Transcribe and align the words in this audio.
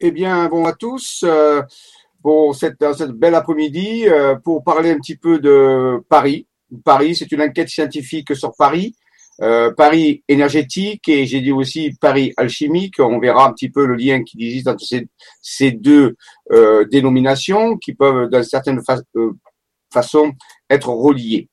Eh 0.00 0.12
bien, 0.12 0.48
bon 0.48 0.64
à 0.64 0.74
tous 0.74 1.24
euh, 1.24 1.60
pour 2.22 2.54
cette, 2.54 2.76
cette 2.96 3.10
belle 3.10 3.34
après-midi 3.34 4.06
euh, 4.06 4.36
pour 4.36 4.62
parler 4.62 4.92
un 4.92 4.98
petit 4.98 5.16
peu 5.16 5.40
de 5.40 6.00
Paris. 6.08 6.46
Paris, 6.84 7.16
c'est 7.16 7.32
une 7.32 7.42
enquête 7.42 7.68
scientifique 7.68 8.36
sur 8.36 8.54
Paris, 8.56 8.94
euh, 9.42 9.72
Paris 9.72 10.22
énergétique 10.28 11.08
et 11.08 11.26
j'ai 11.26 11.40
dit 11.40 11.50
aussi 11.50 11.96
Paris 12.00 12.32
alchimique. 12.36 13.00
On 13.00 13.18
verra 13.18 13.48
un 13.48 13.52
petit 13.52 13.70
peu 13.70 13.86
le 13.86 13.96
lien 13.96 14.22
qui 14.22 14.36
existe 14.46 14.68
entre 14.68 14.84
ces, 15.42 15.72
deux 15.72 16.14
euh, 16.52 16.84
dénominations 16.84 17.76
qui 17.76 17.92
peuvent, 17.92 18.30
d'une 18.30 18.44
certaine 18.44 18.80
euh, 19.16 19.32
façon, 19.92 20.30
être 20.70 20.90
reliées. 20.90 21.48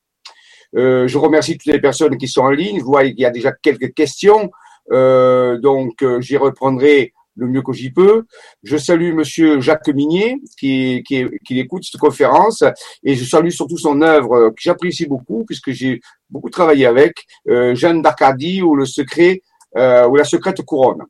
Je 0.72 1.18
remercie 1.18 1.58
toutes 1.58 1.72
les 1.72 1.80
personnes 1.80 2.16
qui 2.16 2.28
sont 2.28 2.42
en 2.42 2.50
ligne. 2.50 2.78
Je 2.78 2.84
vois 2.84 3.02
qu'il 3.04 3.18
y 3.18 3.24
a 3.24 3.30
déjà 3.30 3.50
quelques 3.50 3.94
questions, 3.94 4.50
donc 4.90 6.04
j'y 6.20 6.36
reprendrai 6.36 7.14
le 7.36 7.46
mieux 7.46 7.62
que 7.62 7.72
j'y 7.72 7.90
peux. 7.90 8.24
Je 8.62 8.76
salue 8.76 9.14
Monsieur 9.14 9.60
Jacques 9.60 9.88
Minier 9.88 10.36
qui, 10.58 11.02
qui, 11.06 11.24
qui, 11.44 11.60
écoute 11.60 11.84
cette 11.84 12.00
conférence 12.00 12.64
et 13.04 13.14
je 13.14 13.24
salue 13.24 13.50
surtout 13.50 13.78
son 13.78 14.00
œuvre 14.02 14.50
que 14.50 14.60
j'apprécie 14.60 15.06
beaucoup 15.06 15.44
puisque 15.44 15.70
j'ai 15.70 16.00
beaucoup 16.30 16.50
travaillé 16.50 16.86
avec 16.86 17.24
euh, 17.48 17.74
Jeanne 17.74 18.02
d'Arcadie 18.02 18.62
ou 18.62 18.74
le 18.74 18.86
secret 18.86 19.42
euh, 19.76 20.08
ou 20.08 20.16
la 20.16 20.24
secrète 20.24 20.62
couronne. 20.62 21.04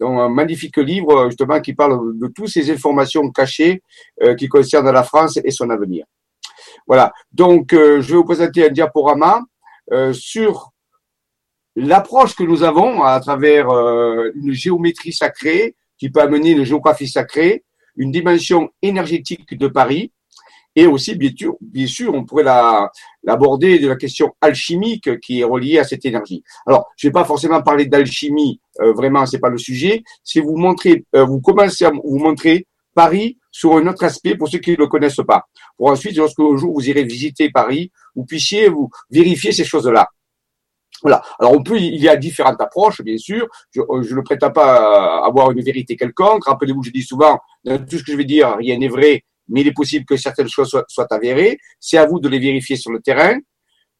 Donc 0.00 0.18
un 0.18 0.28
magnifique 0.28 0.76
livre 0.78 1.26
justement 1.28 1.60
qui 1.60 1.72
parle 1.72 2.18
de 2.18 2.26
toutes 2.28 2.48
ces 2.48 2.70
informations 2.70 3.30
cachées 3.30 3.82
euh, 4.22 4.34
qui 4.34 4.48
concernent 4.48 4.90
la 4.90 5.04
France 5.04 5.38
et 5.42 5.50
son 5.50 5.70
avenir. 5.70 6.04
Voilà. 6.86 7.12
Donc 7.32 7.72
euh, 7.72 8.00
je 8.00 8.08
vais 8.08 8.16
vous 8.16 8.24
présenter 8.24 8.66
un 8.66 8.70
diaporama 8.70 9.42
euh, 9.92 10.12
sur 10.12 10.70
l'approche 11.76 12.34
que 12.34 12.44
nous 12.44 12.62
avons 12.62 13.02
à 13.02 13.18
travers 13.20 13.70
euh, 13.70 14.30
une 14.34 14.52
géométrie 14.52 15.12
sacrée 15.12 15.76
qui 15.98 16.10
peut 16.10 16.20
amener 16.20 16.50
une 16.50 16.64
géographie 16.64 17.08
sacrée, 17.08 17.64
une 17.96 18.10
dimension 18.10 18.70
énergétique 18.82 19.56
de 19.56 19.68
Paris, 19.68 20.12
et 20.76 20.86
aussi, 20.86 21.14
bien 21.14 21.86
sûr, 21.86 22.14
on 22.14 22.24
pourrait 22.24 22.44
l'aborder 23.22 23.78
de 23.78 23.88
la 23.88 23.96
question 23.96 24.34
alchimique 24.40 25.20
qui 25.20 25.40
est 25.40 25.44
reliée 25.44 25.78
à 25.78 25.84
cette 25.84 26.04
énergie. 26.04 26.42
Alors, 26.66 26.90
je 26.96 27.06
vais 27.06 27.12
pas 27.12 27.24
forcément 27.24 27.62
parler 27.62 27.86
d'alchimie, 27.86 28.60
euh, 28.80 28.92
vraiment, 28.92 29.24
c'est 29.24 29.38
pas 29.38 29.50
le 29.50 29.58
sujet. 29.58 30.02
C'est 30.24 30.40
vous 30.40 30.56
montrer, 30.56 31.04
euh, 31.14 31.24
vous 31.24 31.40
commencez 31.40 31.84
à 31.84 31.90
vous 31.90 32.18
montrer 32.18 32.66
Paris 32.92 33.38
sur 33.52 33.76
un 33.76 33.86
autre 33.86 34.02
aspect 34.02 34.36
pour 34.36 34.48
ceux 34.48 34.58
qui 34.58 34.72
ne 34.72 34.76
le 34.76 34.88
connaissent 34.88 35.20
pas. 35.26 35.44
Pour 35.76 35.90
ensuite, 35.90 36.16
lorsque 36.16 36.40
un 36.40 36.56
jour 36.56 36.72
vous 36.74 36.88
irez 36.88 37.04
visiter 37.04 37.50
Paris, 37.50 37.92
vous 38.16 38.24
puissiez 38.24 38.68
vous 38.68 38.90
vérifier 39.10 39.52
ces 39.52 39.64
choses-là. 39.64 40.08
Alors 41.12 41.52
on 41.52 41.62
peut, 41.62 41.78
il 41.78 42.02
y 42.02 42.08
a 42.08 42.16
différentes 42.16 42.60
approches, 42.60 43.02
bien 43.02 43.18
sûr. 43.18 43.46
Je, 43.70 43.80
euh, 43.80 44.02
je 44.02 44.14
ne 44.14 44.20
prétends 44.22 44.50
pas 44.50 45.24
avoir 45.24 45.50
une 45.50 45.62
vérité 45.62 45.96
quelconque. 45.96 46.46
Rappelez-vous, 46.46 46.82
je 46.82 46.90
dis 46.90 47.02
souvent, 47.02 47.38
dans 47.64 47.78
tout 47.84 47.98
ce 47.98 48.04
que 48.04 48.12
je 48.12 48.16
vais 48.16 48.24
dire, 48.24 48.56
rien 48.56 48.78
n'est 48.78 48.88
vrai, 48.88 49.24
mais 49.48 49.60
il 49.60 49.68
est 49.68 49.72
possible 49.72 50.04
que 50.06 50.16
certaines 50.16 50.48
choses 50.48 50.76
soient, 50.88 51.06
avérées. 51.10 51.58
C'est 51.80 51.98
à 51.98 52.06
vous 52.06 52.20
de 52.20 52.28
les 52.28 52.38
vérifier 52.38 52.76
sur 52.76 52.90
le 52.90 53.00
terrain. 53.00 53.38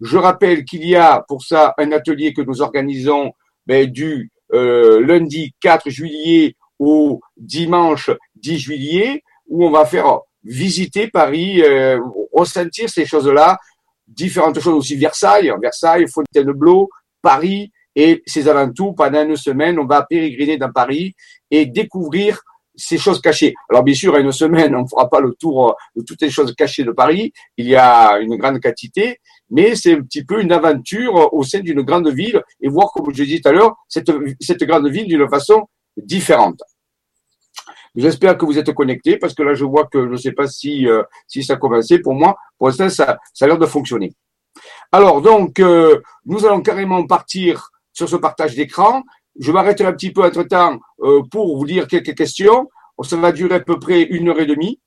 Je 0.01 0.17
rappelle 0.17 0.65
qu'il 0.65 0.87
y 0.87 0.97
a 0.97 1.25
pour 1.29 1.43
ça 1.43 1.75
un 1.79 1.93
atelier 1.93 2.33
que 2.33 2.43
nous 2.43 2.63
organisons 2.63 3.33
ben, 3.67 3.87
du 3.87 4.31
euh, 4.53 5.05
lundi 5.05 5.55
4 5.61 5.91
juillet 5.91 6.57
au 6.79 7.21
dimanche 7.37 8.11
10 8.37 8.59
juillet, 8.59 9.23
où 9.47 9.65
on 9.67 9.71
va 9.71 9.85
faire 9.85 10.21
visiter 10.43 11.09
Paris, 11.09 11.63
euh, 11.63 11.99
ressentir 12.33 12.89
ces 12.89 13.07
choses-là, 13.07 13.59
différentes 14.07 14.61
choses 14.61 14.75
aussi 14.75 14.97
Versailles, 14.97 15.53
Versailles, 15.61 16.07
Fontainebleau, 16.09 16.89
Paris 17.23 17.71
et 17.97 18.23
ses 18.27 18.49
alentours. 18.49 18.95
Pendant 18.95 19.25
une 19.25 19.37
semaine, 19.37 19.79
on 19.79 19.87
va 19.87 20.05
pérégriner 20.05 20.57
dans 20.57 20.73
Paris 20.73 21.15
et 21.51 21.67
découvrir 21.67 22.41
ces 22.77 22.99
choses 22.99 23.21
cachées. 23.21 23.55
Alors 23.71 23.85
bien 23.85 23.95
sûr, 23.95 24.15
à 24.15 24.19
une 24.19 24.33
semaine, 24.33 24.75
on 24.75 24.83
ne 24.83 24.89
fera 24.89 25.09
pas 25.09 25.21
le 25.21 25.33
tour 25.39 25.77
de 25.95 26.03
toutes 26.03 26.21
les 26.23 26.31
choses 26.31 26.53
cachées 26.55 26.85
de 26.85 26.91
Paris. 26.91 27.33
Il 27.57 27.67
y 27.67 27.77
a 27.77 28.19
une 28.19 28.37
grande 28.37 28.61
quantité, 28.61 29.19
mais 29.51 29.77
c'est 29.77 29.95
un 29.95 30.03
petit 30.03 30.25
peu 30.25 30.43
une 30.43 30.53
aventure 30.53 31.33
au 31.33 31.45
sein 31.45 31.61
d'une 31.61 31.83
grande 31.83 32.09
ville 32.09 32.43
et 32.61 32.69
voir, 32.69 32.91
comme 32.93 33.15
je 33.15 33.23
disais 33.23 33.41
tout 33.41 33.49
à 33.49 33.53
l'heure, 33.53 33.77
cette 33.89 34.65
grande 34.65 34.89
ville 34.89 35.07
d'une 35.07 35.29
façon 35.29 35.67
différente. 35.97 36.61
J'espère 37.95 38.37
que 38.37 38.45
vous 38.45 38.59
êtes 38.59 38.73
connectés 38.73 39.19
parce 39.19 39.35
que 39.35 39.43
là, 39.43 39.55
je 39.55 39.65
vois 39.65 39.87
que 39.87 40.07
je 40.07 40.13
ne 40.13 40.17
sais 40.17 40.33
pas 40.33 40.49
si, 40.49 40.89
euh, 40.89 41.03
si 41.29 41.45
ça 41.45 41.55
a 41.55 41.57
commencé. 41.57 42.01
Pour 42.01 42.15
moi, 42.15 42.37
pour 42.59 42.69
l'instant, 42.69 42.89
ça, 42.89 43.19
ça 43.33 43.45
a 43.45 43.49
l'air 43.49 43.59
de 43.59 43.67
fonctionner. 43.67 44.13
Alors, 44.93 45.21
donc, 45.23 45.61
euh, 45.61 46.01
nous 46.27 46.45
allons 46.45 46.61
carrément 46.61 47.07
partir 47.07 47.71
sur 47.93 48.09
ce 48.09 48.17
partage 48.17 48.57
d'écran. 48.57 49.03
Je 49.39 49.53
m'arrêter 49.53 49.85
un 49.85 49.93
petit 49.93 50.13
peu 50.13 50.25
entre-temps 50.25 50.79
euh, 51.01 51.23
pour 51.31 51.57
vous 51.57 51.65
lire 51.65 51.87
quelques 51.89 52.15
questions. 52.15 52.69
Ça 53.03 53.17
va 53.17 53.33
durer 53.33 53.57
à 53.57 53.61
peu 53.61 53.79
près 53.79 54.03
une 54.03 54.29
heure 54.29 54.41
et 54.41 54.47
demie. 54.47 54.81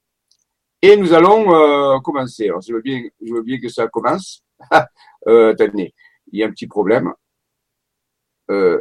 Et 0.81 0.95
nous 0.95 1.13
allons 1.13 1.53
euh, 1.53 1.99
commencer. 1.99 2.45
Alors, 2.45 2.61
je 2.61 2.73
veux, 2.73 2.81
bien, 2.81 3.01
je 3.21 3.33
veux 3.33 3.41
bien 3.41 3.59
que 3.59 3.69
ça 3.69 3.87
commence. 3.87 4.43
euh, 5.27 5.51
attendez, 5.51 5.93
il 6.31 6.39
y 6.39 6.43
a 6.43 6.47
un 6.47 6.51
petit 6.51 6.67
problème. 6.67 7.13
Euh, 8.49 8.79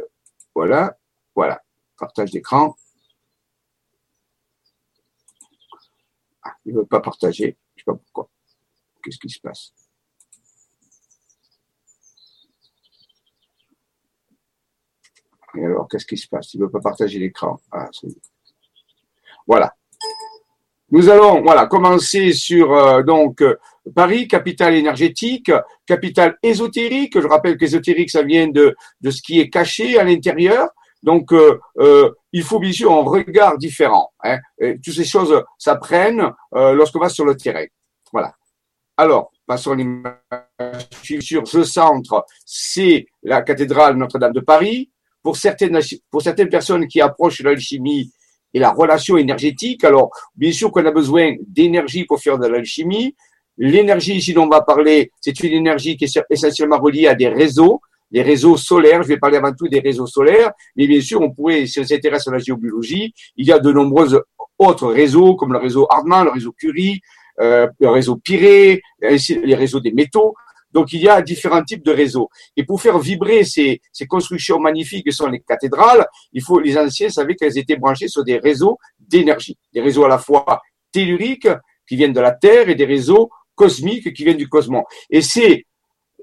voilà, 0.53 0.97
voilà, 1.35 1.61
partage 1.97 2.31
d'écran. 2.31 2.75
Il 6.65 6.73
ne 6.73 6.79
veut 6.79 6.85
pas 6.85 6.99
partager. 6.99 7.57
Je 7.75 7.81
ne 7.81 7.83
sais 7.83 7.85
pas 7.85 7.95
pourquoi. 7.95 8.29
Qu'est-ce 9.03 9.17
qui 9.17 9.29
se 9.29 9.39
passe? 9.39 9.73
Et 15.55 15.65
alors, 15.65 15.87
qu'est-ce 15.87 16.05
qui 16.05 16.17
se 16.17 16.27
passe? 16.27 16.53
Il 16.53 16.59
ne 16.59 16.65
veut 16.65 16.71
pas 16.71 16.81
partager 16.81 17.19
l'écran. 17.19 17.59
Ah, 17.71 17.89
voilà. 19.47 19.75
Nous 20.89 21.09
allons 21.09 21.41
voilà 21.41 21.65
commencer 21.67 22.31
sur 22.31 22.71
euh, 22.73 23.03
donc 23.03 23.43
Paris, 23.93 24.27
capitale 24.27 24.75
énergétique, 24.75 25.51
capitale 25.85 26.37
ésotérique. 26.43 27.19
Je 27.19 27.27
rappelle 27.27 27.57
qu'ésotérique, 27.57 28.09
ça 28.09 28.23
vient 28.23 28.47
de, 28.47 28.75
de 29.01 29.11
ce 29.11 29.21
qui 29.21 29.39
est 29.39 29.49
caché 29.49 29.99
à 29.99 30.03
l'intérieur. 30.03 30.69
Donc, 31.07 31.31
euh, 31.31 31.57
euh, 31.79 32.11
il 32.33 32.43
faut 32.43 32.59
bien 32.59 32.73
sûr 32.73 32.91
un 32.91 33.01
regard 33.01 33.57
différent. 33.57 34.11
Hein. 34.25 34.39
toutes 34.59 34.93
ces 34.93 35.05
choses 35.05 35.41
s'apprennent 35.57 36.33
euh, 36.53 36.73
lorsqu'on 36.73 36.99
va 36.99 37.07
sur 37.07 37.23
le 37.23 37.37
terrain. 37.37 37.63
Voilà. 38.11 38.33
Alors, 38.97 39.31
passons 39.45 39.71
à 39.71 39.75
l'image 39.75 40.17
sur 41.21 41.47
ce 41.47 41.63
centre, 41.63 42.25
c'est 42.45 43.05
la 43.23 43.41
cathédrale 43.41 43.95
Notre-Dame 43.95 44.33
de 44.33 44.41
Paris. 44.41 44.91
Pour 45.23 45.37
certaines, 45.37 45.79
personnes 46.49 46.87
qui 46.87 46.99
approchent 46.99 47.41
l'alchimie 47.41 48.11
et 48.53 48.59
la 48.59 48.71
relation 48.71 49.15
énergétique, 49.15 49.85
alors 49.85 50.09
bien 50.35 50.51
sûr 50.51 50.71
qu'on 50.71 50.85
a 50.85 50.91
besoin 50.91 51.35
d'énergie 51.47 52.03
pour 52.03 52.19
faire 52.19 52.37
de 52.37 52.47
l'alchimie. 52.47 53.15
L'énergie, 53.57 54.15
ici 54.15 54.33
dont 54.33 54.43
on 54.43 54.49
va 54.49 54.61
parler, 54.61 55.09
c'est 55.21 55.39
une 55.41 55.53
énergie 55.53 55.95
qui 55.95 56.03
est 56.03 56.19
essentiellement 56.29 56.79
reliée 56.79 57.07
à 57.07 57.15
des 57.15 57.29
réseaux 57.29 57.79
les 58.11 58.21
réseaux 58.21 58.57
solaires. 58.57 59.03
Je 59.03 59.07
vais 59.07 59.17
parler 59.17 59.37
avant 59.37 59.53
tout 59.53 59.67
des 59.67 59.79
réseaux 59.79 60.07
solaires, 60.07 60.51
mais 60.75 60.87
bien 60.87 61.01
sûr, 61.01 61.21
on 61.21 61.31
pourrait, 61.31 61.65
si 61.65 61.79
on 61.79 61.83
s'intéresse 61.83 62.27
à 62.27 62.31
la 62.31 62.39
géobiologie, 62.39 63.13
il 63.35 63.45
y 63.45 63.51
a 63.51 63.59
de 63.59 63.71
nombreux 63.71 64.23
autres 64.57 64.87
réseaux, 64.91 65.35
comme 65.35 65.53
le 65.53 65.59
réseau 65.59 65.87
Hartmann, 65.89 66.25
le 66.25 66.31
réseau 66.31 66.51
Curie, 66.51 66.99
euh, 67.39 67.67
le 67.79 67.89
réseau 67.89 68.15
Pirée, 68.17 68.81
les 69.01 69.55
réseaux 69.55 69.79
des 69.79 69.91
métaux. 69.91 70.33
Donc, 70.71 70.91
il 70.93 71.01
y 71.01 71.09
a 71.09 71.21
différents 71.21 71.63
types 71.63 71.83
de 71.83 71.91
réseaux. 71.91 72.29
Et 72.55 72.63
pour 72.63 72.81
faire 72.81 72.99
vibrer 72.99 73.43
ces, 73.45 73.81
ces 73.91 74.05
constructions 74.05 74.59
magnifiques 74.59 75.05
que 75.05 75.11
sont 75.11 75.27
les 75.27 75.39
cathédrales, 75.39 76.05
il 76.33 76.41
faut, 76.41 76.59
les 76.59 76.77
anciens 76.77 77.09
savaient 77.09 77.35
qu'elles 77.35 77.57
étaient 77.57 77.77
branchées 77.77 78.07
sur 78.07 78.23
des 78.23 78.37
réseaux 78.37 78.77
d'énergie. 78.99 79.57
Des 79.73 79.81
réseaux 79.81 80.03
à 80.03 80.09
la 80.09 80.17
fois 80.17 80.61
telluriques, 80.91 81.47
qui 81.87 81.95
viennent 81.95 82.13
de 82.13 82.19
la 82.19 82.31
Terre, 82.31 82.69
et 82.69 82.75
des 82.75 82.85
réseaux 82.85 83.29
cosmiques 83.55 84.13
qui 84.13 84.23
viennent 84.23 84.37
du 84.37 84.49
cosmos. 84.49 84.83
Et 85.09 85.21
c'est 85.21 85.65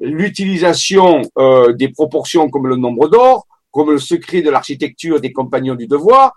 l'utilisation 0.00 1.22
euh, 1.38 1.72
des 1.72 1.88
proportions 1.88 2.48
comme 2.48 2.66
le 2.66 2.76
nombre 2.76 3.08
d'or, 3.08 3.46
comme 3.70 3.90
le 3.90 3.98
secret 3.98 4.42
de 4.42 4.50
l'architecture 4.50 5.20
des 5.20 5.32
compagnons 5.32 5.74
du 5.74 5.86
devoir, 5.86 6.32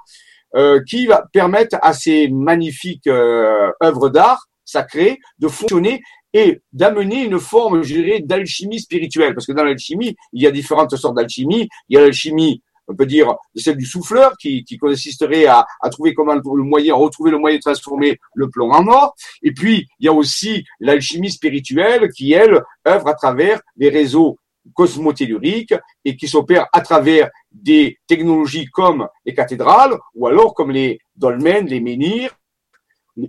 euh, 0.55 0.81
qui 0.87 1.07
va 1.07 1.25
permettre 1.31 1.77
à 1.81 1.93
ces 1.93 2.29
magnifiques 2.29 3.07
euh, 3.07 3.71
œuvres 3.83 4.09
d'art 4.09 4.47
sacrées 4.63 5.19
de 5.39 5.47
fonctionner 5.47 6.01
et 6.33 6.61
d'amener 6.73 7.23
une 7.23 7.39
forme, 7.39 7.83
je 7.83 7.95
dirais, 7.95 8.19
d'alchimie 8.19 8.79
spirituelle. 8.79 9.33
Parce 9.33 9.45
que 9.45 9.53
dans 9.53 9.63
l'alchimie, 9.63 10.15
il 10.33 10.43
y 10.43 10.47
a 10.47 10.51
différentes 10.51 10.95
sortes 10.95 11.15
d'alchimie. 11.15 11.67
Il 11.89 11.95
y 11.95 11.97
a 11.97 12.01
l'alchimie 12.01 12.61
on 12.87 12.95
peut 12.95 13.05
dire, 13.05 13.35
celle 13.55 13.77
du 13.77 13.85
souffleur, 13.85 14.37
qui, 14.37 14.63
consisterait 14.79 15.45
à, 15.45 15.65
trouver 15.91 16.13
comment 16.13 16.33
le 16.33 16.63
moyen, 16.63 16.95
retrouver 16.95 17.31
le 17.31 17.37
moyen 17.37 17.57
de 17.57 17.61
transformer 17.61 18.17
le 18.35 18.49
plomb 18.49 18.71
en 18.71 18.87
or. 18.87 19.15
Et 19.43 19.51
puis, 19.51 19.87
il 19.99 20.05
y 20.05 20.09
a 20.09 20.13
aussi 20.13 20.65
l'alchimie 20.79 21.31
spirituelle 21.31 22.09
qui, 22.11 22.33
elle, 22.33 22.61
œuvre 22.87 23.07
à 23.07 23.13
travers 23.13 23.61
les 23.75 23.89
réseaux 23.89 24.37
cosmotelluriques 24.73 25.73
et 26.03 26.15
qui 26.15 26.27
s'opère 26.27 26.67
à 26.73 26.81
travers 26.81 27.29
des 27.51 27.97
technologies 28.07 28.65
comme 28.65 29.07
les 29.25 29.33
cathédrales 29.33 29.97
ou 30.13 30.27
alors 30.27 30.53
comme 30.53 30.71
les 30.71 30.99
dolmens, 31.15 31.67
les 31.67 31.79
menhirs 31.79 32.35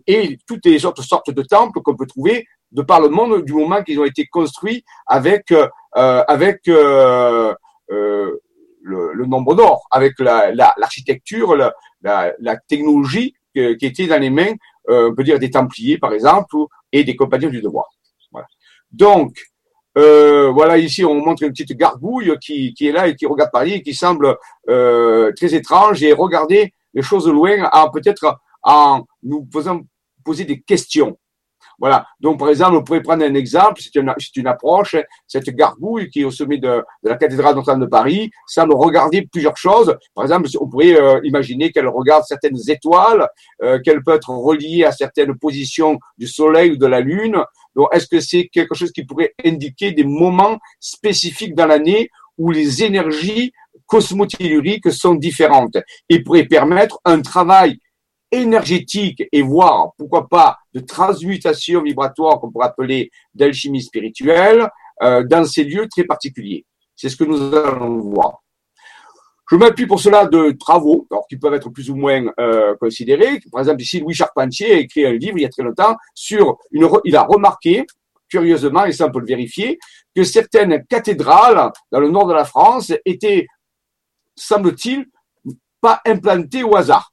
et 0.06 0.38
toutes 0.46 0.66
les 0.66 0.84
autres 0.84 1.02
sortes 1.02 1.30
de 1.30 1.42
temples 1.42 1.80
qu'on 1.80 1.96
peut 1.96 2.06
trouver 2.06 2.46
de 2.72 2.82
par 2.82 3.00
le 3.00 3.08
monde 3.08 3.44
du 3.44 3.52
moment 3.52 3.82
qu'ils 3.82 3.98
ont 3.98 4.04
été 4.04 4.26
construits 4.26 4.84
avec 5.06 5.50
euh, 5.50 5.68
avec 6.28 6.68
euh, 6.68 7.54
euh, 7.90 8.36
le, 8.88 9.26
nombre 9.26 9.54
d'or, 9.54 9.86
avec 9.90 10.18
l'architecture, 10.18 11.54
la, 11.54 11.74
la, 12.02 12.32
la 12.38 12.56
technologie 12.56 13.34
qui 13.54 13.86
était 13.86 14.06
dans 14.06 14.20
les 14.20 14.30
mains, 14.30 14.52
euh, 14.88 15.10
on 15.10 15.14
peut 15.14 15.24
dire 15.24 15.38
des 15.38 15.50
Templiers 15.50 15.98
par 15.98 16.12
exemple, 16.12 16.56
et 16.92 17.04
des 17.04 17.16
compagnons 17.16 17.50
du 17.50 17.60
devoir. 17.60 17.86
Voilà. 18.32 18.46
Donc, 18.90 19.36
euh, 19.96 20.50
voilà, 20.50 20.78
ici, 20.78 21.04
on 21.04 21.14
montre 21.14 21.42
une 21.42 21.50
petite 21.50 21.72
gargouille 21.72 22.32
qui, 22.40 22.72
qui 22.74 22.86
est 22.86 22.92
là 22.92 23.08
et 23.08 23.16
qui 23.16 23.26
regarde 23.26 23.50
Paris 23.52 23.74
et 23.74 23.82
qui 23.82 23.94
semble 23.94 24.36
euh, 24.68 25.32
très 25.36 25.54
étrange 25.54 26.02
et 26.02 26.12
regarder 26.12 26.72
les 26.94 27.02
choses 27.02 27.24
de 27.24 27.32
loin, 27.32 27.68
peut-être 27.92 28.38
en 28.62 29.04
nous 29.22 29.46
faisant 29.52 29.80
poser 30.24 30.44
des 30.44 30.60
questions. 30.60 31.18
Voilà. 31.78 32.06
Donc, 32.20 32.38
par 32.38 32.48
exemple, 32.48 32.76
on 32.76 32.82
pourrait 32.82 33.02
prendre 33.02 33.24
un 33.24 33.34
exemple, 33.34 33.80
c'est 33.80 33.94
une, 33.94 34.12
une, 34.36 34.46
approche. 34.46 34.96
Cette 35.26 35.48
gargouille 35.50 36.10
qui 36.10 36.22
est 36.22 36.24
au 36.24 36.30
sommet 36.30 36.58
de, 36.58 36.82
de 37.02 37.08
la 37.08 37.16
cathédrale 37.16 37.54
Notre-Dame 37.54 37.80
de 37.80 37.86
Paris 37.86 38.30
semble 38.46 38.74
regarder 38.74 39.22
plusieurs 39.30 39.56
choses. 39.56 39.96
Par 40.14 40.24
exemple, 40.24 40.48
on 40.60 40.68
pourrait 40.68 40.96
euh, 40.96 41.20
imaginer 41.22 41.70
qu'elle 41.70 41.88
regarde 41.88 42.24
certaines 42.24 42.58
étoiles, 42.68 43.28
euh, 43.62 43.78
qu'elle 43.80 44.02
peut 44.02 44.14
être 44.14 44.30
reliée 44.30 44.84
à 44.84 44.92
certaines 44.92 45.36
positions 45.38 45.98
du 46.16 46.26
Soleil 46.26 46.72
ou 46.72 46.76
de 46.76 46.86
la 46.86 47.00
Lune. 47.00 47.42
Donc, 47.76 47.88
est-ce 47.92 48.08
que 48.08 48.20
c'est 48.20 48.48
quelque 48.48 48.74
chose 48.74 48.90
qui 48.90 49.04
pourrait 49.04 49.34
indiquer 49.44 49.92
des 49.92 50.04
moments 50.04 50.58
spécifiques 50.80 51.54
dans 51.54 51.66
l'année 51.66 52.10
où 52.38 52.50
les 52.50 52.82
énergies 52.82 53.52
cosmotelluriques 53.86 54.92
sont 54.92 55.14
différentes 55.14 55.78
et 56.08 56.22
pourrait 56.22 56.44
permettre 56.44 57.00
un 57.04 57.20
travail 57.20 57.78
énergétique 58.30 59.24
et 59.32 59.42
voire, 59.42 59.92
pourquoi 59.96 60.28
pas, 60.28 60.58
de 60.74 60.80
transmutation 60.80 61.82
vibratoire 61.82 62.40
qu'on 62.40 62.50
pourrait 62.50 62.66
appeler 62.66 63.10
d'alchimie 63.34 63.82
spirituelle 63.82 64.68
euh, 65.02 65.24
dans 65.24 65.44
ces 65.44 65.64
lieux 65.64 65.88
très 65.88 66.04
particuliers. 66.04 66.64
C'est 66.94 67.08
ce 67.08 67.16
que 67.16 67.24
nous 67.24 67.54
allons 67.54 68.00
voir. 68.00 68.42
Je 69.50 69.56
m'appuie 69.56 69.86
pour 69.86 69.98
cela 69.98 70.26
de 70.26 70.50
travaux, 70.50 71.06
alors 71.10 71.26
qui 71.26 71.38
peuvent 71.38 71.54
être 71.54 71.70
plus 71.70 71.88
ou 71.88 71.96
moins 71.96 72.22
euh, 72.38 72.76
considérés. 72.76 73.40
Par 73.50 73.60
exemple, 73.60 73.80
ici, 73.80 74.00
Louis 74.00 74.12
Charpentier 74.12 74.72
a 74.72 74.78
écrit 74.78 75.06
un 75.06 75.12
livre 75.12 75.38
il 75.38 75.42
y 75.42 75.46
a 75.46 75.48
très 75.48 75.62
longtemps 75.62 75.96
sur 76.14 76.58
une. 76.70 76.86
Il 77.04 77.16
a 77.16 77.22
remarqué, 77.22 77.86
curieusement, 78.28 78.84
et 78.84 78.92
ça 78.92 79.06
on 79.06 79.10
peut 79.10 79.20
le 79.20 79.26
vérifier, 79.26 79.78
que 80.14 80.22
certaines 80.22 80.84
cathédrales 80.84 81.72
dans 81.90 82.00
le 82.00 82.10
nord 82.10 82.26
de 82.26 82.34
la 82.34 82.44
France 82.44 82.92
étaient, 83.06 83.46
semble-t-il, 84.36 85.06
pas 85.80 86.02
implantées 86.04 86.62
au 86.62 86.76
hasard. 86.76 87.12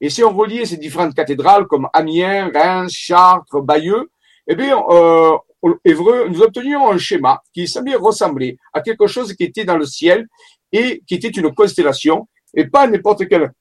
Et 0.00 0.10
si 0.10 0.22
on 0.22 0.34
reliait 0.34 0.66
ces 0.66 0.76
différentes 0.76 1.14
cathédrales 1.14 1.66
comme 1.66 1.88
Amiens, 1.92 2.50
Reims, 2.52 2.92
Chartres, 2.92 3.62
Bayeux, 3.62 4.10
eh 4.46 4.54
bien, 4.54 4.82
euh, 4.88 5.36
nous 5.62 6.42
obtenions 6.42 6.90
un 6.90 6.98
schéma 6.98 7.42
qui 7.52 7.66
semblait 7.66 7.96
ressembler 7.96 8.56
à 8.72 8.80
quelque 8.80 9.06
chose 9.06 9.32
qui 9.34 9.44
était 9.44 9.64
dans 9.64 9.76
le 9.76 9.86
ciel 9.86 10.26
et 10.72 11.02
qui 11.06 11.14
était 11.14 11.28
une 11.28 11.54
constellation, 11.54 12.28
et 12.54 12.66
pas 12.66 12.86
n'importe 12.86 13.28
quelle 13.28 13.52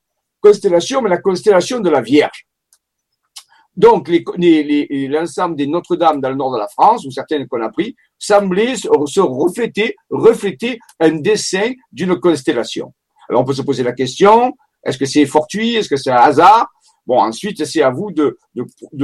constellation, 0.42 1.02
mais 1.02 1.10
la 1.10 1.18
constellation 1.18 1.80
de 1.80 1.90
la 1.90 2.02
Vierge. 2.02 2.46
Donc, 3.76 4.10
l'ensemble 4.38 5.56
des 5.56 5.68
Notre-Dame 5.68 6.22
dans 6.22 6.30
le 6.30 6.36
nord 6.36 6.54
de 6.54 6.60
la 6.60 6.68
France, 6.68 7.06
ou 7.06 7.12
certaines 7.12 7.48
qu'on 7.48 7.62
a 7.62 7.70
pris, 7.70 7.96
semblaient 8.18 8.76
se 8.78 9.20
refléter, 9.20 9.96
refléter 10.10 10.80
un 11.00 11.12
dessin 11.12 11.74
d'une 11.92 12.18
constellation. 12.20 12.94
Alors, 13.28 13.42
on 13.42 13.46
peut 13.46 13.54
se 13.54 13.64
poser 13.64 13.84
la 13.84 13.92
question, 13.92 14.54
est-ce 14.86 14.98
que 14.98 15.06
c'est 15.06 15.26
fortuit? 15.26 15.76
Est-ce 15.76 15.90
que 15.90 15.98
c'est 15.98 16.12
un 16.12 16.18
hasard? 16.18 16.68
Bon, 17.06 17.20
ensuite, 17.20 17.64
c'est 17.66 17.82
à 17.82 17.90
vous 17.90 18.12
de, 18.12 18.38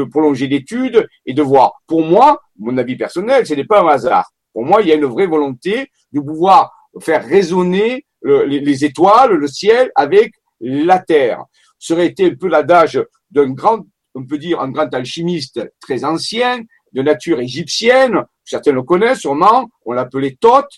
prolonger 0.06 0.48
l'étude 0.48 1.08
et 1.26 1.34
de 1.34 1.42
voir. 1.42 1.74
Pour 1.88 2.04
moi, 2.04 2.42
mon 2.58 2.78
avis 2.78 2.96
personnel, 2.96 3.46
ce 3.46 3.54
n'est 3.54 3.66
pas 3.66 3.82
un 3.82 3.88
hasard. 3.88 4.32
Pour 4.54 4.66
moi, 4.66 4.82
il 4.82 4.88
y 4.88 4.92
a 4.92 4.96
une 4.96 5.06
vraie 5.06 5.28
volonté 5.28 5.92
de 6.12 6.20
pouvoir 6.20 6.72
faire 7.00 7.24
résonner 7.24 8.06
les, 8.24 8.60
les, 8.60 8.86
étoiles, 8.86 9.34
le 9.34 9.48
ciel 9.48 9.92
avec 9.96 10.34
la 10.60 11.00
terre. 11.00 11.44
Ce 11.80 11.94
serait 11.94 12.08
été 12.08 12.26
un 12.26 12.36
peu 12.36 12.48
l'adage 12.48 13.02
d'un 13.30 13.52
grand, 13.52 13.86
on 14.14 14.26
peut 14.26 14.38
dire, 14.38 14.60
un 14.60 14.70
grand 14.70 14.94
alchimiste 14.94 15.62
très 15.80 16.04
ancien, 16.04 16.62
de 16.94 17.02
nature 17.02 17.40
égyptienne. 17.40 18.24
Certains 18.44 18.74
le 18.74 18.84
connaissent 18.84 19.20
sûrement. 19.20 19.70
On 19.86 19.94
l'appelait 19.94 20.38
Thoth. 20.40 20.70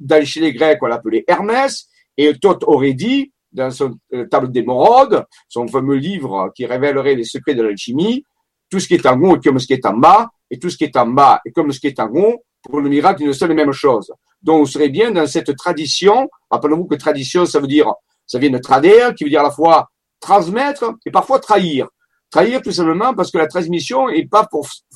Dans 0.00 0.24
chez 0.24 0.40
les 0.40 0.52
Grecs, 0.52 0.78
on 0.82 0.86
l'appelait 0.86 1.24
Hermès. 1.28 1.88
Et 2.16 2.32
Thoth 2.38 2.64
aurait 2.64 2.94
dit, 2.94 3.32
dans 3.54 3.70
son 3.70 3.94
euh, 4.12 4.26
tableau 4.26 4.48
d'émeraude, 4.48 5.24
son 5.48 5.66
fameux 5.68 5.96
livre 5.96 6.52
qui 6.54 6.66
révélerait 6.66 7.14
les 7.14 7.24
secrets 7.24 7.54
de 7.54 7.62
l'alchimie, 7.62 8.24
tout 8.68 8.80
ce 8.80 8.88
qui 8.88 8.94
est 8.94 9.06
en 9.06 9.20
haut 9.22 9.36
est 9.36 9.44
comme 9.44 9.58
ce 9.58 9.66
qui 9.66 9.72
est 9.72 9.86
en 9.86 9.96
bas, 9.96 10.28
et 10.50 10.58
tout 10.58 10.68
ce 10.68 10.76
qui 10.76 10.84
est 10.84 10.96
en 10.96 11.06
bas 11.06 11.40
est 11.44 11.52
comme 11.52 11.72
ce 11.72 11.80
qui 11.80 11.86
est 11.86 12.00
en 12.00 12.10
haut, 12.12 12.42
pour 12.62 12.80
le 12.80 12.88
miracle, 12.88 13.22
il 13.22 13.28
ne 13.28 13.32
sont 13.32 13.46
les 13.46 13.54
mêmes 13.54 13.72
choses. 13.72 14.12
Donc, 14.42 14.62
on 14.62 14.64
serait 14.66 14.88
bien 14.88 15.10
dans 15.10 15.26
cette 15.26 15.54
tradition. 15.56 16.28
Rappelez-vous 16.50 16.86
que 16.86 16.94
tradition, 16.96 17.46
ça 17.46 17.60
veut 17.60 17.66
dire, 17.66 17.92
ça 18.26 18.38
vient 18.38 18.50
de 18.50 18.58
trader, 18.58 19.10
qui 19.16 19.24
veut 19.24 19.30
dire 19.30 19.40
à 19.40 19.44
la 19.44 19.50
fois 19.50 19.88
transmettre 20.20 20.94
et 21.04 21.10
parfois 21.10 21.38
trahir. 21.38 21.88
Trahir 22.30 22.62
tout 22.62 22.72
simplement 22.72 23.14
parce 23.14 23.30
que 23.30 23.38
la 23.38 23.46
transmission 23.46 24.08
est 24.08 24.28
pas 24.28 24.48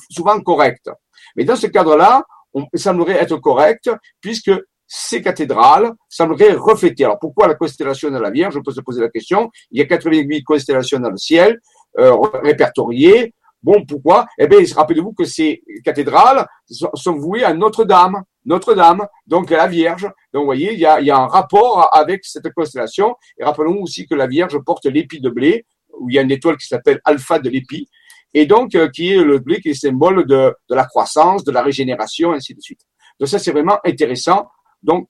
souvent 0.09 0.39
correcte. 0.41 0.89
Mais 1.35 1.45
dans 1.45 1.55
ce 1.55 1.67
cadre-là, 1.67 2.23
on 2.53 2.65
semblerait 2.73 3.21
être 3.21 3.37
correct 3.37 3.89
puisque 4.19 4.51
ces 4.91 5.21
cathédrales 5.21 5.93
sembleraient 6.09 6.53
refléter. 6.53 7.05
Alors 7.05 7.19
pourquoi 7.19 7.47
la 7.47 7.53
constellation 7.53 8.09
de 8.09 8.17
la 8.17 8.31
Vierge 8.31 8.57
On 8.57 8.63
peut 8.63 8.71
se 8.71 8.81
poser 8.81 9.01
la 9.01 9.09
question. 9.09 9.51
Il 9.69 9.77
y 9.77 9.83
a 9.83 9.85
88 9.85 10.43
constellations 10.43 10.99
dans 10.99 11.11
le 11.11 11.17
ciel 11.17 11.59
euh, 11.99 12.15
répertoriées. 12.43 13.35
Bon, 13.61 13.85
pourquoi? 13.85 14.25
Eh 14.39 14.47
bien, 14.47 14.59
rappelez-vous 14.75 15.13
que 15.13 15.25
ces 15.25 15.61
cathédrales 15.85 16.47
sont 16.95 17.13
vouées 17.13 17.43
à 17.43 17.53
Notre-Dame, 17.53 18.23
Notre-Dame, 18.45 19.05
donc 19.27 19.51
la 19.51 19.67
Vierge. 19.67 20.09
Donc, 20.33 20.41
vous 20.41 20.45
voyez, 20.45 20.73
il 20.73 20.79
y 20.79 20.85
a, 20.85 21.17
un 21.17 21.27
rapport 21.27 21.89
avec 21.93 22.25
cette 22.25 22.51
constellation. 22.53 23.15
Et 23.37 23.43
rappelons 23.43 23.83
aussi 23.83 24.07
que 24.07 24.15
la 24.15 24.25
Vierge 24.25 24.57
porte 24.65 24.85
l'épi 24.85 25.21
de 25.21 25.29
blé, 25.29 25.65
où 25.99 26.09
il 26.09 26.15
y 26.15 26.19
a 26.19 26.23
une 26.23 26.31
étoile 26.31 26.57
qui 26.57 26.65
s'appelle 26.65 26.99
Alpha 27.05 27.37
de 27.37 27.49
l'épi, 27.49 27.87
et 28.33 28.45
donc 28.45 28.73
euh, 28.75 28.87
qui 28.89 29.11
est 29.11 29.23
le 29.23 29.39
blé 29.39 29.59
qui 29.59 29.69
est 29.69 29.73
symbole 29.73 30.25
de, 30.25 30.55
de 30.69 30.75
la 30.75 30.85
croissance, 30.85 31.43
de 31.43 31.51
la 31.51 31.61
régénération, 31.61 32.31
ainsi 32.31 32.55
de 32.55 32.61
suite. 32.61 32.81
Donc 33.19 33.27
ça, 33.27 33.37
c'est 33.37 33.51
vraiment 33.51 33.77
intéressant 33.83 34.47
donc, 34.83 35.07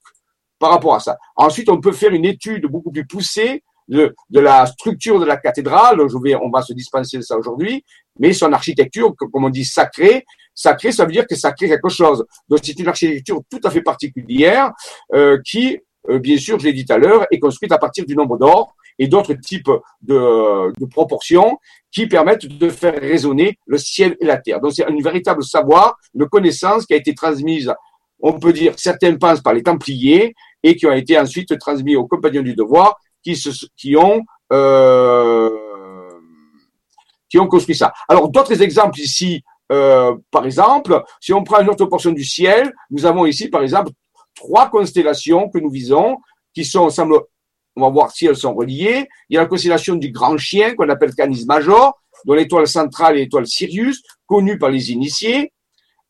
par 0.60 0.72
rapport 0.72 0.96
à 0.96 1.00
ça. 1.00 1.18
Ensuite, 1.36 1.70
on 1.70 1.80
peut 1.80 1.94
faire 1.94 2.12
une 2.12 2.26
étude 2.26 2.66
beaucoup 2.66 2.92
plus 2.92 3.08
poussée 3.08 3.64
de, 3.88 4.14
la 4.32 4.66
structure 4.66 5.20
de 5.20 5.26
la 5.26 5.38
cathédrale. 5.38 6.00
Je 6.08 6.18
vais, 6.22 6.36
on 6.36 6.50
va 6.50 6.62
se 6.62 6.74
dispenser 6.74 7.18
de 7.18 7.24
ça 7.24 7.38
aujourd'hui, 7.38 7.84
mais 8.20 8.34
son 8.34 8.52
architecture, 8.54 9.14
comme 9.16 9.46
on 9.46 9.50
dit 9.50 9.66
sacrée, 9.66 10.26
sacrée, 10.54 10.92
ça 10.92 11.06
veut 11.06 11.12
dire 11.12 11.26
que 11.26 11.36
ça 11.36 11.52
crée 11.52 11.70
quelque 11.70 11.90
chose. 11.90 12.26
Donc, 12.48 12.60
c'est 12.62 12.78
une 12.78 12.88
architecture 12.88 13.42
tout 13.50 13.62
à 13.64 13.70
fait 13.70 13.82
particulière 13.82 14.72
euh, 15.14 15.40
qui, 15.44 15.80
euh, 16.10 16.20
bien 16.20 16.38
sûr, 16.38 16.60
je 16.60 16.66
l'ai 16.66 16.74
dit 16.74 16.86
tout 16.86 16.94
à 16.94 16.98
l'heure, 16.98 17.26
est 17.32 17.40
construite 17.40 17.72
à 17.72 17.78
partir 17.78 18.06
du 18.06 18.16
nombre 18.16 18.38
d'or 18.38 18.76
et 19.02 19.08
d'autres 19.08 19.34
types 19.34 19.72
de, 20.02 20.74
de, 20.78 20.86
proportions 20.86 21.58
qui 21.90 22.08
permettent 22.08 22.46
de 22.46 22.70
faire 22.70 23.00
résonner 23.00 23.58
le 23.66 23.78
ciel 23.78 24.18
et 24.20 24.26
la 24.26 24.38
terre. 24.38 24.60
Donc, 24.60 24.74
c'est 24.74 24.86
un 24.86 25.02
véritable 25.02 25.44
savoir, 25.44 25.98
une 26.14 26.28
connaissance 26.28 26.86
qui 26.86 26.94
a 26.94 26.98
été 26.98 27.16
transmise 27.16 27.74
on 28.20 28.40
peut 28.40 28.54
dire, 28.54 28.74
certains 28.78 29.16
pensent 29.16 29.42
par 29.42 29.54
les 29.54 29.64
Templiers 29.64 30.36
et 30.64 30.76
qui 30.76 30.86
ont 30.86 30.92
été 30.92 31.18
ensuite 31.18 31.58
transmis 31.58 31.96
aux 31.96 32.08
compagnons 32.08 32.42
du 32.42 32.54
devoir 32.54 32.98
euh, 34.52 35.50
qui 37.30 37.40
ont 37.40 37.48
construit 37.48 37.76
ça. 37.76 37.94
Alors 38.08 38.30
d'autres 38.30 38.62
exemples 38.62 39.00
ici, 39.00 39.44
euh, 39.72 40.16
par 40.32 40.46
exemple, 40.46 41.04
si 41.20 41.34
on 41.34 41.44
prend 41.44 41.62
une 41.62 41.70
autre 41.70 41.86
portion 41.86 42.12
du 42.12 42.24
ciel, 42.24 42.74
nous 42.90 43.06
avons 43.06 43.26
ici 43.26 43.50
par 43.50 43.62
exemple 43.62 43.92
trois 44.36 44.70
constellations 44.70 45.50
que 45.50 45.60
nous 45.60 45.70
visons, 45.70 46.18
qui 46.54 46.66
sont, 46.66 46.90
semble, 46.90 47.20
on 47.76 47.82
va 47.82 47.90
voir 47.90 48.12
si 48.12 48.26
elles 48.26 48.36
sont 48.36 48.56
reliées. 48.56 49.08
Il 49.30 49.36
y 49.36 49.38
a 49.38 49.42
la 49.42 49.48
constellation 49.48 49.96
du 49.96 50.12
Grand 50.12 50.38
Chien 50.38 50.76
qu'on 50.76 50.90
appelle 50.90 51.14
Canis 51.14 51.46
Major, 51.46 52.00
dont 52.26 52.34
l'étoile 52.34 52.68
centrale 52.68 53.18
est 53.18 53.20
l'étoile 53.20 53.46
Sirius, 53.48 54.02
connue 54.26 54.58
par 54.58 54.72
les 54.72 54.92
initiés 54.92 55.52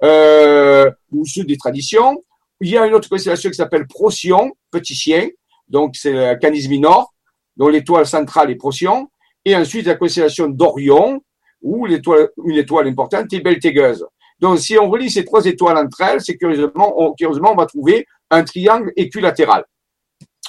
euh, 0.03 0.89
ou 1.11 1.25
ceux 1.25 1.43
des 1.43 1.57
traditions. 1.57 2.23
Il 2.61 2.69
y 2.69 2.77
a 2.77 2.85
une 2.85 2.93
autre 2.93 3.09
constellation 3.09 3.49
qui 3.49 3.55
s'appelle 3.55 3.87
Procyon, 3.87 4.51
petit 4.71 4.95
chien, 4.95 5.29
donc 5.67 5.95
c'est 5.95 6.11
le 6.11 6.35
Canis 6.35 6.67
Minor, 6.67 7.13
dont 7.57 7.69
l'étoile 7.69 8.05
centrale 8.05 8.51
est 8.51 8.55
Procyon. 8.55 9.09
Et 9.45 9.55
ensuite 9.55 9.85
la 9.85 9.95
constellation 9.95 10.47
d'Orion, 10.47 11.21
où 11.61 11.85
l'étoile, 11.85 12.29
une 12.45 12.57
étoile 12.57 12.87
importante 12.87 13.31
est 13.31 13.39
Beltégeuse. 13.39 14.05
Donc 14.39 14.59
si 14.59 14.77
on 14.77 14.89
relie 14.89 15.09
ces 15.09 15.25
trois 15.25 15.45
étoiles 15.45 15.77
entre 15.77 16.01
elles, 16.01 16.21
c'est 16.21 16.37
curieusement, 16.37 16.93
on, 16.97 17.13
curieusement, 17.13 17.51
on 17.51 17.55
va 17.55 17.65
trouver 17.65 18.05
un 18.29 18.43
triangle 18.43 18.91
équilatéral. 18.95 19.65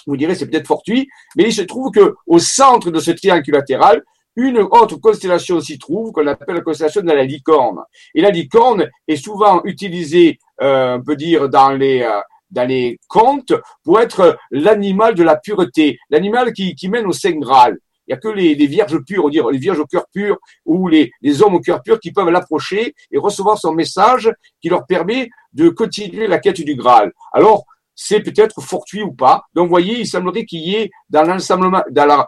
Vous 0.06 0.16
direz, 0.16 0.34
c'est 0.34 0.46
peut-être 0.46 0.66
fortuit, 0.66 1.08
mais 1.36 1.44
il 1.44 1.52
se 1.52 1.62
trouve 1.62 1.90
que 1.90 2.14
au 2.26 2.38
centre 2.38 2.90
de 2.90 3.00
ce 3.00 3.10
triangle 3.10 3.40
équilatéral, 3.40 4.02
une 4.40 4.58
autre 4.58 4.96
constellation 4.96 5.60
s'y 5.60 5.78
trouve 5.78 6.12
qu'on 6.12 6.26
appelle 6.26 6.56
la 6.56 6.60
constellation 6.62 7.02
de 7.02 7.06
la 7.08 7.24
licorne. 7.24 7.80
Et 8.14 8.22
la 8.22 8.30
licorne 8.30 8.88
est 9.06 9.16
souvent 9.16 9.62
utilisée, 9.64 10.38
euh, 10.62 10.96
on 10.98 11.02
peut 11.02 11.16
dire, 11.16 11.48
dans 11.48 11.70
les 11.70 12.02
euh, 12.02 12.20
dans 12.50 12.68
les 12.68 12.98
contes 13.06 13.52
pour 13.84 14.00
être 14.00 14.36
l'animal 14.50 15.14
de 15.14 15.22
la 15.22 15.36
pureté, 15.36 15.98
l'animal 16.10 16.52
qui, 16.52 16.88
mène 16.88 17.06
au 17.06 17.12
Saint 17.12 17.38
Graal. 17.38 17.78
Il 18.06 18.12
n'y 18.12 18.14
a 18.14 18.16
que 18.16 18.28
les, 18.28 18.56
les, 18.56 18.66
vierges 18.66 18.98
pures, 19.04 19.26
on 19.26 19.28
dire 19.28 19.48
les 19.50 19.58
vierges 19.58 19.78
au 19.78 19.86
cœur 19.86 20.06
pur 20.12 20.36
ou 20.66 20.88
les, 20.88 21.12
les 21.22 21.42
hommes 21.42 21.54
au 21.54 21.60
cœur 21.60 21.80
pur 21.80 22.00
qui 22.00 22.10
peuvent 22.10 22.30
l'approcher 22.30 22.92
et 23.12 23.18
recevoir 23.18 23.56
son 23.56 23.72
message 23.72 24.28
qui 24.60 24.68
leur 24.68 24.84
permet 24.84 25.30
de 25.52 25.68
continuer 25.68 26.26
la 26.26 26.38
quête 26.38 26.60
du 26.60 26.74
Graal. 26.74 27.12
Alors, 27.32 27.66
c'est 28.02 28.20
peut-être 28.20 28.62
fortuit 28.62 29.02
ou 29.02 29.12
pas. 29.12 29.42
Donc, 29.54 29.66
vous 29.66 29.70
voyez, 29.70 30.00
il 30.00 30.06
semblerait 30.06 30.46
qu'il 30.46 30.60
y 30.60 30.74
ait 30.74 30.90
dans 31.10 31.22
l'ensemble, 31.22 31.70
dans 31.90 32.26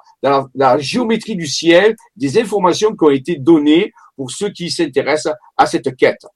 la, 0.54 0.78
géométrie 0.78 1.34
du 1.34 1.46
ciel, 1.46 1.96
des 2.14 2.38
informations 2.38 2.94
qui 2.94 3.04
ont 3.04 3.10
été 3.10 3.36
données 3.36 3.90
pour 4.14 4.30
ceux 4.30 4.50
qui 4.50 4.70
s'intéressent 4.70 5.34
à 5.56 5.64
cette 5.64 5.96
quête. 5.96 6.26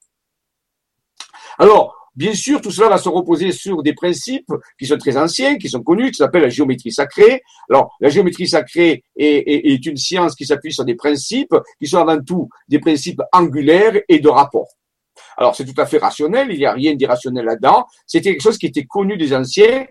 Alors, 1.59 1.93
Bien 2.15 2.33
sûr, 2.33 2.63
tout 2.63 2.71
cela 2.71 2.89
va 2.89 2.97
se 2.97 3.11
reposer 3.11 3.53
sur 3.53 3.83
des 3.83 3.93
principes 3.93 4.51
qui 4.79 4.87
sont 4.87 4.97
très 4.97 5.19
anciens, 5.19 5.59
qui 5.59 5.69
sont 5.69 5.83
connus, 5.83 6.13
qui 6.13 6.17
s'appellent 6.17 6.45
la 6.45 6.49
géométrie 6.49 6.91
sacrée. 6.91 7.43
Alors, 7.69 7.95
la 8.01 8.09
géométrie 8.09 8.49
sacrée 8.49 9.05
est, 9.19 9.85
une 9.85 9.99
science 9.99 10.35
qui 10.35 10.47
s'appuie 10.47 10.73
sur 10.73 10.87
des 10.87 10.95
principes 10.95 11.55
qui 11.79 11.87
sont 11.87 11.99
avant 11.99 12.19
tout 12.19 12.49
des 12.69 12.79
principes 12.79 13.21
angulaires 13.33 14.01
et 14.09 14.19
de 14.19 14.31
rapport. 14.31 14.69
Alors, 15.37 15.55
c'est 15.55 15.65
tout 15.65 15.81
à 15.81 15.87
fait 15.87 15.99
rationnel, 15.99 16.49
il 16.51 16.59
n'y 16.59 16.67
a 16.67 16.73
rien 16.73 16.95
d'irrationnel 16.95 17.45
là-dedans. 17.45 17.87
C'était 18.07 18.31
quelque 18.31 18.43
chose 18.43 18.59
qui 18.59 18.67
était 18.67 18.85
connu 18.85 19.17
des 19.17 19.35
anciens 19.35 19.87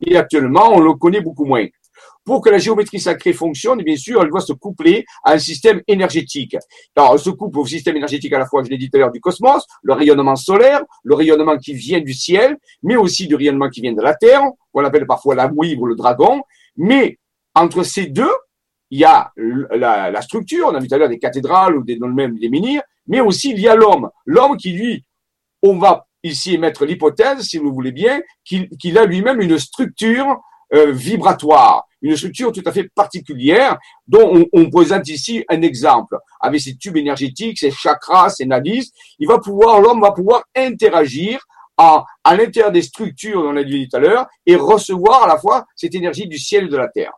et 0.00 0.16
actuellement, 0.16 0.72
on 0.72 0.80
le 0.80 0.94
connaît 0.94 1.20
beaucoup 1.20 1.44
moins. 1.44 1.66
Pour 2.24 2.40
que 2.40 2.48
la 2.48 2.58
géométrie 2.58 3.00
sacrée 3.00 3.34
fonctionne, 3.34 3.82
bien 3.82 3.96
sûr, 3.96 4.22
elle 4.22 4.30
doit 4.30 4.40
se 4.40 4.54
coupler 4.54 5.04
à 5.24 5.32
un 5.32 5.38
système 5.38 5.82
énergétique. 5.86 6.56
Alors, 6.96 7.12
elle 7.14 7.18
se 7.18 7.30
couple 7.30 7.58
au 7.58 7.66
système 7.66 7.96
énergétique 7.96 8.32
à 8.32 8.38
la 8.38 8.46
fois, 8.46 8.62
je 8.64 8.70
l'ai 8.70 8.78
dit 8.78 8.88
tout 8.88 8.96
à 8.96 9.00
l'heure, 9.00 9.12
du 9.12 9.20
cosmos, 9.20 9.66
le 9.82 9.92
rayonnement 9.92 10.36
solaire, 10.36 10.80
le 11.02 11.14
rayonnement 11.14 11.58
qui 11.58 11.74
vient 11.74 12.00
du 12.00 12.14
ciel, 12.14 12.56
mais 12.82 12.96
aussi 12.96 13.26
du 13.26 13.34
rayonnement 13.34 13.68
qui 13.68 13.82
vient 13.82 13.92
de 13.92 14.00
la 14.00 14.14
Terre, 14.14 14.42
qu'on 14.72 14.84
appelle 14.84 15.06
parfois 15.06 15.34
la 15.34 15.48
mouille 15.48 15.76
ou 15.76 15.84
le 15.84 15.96
dragon. 15.96 16.42
Mais 16.76 17.18
entre 17.54 17.82
ces 17.82 18.06
deux, 18.06 18.32
il 18.94 19.00
y 19.00 19.04
a 19.04 19.32
la, 19.72 20.22
structure, 20.22 20.68
on 20.68 20.74
a 20.76 20.78
vu 20.78 20.86
tout 20.86 20.94
à 20.94 20.98
l'heure 20.98 21.08
des 21.08 21.18
cathédrales 21.18 21.76
ou 21.76 21.82
des, 21.82 21.98
même 21.98 22.38
des 22.38 22.48
menhirs, 22.48 22.82
mais 23.08 23.20
aussi 23.20 23.50
il 23.50 23.58
y 23.58 23.66
a 23.66 23.74
l'homme. 23.74 24.08
L'homme 24.24 24.56
qui, 24.56 24.70
lui, 24.70 25.04
on 25.62 25.78
va 25.78 26.06
ici 26.22 26.54
émettre 26.54 26.84
l'hypothèse, 26.84 27.40
si 27.40 27.58
vous 27.58 27.74
voulez 27.74 27.90
bien, 27.90 28.20
qu'il 28.44 28.96
a 28.96 29.04
lui-même 29.04 29.40
une 29.40 29.58
structure 29.58 30.40
euh, 30.72 30.92
vibratoire, 30.92 31.88
une 32.02 32.16
structure 32.16 32.52
tout 32.52 32.62
à 32.66 32.70
fait 32.70 32.88
particulière 32.94 33.78
dont 34.06 34.46
on, 34.52 34.70
présente 34.70 35.08
ici 35.08 35.44
un 35.48 35.62
exemple. 35.62 36.16
Avec 36.40 36.60
ses 36.60 36.76
tubes 36.76 36.96
énergétiques, 36.96 37.58
ses 37.58 37.72
chakras, 37.72 38.30
ses 38.30 38.46
nadis, 38.46 38.92
il 39.18 39.26
va 39.26 39.40
pouvoir, 39.40 39.80
l'homme 39.80 40.02
va 40.02 40.12
pouvoir 40.12 40.44
interagir 40.54 41.44
à, 41.76 42.04
à 42.22 42.36
l'intérieur 42.36 42.70
des 42.70 42.82
structures 42.82 43.42
dont 43.42 43.54
on 43.54 43.56
a 43.56 43.64
dit 43.64 43.88
tout 43.88 43.96
à 43.96 44.00
l'heure 44.00 44.26
et 44.46 44.54
recevoir 44.54 45.24
à 45.24 45.26
la 45.26 45.36
fois 45.36 45.64
cette 45.74 45.96
énergie 45.96 46.28
du 46.28 46.38
ciel 46.38 46.66
et 46.66 46.68
de 46.68 46.76
la 46.76 46.86
terre. 46.86 47.12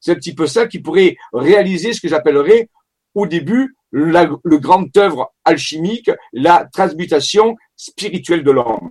C'est 0.00 0.12
un 0.12 0.16
petit 0.16 0.34
peu 0.34 0.46
ça 0.46 0.66
qui 0.66 0.80
pourrait 0.80 1.16
réaliser 1.32 1.92
ce 1.92 2.00
que 2.00 2.08
j'appellerais 2.08 2.68
au 3.14 3.26
début 3.26 3.74
le 3.92 4.58
grand 4.58 4.96
œuvre 4.96 5.32
alchimique, 5.44 6.10
la 6.32 6.68
transmutation 6.72 7.56
spirituelle 7.76 8.44
de 8.44 8.50
l'homme. 8.50 8.90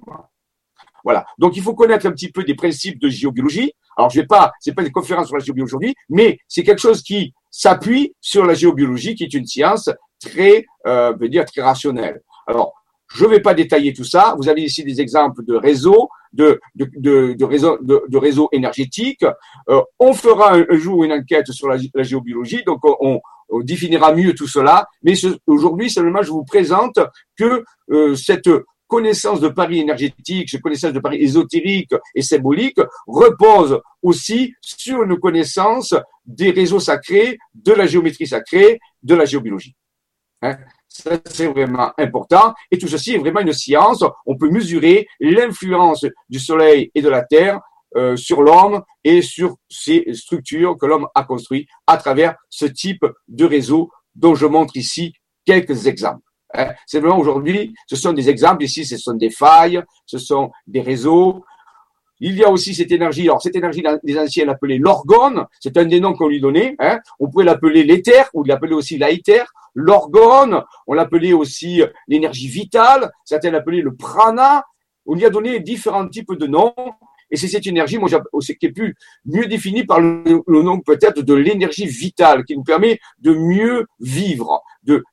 Voilà. 1.04 1.26
Donc 1.38 1.56
il 1.56 1.64
faut 1.64 1.74
connaître 1.74 2.06
un 2.06 2.12
petit 2.12 2.32
peu 2.32 2.44
des 2.44 2.56
principes 2.56 3.00
de 3.00 3.10
géobiologie. 3.10 3.74
Alors 3.98 4.10
je 4.10 4.22
vais 4.22 4.28
pas, 4.28 4.52
c'est 4.60 4.74
pas 4.74 4.82
une 4.82 4.92
conférence 4.92 5.28
sur 5.28 5.38
la 5.38 5.44
géobiologie 5.44 5.72
aujourd'hui, 5.72 5.96
mais 6.10 6.40
c'est 6.48 6.64
quelque 6.64 6.82
chose 6.82 7.02
qui 7.02 7.34
s'appuie 7.50 8.16
sur 8.22 8.46
la 8.46 8.54
géobiologie, 8.54 9.16
qui 9.16 9.24
est 9.24 9.34
une 9.34 9.46
science 9.46 9.90
très, 10.20 10.66
euh, 10.88 11.14
dire 11.28 11.46
très 11.46 11.62
rationnelle. 11.62 12.22
Alors 12.48 12.74
je 13.12 13.26
ne 13.26 13.30
vais 13.30 13.42
pas 13.42 13.54
détailler 13.54 13.94
tout 13.94 14.04
ça. 14.04 14.36
Vous 14.38 14.50
avez 14.50 14.62
ici 14.62 14.84
des 14.84 15.02
exemples 15.02 15.44
de 15.44 15.56
réseaux, 15.56 16.10
de, 16.34 16.60
de, 16.76 16.90
de, 16.96 17.34
de 17.34 17.46
réseaux, 17.46 17.78
réseaux 18.14 18.50
énergétiques. 18.52 19.26
Euh, 19.70 19.82
on 20.00 20.14
fera 20.14 20.54
un, 20.56 20.78
jour 20.78 21.04
une 21.04 21.14
enquête 21.14 21.52
sur 21.52 21.68
la, 21.68 21.78
géobiologie, 22.04 22.64
donc 22.64 22.80
on, 22.84 23.20
définira 23.64 24.14
mieux 24.14 24.36
tout 24.36 24.48
cela. 24.48 24.88
Mais 25.02 25.14
aujourd'hui, 25.48 25.90
seulement, 25.90 26.22
je 26.22 26.30
vous 26.30 26.44
présente 26.44 27.00
que 27.36 27.64
euh, 27.90 28.16
cette 28.16 28.50
connaissance 28.86 29.40
de 29.40 29.50
Paris 29.50 29.80
énergétique, 29.80 30.50
cette 30.50 30.62
connaissance 30.62 30.94
de 30.94 31.00
Paris 31.00 31.18
ésotérique 31.22 31.94
et 32.14 32.22
symbolique 32.22 32.80
repose 33.08 33.80
aussi 34.04 34.54
sur 34.62 35.04
une 35.04 35.18
connaissance 35.20 35.96
des 36.26 36.52
réseaux 36.52 36.80
sacrés, 36.80 37.38
de 37.56 37.74
la 37.74 37.88
géométrie 37.88 38.28
sacrée, 38.28 38.80
de 39.02 39.16
la 39.16 39.26
géobiologie. 39.26 39.76
Hein 40.42 40.58
ça, 40.90 41.12
c'est 41.26 41.48
vraiment 41.48 41.92
important. 41.98 42.54
Et 42.72 42.78
tout 42.78 42.88
ceci 42.88 43.14
est 43.14 43.20
vraiment 43.20 43.42
une 43.42 43.54
science. 43.54 44.04
On 44.26 44.36
peut 44.36 44.50
mesurer 44.50 45.08
l'influence 45.20 46.06
du 46.28 46.40
Soleil 46.40 46.92
et 46.96 47.02
de 47.02 47.10
la 47.10 47.24
Terre 47.24 47.62
euh, 47.96 48.16
sur 48.18 48.42
l'homme 48.42 48.82
et 49.04 49.22
sur 49.22 49.56
ces 49.70 50.06
structures 50.14 50.78
que 50.78 50.86
l'homme 50.86 51.08
a 51.16 51.24
construites 51.24 51.70
à 51.88 51.98
travers 51.98 52.36
ce 52.50 52.66
type 52.66 53.06
de 53.28 53.46
réseau 53.46 53.92
dont 54.16 54.36
je 54.36 54.48
montre 54.48 54.76
ici 54.76 55.14
quelques 55.46 55.88
exemples. 55.88 56.22
Hein. 56.54 56.74
C'est 56.86 57.00
vraiment 57.00 57.20
aujourd'hui, 57.20 57.74
ce 57.88 57.96
sont 57.96 58.14
des 58.14 58.30
exemples 58.30 58.64
ici, 58.64 58.86
ce 58.86 58.98
sont 58.98 59.14
des 59.14 59.30
failles, 59.30 59.82
ce 60.06 60.18
sont 60.18 60.52
des 60.68 60.82
réseaux. 60.82 61.44
Il 62.22 62.36
y 62.36 62.44
a 62.44 62.50
aussi 62.50 62.76
cette 62.76 62.92
énergie, 62.92 63.24
alors 63.24 63.42
cette 63.42 63.56
énergie, 63.56 63.84
les 64.04 64.18
anciens 64.18 64.46
l'appelaient 64.46 64.78
l'orgone, 64.78 65.46
c'est 65.60 65.78
un 65.78 65.86
des 65.86 66.00
noms 66.00 66.14
qu'on 66.14 66.28
lui 66.28 66.42
donnait. 66.42 66.76
Hein. 66.80 67.00
On 67.20 67.30
pouvait 67.30 67.46
l'appeler 67.46 67.84
l'éther, 67.84 68.30
ou 68.34 68.44
l'appeler 68.44 68.74
aussi 68.74 68.98
l'aéther, 68.98 69.46
l'orgone, 69.74 70.64
on 70.88 70.94
l'appelait 70.94 71.34
aussi 71.34 71.82
l'énergie 72.08 72.48
vitale, 72.48 73.12
certains 73.24 73.52
l'appelaient 73.52 73.82
le 73.82 73.96
prana. 73.96 74.64
On 75.06 75.16
lui 75.16 75.26
a 75.26 75.30
donné 75.30 75.60
différents 75.60 76.08
types 76.08 76.34
de 76.34 76.48
noms. 76.48 76.74
Et 77.32 77.38
c'est 77.38 77.48
cette 77.48 77.68
énergie, 77.68 77.98
moi, 78.00 78.10
qui 78.10 78.66
est 78.66 78.72
plus 78.72 78.96
mieux 79.26 79.46
définie 79.46 79.86
par 79.86 80.00
le, 80.00 80.44
nom 80.48 80.80
peut-être 80.80 81.22
de 81.22 81.34
l'énergie 81.34 81.86
vitale, 81.86 82.44
qui 82.44 82.58
nous 82.58 82.64
permet 82.64 83.00
de 83.20 83.34
mieux 83.34 83.86
vivre, 84.00 84.62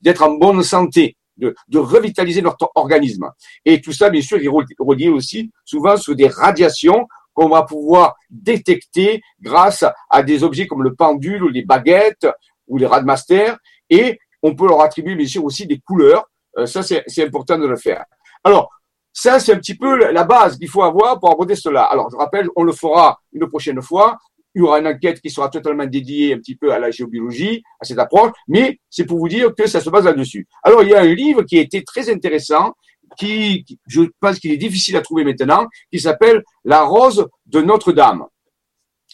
d'être 0.01 0.23
en 0.23 0.33
bonne 0.33 0.63
santé 0.63 1.17
de, 1.37 1.55
de, 1.69 1.78
revitaliser 1.78 2.43
notre 2.43 2.71
organisme. 2.75 3.31
Et 3.64 3.81
tout 3.81 3.93
ça, 3.93 4.11
bien 4.11 4.23
sûr, 4.23 4.38
est 4.38 4.75
relié 4.78 5.09
aussi 5.09 5.50
souvent 5.64 5.97
sur 5.97 6.14
des 6.14 6.28
radiations 6.28 7.07
qu'on 7.35 7.49
va 7.49 7.62
pouvoir 7.62 8.16
détecter 8.31 9.21
grâce 9.40 9.85
à 10.11 10.23
des 10.23 10.43
objets 10.43 10.66
comme 10.66 10.83
le 10.83 10.95
pendule 10.95 11.45
ou 11.45 11.49
les 11.49 11.64
baguettes 11.64 12.26
ou 12.66 12.78
les 12.78 12.87
radmasters. 12.87 13.57
Et 13.90 14.19
on 14.43 14.55
peut 14.55 14.66
leur 14.66 14.81
attribuer, 14.81 15.14
bien 15.14 15.26
sûr, 15.26 15.45
aussi 15.45 15.66
des 15.66 15.78
couleurs. 15.78 16.25
Euh, 16.57 16.66
ça, 16.66 16.83
c'est 16.83 17.25
important 17.25 17.59
de 17.59 17.66
le 17.66 17.76
faire. 17.76 18.05
Alors, 18.43 18.71
ça, 19.12 19.38
c'est 19.40 19.52
un 19.52 19.59
petit 19.59 19.76
peu 19.76 20.11
la 20.12 20.25
base 20.25 20.59
qu'il 20.59 20.69
faut 20.69 20.83
avoir 20.83 21.19
pour 21.19 21.31
aborder 21.31 21.57
cela. 21.57 21.85
Alors, 21.85 22.11
je 22.11 22.16
rappelle, 22.16 22.49
on 22.57 22.64
le 22.64 22.73
fera 22.73 23.19
une 23.33 23.49
prochaine 23.49 23.81
fois 23.81 24.19
il 24.57 24.61
y 24.61 24.63
aura 24.63 24.79
une 24.79 24.87
enquête 24.87 25.21
qui 25.21 25.29
sera 25.29 25.51
totalement 25.51 25.85
dédiée 25.85 26.33
un 26.33 26.39
petit 26.39 26.57
peu 26.57 26.73
à 26.73 26.79
la 26.79 26.91
géobiologie, 26.91 27.63
à 27.79 27.85
cette 27.85 27.99
approche, 27.99 28.33
mais 28.49 28.81
c'est 28.89 29.05
pour 29.05 29.19
vous 29.19 29.29
dire 29.29 29.55
que 29.55 29.67
ça 29.67 29.81
se 29.81 29.91
base 29.91 30.07
là-dessus. 30.07 30.49
Alors, 30.63 30.83
il 30.83 30.89
y 30.89 30.95
a 30.95 31.01
un 31.03 31.15
livre 31.15 31.43
qui 31.43 31.59
a 31.59 31.61
été 31.61 31.85
très 31.85 32.09
intéressant, 32.09 32.73
qui, 33.19 33.67
je 33.87 34.01
pense 34.19 34.39
qu'il 34.39 34.51
est 34.53 34.57
difficile 34.57 34.97
à 34.97 35.03
trouver 35.03 35.25
maintenant, 35.25 35.67
qui 35.93 36.01
s'appelle 36.01 36.43
La 36.65 36.85
rose 36.85 37.29
de 37.45 37.61
Notre-Dame. 37.61 38.25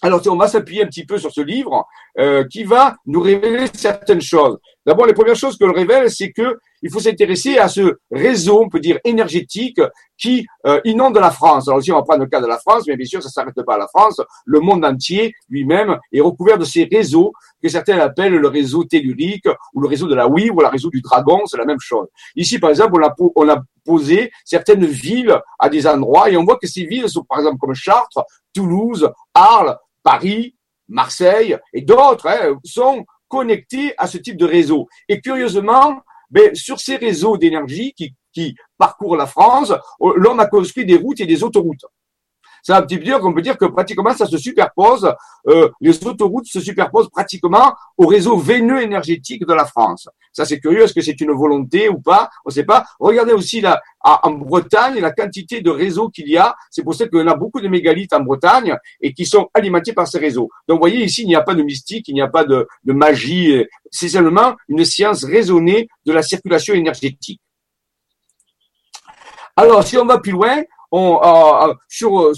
Alors, 0.00 0.22
on 0.28 0.36
va 0.36 0.46
s'appuyer 0.46 0.84
un 0.84 0.86
petit 0.86 1.04
peu 1.04 1.18
sur 1.18 1.32
ce 1.32 1.40
livre 1.40 1.86
euh, 2.20 2.44
qui 2.48 2.62
va 2.62 2.94
nous 3.06 3.20
révéler 3.20 3.66
certaines 3.74 4.20
choses. 4.20 4.58
D'abord, 4.86 5.06
les 5.06 5.12
premières 5.12 5.36
choses 5.36 5.58
que 5.58 5.64
le 5.64 5.72
révèle, 5.72 6.08
c'est 6.08 6.30
que 6.30 6.56
il 6.82 6.90
faut 6.90 7.00
s'intéresser 7.00 7.58
à 7.58 7.68
ce 7.68 7.98
réseau, 8.10 8.62
on 8.62 8.68
peut 8.68 8.80
dire 8.80 8.98
énergétique, 9.04 9.80
qui 10.18 10.46
euh, 10.66 10.80
inonde 10.84 11.16
la 11.16 11.30
France. 11.30 11.68
Alors 11.68 11.80
ici, 11.80 11.92
on 11.92 11.96
va 11.96 12.02
prendre 12.02 12.22
le 12.22 12.28
cas 12.28 12.40
de 12.40 12.46
la 12.46 12.58
France, 12.58 12.84
mais 12.86 12.96
bien 12.96 13.06
sûr, 13.06 13.22
ça 13.22 13.28
ne 13.28 13.32
s'arrête 13.32 13.66
pas 13.66 13.74
à 13.74 13.78
la 13.78 13.88
France. 13.88 14.20
Le 14.44 14.60
monde 14.60 14.84
entier 14.84 15.34
lui-même 15.48 15.98
est 16.12 16.20
recouvert 16.20 16.58
de 16.58 16.64
ces 16.64 16.84
réseaux 16.84 17.32
que 17.62 17.68
certains 17.68 17.98
appellent 17.98 18.34
le 18.34 18.48
réseau 18.48 18.84
tellurique 18.84 19.48
ou 19.74 19.80
le 19.80 19.88
réseau 19.88 20.06
de 20.06 20.14
la 20.14 20.28
Wii 20.28 20.50
ou 20.50 20.60
le 20.60 20.66
réseau 20.66 20.90
du 20.90 21.00
dragon, 21.00 21.40
c'est 21.46 21.56
la 21.56 21.64
même 21.64 21.80
chose. 21.80 22.06
Ici, 22.36 22.58
par 22.58 22.70
exemple, 22.70 23.00
on 23.00 23.48
a, 23.48 23.56
on 23.56 23.62
posé 23.84 24.30
certaines 24.44 24.86
villes 24.86 25.36
à 25.58 25.68
des 25.68 25.86
endroits 25.86 26.30
et 26.30 26.36
on 26.36 26.44
voit 26.44 26.58
que 26.58 26.66
ces 26.66 26.84
villes 26.84 27.08
sont, 27.08 27.24
par 27.24 27.38
exemple, 27.38 27.58
comme 27.58 27.74
Chartres, 27.74 28.24
Toulouse, 28.54 29.10
Arles, 29.34 29.76
Paris, 30.02 30.54
Marseille 30.88 31.56
et 31.72 31.82
d'autres 31.82 32.28
hein, 32.28 32.56
sont 32.64 33.04
connectés 33.28 33.94
à 33.96 34.06
ce 34.06 34.18
type 34.18 34.36
de 34.36 34.44
réseau. 34.44 34.88
Et 35.08 35.20
curieusement, 35.20 36.00
ben, 36.32 36.54
sur 36.54 36.80
ces 36.80 36.96
réseaux 36.96 37.36
d'énergie 37.36 37.92
qui, 37.92 38.14
qui 38.32 38.56
parcourent 38.78 39.16
la 39.16 39.26
France, 39.26 39.72
l'homme 40.16 40.40
a 40.40 40.46
construit 40.46 40.86
des 40.86 40.96
routes 40.96 41.20
et 41.20 41.26
des 41.26 41.44
autoroutes. 41.44 41.84
Ça 42.62 42.80
veut 42.80 42.86
dire 42.86 43.18
qu'on 43.18 43.34
peut 43.34 43.42
dire 43.42 43.58
que 43.58 43.64
pratiquement 43.64 44.14
ça 44.14 44.24
se 44.24 44.38
superpose, 44.38 45.12
euh, 45.48 45.68
les 45.80 46.06
autoroutes 46.06 46.46
se 46.46 46.60
superposent 46.60 47.10
pratiquement 47.10 47.74
au 47.98 48.06
réseau 48.06 48.36
veineux 48.36 48.80
énergétique 48.80 49.44
de 49.44 49.52
la 49.52 49.66
France. 49.66 50.08
Ça 50.32 50.44
c'est 50.44 50.60
curieux, 50.60 50.82
est-ce 50.82 50.94
que 50.94 51.00
c'est 51.00 51.20
une 51.20 51.32
volonté 51.32 51.88
ou 51.88 51.98
pas? 51.98 52.30
On 52.44 52.50
ne 52.50 52.54
sait 52.54 52.64
pas. 52.64 52.86
Regardez 53.00 53.32
aussi 53.32 53.60
là, 53.60 53.80
en 54.00 54.30
Bretagne 54.30 55.00
la 55.00 55.10
quantité 55.10 55.60
de 55.60 55.70
réseaux 55.70 56.08
qu'il 56.08 56.28
y 56.28 56.36
a. 56.36 56.54
C'est 56.70 56.84
pour 56.84 56.94
ça 56.94 57.08
qu'on 57.08 57.26
a 57.26 57.34
beaucoup 57.34 57.60
de 57.60 57.68
mégalithes 57.68 58.12
en 58.12 58.20
Bretagne 58.20 58.76
et 59.00 59.12
qui 59.12 59.26
sont 59.26 59.50
alimentés 59.54 59.92
par 59.92 60.06
ces 60.06 60.18
réseaux. 60.18 60.48
Donc 60.68 60.76
vous 60.76 60.82
voyez 60.82 61.04
ici, 61.04 61.22
il 61.22 61.28
n'y 61.28 61.36
a 61.36 61.42
pas 61.42 61.54
de 61.54 61.62
mystique, 61.64 62.06
il 62.06 62.14
n'y 62.14 62.22
a 62.22 62.28
pas 62.28 62.44
de, 62.44 62.68
de 62.84 62.92
magie. 62.92 63.64
C'est 63.90 64.08
seulement 64.08 64.54
une 64.68 64.84
science 64.84 65.24
raisonnée 65.24 65.88
de 66.06 66.12
la 66.12 66.22
circulation 66.22 66.74
énergétique. 66.74 67.40
Alors, 69.54 69.82
si 69.84 69.98
on 69.98 70.06
va 70.06 70.18
plus 70.18 70.32
loin, 70.32 70.62
on, 70.92 71.18
euh, 71.24 71.68
euh, 71.68 71.74
sur, 71.88 72.20
euh, 72.20 72.32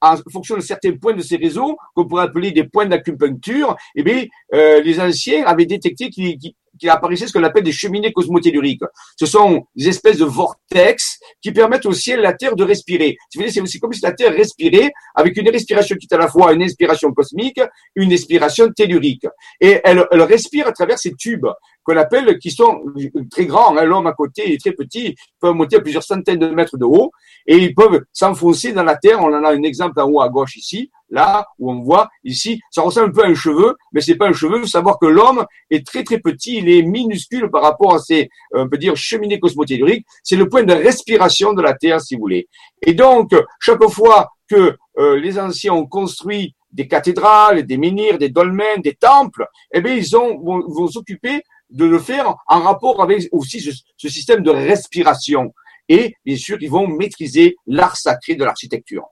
en 0.00 0.16
fonction 0.32 0.56
de 0.56 0.60
certains 0.60 0.92
points 0.92 1.14
de 1.14 1.22
ces 1.22 1.36
réseaux, 1.36 1.76
qu'on 1.94 2.06
pourrait 2.06 2.24
appeler 2.24 2.52
des 2.52 2.64
points 2.64 2.86
d'acupuncture, 2.86 3.76
eh 3.96 4.02
bien, 4.02 4.24
les 4.52 5.00
anciens 5.00 5.44
avaient 5.44 5.66
détecté 5.66 6.08
qu'il 6.08 6.88
apparaissait 6.88 7.26
ce 7.26 7.32
qu'on 7.32 7.42
appelle 7.42 7.64
des 7.64 7.72
cheminées 7.72 8.12
cosmotelluriques. 8.12 8.84
Ce 9.18 9.26
sont 9.26 9.66
des 9.74 9.88
espèces 9.88 10.18
de 10.18 10.24
vortex 10.24 11.18
qui 11.42 11.50
permettent 11.52 11.86
au 11.86 11.92
ciel 11.92 12.20
la 12.20 12.32
Terre 12.32 12.54
de 12.54 12.64
respirer. 12.64 13.16
C'est 13.30 13.80
comme 13.80 13.92
si 13.92 14.02
la 14.02 14.12
Terre 14.12 14.32
respirait 14.32 14.92
avec 15.14 15.36
une 15.36 15.48
respiration 15.50 15.96
qui 15.96 16.06
est 16.10 16.14
à 16.14 16.18
la 16.18 16.28
fois 16.28 16.52
une 16.52 16.62
inspiration 16.62 17.12
cosmique, 17.12 17.60
une 17.96 18.12
inspiration 18.12 18.70
tellurique. 18.70 19.26
Et 19.60 19.80
elle, 19.82 20.06
elle 20.10 20.22
respire 20.22 20.68
à 20.68 20.72
travers 20.72 20.98
ces 20.98 21.14
tubes 21.14 21.48
qu'on 21.84 21.96
appelle, 21.96 22.38
qui 22.38 22.50
sont 22.50 22.82
très 23.30 23.46
grands. 23.46 23.76
Hein. 23.76 23.84
L'homme 23.84 24.06
à 24.06 24.12
côté 24.12 24.52
est 24.52 24.60
très 24.60 24.72
petit, 24.72 25.08
ils 25.08 25.14
peuvent 25.40 25.54
monter 25.54 25.76
à 25.76 25.80
plusieurs 25.80 26.02
centaines 26.02 26.38
de 26.38 26.48
mètres 26.48 26.76
de 26.76 26.84
haut 26.84 27.10
et 27.46 27.56
ils 27.56 27.74
peuvent 27.74 28.02
s'enfoncer 28.12 28.72
dans 28.72 28.84
la 28.84 28.96
terre. 28.96 29.20
On 29.20 29.32
en 29.32 29.44
a 29.44 29.52
un 29.52 29.62
exemple 29.62 30.00
en 30.00 30.08
haut 30.08 30.20
à 30.20 30.28
gauche 30.28 30.56
ici, 30.56 30.90
là 31.08 31.46
où 31.58 31.72
on 31.72 31.80
voit 31.80 32.08
ici, 32.24 32.60
ça 32.70 32.82
ressemble 32.82 33.08
un 33.08 33.12
peu 33.12 33.24
à 33.24 33.28
un 33.28 33.34
cheveu, 33.34 33.76
mais 33.92 34.00
c'est 34.00 34.16
pas 34.16 34.28
un 34.28 34.32
cheveu. 34.32 34.60
Faut 34.60 34.66
savoir 34.66 34.98
que 34.98 35.06
l'homme 35.06 35.44
est 35.70 35.86
très 35.86 36.04
très 36.04 36.18
petit, 36.18 36.58
il 36.58 36.68
est 36.68 36.82
minuscule 36.82 37.50
par 37.50 37.62
rapport 37.62 37.94
à 37.94 37.98
ces, 37.98 38.28
on 38.52 38.68
peut 38.68 38.78
dire, 38.78 38.96
cheminées 38.96 39.40
cosmotelluriques. 39.40 40.06
C'est 40.22 40.36
le 40.36 40.48
point 40.48 40.62
de 40.62 40.72
respiration 40.72 41.52
de 41.52 41.62
la 41.62 41.74
terre, 41.74 42.00
si 42.00 42.14
vous 42.14 42.20
voulez. 42.20 42.48
Et 42.82 42.94
donc, 42.94 43.30
chaque 43.58 43.82
fois 43.88 44.30
que 44.48 44.76
euh, 44.98 45.18
les 45.18 45.38
anciens 45.38 45.72
ont 45.72 45.86
construit 45.86 46.54
des 46.72 46.86
cathédrales, 46.86 47.64
des 47.64 47.76
menhirs, 47.76 48.18
des 48.18 48.28
dolmens, 48.28 48.80
des 48.82 48.94
temples, 48.94 49.46
eh 49.72 49.80
bien, 49.80 49.94
ils 49.94 50.16
ont, 50.16 50.38
vont, 50.40 50.62
vont 50.68 50.88
s'occuper 50.88 51.42
de 51.70 51.84
le 51.84 51.98
faire 51.98 52.36
en 52.46 52.60
rapport 52.60 53.02
avec 53.02 53.28
aussi 53.32 53.60
ce, 53.60 54.08
système 54.08 54.42
de 54.42 54.50
respiration. 54.50 55.52
Et 55.88 56.14
bien 56.24 56.36
sûr, 56.36 56.58
ils 56.60 56.70
vont 56.70 56.86
maîtriser 56.86 57.56
l'art 57.66 57.96
sacré 57.96 58.34
de 58.34 58.44
l'architecture. 58.44 59.06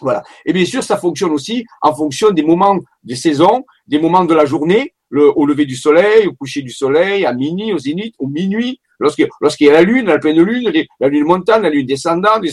Voilà. 0.00 0.22
Et 0.46 0.52
bien 0.52 0.64
sûr, 0.64 0.82
ça 0.82 0.96
fonctionne 0.96 1.30
aussi 1.30 1.64
en 1.80 1.94
fonction 1.94 2.30
des 2.30 2.42
moments 2.42 2.78
des 3.02 3.16
saisons, 3.16 3.64
des 3.86 3.98
moments 3.98 4.24
de 4.24 4.34
la 4.34 4.46
journée, 4.46 4.94
au 5.14 5.44
lever 5.44 5.66
du 5.66 5.76
soleil, 5.76 6.26
au 6.26 6.32
coucher 6.32 6.62
du 6.62 6.70
soleil, 6.70 7.26
à 7.26 7.34
minuit, 7.34 7.72
au 7.72 7.78
zénith, 7.78 8.14
au 8.18 8.26
minuit, 8.26 8.80
lorsqu'il 8.98 9.66
y 9.66 9.70
a 9.70 9.72
la 9.72 9.82
lune, 9.82 10.06
la 10.06 10.18
pleine 10.18 10.40
lune, 10.40 10.72
la 11.00 11.08
lune 11.08 11.24
montante, 11.24 11.62
la 11.62 11.68
lune 11.68 11.86
descendante, 11.86 12.44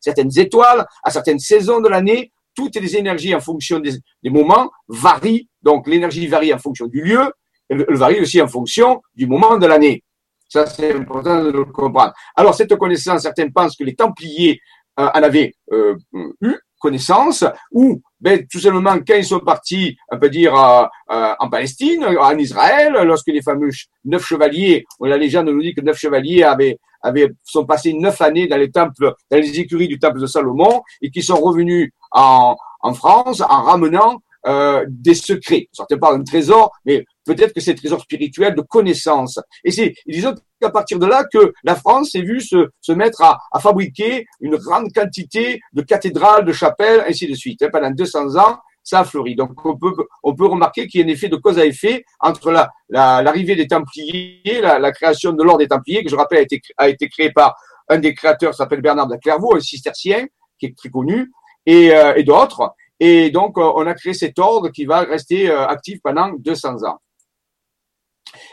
certaines 0.00 0.38
étoiles, 0.38 0.86
à 1.04 1.10
certaines 1.10 1.38
saisons 1.38 1.80
de 1.80 1.88
l'année, 1.88 2.32
toutes 2.54 2.74
les 2.76 2.96
énergies 2.96 3.34
en 3.34 3.40
fonction 3.40 3.78
des 3.78 4.30
moments 4.30 4.70
varient. 4.88 5.48
Donc 5.62 5.86
l'énergie 5.86 6.26
varie 6.26 6.52
en 6.52 6.58
fonction 6.58 6.86
du 6.86 7.02
lieu, 7.02 7.32
elle, 7.70 7.96
varie 7.96 8.20
aussi 8.20 8.40
en 8.42 8.48
fonction 8.48 9.00
du 9.14 9.26
moment 9.26 9.56
de 9.56 9.66
l'année. 9.66 10.02
Ça, 10.48 10.66
c'est 10.66 10.92
important 10.94 11.44
de 11.44 11.50
le 11.50 11.64
comprendre. 11.64 12.12
Alors, 12.34 12.54
cette 12.54 12.74
connaissance, 12.76 13.22
certains 13.22 13.48
pensent 13.50 13.76
que 13.76 13.84
les 13.84 13.94
Templiers 13.94 14.60
euh, 14.98 15.06
en 15.06 15.22
avaient 15.22 15.54
euh, 15.72 15.96
eu 16.42 16.56
connaissance, 16.80 17.44
ou 17.72 18.00
ben, 18.20 18.46
tout 18.50 18.58
simplement 18.58 18.96
quand 19.06 19.14
ils 19.14 19.24
sont 19.24 19.40
partis, 19.40 19.98
on 20.10 20.18
peut 20.18 20.30
dire, 20.30 20.54
en 20.54 21.50
Palestine, 21.50 22.02
en 22.04 22.38
Israël, 22.38 22.94
lorsque 23.04 23.26
les 23.26 23.42
fameux 23.42 23.68
neuf 24.06 24.24
chevaliers, 24.24 24.86
la 24.98 25.18
légende 25.18 25.50
nous 25.50 25.60
dit 25.60 25.74
que 25.74 25.82
neuf 25.82 25.98
chevaliers 25.98 26.42
avaient, 26.42 26.78
avaient, 27.02 27.30
sont 27.44 27.66
passés 27.66 27.92
neuf 27.92 28.22
années 28.22 28.46
dans 28.46 28.56
les 28.56 28.70
temples, 28.70 29.12
dans 29.30 29.36
les 29.36 29.60
écuries 29.60 29.88
du 29.88 29.98
temple 29.98 30.20
de 30.20 30.26
Salomon, 30.26 30.80
et 31.02 31.10
qui 31.10 31.22
sont 31.22 31.36
revenus 31.38 31.92
en, 32.12 32.56
en 32.80 32.94
France 32.94 33.42
en 33.42 33.62
ramenant 33.62 34.22
euh, 34.46 34.86
des 34.88 35.14
secrets. 35.14 35.68
Certains 35.70 35.98
parlent 35.98 36.16
d'un 36.16 36.24
trésor, 36.24 36.72
mais 36.86 37.04
peut-être 37.24 37.52
que 37.52 37.60
c'est 37.60 37.72
un 37.72 37.74
trésor 37.74 38.00
spirituel 38.00 38.54
de 38.54 38.62
connaissances. 38.62 39.38
Et 39.64 39.70
c'est, 39.70 39.94
disons 40.06 40.34
qu'à 40.60 40.70
partir 40.70 40.98
de 40.98 41.06
là 41.06 41.24
que 41.32 41.52
la 41.64 41.74
France 41.74 42.10
s'est 42.12 42.22
vue 42.22 42.40
se, 42.40 42.68
se 42.80 42.92
mettre 42.92 43.22
à, 43.22 43.38
à, 43.52 43.60
fabriquer 43.60 44.26
une 44.40 44.56
grande 44.56 44.92
quantité 44.92 45.60
de 45.72 45.82
cathédrales, 45.82 46.44
de 46.44 46.52
chapelles, 46.52 47.04
ainsi 47.06 47.26
de 47.26 47.34
suite. 47.34 47.64
Pendant 47.70 47.90
200 47.90 48.36
ans, 48.36 48.58
ça 48.82 49.00
a 49.00 49.04
fleuri. 49.04 49.36
Donc 49.36 49.64
on 49.64 49.76
peut, 49.76 49.92
on 50.22 50.34
peut 50.34 50.46
remarquer 50.46 50.86
qu'il 50.86 51.00
y 51.00 51.04
a 51.04 51.06
un 51.06 51.10
effet 51.10 51.28
de 51.28 51.36
cause 51.36 51.58
à 51.58 51.66
effet 51.66 52.04
entre 52.18 52.50
la, 52.50 52.70
l'arrivée 52.88 53.56
des 53.56 53.66
Templiers, 53.66 54.60
la, 54.60 54.78
la 54.78 54.92
création 54.92 55.32
de 55.32 55.42
l'ordre 55.42 55.60
des 55.60 55.68
Templiers, 55.68 56.02
que 56.02 56.10
je 56.10 56.16
rappelle 56.16 56.38
a 56.38 56.42
été, 56.42 56.60
a 56.76 56.88
été 56.88 57.08
créé 57.08 57.30
par 57.30 57.56
un 57.88 57.98
des 57.98 58.14
créateurs, 58.14 58.54
s'appelle 58.54 58.80
Bernard 58.80 59.08
de 59.08 59.16
Clairvaux, 59.16 59.56
un 59.56 59.60
cistercien, 59.60 60.26
qui 60.58 60.66
est 60.66 60.76
très 60.76 60.90
connu, 60.90 61.32
et, 61.66 61.92
euh, 61.92 62.14
et 62.14 62.22
d'autres. 62.22 62.74
Et 63.00 63.30
donc, 63.30 63.56
on 63.56 63.86
a 63.86 63.94
créé 63.94 64.12
cet 64.14 64.38
ordre 64.38 64.68
qui 64.68 64.84
va 64.84 65.00
rester 65.00 65.50
euh, 65.50 65.66
actif 65.66 66.00
pendant 66.02 66.32
200 66.38 66.84
ans. 66.84 66.98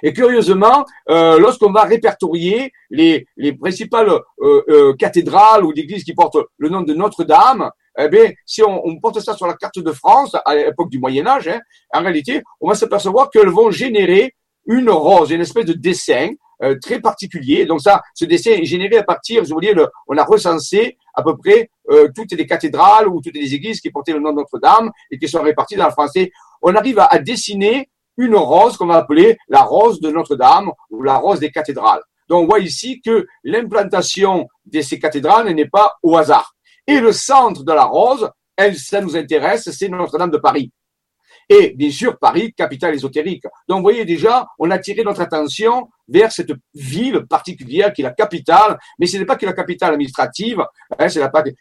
Et 0.04 0.14
curieusement, 0.14 0.86
euh, 1.10 1.40
lorsqu'on 1.40 1.72
va 1.72 1.84
répertorier 1.84 2.72
les, 2.90 3.26
les 3.36 3.54
principales 3.54 4.12
cathédrales 4.98 5.64
ou 5.66 5.72
églises 5.76 6.04
qui 6.04 6.14
portent 6.14 6.38
le 6.58 6.70
nom 6.70 6.82
de 6.82 6.94
Notre-Dame, 6.94 7.70
eh 8.00 8.10
bien, 8.10 8.32
si 8.46 8.62
on, 8.64 9.00
porte 9.00 9.20
ça 9.20 9.34
sur 9.34 9.48
la 9.48 9.56
carte 9.56 9.80
de 9.80 9.92
France 9.92 10.36
à 10.46 10.56
l'époque 10.56 10.90
du 10.90 11.00
Moyen 11.00 11.26
Âge, 11.26 11.48
hein, 11.48 11.60
en 11.94 12.02
réalité, 12.02 12.44
on 12.62 12.70
va 12.70 12.76
s'apercevoir 12.76 13.32
qu'elles 13.32 13.50
vont 13.50 13.72
générer 13.72 14.36
une 14.68 14.90
rose, 14.90 15.32
une 15.32 15.42
espèce 15.42 15.66
de 15.66 15.74
dessin 15.74 16.30
très 16.82 17.00
particulier. 17.00 17.66
Donc 17.66 17.82
ça, 17.82 18.02
ce 18.14 18.26
dessin 18.26 18.52
est 18.52 18.66
généré 18.66 18.98
à 18.98 19.04
partir, 19.04 19.44
vous 19.44 19.50
voyez, 19.50 19.74
le, 19.74 19.88
on 20.08 20.18
a 20.18 20.24
recensé 20.24 20.98
à 21.18 21.24
peu 21.24 21.36
près 21.36 21.70
euh, 21.90 22.10
toutes 22.16 22.32
les 22.32 22.46
cathédrales 22.46 23.08
ou 23.08 23.22
toutes 23.22 23.36
les 23.36 23.54
églises 23.54 23.82
qui 23.82 23.90
portaient 23.90 24.14
le 24.14 24.20
nom 24.20 24.32
de 24.32 24.38
Notre-Dame 24.38 24.92
et 25.10 25.18
qui 25.18 25.28
sont 25.28 25.42
réparties 25.42 25.76
dans 25.76 25.88
le 25.88 25.92
français. 25.92 26.32
On 26.62 26.76
arrive 26.76 27.00
à, 27.00 27.18
dessiner 27.20 27.90
une 28.18 28.36
rose 28.36 28.78
qu'on 28.78 28.88
va 28.88 28.96
appeler 28.96 29.38
la 29.48 29.62
rose 29.62 30.00
de 30.00 30.10
Notre-Dame 30.10 30.72
ou 30.90 31.04
la 31.04 31.18
rose 31.18 31.40
des 31.40 31.52
cathédrales. 31.52 32.02
Donc 32.28 32.44
on 32.44 32.48
voit 32.48 32.60
ici 32.60 33.02
que 33.02 33.28
l'implantation 33.44 34.48
de 34.66 34.82
ces 34.82 35.00
cathédrales 35.00 35.50
n'est 35.52 35.70
pas 35.70 35.94
au 36.04 36.18
hasard. 36.18 36.54
Et 36.86 37.00
le 37.00 37.12
centre 37.12 37.64
de 37.64 37.74
la 37.74 37.86
rose, 37.86 38.30
elle, 38.56 38.78
ça 38.78 39.02
nous 39.02 39.16
intéresse, 39.16 39.70
c'est 39.72 39.90
Notre-Dame 39.90 40.32
de 40.32 40.38
Paris. 40.38 40.72
Et 41.50 41.74
bien 41.76 41.92
sûr, 41.92 42.18
Paris, 42.18 42.54
capitale 42.54 42.96
ésotérique. 42.96 43.44
Donc, 43.68 43.78
vous 43.78 43.84
voyez 43.84 44.04
déjà, 44.04 44.48
on 44.60 44.70
a 44.70 44.80
tiré 44.80 45.04
notre 45.04 45.22
attention 45.22 45.88
vers 46.08 46.32
cette 46.32 46.52
ville 46.74 47.26
particulière 47.30 47.94
qui 47.94 48.02
est 48.02 48.04
la 48.04 48.12
capitale, 48.12 48.78
mais 49.00 49.06
ce 49.06 49.18
n'est 49.18 49.26
pas 49.26 49.38
que 49.38 49.46
la 49.46 49.54
capitale 49.54 49.94
administrative, 49.94 50.62
hein, 51.00 51.08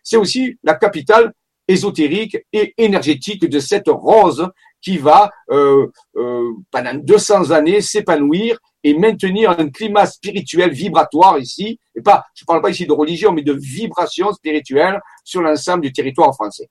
c'est, 0.02 0.16
aussi 0.16 0.58
la 0.64 0.74
capitale 0.74 1.32
ésotérique 1.68 2.36
et 2.52 2.74
énergétique 2.78 3.48
de 3.48 3.60
cette 3.60 3.88
rose 3.88 4.48
qui 4.86 4.98
va 4.98 5.32
euh, 5.50 5.88
euh, 6.14 6.52
pendant 6.70 6.94
200 6.94 7.50
années 7.50 7.80
s'épanouir 7.80 8.56
et 8.84 8.96
maintenir 8.96 9.50
un 9.50 9.68
climat 9.68 10.06
spirituel 10.06 10.70
vibratoire 10.70 11.40
ici, 11.40 11.80
et 11.96 12.02
pas, 12.02 12.22
je 12.36 12.44
ne 12.44 12.46
parle 12.46 12.62
pas 12.62 12.70
ici 12.70 12.86
de 12.86 12.92
religion, 12.92 13.32
mais 13.32 13.42
de 13.42 13.52
vibration 13.52 14.32
spirituelle 14.32 15.00
sur 15.24 15.42
l'ensemble 15.42 15.82
du 15.82 15.92
territoire 15.92 16.32
français. 16.32 16.68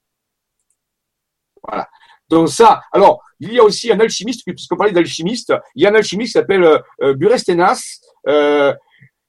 Voilà. 1.62 1.86
Donc 2.30 2.48
ça, 2.48 2.80
alors, 2.90 3.20
il 3.38 3.52
y 3.52 3.58
a 3.58 3.64
aussi 3.64 3.92
un 3.92 4.00
alchimiste, 4.00 4.44
puisqu'on 4.46 4.76
parlait 4.76 4.94
d'alchimiste, 4.94 5.52
il 5.74 5.82
y 5.82 5.86
a 5.86 5.90
un 5.90 5.94
alchimiste 5.94 6.32
qui 6.32 6.38
s'appelle 6.38 6.64
euh, 7.02 7.12
Burestenas, 7.12 8.00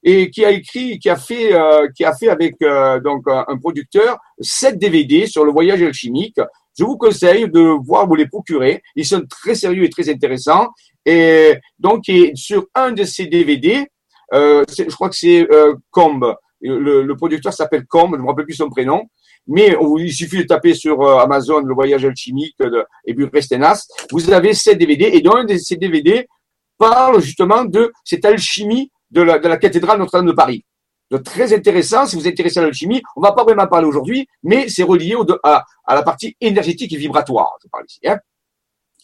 et 0.02 0.30
qui 0.30 0.46
a 0.46 0.50
écrit, 0.50 0.98
qui 0.98 1.10
a 1.10 1.16
fait, 1.16 1.52
qui 1.94 2.04
a 2.04 2.14
fait 2.14 2.28
avec 2.28 2.54
donc 3.02 3.24
un 3.26 3.58
producteur 3.58 4.16
sept 4.40 4.78
DVD 4.78 5.26
sur 5.26 5.44
le 5.44 5.50
voyage 5.52 5.82
alchimique. 5.82 6.38
Je 6.78 6.84
vous 6.84 6.96
conseille 6.96 7.50
de 7.50 7.60
voir, 7.84 8.06
vous 8.06 8.14
les 8.14 8.28
procurer. 8.28 8.82
Ils 8.94 9.06
sont 9.06 9.22
très 9.28 9.54
sérieux 9.54 9.84
et 9.84 9.90
très 9.90 10.08
intéressants. 10.08 10.68
Et 11.04 11.54
donc, 11.78 12.04
sur 12.34 12.66
un 12.74 12.92
de 12.92 13.02
ces 13.04 13.26
DVD, 13.26 13.86
je 14.32 14.94
crois 14.94 15.08
que 15.08 15.16
c'est 15.16 15.46
Combe. 15.90 16.36
Le, 16.60 17.12
producteur 17.14 17.52
s'appelle 17.52 17.86
Combe, 17.86 18.12
je 18.12 18.18
ne 18.18 18.22
me 18.22 18.28
rappelle 18.28 18.44
plus 18.44 18.54
son 18.54 18.70
prénom. 18.70 19.02
Mais 19.46 19.74
il 19.98 20.12
suffit 20.12 20.38
de 20.38 20.42
taper 20.42 20.74
sur 20.74 21.00
euh, 21.00 21.18
Amazon 21.18 21.60
le 21.60 21.72
voyage 21.72 22.04
alchimique 22.04 22.54
de, 22.60 22.84
et 23.06 23.14
Burestenas. 23.14 23.86
Vous 24.10 24.30
avez 24.30 24.52
ces 24.52 24.74
DVD 24.74 25.06
et 25.06 25.22
dans 25.22 25.36
un 25.36 25.44
de 25.44 25.56
ces 25.56 25.76
DVD 25.76 26.28
parle 26.76 27.22
justement 27.22 27.64
de 27.64 27.90
cette 28.04 28.26
alchimie 28.26 28.92
de 29.10 29.22
la 29.22 29.56
cathédrale 29.56 29.98
Notre-Dame 29.98 30.26
de 30.26 30.32
Paris. 30.32 30.64
De 31.10 31.16
très 31.18 31.54
intéressant, 31.54 32.06
si 32.06 32.16
vous 32.16 32.26
êtes 32.26 32.34
intéressé 32.34 32.58
à 32.58 32.62
l'alchimie, 32.62 33.02
on 33.16 33.20
va 33.20 33.32
pas 33.32 33.44
vraiment 33.44 33.66
parler 33.66 33.86
aujourd'hui, 33.86 34.28
mais 34.42 34.68
c'est 34.68 34.82
relié 34.82 35.16
à, 35.42 35.64
la 35.88 36.02
partie 36.02 36.36
énergétique 36.40 36.92
et 36.92 36.96
vibratoire. 36.96 37.56
Je 37.62 37.68
parle 37.68 37.84
ici. 37.88 38.00
Hein 38.06 38.18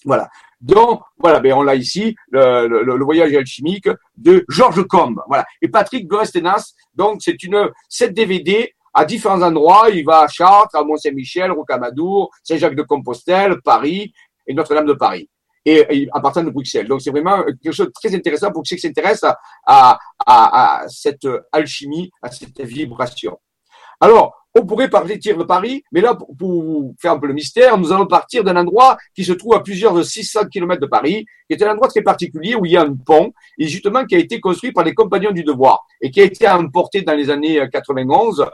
voilà. 0.05 0.29
Donc, 0.61 1.01
voilà, 1.19 1.40
ben 1.40 1.55
on 1.55 1.62
l'a 1.62 1.75
ici, 1.75 2.14
le, 2.31 2.67
le, 2.67 2.83
le, 2.83 3.05
voyage 3.05 3.35
alchimique 3.35 3.88
de 4.17 4.45
Georges 4.49 4.87
Combe. 4.87 5.21
Voilà. 5.29 5.45
Et 5.62 5.69
Patrick 5.69 6.07
Burestenas, 6.07 6.75
donc 6.95 7.23
c'est 7.23 7.43
une, 7.43 7.71
cette 7.88 8.14
DVD 8.14 8.75
à 8.95 9.05
différents 9.05 9.43
endroits. 9.43 9.90
Il 9.90 10.05
va 10.05 10.21
à 10.21 10.29
Chartres, 10.29 10.77
à 10.77 10.85
Mont-Saint-Michel, 10.85 11.51
Rocamadour, 11.51 12.31
Saint-Jacques-de-Compostelle, 12.43 13.61
Paris 13.62 14.12
et 14.47 14.55
Notre-Dame 14.55 14.87
de 14.87 14.95
Paris. 14.95 15.29
Et, 15.66 16.09
à 16.12 16.20
partir 16.20 16.44
de 16.44 16.50
Bruxelles. 16.50 16.87
Donc 16.87 17.00
c'est 17.00 17.11
vraiment 17.11 17.42
quelque 17.42 17.72
chose 17.72 17.87
de 17.87 17.92
très 17.92 18.14
intéressant 18.14 18.53
pour 18.53 18.66
ceux 18.66 18.77
qui 18.77 18.83
s'intéressent 18.83 19.33
à, 19.66 19.98
à, 20.27 20.83
à, 20.83 20.88
cette 20.88 21.27
alchimie, 21.53 22.11
à 22.22 22.31
cette 22.31 22.61
vibration. 22.61 23.38
Alors, 24.00 24.35
on 24.57 24.64
pourrait 24.64 24.88
partir 24.88 25.37
de 25.37 25.42
Paris, 25.42 25.83
mais 25.90 26.00
là, 26.00 26.14
pour, 26.14 26.94
faire 27.00 27.12
un 27.12 27.18
peu 27.18 27.27
le 27.27 27.35
mystère, 27.35 27.77
nous 27.77 27.92
allons 27.92 28.07
partir 28.07 28.44
d'un 28.44 28.57
endroit 28.57 28.96
qui 29.14 29.24
se 29.24 29.33
trouve 29.33 29.55
à 29.55 29.61
plusieurs 29.61 29.94
de 29.94 30.03
600 30.03 30.46
km 30.53 30.81
de 30.81 30.87
Paris, 30.87 31.27
qui 31.48 31.57
est 31.57 31.62
un 31.62 31.72
endroit 31.72 31.88
très 31.88 32.03
particulier 32.03 32.55
où 32.55 32.64
il 32.64 32.72
y 32.72 32.77
a 32.77 32.83
un 32.83 32.94
pont, 32.94 33.33
et 33.59 33.66
justement 33.66 34.05
qui 34.05 34.14
a 34.14 34.18
été 34.18 34.40
construit 34.40 34.70
par 34.70 34.85
les 34.85 34.94
compagnons 34.94 35.33
du 35.33 35.42
devoir, 35.42 35.85
et 36.00 36.11
qui 36.11 36.20
a 36.20 36.24
été 36.24 36.48
emporté 36.48 37.03
dans 37.03 37.14
les 37.14 37.31
années 37.31 37.66
91 37.72 38.46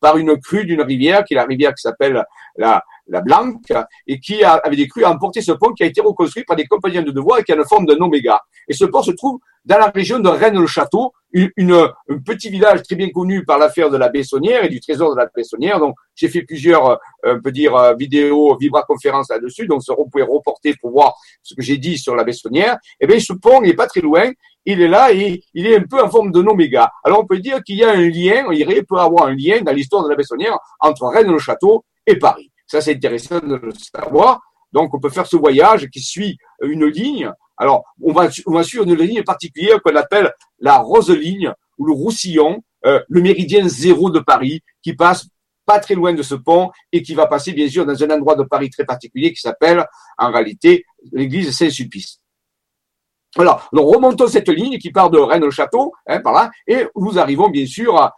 par 0.00 0.16
une 0.16 0.38
crue 0.40 0.64
d'une 0.64 0.82
rivière, 0.82 1.24
qui 1.24 1.34
est 1.34 1.36
la 1.36 1.44
rivière 1.44 1.74
qui 1.74 1.82
s'appelle 1.82 2.24
la, 2.56 2.82
la 3.06 3.20
Blanque, 3.20 3.72
et 4.06 4.20
qui 4.20 4.42
a, 4.44 4.54
avait 4.54 4.76
des 4.76 4.88
crues 4.88 5.04
à 5.04 5.10
emporter 5.10 5.40
ce 5.40 5.52
pont 5.52 5.72
qui 5.72 5.82
a 5.82 5.86
été 5.86 6.00
reconstruit 6.00 6.44
par 6.44 6.56
des 6.56 6.66
compagnons 6.66 7.02
de 7.02 7.10
devoir 7.10 7.38
et 7.38 7.44
qui 7.44 7.52
a 7.52 7.56
une 7.56 7.64
forme 7.64 7.86
d'un 7.86 7.96
oméga. 8.00 8.40
Et 8.68 8.74
ce 8.74 8.84
pont 8.84 9.02
se 9.02 9.12
trouve 9.12 9.38
dans 9.64 9.78
la 9.78 9.90
région 9.90 10.18
de 10.18 10.28
Rennes-le-Château, 10.28 11.12
une, 11.32 11.74
un 11.74 12.18
petit 12.24 12.48
village 12.48 12.82
très 12.84 12.96
bien 12.96 13.10
connu 13.10 13.44
par 13.44 13.58
l'affaire 13.58 13.90
de 13.90 13.98
la 13.98 14.08
Bessonnière 14.08 14.64
et 14.64 14.70
du 14.70 14.80
trésor 14.80 15.14
de 15.14 15.18
la 15.20 15.26
Bessonnière. 15.26 15.78
Donc, 15.78 15.94
j'ai 16.14 16.28
fait 16.28 16.42
plusieurs, 16.42 16.90
euh, 16.90 16.96
on 17.36 17.40
peut 17.42 17.52
dire, 17.52 17.74
euh, 17.76 17.94
vidéos, 17.94 18.56
vibra-conférences 18.56 19.28
là-dessus. 19.28 19.66
Donc, 19.66 19.82
vous 19.86 20.08
pouvez 20.10 20.24
reporter 20.24 20.74
pour 20.80 20.92
voir 20.92 21.14
ce 21.42 21.54
que 21.54 21.60
j'ai 21.60 21.76
dit 21.76 21.98
sur 21.98 22.16
la 22.16 22.24
Bessonnière. 22.24 22.78
Eh 22.98 23.06
bien, 23.06 23.18
ce 23.20 23.34
pont, 23.34 23.60
il 23.62 23.68
est 23.68 23.74
pas 23.74 23.86
très 23.86 24.00
loin. 24.00 24.30
Il 24.70 24.82
est 24.82 24.88
là 24.88 25.10
et 25.14 25.42
il 25.54 25.66
est 25.66 25.78
un 25.78 25.84
peu 25.84 25.98
en 25.98 26.10
forme 26.10 26.30
de 26.30 26.40
oméga. 26.40 26.92
Alors, 27.02 27.20
on 27.20 27.26
peut 27.26 27.38
dire 27.38 27.64
qu'il 27.64 27.76
y 27.76 27.84
a 27.84 27.92
un 27.92 28.06
lien, 28.06 28.52
il 28.52 28.84
peut 28.84 28.98
avoir 28.98 29.28
un 29.28 29.34
lien 29.34 29.62
dans 29.62 29.72
l'histoire 29.72 30.04
de 30.04 30.10
la 30.10 30.14
Bessonnière 30.14 30.58
entre 30.78 31.06
Rennes-le-Château 31.06 31.86
et 32.06 32.16
Paris. 32.16 32.52
Ça, 32.66 32.82
c'est 32.82 32.94
intéressant 32.94 33.40
de 33.40 33.54
le 33.54 33.72
savoir. 33.72 34.42
Donc, 34.70 34.92
on 34.92 35.00
peut 35.00 35.08
faire 35.08 35.26
ce 35.26 35.36
voyage 35.36 35.88
qui 35.88 36.00
suit 36.00 36.36
une 36.60 36.84
ligne. 36.84 37.32
Alors, 37.56 37.82
on 38.02 38.12
va, 38.12 38.30
suivre 38.62 38.84
une 38.84 38.94
ligne 38.94 39.22
particulière 39.22 39.80
qu'on 39.80 39.96
appelle 39.96 40.30
la 40.58 40.76
rose 40.76 41.08
ligne 41.08 41.50
ou 41.78 41.86
le 41.86 41.94
Roussillon, 41.94 42.62
euh, 42.84 43.00
le 43.08 43.22
méridien 43.22 43.66
zéro 43.66 44.10
de 44.10 44.20
Paris, 44.20 44.60
qui 44.82 44.92
passe 44.92 45.28
pas 45.64 45.80
très 45.80 45.94
loin 45.94 46.12
de 46.12 46.22
ce 46.22 46.34
pont 46.34 46.70
et 46.92 47.02
qui 47.02 47.14
va 47.14 47.26
passer, 47.26 47.52
bien 47.52 47.70
sûr, 47.70 47.86
dans 47.86 48.04
un 48.04 48.10
endroit 48.10 48.34
de 48.34 48.42
Paris 48.42 48.68
très 48.68 48.84
particulier 48.84 49.32
qui 49.32 49.40
s'appelle, 49.40 49.86
en 50.18 50.30
réalité, 50.30 50.84
l'église 51.10 51.56
Saint-Sulpice. 51.56 52.20
Alors, 53.36 53.68
nous 53.72 53.84
remontons 53.84 54.26
cette 54.26 54.48
ligne 54.48 54.78
qui 54.78 54.90
part 54.90 55.10
de 55.10 55.18
Rennes-le-Château, 55.18 55.92
hein, 56.06 56.20
par 56.20 56.32
là, 56.32 56.50
et 56.66 56.86
nous 56.96 57.18
arrivons, 57.18 57.48
bien 57.50 57.66
sûr, 57.66 58.10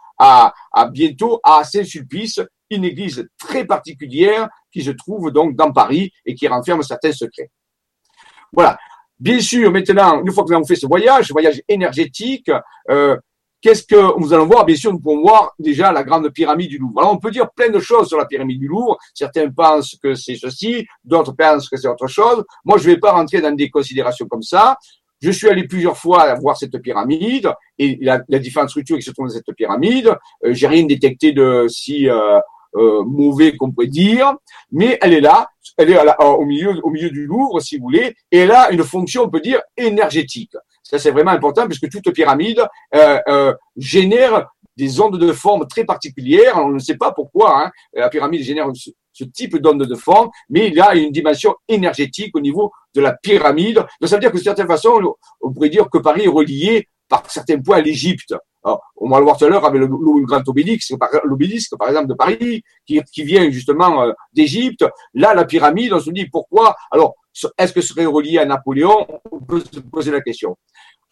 bientôt 0.91 1.39
à 1.43 1.63
Saint-Sulpice, 1.63 2.39
une 2.69 2.85
église 2.85 3.27
très 3.37 3.65
particulière 3.65 4.47
qui 4.71 4.81
se 4.81 4.91
trouve 4.91 5.31
donc 5.31 5.55
dans 5.55 5.71
Paris 5.73 6.11
et 6.25 6.33
qui 6.35 6.47
renferme 6.47 6.83
certains 6.83 7.11
secrets. 7.11 7.49
Voilà. 8.53 8.77
Bien 9.19 9.39
sûr, 9.39 9.71
maintenant, 9.71 10.23
une 10.23 10.31
fois 10.31 10.43
que 10.43 10.49
nous 10.49 10.55
avons 10.55 10.65
fait 10.65 10.75
ce 10.75 10.87
voyage, 10.87 11.27
ce 11.27 11.33
voyage 11.33 11.61
énergétique, 11.67 12.49
euh, 12.89 13.15
qu'est-ce 13.61 13.83
que 13.83 14.19
nous 14.19 14.33
allons 14.33 14.47
voir? 14.47 14.65
Bien 14.65 14.75
sûr, 14.75 14.91
nous 14.91 14.99
pouvons 14.99 15.21
voir 15.21 15.53
déjà 15.59 15.91
la 15.91 16.03
grande 16.03 16.29
pyramide 16.29 16.69
du 16.69 16.79
Louvre. 16.79 17.01
Alors, 17.01 17.13
on 17.13 17.17
peut 17.17 17.29
dire 17.29 17.51
plein 17.51 17.69
de 17.69 17.79
choses 17.79 18.07
sur 18.07 18.17
la 18.17 18.25
pyramide 18.25 18.59
du 18.59 18.67
Louvre. 18.67 18.97
Certains 19.13 19.51
pensent 19.51 19.95
que 20.01 20.15
c'est 20.15 20.35
ceci, 20.35 20.87
d'autres 21.03 21.33
pensent 21.33 21.69
que 21.69 21.77
c'est 21.77 21.87
autre 21.87 22.07
chose. 22.07 22.43
Moi, 22.65 22.77
je 22.77 22.89
ne 22.89 22.95
vais 22.95 22.99
pas 22.99 23.11
rentrer 23.11 23.41
dans 23.41 23.55
des 23.55 23.69
considérations 23.69 24.27
comme 24.27 24.41
ça. 24.41 24.77
Je 25.21 25.31
suis 25.31 25.47
allé 25.47 25.67
plusieurs 25.67 25.97
fois 25.97 26.33
voir 26.35 26.57
cette 26.57 26.77
pyramide 26.79 27.51
et 27.77 27.97
la, 28.01 28.21
la 28.27 28.39
différentes 28.39 28.69
structures 28.69 28.97
qui 28.97 29.03
se 29.03 29.11
trouvent 29.11 29.27
dans 29.27 29.33
cette 29.33 29.55
pyramide. 29.55 30.13
Euh, 30.45 30.53
J'ai 30.53 30.67
rien 30.67 30.85
détecté 30.85 31.31
de 31.31 31.67
si 31.69 32.09
euh, 32.09 32.39
euh, 32.75 33.03
mauvais 33.03 33.55
qu'on 33.57 33.71
pourrait 33.71 33.87
dire, 33.87 34.33
mais 34.71 34.97
elle 35.01 35.13
est 35.13 35.21
là, 35.21 35.49
elle 35.77 35.91
est 35.91 35.97
au 36.23 36.45
milieu 36.45 36.73
au 36.83 36.89
milieu 36.89 37.09
du 37.09 37.25
Louvre, 37.25 37.59
si 37.59 37.77
vous 37.77 37.83
voulez, 37.83 38.15
et 38.31 38.39
elle 38.39 38.51
a 38.51 38.71
une 38.71 38.83
fonction, 38.83 39.23
on 39.23 39.29
peut 39.29 39.41
dire, 39.41 39.61
énergétique. 39.75 40.55
Ça, 40.81 40.97
c'est 40.97 41.11
vraiment 41.11 41.31
important 41.31 41.67
puisque 41.67 41.89
toute 41.89 42.13
pyramide 42.13 42.65
euh, 42.95 43.19
euh, 43.27 43.53
génère 43.77 44.47
des 44.77 44.99
ondes 45.01 45.17
de 45.17 45.33
forme 45.33 45.67
très 45.67 45.83
particulières. 45.83 46.57
On 46.57 46.69
ne 46.69 46.79
sait 46.79 46.97
pas 46.97 47.11
pourquoi 47.11 47.61
hein, 47.61 47.71
la 47.93 48.09
pyramide 48.09 48.41
génère 48.41 48.67
type 49.25 49.57
d'onde 49.57 49.85
de 49.85 49.95
forme, 49.95 50.29
mais 50.49 50.69
il 50.69 50.79
a 50.81 50.95
une 50.95 51.11
dimension 51.11 51.55
énergétique 51.67 52.35
au 52.35 52.39
niveau 52.39 52.71
de 52.95 53.01
la 53.01 53.13
pyramide. 53.13 53.75
Donc 53.75 54.09
ça 54.09 54.15
veut 54.15 54.21
dire 54.21 54.31
que 54.31 54.37
de 54.37 54.43
certaine 54.43 54.67
façon, 54.67 54.99
on 55.41 55.51
pourrait 55.51 55.69
dire 55.69 55.89
que 55.89 55.97
Paris 55.97 56.23
est 56.23 56.29
relié 56.29 56.87
par 57.11 57.29
certains 57.29 57.59
points 57.59 57.77
à 57.77 57.81
l'Égypte. 57.81 58.33
on 58.63 59.09
va 59.09 59.19
le 59.19 59.25
voir 59.25 59.37
tout 59.37 59.45
à 59.45 59.49
l'heure 59.49 59.65
avec 59.65 59.81
le, 59.81 59.87
grand 60.25 60.47
obélisque, 60.47 60.93
l'obélisque 61.25 61.77
par 61.77 61.89
exemple 61.89 62.07
de 62.07 62.13
Paris, 62.13 62.63
qui, 62.85 63.01
qui 63.13 63.23
vient 63.23 63.49
justement 63.51 64.03
euh, 64.03 64.13
d'Égypte. 64.33 64.85
Là, 65.13 65.33
la 65.33 65.45
pyramide, 65.45 65.91
on 65.93 65.99
se 65.99 66.09
dit 66.09 66.27
pourquoi? 66.27 66.75
Alors, 66.89 67.15
est-ce 67.57 67.73
que 67.73 67.81
ce 67.81 67.89
serait 67.89 68.05
relié 68.05 68.37
à 68.39 68.45
Napoléon? 68.45 69.07
On 69.31 69.39
peut 69.39 69.61
se 69.61 69.79
poser 69.79 70.11
la 70.11 70.21
question. 70.21 70.57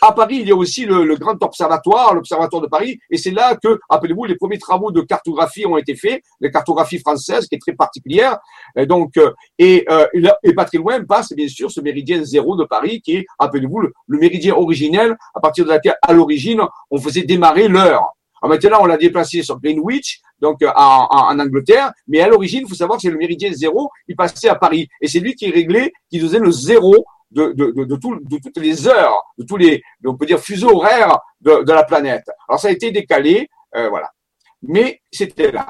À 0.01 0.13
Paris, 0.13 0.37
il 0.39 0.47
y 0.47 0.51
a 0.51 0.55
aussi 0.55 0.85
le, 0.85 1.15
grand 1.15 1.41
observatoire, 1.43 2.13
l'observatoire 2.13 2.61
de 2.61 2.67
Paris, 2.67 2.99
et 3.09 3.17
c'est 3.17 3.31
là 3.31 3.57
que, 3.61 3.79
appelez-vous, 3.89 4.23
les 4.23 4.35
premiers 4.35 4.57
travaux 4.57 4.91
de 4.91 5.01
cartographie 5.01 5.65
ont 5.65 5.75
été 5.75 5.93
faits, 5.93 6.23
la 6.39 6.49
cartographie 6.49 6.99
française 6.99 7.47
qui 7.47 7.55
est 7.55 7.59
très 7.59 7.73
particulière. 7.73 8.37
Et 8.77 8.85
donc, 8.85 9.17
euh, 9.17 9.31
et, 9.57 9.85
euh, 9.89 10.07
et 10.43 10.53
pas 10.53 10.63
très 10.63 10.77
loin 10.77 11.03
passe 11.03 11.33
bien 11.33 11.49
sûr 11.49 11.69
ce 11.69 11.81
méridien 11.81 12.23
zéro 12.23 12.55
de 12.55 12.63
Paris, 12.63 13.01
qui 13.01 13.17
est, 13.17 13.25
appelez-vous, 13.39 13.81
le, 13.81 13.91
méridien 14.07 14.55
originel, 14.55 15.17
à 15.35 15.41
partir 15.41 15.65
de 15.65 15.69
laquelle, 15.69 15.97
à 16.01 16.13
l'origine, 16.13 16.61
on 16.89 16.97
faisait 16.97 17.23
démarrer 17.23 17.67
l'heure. 17.67 18.05
maintenant, 18.41 18.77
on 18.81 18.85
l'a 18.85 18.97
déplacé 18.97 19.43
sur 19.43 19.59
Greenwich, 19.59 20.21
donc 20.39 20.61
euh, 20.61 20.71
en, 20.77 21.07
en, 21.11 21.39
Angleterre, 21.39 21.91
mais 22.07 22.21
à 22.21 22.29
l'origine, 22.29 22.61
il 22.63 22.69
faut 22.69 22.75
savoir 22.75 22.97
que 22.97 23.01
c'est 23.01 23.11
le 23.11 23.17
méridien 23.17 23.51
zéro, 23.51 23.89
il 24.07 24.15
passait 24.15 24.47
à 24.47 24.55
Paris, 24.55 24.87
et 25.01 25.09
c'est 25.09 25.19
lui 25.19 25.35
qui 25.35 25.51
réglait, 25.51 25.91
qui 26.09 26.21
faisait 26.21 26.39
le 26.39 26.51
zéro 26.51 27.05
de, 27.31 27.51
de, 27.53 27.83
de, 27.83 27.95
toutes 27.95 28.57
les 28.57 28.87
heures, 28.87 29.23
de 29.37 29.43
tous 29.43 29.57
les, 29.57 29.81
on 30.05 30.15
peut 30.15 30.25
dire, 30.25 30.39
fuseaux 30.39 30.75
horaires 30.75 31.19
de, 31.41 31.71
la 31.71 31.83
planète. 31.83 32.29
Alors 32.47 32.59
ça 32.59 32.69
a 32.69 32.71
été 32.71 32.91
décalé, 32.91 33.49
euh, 33.75 33.89
voilà. 33.89 34.11
Mais 34.61 35.01
c'était 35.11 35.51
là. 35.51 35.67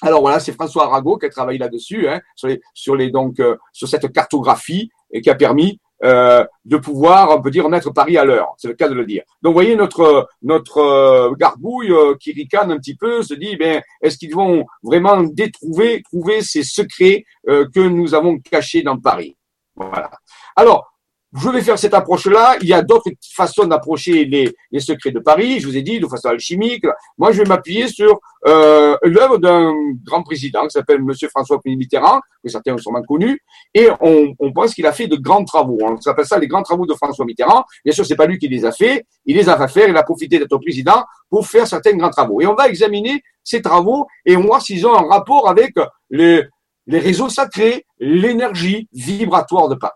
Alors 0.00 0.20
voilà, 0.20 0.38
c'est 0.38 0.52
François 0.52 0.84
Arago 0.84 1.18
qui 1.18 1.26
a 1.26 1.30
travaillé 1.30 1.58
là-dessus, 1.58 2.08
hein, 2.08 2.20
sur 2.36 2.48
les, 2.48 2.60
sur 2.72 2.94
les 2.94 3.10
donc 3.10 3.40
euh, 3.40 3.56
sur 3.72 3.88
cette 3.88 4.12
cartographie 4.12 4.90
et 5.10 5.20
qui 5.20 5.28
a 5.28 5.34
permis 5.34 5.80
euh, 6.04 6.46
de 6.64 6.76
pouvoir, 6.76 7.36
on 7.36 7.42
peut 7.42 7.50
dire, 7.50 7.68
mettre 7.68 7.92
Paris 7.92 8.16
à 8.16 8.24
l'heure. 8.24 8.54
C'est 8.58 8.68
le 8.68 8.74
cas 8.74 8.88
de 8.88 8.94
le 8.94 9.04
dire. 9.04 9.24
Donc, 9.42 9.54
voyez, 9.54 9.74
notre 9.74 10.28
notre 10.42 10.78
euh, 10.78 12.14
qui 12.20 12.32
ricane 12.32 12.70
un 12.70 12.78
petit 12.78 12.94
peu 12.94 13.22
se 13.22 13.34
dit, 13.34 13.56
ben, 13.56 13.82
est-ce 14.00 14.18
qu'ils 14.18 14.34
vont 14.34 14.64
vraiment 14.84 15.20
détrouver, 15.24 16.02
trouver 16.02 16.42
ces 16.42 16.62
secrets 16.62 17.24
que 17.46 17.80
nous 17.80 18.14
avons 18.14 18.38
cachés 18.38 18.82
dans 18.82 18.98
Paris? 18.98 19.37
Voilà. 19.78 20.10
Alors, 20.56 20.86
je 21.34 21.50
vais 21.50 21.60
faire 21.60 21.78
cette 21.78 21.92
approche-là. 21.92 22.56
Il 22.62 22.68
y 22.68 22.72
a 22.72 22.80
d'autres 22.80 23.10
façons 23.34 23.66
d'approcher 23.66 24.24
les, 24.24 24.80
secrets 24.80 25.10
de 25.10 25.18
Paris. 25.18 25.60
Je 25.60 25.66
vous 25.66 25.76
ai 25.76 25.82
dit 25.82 26.00
de 26.00 26.06
façon 26.06 26.28
alchimique. 26.28 26.84
Moi, 27.18 27.32
je 27.32 27.42
vais 27.42 27.48
m'appuyer 27.48 27.86
sur 27.88 28.18
euh, 28.46 28.96
l'œuvre 29.02 29.36
d'un 29.36 29.74
grand 30.04 30.22
président 30.22 30.62
qui 30.62 30.70
s'appelle 30.70 31.02
Monsieur 31.02 31.28
François 31.28 31.60
Mitterrand, 31.66 32.20
que 32.42 32.50
certains 32.50 32.72
ont 32.72 32.78
sûrement 32.78 33.02
connu, 33.02 33.38
et 33.74 33.88
on, 34.00 34.34
on 34.38 34.52
pense 34.52 34.74
qu'il 34.74 34.86
a 34.86 34.92
fait 34.92 35.06
de 35.06 35.16
grands 35.16 35.44
travaux. 35.44 35.78
On 35.82 36.00
s'appelle 36.00 36.24
ça 36.24 36.38
les 36.38 36.48
grands 36.48 36.62
travaux 36.62 36.86
de 36.86 36.94
François 36.94 37.26
Mitterrand. 37.26 37.64
Bien 37.84 37.92
sûr, 37.92 38.06
c'est 38.06 38.16
pas 38.16 38.26
lui 38.26 38.38
qui 38.38 38.48
les 38.48 38.64
a 38.64 38.72
fait. 38.72 39.04
Il 39.26 39.36
les 39.36 39.50
a 39.50 39.58
fait 39.58 39.80
faire. 39.80 39.88
Il 39.88 39.96
a 39.98 40.02
profité 40.02 40.38
d'être 40.38 40.56
président 40.56 41.04
pour 41.28 41.46
faire 41.46 41.66
certains 41.66 41.94
grands 41.94 42.10
travaux. 42.10 42.40
Et 42.40 42.46
on 42.46 42.54
va 42.54 42.68
examiner 42.68 43.22
ces 43.44 43.60
travaux 43.60 44.06
et 44.24 44.34
voir 44.34 44.62
s'ils 44.62 44.86
ont 44.86 44.94
un 44.94 45.06
rapport 45.06 45.48
avec 45.48 45.74
les, 46.10 46.42
les 46.88 46.98
réseaux 46.98 47.28
sacrés, 47.28 47.86
l'énergie 48.00 48.88
vibratoire 48.92 49.68
de 49.68 49.76
Paris. 49.76 49.92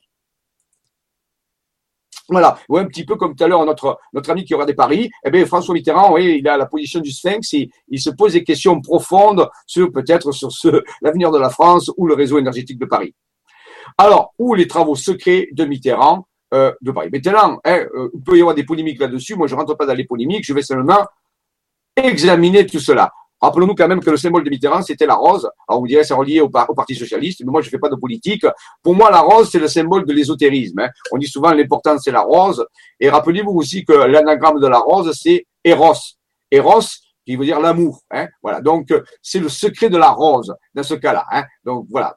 Voilà, 2.28 2.56
ouais, 2.68 2.80
un 2.80 2.86
petit 2.86 3.04
peu 3.04 3.16
comme 3.16 3.34
tout 3.34 3.42
à 3.42 3.48
l'heure 3.48 3.64
notre 3.66 3.98
notre 4.12 4.30
ami 4.30 4.44
qui 4.44 4.54
aura 4.54 4.64
des 4.64 4.74
paris. 4.74 5.10
Eh 5.24 5.30
bien, 5.30 5.44
François 5.44 5.74
Mitterrand, 5.74 6.14
oui, 6.14 6.38
il 6.38 6.48
a 6.48 6.56
la 6.56 6.66
position 6.66 7.00
du 7.00 7.10
Sphinx 7.10 7.52
et 7.54 7.68
il 7.88 8.00
se 8.00 8.10
pose 8.10 8.34
des 8.34 8.44
questions 8.44 8.80
profondes 8.80 9.48
sur 9.66 9.90
peut-être 9.90 10.32
sur 10.32 10.52
ce 10.52 10.82
l'avenir 11.02 11.30
de 11.30 11.38
la 11.38 11.50
France 11.50 11.90
ou 11.96 12.06
le 12.06 12.14
réseau 12.14 12.38
énergétique 12.38 12.78
de 12.78 12.86
Paris. 12.86 13.14
Alors, 13.98 14.32
où 14.38 14.54
les 14.54 14.68
travaux 14.68 14.94
secrets 14.94 15.48
de 15.52 15.64
Mitterrand 15.64 16.26
euh, 16.54 16.72
de 16.80 16.92
Paris? 16.92 17.10
Maintenant, 17.12 17.60
hein, 17.64 17.84
euh, 17.94 18.08
il 18.14 18.22
peut 18.22 18.36
y 18.36 18.40
avoir 18.40 18.54
des 18.54 18.64
polémiques 18.64 19.00
là-dessus. 19.00 19.34
Moi, 19.34 19.46
je 19.48 19.54
rentre 19.54 19.74
pas 19.74 19.84
dans 19.84 19.94
les 19.94 20.04
polémiques. 20.04 20.44
Je 20.46 20.54
vais 20.54 20.62
seulement 20.62 21.04
examiner 21.96 22.64
tout 22.66 22.80
cela. 22.80 23.12
Rappelons-nous 23.42 23.74
quand 23.74 23.88
même 23.88 23.98
que 23.98 24.08
le 24.08 24.16
symbole 24.16 24.44
de 24.44 24.50
Mitterrand, 24.50 24.82
c'était 24.82 25.04
la 25.04 25.16
rose. 25.16 25.50
Alors, 25.66 25.80
vous 25.80 25.88
direz, 25.88 26.04
c'est 26.04 26.14
relié 26.14 26.40
au, 26.40 26.48
Parti 26.48 26.94
Socialiste, 26.94 27.42
mais 27.44 27.50
moi, 27.50 27.60
je 27.60 27.66
ne 27.66 27.70
fais 27.70 27.78
pas 27.78 27.88
de 27.88 27.96
politique. 27.96 28.46
Pour 28.84 28.94
moi, 28.94 29.10
la 29.10 29.20
rose, 29.20 29.50
c'est 29.50 29.58
le 29.58 29.66
symbole 29.66 30.06
de 30.06 30.12
l'ésotérisme. 30.12 30.78
Hein. 30.78 30.90
On 31.10 31.18
dit 31.18 31.26
souvent, 31.26 31.50
l'important, 31.52 31.98
c'est 31.98 32.12
la 32.12 32.20
rose. 32.20 32.64
Et 33.00 33.10
rappelez-vous 33.10 33.50
aussi 33.50 33.84
que 33.84 33.92
l'anagramme 33.92 34.60
de 34.60 34.68
la 34.68 34.78
rose, 34.78 35.12
c'est 35.20 35.44
Eros. 35.64 35.94
Eros, 36.52 36.86
qui 37.26 37.34
veut 37.34 37.44
dire 37.44 37.58
l'amour. 37.58 38.00
Hein. 38.12 38.28
Voilà. 38.40 38.60
Donc, 38.60 38.94
c'est 39.20 39.40
le 39.40 39.48
secret 39.48 39.90
de 39.90 39.98
la 39.98 40.10
rose, 40.10 40.54
dans 40.72 40.84
ce 40.84 40.94
cas-là. 40.94 41.26
Hein. 41.32 41.42
Donc, 41.64 41.86
voilà. 41.90 42.16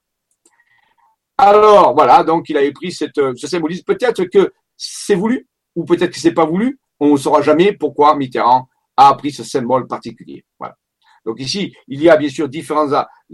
Alors, 1.40 1.96
voilà. 1.96 2.24
Donc, 2.24 2.50
il 2.50 2.58
avait 2.58 2.72
pris 2.72 2.92
ce 2.92 3.08
symbolisme. 3.48 3.84
Peut-être 3.84 4.26
que 4.26 4.54
c'est 4.78 5.16
voulu, 5.16 5.48
ou 5.76 5.86
peut-être 5.86 6.12
que 6.12 6.20
c'est 6.20 6.34
pas 6.34 6.46
voulu. 6.46 6.80
On 7.00 7.14
ne 7.14 7.18
saura 7.18 7.42
jamais 7.42 7.74
pourquoi 7.74 8.16
Mitterrand 8.16 8.68
a 8.96 9.12
pris 9.16 9.32
ce 9.32 9.44
symbole 9.44 9.88
particulier. 9.88 10.46
Voilà. 10.60 10.76
Donc 11.26 11.40
ici, 11.40 11.74
il 11.88 12.02
y 12.02 12.10
a 12.10 12.18
bien 12.18 12.30
sûr 12.30 12.48
différents 12.48 12.90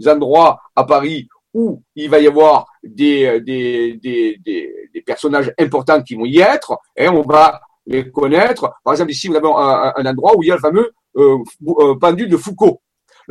endroits 0.06 0.60
à 0.74 0.84
Paris 0.84 1.28
où 1.54 1.82
il 1.94 2.08
va 2.08 2.18
y 2.18 2.26
avoir 2.26 2.66
des, 2.82 3.40
des, 3.40 3.98
des, 4.02 4.40
des, 4.44 5.02
personnages 5.02 5.52
importants 5.58 6.02
qui 6.02 6.14
vont 6.14 6.24
y 6.24 6.38
être, 6.38 6.78
et 6.96 7.08
on 7.08 7.22
va 7.22 7.60
les 7.86 8.10
connaître. 8.10 8.72
Par 8.84 8.94
exemple, 8.94 9.10
ici, 9.10 9.28
vous 9.28 9.36
avez 9.36 9.48
un, 9.48 10.06
endroit 10.06 10.36
où 10.36 10.42
il 10.42 10.48
y 10.48 10.52
a 10.52 10.54
le 10.54 10.60
fameux 10.60 10.92
euh, 11.16 11.38
euh, 11.66 11.94
pendule 11.96 12.28
de 12.28 12.36
Foucault. 12.36 12.80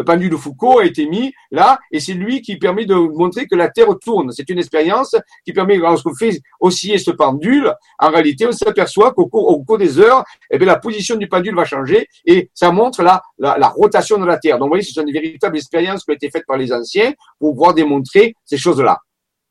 Le 0.01 0.05
pendule 0.05 0.31
de 0.31 0.35
Foucault 0.35 0.79
a 0.79 0.85
été 0.85 1.05
mis 1.05 1.31
là, 1.51 1.79
et 1.91 1.99
c'est 1.99 2.13
lui 2.13 2.41
qui 2.41 2.57
permet 2.57 2.85
de 2.85 2.95
montrer 2.95 3.45
que 3.45 3.55
la 3.55 3.69
Terre 3.69 3.89
tourne. 4.01 4.31
C'est 4.31 4.49
une 4.49 4.57
expérience 4.57 5.15
qui 5.45 5.53
permet, 5.53 5.77
lorsqu'on 5.77 6.15
fait 6.15 6.41
osciller 6.59 6.97
ce 6.97 7.11
pendule, 7.11 7.71
en 7.99 8.09
réalité, 8.09 8.47
on 8.47 8.51
s'aperçoit 8.51 9.13
qu'au 9.13 9.27
cours, 9.27 9.77
des 9.77 9.99
heures, 9.99 10.23
eh 10.49 10.57
bien, 10.57 10.65
la 10.65 10.79
position 10.79 11.15
du 11.15 11.27
pendule 11.27 11.55
va 11.55 11.65
changer, 11.65 12.07
et 12.25 12.49
ça 12.53 12.71
montre 12.71 13.03
la, 13.03 13.21
rotation 13.69 14.17
de 14.17 14.25
la 14.25 14.37
Terre. 14.39 14.57
Donc, 14.57 14.67
vous 14.67 14.71
voyez, 14.71 14.83
ce 14.83 14.93
sont 14.93 15.03
des 15.03 15.11
véritables 15.11 15.55
expériences 15.55 16.03
qui 16.03 16.11
ont 16.11 16.15
été 16.15 16.29
faites 16.31 16.45
par 16.47 16.57
les 16.57 16.73
anciens 16.73 17.13
pour 17.39 17.53
pouvoir 17.53 17.75
démontrer 17.75 18.33
ces 18.43 18.57
choses-là. 18.57 18.97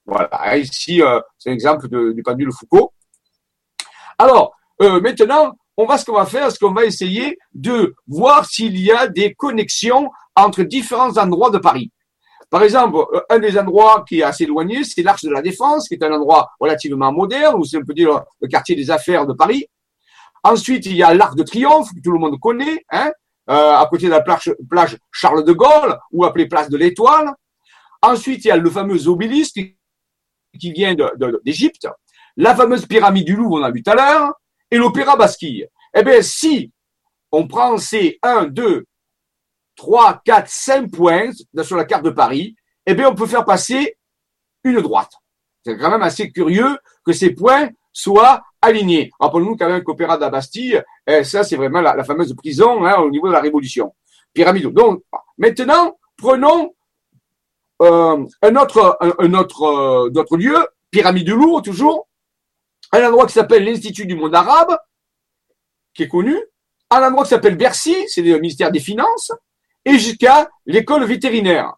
Voilà. 0.04 0.56
Ici, 0.56 1.00
euh, 1.00 1.20
c'est 1.38 1.50
un 1.50 1.54
exemple 1.54 1.88
du 1.88 2.22
pendule 2.24 2.50
Foucault. 2.52 2.92
Alors, 4.18 4.52
euh, 4.82 5.00
maintenant, 5.00 5.54
on 5.80 5.86
va 5.86 5.96
ce 5.96 6.04
qu'on 6.04 6.14
va 6.14 6.26
faire, 6.26 6.50
c'est 6.50 6.58
qu'on 6.58 6.72
va 6.72 6.84
essayer 6.84 7.38
de 7.54 7.94
voir 8.06 8.44
s'il 8.44 8.78
y 8.78 8.90
a 8.90 9.08
des 9.08 9.34
connexions 9.34 10.10
entre 10.36 10.62
différents 10.62 11.16
endroits 11.16 11.50
de 11.50 11.58
Paris. 11.58 11.90
Par 12.50 12.62
exemple, 12.62 12.98
euh, 13.14 13.20
un 13.30 13.38
des 13.38 13.56
endroits 13.58 14.04
qui 14.06 14.20
est 14.20 14.22
assez 14.22 14.44
éloigné, 14.44 14.84
c'est 14.84 15.02
l'Arche 15.02 15.22
de 15.22 15.30
la 15.30 15.40
Défense, 15.40 15.88
qui 15.88 15.94
est 15.94 16.02
un 16.02 16.12
endroit 16.12 16.50
relativement 16.58 17.12
moderne, 17.12 17.56
ou 17.56 17.64
c'est 17.64 17.78
on 17.78 17.84
peut 17.84 17.94
dire 17.94 18.22
le 18.40 18.48
quartier 18.48 18.74
des 18.74 18.90
affaires 18.90 19.26
de 19.26 19.32
Paris. 19.32 19.66
Ensuite, 20.42 20.84
il 20.86 20.96
y 20.96 21.02
a 21.02 21.14
l'Arc 21.14 21.36
de 21.36 21.44
Triomphe, 21.44 21.90
que 21.94 22.00
tout 22.02 22.12
le 22.12 22.18
monde 22.18 22.38
connaît, 22.40 22.84
hein, 22.90 23.10
euh, 23.48 23.74
à 23.76 23.86
côté 23.88 24.06
de 24.06 24.10
la 24.10 24.20
plage, 24.20 24.52
plage, 24.68 24.98
Charles 25.12 25.44
de 25.44 25.52
Gaulle, 25.52 25.96
ou 26.12 26.24
appelée 26.24 26.46
place 26.46 26.68
de 26.68 26.76
l'Étoile. 26.76 27.32
Ensuite, 28.02 28.44
il 28.44 28.48
y 28.48 28.50
a 28.50 28.56
le 28.56 28.70
fameux 28.70 29.08
obélisque 29.08 29.60
qui 30.58 30.72
vient 30.72 30.94
d'Égypte, 31.44 31.86
la 32.36 32.54
fameuse 32.56 32.86
pyramide 32.86 33.26
du 33.26 33.36
Louvre, 33.36 33.60
on 33.60 33.62
a 33.62 33.70
vu 33.70 33.82
tout 33.82 33.90
à 33.90 33.94
l'heure, 33.94 34.32
et 34.70 34.76
l'Opéra 34.76 35.16
Basquille. 35.16 35.68
Eh 35.94 36.02
bien, 36.02 36.22
si 36.22 36.72
on 37.32 37.46
prend 37.46 37.78
ces 37.78 38.18
1, 38.22 38.46
2, 38.46 38.84
3, 39.76 40.22
4, 40.24 40.48
5 40.48 40.90
points 40.90 41.30
sur 41.62 41.76
la 41.76 41.84
carte 41.84 42.04
de 42.04 42.10
Paris, 42.10 42.54
eh 42.86 42.94
bien, 42.94 43.08
on 43.08 43.14
peut 43.14 43.26
faire 43.26 43.44
passer 43.44 43.96
une 44.64 44.80
droite. 44.80 45.12
C'est 45.64 45.76
quand 45.76 45.90
même 45.90 46.02
assez 46.02 46.30
curieux 46.30 46.78
que 47.04 47.12
ces 47.12 47.30
points 47.30 47.68
soient 47.92 48.42
alignés. 48.62 49.10
Rappelons-nous 49.20 49.56
quand 49.56 49.68
même 49.68 49.82
qu'Opéra 49.82 50.16
de 50.16 50.22
la 50.22 50.30
Bastille, 50.30 50.82
eh, 51.06 51.24
ça, 51.24 51.44
c'est 51.44 51.56
vraiment 51.56 51.80
la, 51.80 52.04
fameuse 52.04 52.34
prison 52.34 52.84
hein, 52.84 52.98
au 52.98 53.10
niveau 53.10 53.28
de 53.28 53.32
la 53.32 53.40
Révolution. 53.40 53.94
Pyramide. 54.32 54.68
Donc, 54.68 55.02
maintenant, 55.38 55.98
prenons 56.16 56.74
euh, 57.82 58.24
un 58.42 58.56
autre, 58.56 58.98
euh, 59.02 60.36
lieux, 60.36 60.66
Pyramide 60.90 61.26
du 61.26 61.34
toujours, 61.64 62.08
un 62.92 63.06
endroit 63.06 63.26
qui 63.26 63.32
s'appelle 63.32 63.64
l'Institut 63.64 64.06
du 64.06 64.14
monde 64.14 64.34
arabe, 64.34 64.76
qui 65.94 66.04
est 66.04 66.08
connu, 66.08 66.36
un 66.90 67.06
endroit 67.06 67.24
qui 67.24 67.30
s'appelle 67.30 67.56
Bercy, 67.56 67.94
c'est 68.08 68.22
le 68.22 68.38
ministère 68.38 68.70
des 68.70 68.80
Finances, 68.80 69.32
et 69.84 69.98
jusqu'à 69.98 70.48
l'école 70.66 71.04
vétérinaire. 71.04 71.74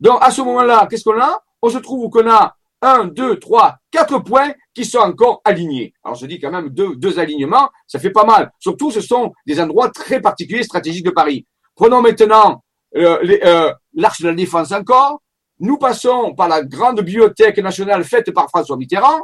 Donc, 0.00 0.18
à 0.22 0.30
ce 0.30 0.40
moment-là, 0.42 0.86
qu'est-ce 0.88 1.04
qu'on 1.04 1.20
a? 1.20 1.42
On 1.60 1.68
se 1.68 1.78
trouve 1.78 2.10
qu'on 2.10 2.28
a 2.30 2.56
un, 2.80 3.06
deux, 3.06 3.38
trois, 3.38 3.76
quatre 3.90 4.20
points 4.20 4.52
qui 4.72 4.84
sont 4.84 4.98
encore 4.98 5.40
alignés. 5.44 5.92
Alors, 6.04 6.16
je 6.16 6.26
dis 6.26 6.38
quand 6.38 6.50
même 6.50 6.68
deux, 6.70 7.18
alignements, 7.18 7.68
ça 7.86 7.98
fait 7.98 8.10
pas 8.10 8.24
mal. 8.24 8.52
Surtout, 8.58 8.90
ce 8.90 9.00
sont 9.00 9.32
des 9.46 9.60
endroits 9.60 9.90
très 9.90 10.20
particuliers, 10.20 10.62
stratégiques 10.62 11.04
de 11.04 11.10
Paris. 11.10 11.46
Prenons 11.74 12.00
maintenant 12.00 12.62
euh, 12.96 13.18
euh, 13.44 13.72
l'Arche 13.94 14.20
de 14.20 14.28
la 14.28 14.34
Défense 14.34 14.72
encore. 14.72 15.20
Nous 15.60 15.76
passons 15.76 16.34
par 16.34 16.46
la 16.48 16.62
grande 16.62 17.00
bibliothèque 17.00 17.58
nationale 17.58 18.04
faite 18.04 18.30
par 18.32 18.48
François 18.48 18.76
Mitterrand 18.76 19.20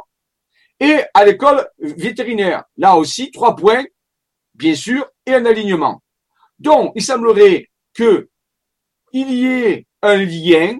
et 0.79 0.99
à 1.13 1.25
l'école 1.25 1.67
vétérinaire. 1.79 2.63
Là 2.77 2.95
aussi, 2.95 3.31
trois 3.31 3.55
points 3.55 3.85
bien 4.55 4.75
sûr, 4.75 5.05
et 5.25 5.33
un 5.33 5.45
alignement. 5.45 6.01
Donc, 6.59 6.93
il 6.95 7.03
semblerait 7.03 7.69
que 7.93 8.29
il 9.11 9.31
y 9.31 9.45
ait 9.45 9.87
un 10.01 10.17
lien 10.17 10.77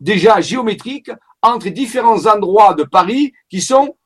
déjà 0.00 0.40
géométrique 0.40 1.10
entre 1.42 1.68
différents 1.68 2.26
endroits 2.26 2.74
de 2.74 2.84
Paris 2.84 3.32
qui 3.48 3.60
sont 3.60 3.96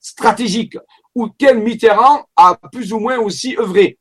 stratégiques, 0.00 0.78
où 1.14 1.28
quel 1.38 1.58
Mitterrand 1.58 2.26
a 2.34 2.56
plus 2.72 2.92
ou 2.92 2.98
moins 2.98 3.18
aussi 3.18 3.56
œuvré. 3.56 3.98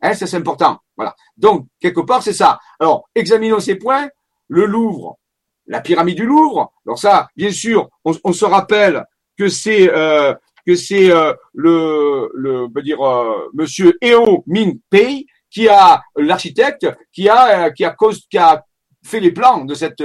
Hein, 0.00 0.14
ça 0.14 0.26
c'est 0.26 0.36
important. 0.36 0.80
Voilà. 0.96 1.14
Donc, 1.36 1.66
quelque 1.80 2.00
part, 2.00 2.22
c'est 2.22 2.32
ça. 2.32 2.58
Alors, 2.80 3.08
examinons 3.14 3.60
ces 3.60 3.76
points. 3.76 4.08
Le 4.48 4.66
Louvre, 4.66 5.18
la 5.66 5.80
pyramide 5.80 6.16
du 6.16 6.26
Louvre. 6.26 6.72
Alors 6.84 6.98
ça, 6.98 7.28
bien 7.34 7.50
sûr, 7.50 7.88
on, 8.04 8.32
se 8.32 8.44
rappelle 8.44 9.04
que 9.38 9.48
c'est 9.48 9.90
euh, 9.90 10.34
que 10.66 10.74
c'est 10.74 11.10
euh, 11.10 11.34
le, 11.52 12.30
le, 12.34 12.68
veut 12.74 12.82
dire, 12.82 13.00
euh, 13.00 13.50
Monsieur 13.52 13.96
Eo 14.00 14.44
Min 14.46 14.72
Pei 14.90 15.26
qui 15.50 15.68
a 15.68 16.02
l'architecte 16.16 16.86
qui 17.12 17.28
a 17.28 17.70
qui 17.70 17.84
a 17.84 17.94
qui 18.30 18.38
a 18.38 18.64
fait 19.04 19.20
les 19.20 19.32
plans 19.32 19.64
de 19.64 19.74
cette 19.74 20.02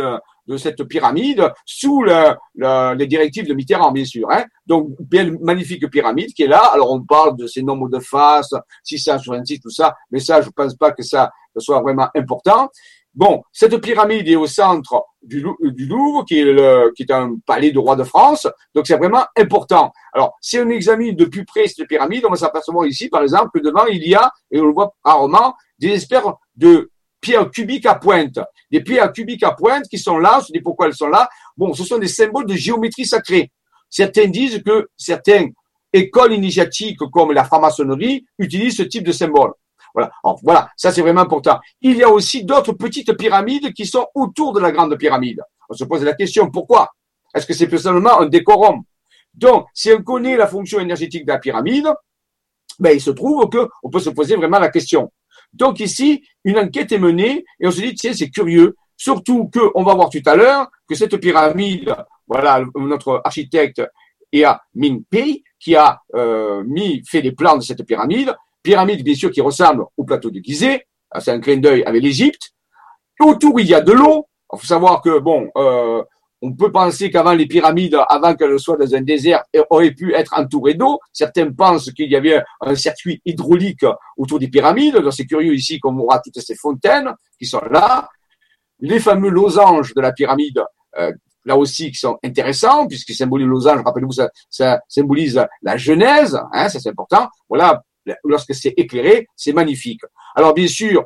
de 0.50 0.58
cette 0.58 0.84
pyramide 0.86 1.48
sous 1.64 2.02
le, 2.02 2.96
les 2.96 3.06
directives 3.06 3.48
de 3.48 3.54
Mitterrand, 3.54 3.92
bien 3.92 4.04
sûr. 4.04 4.30
Hein. 4.32 4.46
Donc, 4.66 4.90
bien 5.00 5.32
magnifique 5.42 5.88
pyramide 5.92 6.34
qui 6.34 6.42
est 6.42 6.48
là. 6.48 6.72
Alors, 6.74 6.92
on 6.92 7.04
parle 7.04 7.38
de 7.38 7.46
ces 7.46 7.62
nombres 7.62 7.88
de 7.88 8.00
faces, 8.00 8.56
666, 8.84 9.60
tout 9.60 9.70
ça, 9.70 9.96
mais 10.10 10.20
ça, 10.20 10.42
je 10.42 10.50
pense 10.50 10.74
pas 10.74 10.92
que 10.92 11.04
ça 11.04 11.30
soit 11.56 11.82
vraiment 11.82 12.10
important. 12.16 12.70
Bon, 13.20 13.44
cette 13.52 13.82
pyramide 13.82 14.30
est 14.30 14.38
au 14.38 14.48
centre 14.48 15.04
du, 15.22 15.42
Louvre, 15.42 16.24
qui 16.24 16.40
est, 16.40 17.12
un 17.12 17.36
palais 17.46 17.70
du 17.70 17.78
roi 17.78 17.98
de 17.98 18.06
France, 18.06 18.48
donc 18.74 18.88
c'est 18.88 18.96
vraiment 18.96 19.26
important. 19.36 19.92
Alors, 20.14 20.38
si 20.40 20.58
on 20.58 20.70
examine 20.70 21.18
de 21.18 21.26
plus 21.26 21.44
près 21.44 21.68
cette 21.68 21.86
pyramide, 21.86 22.24
on 22.26 22.30
va 22.30 22.38
s'apercevoir 22.38 22.86
ici, 22.88 23.10
par 23.10 23.22
exemple, 23.22 23.50
que 23.54 23.60
devant, 23.60 23.88
il 23.88 24.08
y 24.08 24.16
a, 24.16 24.32
et 24.50 24.62
on 24.62 24.68
le 24.68 24.72
voit 24.72 24.94
rarement, 25.04 25.54
des 25.78 25.90
espèces 25.90 26.24
de 26.56 26.92
pierres 27.20 27.52
cubiques 27.52 27.88
à 27.88 27.96
pointe. 27.96 28.40
Des 28.72 28.80
pierres 28.80 29.12
cubiques 29.12 29.44
à 29.44 29.52
pointe 29.52 29.84
qui 29.90 29.98
sont 29.98 30.18
là, 30.18 30.38
on 30.38 30.42
se 30.42 30.54
dit 30.54 30.62
pourquoi 30.62 30.88
elles 30.88 30.96
sont 30.96 31.10
là. 31.10 31.28
Bon, 31.58 31.74
ce 31.74 31.84
sont 31.84 31.98
des 31.98 32.08
symboles 32.08 32.46
de 32.46 32.56
géométrie 32.56 33.06
sacrée. 33.06 33.52
Certains 33.90 34.28
disent 34.28 34.64
que 34.64 34.88
certaines 34.96 35.52
écoles 35.92 36.32
initiatiques 36.32 37.00
comme 37.12 37.34
la 37.34 37.44
franc-maçonnerie 37.44 38.26
utilisent 38.38 38.78
ce 38.78 38.84
type 38.84 39.04
de 39.04 39.12
symboles. 39.12 39.52
Voilà. 39.94 40.12
voilà, 40.44 40.70
ça 40.78 40.92
c'est 40.92 41.02
vraiment 41.02 41.22
important. 41.22 41.60
Il 41.82 41.98
y 41.98 42.04
a 42.04 42.10
aussi 42.10 42.44
d'autres 42.44 42.74
petites 42.74 43.14
pyramides 43.18 43.74
qui 43.74 43.86
sont 43.86 44.08
autour 44.16 44.54
de 44.54 44.60
la 44.60 44.72
grande 44.72 44.96
pyramide. 44.98 45.42
On 45.70 45.74
se 45.74 45.84
pose 45.84 46.04
la 46.04 46.14
question 46.14 46.50
pourquoi? 46.50 46.90
Est-ce 47.34 47.46
que 47.46 47.54
c'est 47.54 47.76
seulement 47.78 48.20
un 48.22 48.28
décorum? 48.28 48.84
Donc, 49.34 49.68
si 49.74 49.92
on 49.92 50.02
connaît 50.02 50.36
la 50.36 50.48
fonction 50.48 50.80
énergétique 50.80 51.26
de 51.26 51.32
la 51.32 51.40
pyramide, 51.40 51.88
ben 52.80 52.92
il 52.92 53.02
se 53.02 53.12
trouve 53.12 53.50
que 53.50 53.70
on 53.84 53.90
peut 53.90 54.00
se 54.00 54.10
poser 54.10 54.36
vraiment 54.36 54.60
la 54.60 54.70
question. 54.70 55.12
Donc 55.54 55.80
ici, 55.80 56.24
une 56.44 56.58
enquête 56.58 56.92
est 56.92 57.00
menée 57.00 57.46
et 57.60 57.68
on 57.68 57.72
se 57.72 57.82
dit 57.82 57.94
tiens 57.96 58.14
c'est 58.14 58.30
curieux, 58.30 58.76
surtout 58.96 59.50
que 59.50 59.60
on 59.76 59.84
va 59.84 59.94
voir 59.96 60.10
tout 60.10 60.22
à 60.26 60.36
l'heure 60.36 60.68
que 60.88 60.96
cette 60.96 61.18
pyramide, 61.18 61.96
voilà 62.28 62.64
notre 62.76 63.22
architecte 63.24 63.82
Ea 64.32 64.60
Min 64.76 65.00
Pei 65.10 65.44
qui 65.60 65.76
a 65.76 66.00
euh, 66.16 66.64
mis 66.66 67.04
fait 67.06 67.22
les 67.22 67.32
plans 67.32 67.58
de 67.58 67.64
cette 67.64 67.84
pyramide, 67.86 68.34
pyramide 68.62 69.04
bien 69.04 69.16
sûr 69.16 69.32
qui 69.32 69.42
ressemble 69.42 69.86
au 69.98 70.04
plateau 70.04 70.30
de 70.30 70.40
Gizeh, 70.40 70.82
ah, 71.12 71.20
c'est 71.20 71.32
un 71.32 71.40
clin 71.40 71.58
d'œil 71.58 71.84
avec 71.84 72.04
l'Égypte. 72.04 72.52
Autour 73.20 73.60
il 73.60 73.68
y 73.68 73.74
a 73.74 73.82
de 73.82 73.92
l'eau. 73.92 74.28
Il 74.54 74.60
faut 74.60 74.66
savoir 74.66 75.02
que 75.02 75.20
bon, 75.20 75.50
euh, 75.58 76.04
on 76.42 76.54
peut 76.54 76.72
penser 76.72 77.12
qu'avant 77.12 77.34
les 77.34 77.48
pyramides, 77.48 77.98
avant 78.08 78.36
qu'elles 78.36 78.60
soient 78.60 78.78
dans 78.78 78.96
un 78.96 79.02
désert, 79.02 79.44
auraient 79.70 79.92
pu 79.92 80.14
être 80.14 80.34
entourées 80.38 80.76
d'eau. 80.76 81.00
Certains 81.12 81.52
pensent 81.52 81.92
qu'il 81.92 82.10
y 82.10 82.16
avait 82.16 82.42
un 82.62 82.76
circuit 82.76 83.22
hydraulique 83.26 83.86
autour 84.18 84.40
des 84.40 84.48
pyramides. 84.48 84.98
Donc 84.98 85.14
c'est 85.14 85.26
curieux 85.26 85.54
ici 85.54 85.80
qu'on 85.80 85.98
aura 85.98 86.20
toutes 86.20 86.40
ces 86.40 86.56
fontaines 86.56 87.12
qui 87.38 87.46
sont 87.46 87.62
là. 87.70 88.08
Les 88.80 89.00
fameux 89.00 89.30
losanges 89.30 89.94
de 89.94 90.02
la 90.02 90.14
pyramide, 90.14 90.64
euh, 90.98 91.12
là 91.44 91.58
aussi, 91.58 91.92
qui 91.92 91.98
sont 91.98 92.18
intéressants, 92.24 92.88
puisqu'ils 92.88 93.16
symbolisent 93.16 93.48
le 93.48 93.52
losange, 93.52 93.82
rappelez-vous, 93.84 94.14
ça, 94.14 94.30
ça, 94.50 94.80
symbolise 94.88 95.46
la 95.62 95.76
genèse, 95.76 96.40
hein, 96.54 96.70
ça 96.70 96.80
c'est 96.80 96.90
important. 96.90 97.28
Voilà 97.50 97.82
lorsque 98.24 98.54
c'est 98.54 98.74
éclairé, 98.78 99.28
c'est 99.36 99.54
magnifique. 99.54 100.02
Alors 100.36 100.54
bien 100.54 100.68
sûr, 100.68 101.06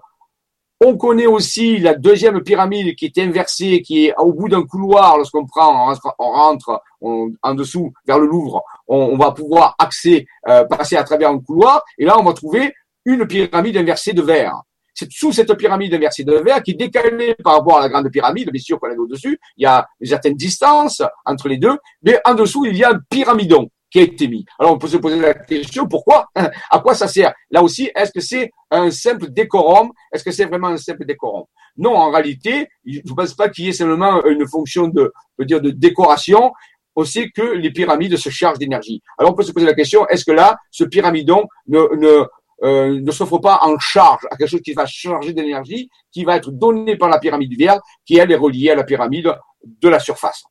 on 0.86 0.98
connaît 0.98 1.28
aussi 1.28 1.78
la 1.78 1.94
deuxième 1.94 2.42
pyramide 2.42 2.96
qui 2.96 3.06
est 3.06 3.18
inversée, 3.20 3.82
qui 3.82 4.08
est 4.08 4.14
au 4.18 4.34
bout 4.34 4.50
d'un 4.50 4.64
couloir. 4.64 5.18
Lorsqu'on 5.18 5.46
prend, 5.46 5.94
on 6.20 6.32
rentre, 6.32 6.82
en 7.02 7.54
dessous 7.54 7.94
vers 8.06 8.20
le 8.20 8.26
Louvre, 8.26 8.64
on, 8.88 9.18
va 9.18 9.32
pouvoir 9.32 9.78
euh, 9.80 10.66
passer 10.66 10.98
à 10.98 11.04
travers 11.04 11.30
un 11.30 11.40
couloir. 11.40 11.84
Et 11.98 12.06
là, 12.06 12.20
on 12.20 12.24
va 12.24 12.34
trouver 12.34 12.74
une 13.06 13.26
pyramide 13.26 13.78
inversée 13.78 14.14
de 14.14 14.22
verre. 14.22 14.62
C'est 14.94 15.12
sous 15.12 15.32
cette 15.32 15.54
pyramide 15.56 15.94
inversée 15.94 16.24
de 16.24 16.34
verre 16.34 16.62
qui 16.62 16.72
est 16.72 16.76
décalée 16.76 17.36
par 17.44 17.54
rapport 17.54 17.78
à 17.78 17.82
la 17.82 17.90
grande 17.90 18.10
pyramide. 18.10 18.52
Bien 18.52 18.62
sûr 18.62 18.80
qu'on 18.80 18.92
est 18.92 18.98
au-dessus. 18.98 19.40
Il 19.58 19.64
y 19.64 19.66
a 19.66 19.88
une 20.00 20.08
certaine 20.08 20.36
distance 20.36 21.02
entre 21.26 21.48
les 21.48 21.58
deux. 21.58 21.78
Mais 22.04 22.20
en 22.26 22.34
dessous, 22.34 22.66
il 22.66 22.76
y 22.78 22.84
a 22.84 22.90
un 22.90 23.00
pyramidon 23.10 23.70
qui 23.94 24.00
a 24.00 24.02
été 24.02 24.28
mis. 24.28 24.44
Alors 24.58 24.74
on 24.74 24.78
peut 24.80 24.88
se 24.88 24.98
poser 24.98 25.20
la 25.20 25.36
question 25.36 25.88
pourquoi 25.88 26.26
À 26.36 26.80
quoi 26.80 26.96
ça 26.96 27.08
sert? 27.08 27.32
Là 27.52 27.62
aussi, 27.62 27.92
est-ce 27.96 28.12
que 28.12 28.20
c'est 28.20 28.52
un 28.72 28.90
simple 28.90 29.30
décorum? 29.30 29.92
Est-ce 30.12 30.24
que 30.24 30.32
c'est 30.32 30.46
vraiment 30.46 30.70
un 30.70 30.78
simple 30.78 31.06
décorum? 31.06 31.44
Non, 31.78 31.96
en 31.96 32.10
réalité, 32.10 32.68
je 32.86 33.00
ne 33.06 33.14
pense 33.14 33.36
pas 33.36 33.50
qu'il 33.50 33.66
y 33.66 33.70
ait 33.70 33.74
seulement 33.74 34.26
une 34.26 34.48
fonction 34.48 34.88
de, 34.88 35.14
dire, 35.42 35.62
de 35.62 35.70
décoration. 35.70 36.52
On 36.96 37.06
sait 37.06 37.30
que 37.30 37.42
les 37.42 37.72
pyramides 37.72 38.18
se 38.18 38.30
chargent 38.30 38.58
d'énergie. 38.58 39.02
Alors 39.20 39.32
on 39.32 39.36
peut 39.36 39.44
se 39.44 39.52
poser 39.52 39.68
la 39.68 39.76
question 39.76 40.08
est-ce 40.08 40.26
que 40.26 40.32
là, 40.32 40.58
ce 40.72 40.84
pyramidon 40.84 41.46
ne, 41.68 41.80
ne 41.96 42.26
euh, 42.64 43.00
ne 43.00 43.12
s'offre 43.12 43.38
pas 43.38 43.60
en 43.62 43.78
charge 43.78 44.26
à 44.32 44.38
quelque 44.38 44.50
chose 44.50 44.62
qui 44.62 44.74
va 44.74 44.88
charger 44.88 45.34
d'énergie, 45.34 45.90
qui 46.12 46.24
va 46.24 46.38
être 46.38 46.50
donné 46.50 46.98
par 46.98 47.10
la 47.10 47.20
pyramide 47.20 47.56
verte, 47.58 47.82
qui 48.06 48.18
elle 48.18 48.32
est 48.32 48.36
reliée 48.36 48.72
à 48.72 48.76
la 48.76 48.84
pyramide 48.84 49.36
de 49.64 49.90
la 49.90 50.00
surface? 50.00 50.44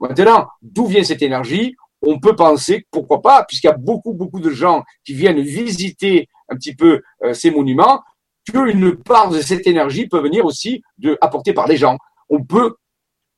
Maintenant, 0.00 0.48
d'où 0.60 0.86
vient 0.86 1.04
cette 1.04 1.22
énergie? 1.22 1.76
On 2.06 2.18
peut 2.18 2.36
penser, 2.36 2.86
pourquoi 2.90 3.22
pas, 3.22 3.44
puisqu'il 3.44 3.68
y 3.68 3.70
a 3.70 3.76
beaucoup, 3.76 4.12
beaucoup 4.12 4.40
de 4.40 4.50
gens 4.50 4.82
qui 5.04 5.14
viennent 5.14 5.40
visiter 5.40 6.28
un 6.48 6.56
petit 6.56 6.74
peu 6.74 7.00
euh, 7.24 7.34
ces 7.34 7.50
monuments, 7.50 8.02
qu'une 8.50 8.96
part 8.96 9.30
de 9.30 9.40
cette 9.40 9.66
énergie 9.66 10.06
peut 10.06 10.20
venir 10.20 10.44
aussi 10.44 10.82
de 10.98 11.16
apportée 11.20 11.54
par 11.54 11.66
les 11.66 11.76
gens. 11.76 11.96
On 12.28 12.44
peut 12.44 12.76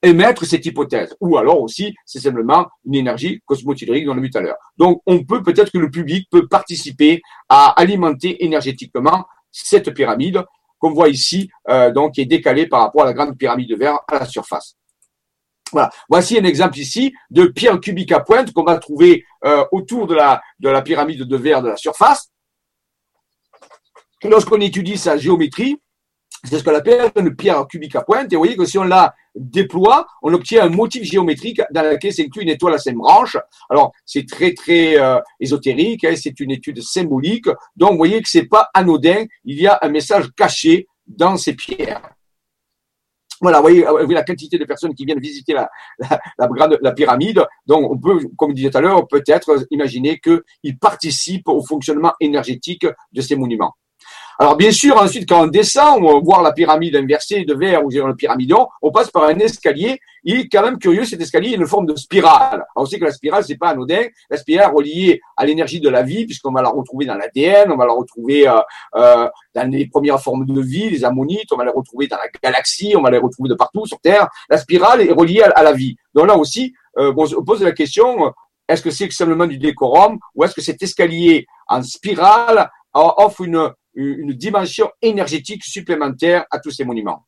émettre 0.02 0.44
cette 0.44 0.66
hypothèse. 0.66 1.14
Ou 1.20 1.36
alors 1.36 1.60
aussi, 1.60 1.94
c'est 2.04 2.20
simplement 2.20 2.66
une 2.84 2.96
énergie 2.96 3.40
cosmotellurique 3.44 4.06
dont 4.06 4.14
on 4.14 4.18
a 4.18 4.20
vu 4.20 4.30
tout 4.30 4.38
à 4.38 4.42
l'heure. 4.42 4.56
Donc, 4.76 5.02
on 5.06 5.24
peut 5.24 5.42
peut-être 5.42 5.72
que 5.72 5.78
le 5.78 5.90
public 5.90 6.28
peut 6.30 6.46
participer 6.48 7.22
à 7.48 7.68
alimenter 7.80 8.44
énergétiquement 8.44 9.26
cette 9.50 9.92
pyramide 9.94 10.44
qu'on 10.78 10.92
voit 10.92 11.08
ici, 11.08 11.50
euh, 11.68 11.90
donc 11.90 12.14
qui 12.14 12.20
est 12.20 12.26
décalée 12.26 12.66
par 12.66 12.80
rapport 12.80 13.02
à 13.02 13.06
la 13.06 13.14
grande 13.14 13.36
pyramide 13.38 13.70
de 13.70 13.76
verre 13.76 13.98
à 14.08 14.18
la 14.18 14.26
surface. 14.26 14.76
Voilà. 15.72 15.90
Voici 16.08 16.38
un 16.38 16.44
exemple 16.44 16.78
ici 16.78 17.12
de 17.30 17.46
pierre 17.46 17.80
cubique 17.80 18.12
à 18.12 18.20
pointe 18.20 18.52
qu'on 18.52 18.64
va 18.64 18.78
trouver 18.78 19.24
euh, 19.44 19.64
autour 19.72 20.06
de 20.06 20.14
la, 20.14 20.40
de 20.60 20.68
la 20.68 20.82
pyramide 20.82 21.22
de 21.22 21.36
verre 21.36 21.62
de 21.62 21.68
la 21.68 21.76
surface. 21.76 22.30
Lorsqu'on 24.22 24.60
étudie 24.60 24.96
sa 24.96 25.16
géométrie, 25.16 25.76
c'est 26.44 26.58
ce 26.58 26.64
qu'on 26.64 26.74
appelle 26.74 27.10
une 27.16 27.34
pierre 27.34 27.66
cubique 27.66 27.96
à 27.96 28.02
pointe. 28.02 28.32
Et 28.32 28.36
vous 28.36 28.42
voyez 28.42 28.56
que 28.56 28.64
si 28.64 28.78
on 28.78 28.84
la 28.84 29.14
déploie, 29.34 30.06
on 30.22 30.32
obtient 30.32 30.64
un 30.64 30.68
motif 30.68 31.02
géométrique 31.02 31.60
dans 31.70 31.82
lequel 31.82 32.12
s'inclut 32.12 32.42
une 32.42 32.50
étoile 32.50 32.74
à 32.74 32.78
cinq 32.78 32.94
branches. 32.94 33.36
Alors, 33.68 33.92
c'est 34.04 34.26
très, 34.26 34.54
très 34.54 34.98
euh, 34.98 35.18
ésotérique, 35.40 36.04
hein, 36.04 36.14
c'est 36.16 36.38
une 36.38 36.52
étude 36.52 36.80
symbolique. 36.82 37.48
Donc, 37.74 37.92
vous 37.92 37.96
voyez 37.98 38.22
que 38.22 38.28
c'est 38.28 38.46
pas 38.46 38.70
anodin, 38.74 39.24
il 39.44 39.60
y 39.60 39.66
a 39.66 39.78
un 39.82 39.88
message 39.88 40.28
caché 40.36 40.86
dans 41.06 41.36
ces 41.36 41.54
pierres. 41.54 42.15
Voilà, 43.40 43.58
vous 43.58 43.68
voyez, 43.68 43.84
la 44.14 44.22
quantité 44.22 44.58
de 44.58 44.64
personnes 44.64 44.94
qui 44.94 45.04
viennent 45.04 45.20
visiter 45.20 45.52
la, 45.52 45.68
la 46.80 46.92
pyramide. 46.92 47.44
Donc, 47.66 47.90
on 47.90 47.98
peut, 47.98 48.18
comme 48.36 48.50
je 48.50 48.56
disais 48.56 48.70
tout 48.70 48.78
à 48.78 48.80
l'heure, 48.80 49.06
peut-être 49.08 49.66
imaginer 49.70 50.18
qu'ils 50.18 50.78
participent 50.78 51.48
au 51.48 51.62
fonctionnement 51.62 52.12
énergétique 52.20 52.86
de 53.12 53.20
ces 53.20 53.36
monuments. 53.36 53.74
Alors 54.38 54.56
bien 54.56 54.70
sûr, 54.70 54.98
ensuite, 54.98 55.26
quand 55.26 55.44
on 55.44 55.46
descend, 55.46 56.02
on 56.02 56.12
va 56.12 56.20
voir 56.20 56.42
la 56.42 56.52
pyramide 56.52 56.94
inversée 56.94 57.46
de 57.46 57.54
verre 57.54 57.82
ou 57.82 57.90
le 57.90 58.14
pyramidon, 58.14 58.68
on 58.82 58.90
passe 58.90 59.10
par 59.10 59.24
un 59.24 59.38
escalier. 59.38 59.98
Il 60.24 60.40
est 60.40 60.48
quand 60.48 60.62
même 60.62 60.78
curieux, 60.78 61.06
cet 61.06 61.22
escalier, 61.22 61.50
il 61.50 61.54
a 61.54 61.56
une 61.56 61.66
forme 61.66 61.86
de 61.86 61.96
spirale. 61.96 62.54
Alors, 62.54 62.66
on 62.76 62.84
sait 62.84 62.98
que 62.98 63.06
la 63.06 63.12
spirale, 63.12 63.44
c'est 63.44 63.56
pas 63.56 63.68
anodin. 63.68 64.02
La 64.28 64.36
spirale 64.36 64.68
est 64.68 64.74
reliée 64.74 65.20
à 65.38 65.46
l'énergie 65.46 65.80
de 65.80 65.88
la 65.88 66.02
vie, 66.02 66.26
puisqu'on 66.26 66.52
va 66.52 66.60
la 66.60 66.68
retrouver 66.68 67.06
dans 67.06 67.14
l'ADN, 67.14 67.72
on 67.72 67.76
va 67.76 67.86
la 67.86 67.94
retrouver 67.94 68.46
euh, 68.46 68.58
euh, 68.96 69.26
dans 69.54 69.70
les 69.70 69.86
premières 69.86 70.20
formes 70.20 70.44
de 70.44 70.60
vie, 70.60 70.90
les 70.90 71.04
ammonites, 71.04 71.50
on 71.52 71.56
va 71.56 71.64
la 71.64 71.72
retrouver 71.72 72.06
dans 72.06 72.16
la 72.16 72.28
galaxie, 72.42 72.94
on 72.94 73.00
va 73.00 73.10
les 73.10 73.18
retrouver 73.18 73.48
de 73.48 73.54
partout 73.54 73.86
sur 73.86 73.98
Terre. 74.00 74.28
La 74.50 74.58
spirale 74.58 75.00
est 75.00 75.12
reliée 75.12 75.42
à, 75.42 75.62
la 75.62 75.72
vie. 75.72 75.96
Donc 76.14 76.26
là 76.26 76.36
aussi, 76.36 76.74
euh, 76.98 77.10
on 77.16 77.24
se 77.24 77.36
pose 77.36 77.62
la 77.62 77.72
question, 77.72 78.34
est-ce 78.68 78.82
que 78.82 78.90
c'est 78.90 79.10
simplement 79.12 79.46
du 79.46 79.56
décorum 79.56 80.18
ou 80.34 80.44
est-ce 80.44 80.54
que 80.54 80.60
cet 80.60 80.82
escalier 80.82 81.46
en 81.68 81.82
spirale 81.82 82.68
offre 82.92 83.42
une, 83.42 83.70
une 83.96 84.32
dimension 84.32 84.90
énergétique 85.02 85.64
supplémentaire 85.64 86.44
à 86.50 86.58
tous 86.60 86.70
ces 86.70 86.84
monuments. 86.84 87.26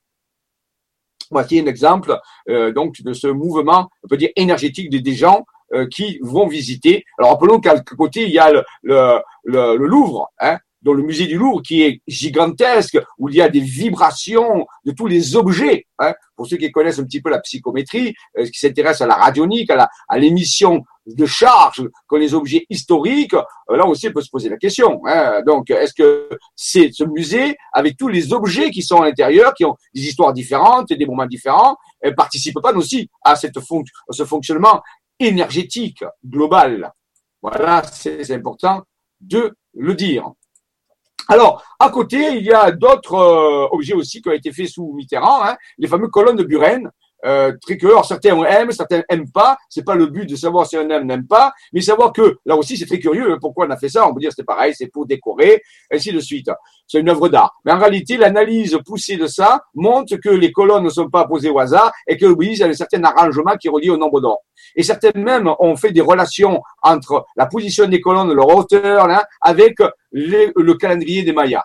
Voici 1.31 1.61
un 1.61 1.67
exemple 1.67 2.19
euh, 2.49 2.73
donc 2.73 3.03
de 3.03 3.13
ce 3.13 3.27
mouvement, 3.27 3.91
on 4.03 4.09
peut 4.09 4.17
dire 4.17 4.31
énergétique 4.37 4.91
des 4.91 5.15
gens 5.15 5.45
euh, 5.75 5.87
qui 5.87 6.19
vont 6.23 6.47
visiter. 6.47 7.05
Alors 7.19 7.33
rappelons 7.33 7.61
qu'à 7.61 7.81
côté 7.81 8.23
il 8.23 8.31
y 8.31 8.39
a 8.39 8.51
le, 8.53 8.63
le, 8.83 9.21
le, 9.45 9.87
Louvre, 9.87 10.31
hein, 10.41 10.59
dans 10.83 10.93
le 10.93 11.03
musée 11.03 11.27
du 11.27 11.37
Louvre 11.37 11.63
qui 11.63 11.83
est 11.83 12.01
gigantesque, 12.07 12.99
où 13.19 13.29
il 13.29 13.37
y 13.37 13.43
a 13.43 13.49
des 13.49 13.61
vibrations 13.61 14.67
de 14.85 14.93
tous 14.93 15.07
les 15.07 15.37
objets. 15.37 15.87
Hein. 15.99 16.15
Pour 16.37 16.47
ceux 16.47 16.57
qui 16.57 16.71
connaissent 16.71 16.99
un 16.99 17.05
petit 17.05 17.21
peu 17.21 17.31
la 17.31 17.41
psychométrie, 17.41 18.15
euh, 18.39 18.47
qui 18.47 18.59
s'intéressent 18.59 19.03
à 19.03 19.07
la 19.07 19.17
radionique, 19.17 19.71
à 19.71 20.19
l'émission 20.19 20.85
de 21.07 21.27
charge 21.27 21.89
que 22.09 22.17
les 22.17 22.35
objets 22.35 22.67
historiques, 22.71 23.35
euh, 23.35 23.77
là 23.77 23.87
aussi 23.87 24.09
on 24.09 24.13
peut 24.13 24.21
se 24.21 24.31
poser 24.31 24.49
la 24.49 24.57
question. 24.57 25.01
Hein. 25.07 25.43
Donc, 25.47 25.71
est-ce 25.71 25.95
que 25.95 26.29
c'est 26.55 26.91
ce 26.93 27.05
musée, 27.05 27.57
avec 27.73 27.97
tous 27.97 28.09
les 28.09 28.33
objets 28.33 28.71
qui 28.71 28.83
sont 28.83 29.03
à 29.03 29.07
l'intérieur, 29.07 29.55
qui 29.55 29.65
ont 29.65 29.77
des 29.95 30.03
histoires 30.03 30.33
différentes 30.33 30.91
et 30.91 30.97
des 30.97 31.07
moments 31.07 31.27
différents, 31.27 31.77
ne 32.05 32.11
participe 32.11 32.61
pas 32.63 32.73
aussi 32.75 33.09
à, 33.23 33.35
cette 33.35 33.57
à 33.57 33.63
ce 34.13 34.25
fonctionnement 34.25 34.83
énergétique 35.19 36.05
global? 36.25 36.93
Voilà, 37.43 37.83
c'est 37.93 38.31
important 38.33 38.83
de 39.21 39.55
le 39.75 39.95
dire. 39.95 40.33
Alors, 41.27 41.63
à 41.79 41.91
côté, 41.91 42.37
il 42.37 42.45
y 42.45 42.53
a 42.53 42.71
d'autres 42.71 43.15
euh, 43.15 43.69
objets 43.73 43.95
aussi 43.95 44.23
qui 44.23 44.29
ont 44.29 44.33
été 44.33 44.53
faits 44.53 44.69
sous 44.69 44.93
Mitterrand, 44.95 45.45
hein, 45.45 45.57
les 45.77 45.89
fameuses 45.89 46.11
colonnes 46.11 46.37
de 46.37 46.45
Buren, 46.45 46.91
euh, 47.25 47.53
curieux. 47.67 47.97
certains 48.05 48.43
aiment, 48.45 48.71
certains 48.73 49.03
aiment 49.09 49.31
pas. 49.31 49.57
C'est 49.69 49.85
pas 49.85 49.95
le 49.95 50.07
but 50.07 50.29
de 50.29 50.37
savoir 50.37 50.67
si 50.67 50.77
on 50.77 50.89
aime, 50.89 51.07
n'aime 51.07 51.27
pas, 51.27 51.53
mais 51.73 51.81
savoir 51.81 52.13
que 52.13 52.39
là 52.45 52.57
aussi 52.57 52.77
c'est 52.77 52.87
très 52.87 52.99
curieux. 52.99 53.33
Hein, 53.33 53.39
pourquoi 53.41 53.67
on 53.67 53.71
a 53.71 53.77
fait 53.77 53.89
ça? 53.89 54.07
On 54.09 54.15
peut 54.15 54.21
dire 54.21 54.31
c'est 54.35 54.45
pareil, 54.45 54.73
c'est 54.77 54.87
pour 54.87 55.07
décorer, 55.07 55.63
ainsi 55.93 56.13
de 56.13 56.21
suite. 56.21 56.51
C'est 56.87 57.01
une 57.01 57.09
œuvre 57.09 57.29
d'art. 57.29 57.55
Mais 57.65 57.73
en 57.73 57.79
réalité, 57.79 58.17
l'analyse 58.17 58.79
poussée 58.85 59.17
de 59.17 59.27
ça 59.27 59.61
montre 59.75 60.17
que 60.17 60.31
les 60.31 60.53
colonnes 60.53 60.85
ne 60.85 60.91
sont 60.91 61.11
pas 61.11 61.27
posées 61.27 61.51
au 61.51 61.59
hasard 61.59 61.93
et 62.07 62.17
que 62.17 62.27
oui, 62.27 62.51
il 62.53 62.59
y 62.59 62.63
a 62.63 62.67
un 62.67 62.73
certain 62.73 63.03
arrangement 63.05 63.57
qui 63.57 63.69
est 63.69 63.71
relié 63.71 63.91
au 63.91 63.97
nombre 63.97 64.21
d'or. 64.21 64.39
Et 64.75 64.83
certains 64.83 65.11
même 65.15 65.51
ont 65.59 65.77
fait 65.77 65.93
des 65.93 66.01
relations 66.01 66.61
entre 66.83 67.27
la 67.37 67.47
position 67.47 67.87
des 67.87 68.01
colonnes, 68.01 68.33
leur 68.33 68.49
hauteur, 68.55 69.07
là, 69.07 69.27
avec 69.41 69.77
le 70.13 70.73
calendrier 70.75 71.23
des 71.23 71.33
Mayas 71.33 71.65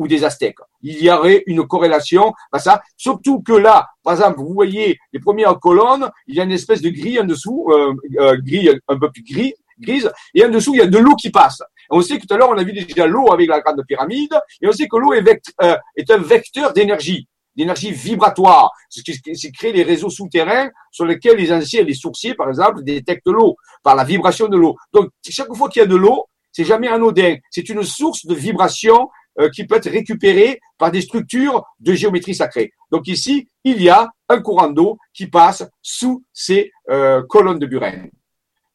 ou 0.00 0.08
des 0.08 0.24
Aztèques. 0.24 0.56
Il 0.82 1.02
y 1.02 1.10
aurait 1.10 1.44
une 1.46 1.66
corrélation 1.66 2.32
à 2.52 2.58
ça. 2.58 2.82
Surtout 2.96 3.42
que 3.42 3.52
là, 3.52 3.88
par 4.02 4.14
exemple, 4.14 4.38
vous 4.38 4.54
voyez 4.54 4.98
les 5.12 5.20
premières 5.20 5.58
colonnes, 5.60 6.10
il 6.26 6.34
y 6.34 6.40
a 6.40 6.44
une 6.44 6.52
espèce 6.52 6.80
de 6.80 6.88
grille 6.88 7.20
en 7.20 7.24
dessous, 7.24 7.68
euh, 7.70 7.94
euh, 8.18 8.36
grille 8.38 8.80
un 8.88 8.98
peu 8.98 9.10
plus 9.12 9.22
gris, 9.22 9.54
grise, 9.78 10.10
et 10.34 10.44
en 10.44 10.48
dessous, 10.48 10.74
il 10.74 10.78
y 10.78 10.82
a 10.82 10.86
de 10.86 10.98
l'eau 10.98 11.14
qui 11.14 11.30
passe. 11.30 11.62
On 11.90 12.00
sait 12.00 12.18
que 12.18 12.26
tout 12.26 12.34
à 12.34 12.38
l'heure, 12.38 12.48
on 12.48 12.56
a 12.56 12.64
vu 12.64 12.72
déjà 12.72 13.06
l'eau 13.06 13.30
avec 13.30 13.48
la 13.48 13.60
grande 13.60 13.82
pyramide, 13.86 14.34
et 14.62 14.66
on 14.66 14.72
sait 14.72 14.88
que 14.88 14.96
l'eau 14.96 15.12
est, 15.12 15.52
euh, 15.62 15.76
un 16.08 16.18
vecteur 16.18 16.72
d'énergie 16.72 17.26
d'énergie 17.56 17.90
vibratoire, 17.90 18.70
ce 18.88 19.02
qui, 19.02 19.52
crée 19.52 19.72
les 19.72 19.82
réseaux 19.82 20.08
souterrains 20.08 20.70
sur 20.92 21.04
lesquels 21.04 21.36
les 21.36 21.52
anciens, 21.52 21.82
les 21.82 21.94
sourciers, 21.94 22.34
par 22.34 22.48
exemple, 22.48 22.82
détectent 22.82 23.26
l'eau 23.26 23.56
par 23.82 23.96
la 23.96 24.04
vibration 24.04 24.48
de 24.48 24.56
l'eau. 24.56 24.76
Donc, 24.94 25.10
chaque 25.28 25.52
fois 25.54 25.68
qu'il 25.68 25.80
y 25.80 25.84
a 25.84 25.88
de 25.88 25.96
l'eau, 25.96 26.26
c'est 26.52 26.64
jamais 26.64 26.88
anodin. 26.88 27.36
C'est 27.50 27.68
une 27.68 27.82
source 27.82 28.26
de 28.26 28.34
vibration 28.34 29.08
qui 29.54 29.64
peut 29.64 29.76
être 29.76 29.90
récupéré 29.90 30.60
par 30.76 30.90
des 30.90 31.02
structures 31.02 31.64
de 31.78 31.92
géométrie 31.92 32.34
sacrée. 32.34 32.72
Donc 32.90 33.06
ici, 33.06 33.48
il 33.64 33.82
y 33.82 33.88
a 33.88 34.10
un 34.28 34.40
courant 34.40 34.70
d'eau 34.70 34.98
qui 35.12 35.26
passe 35.26 35.64
sous 35.82 36.24
ces 36.32 36.72
euh, 36.90 37.22
colonnes 37.28 37.58
de 37.58 37.66
Buren. 37.66 38.10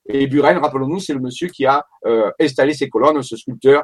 Et 0.07 0.27
Buren, 0.27 0.57
rappelons-nous, 0.57 0.99
c'est 0.99 1.13
le 1.13 1.19
monsieur 1.19 1.47
qui 1.47 1.65
a 1.65 1.83
euh, 2.05 2.31
installé 2.39 2.73
ces 2.73 2.89
colonnes, 2.89 3.21
ce 3.23 3.35
sculpteur, 3.35 3.83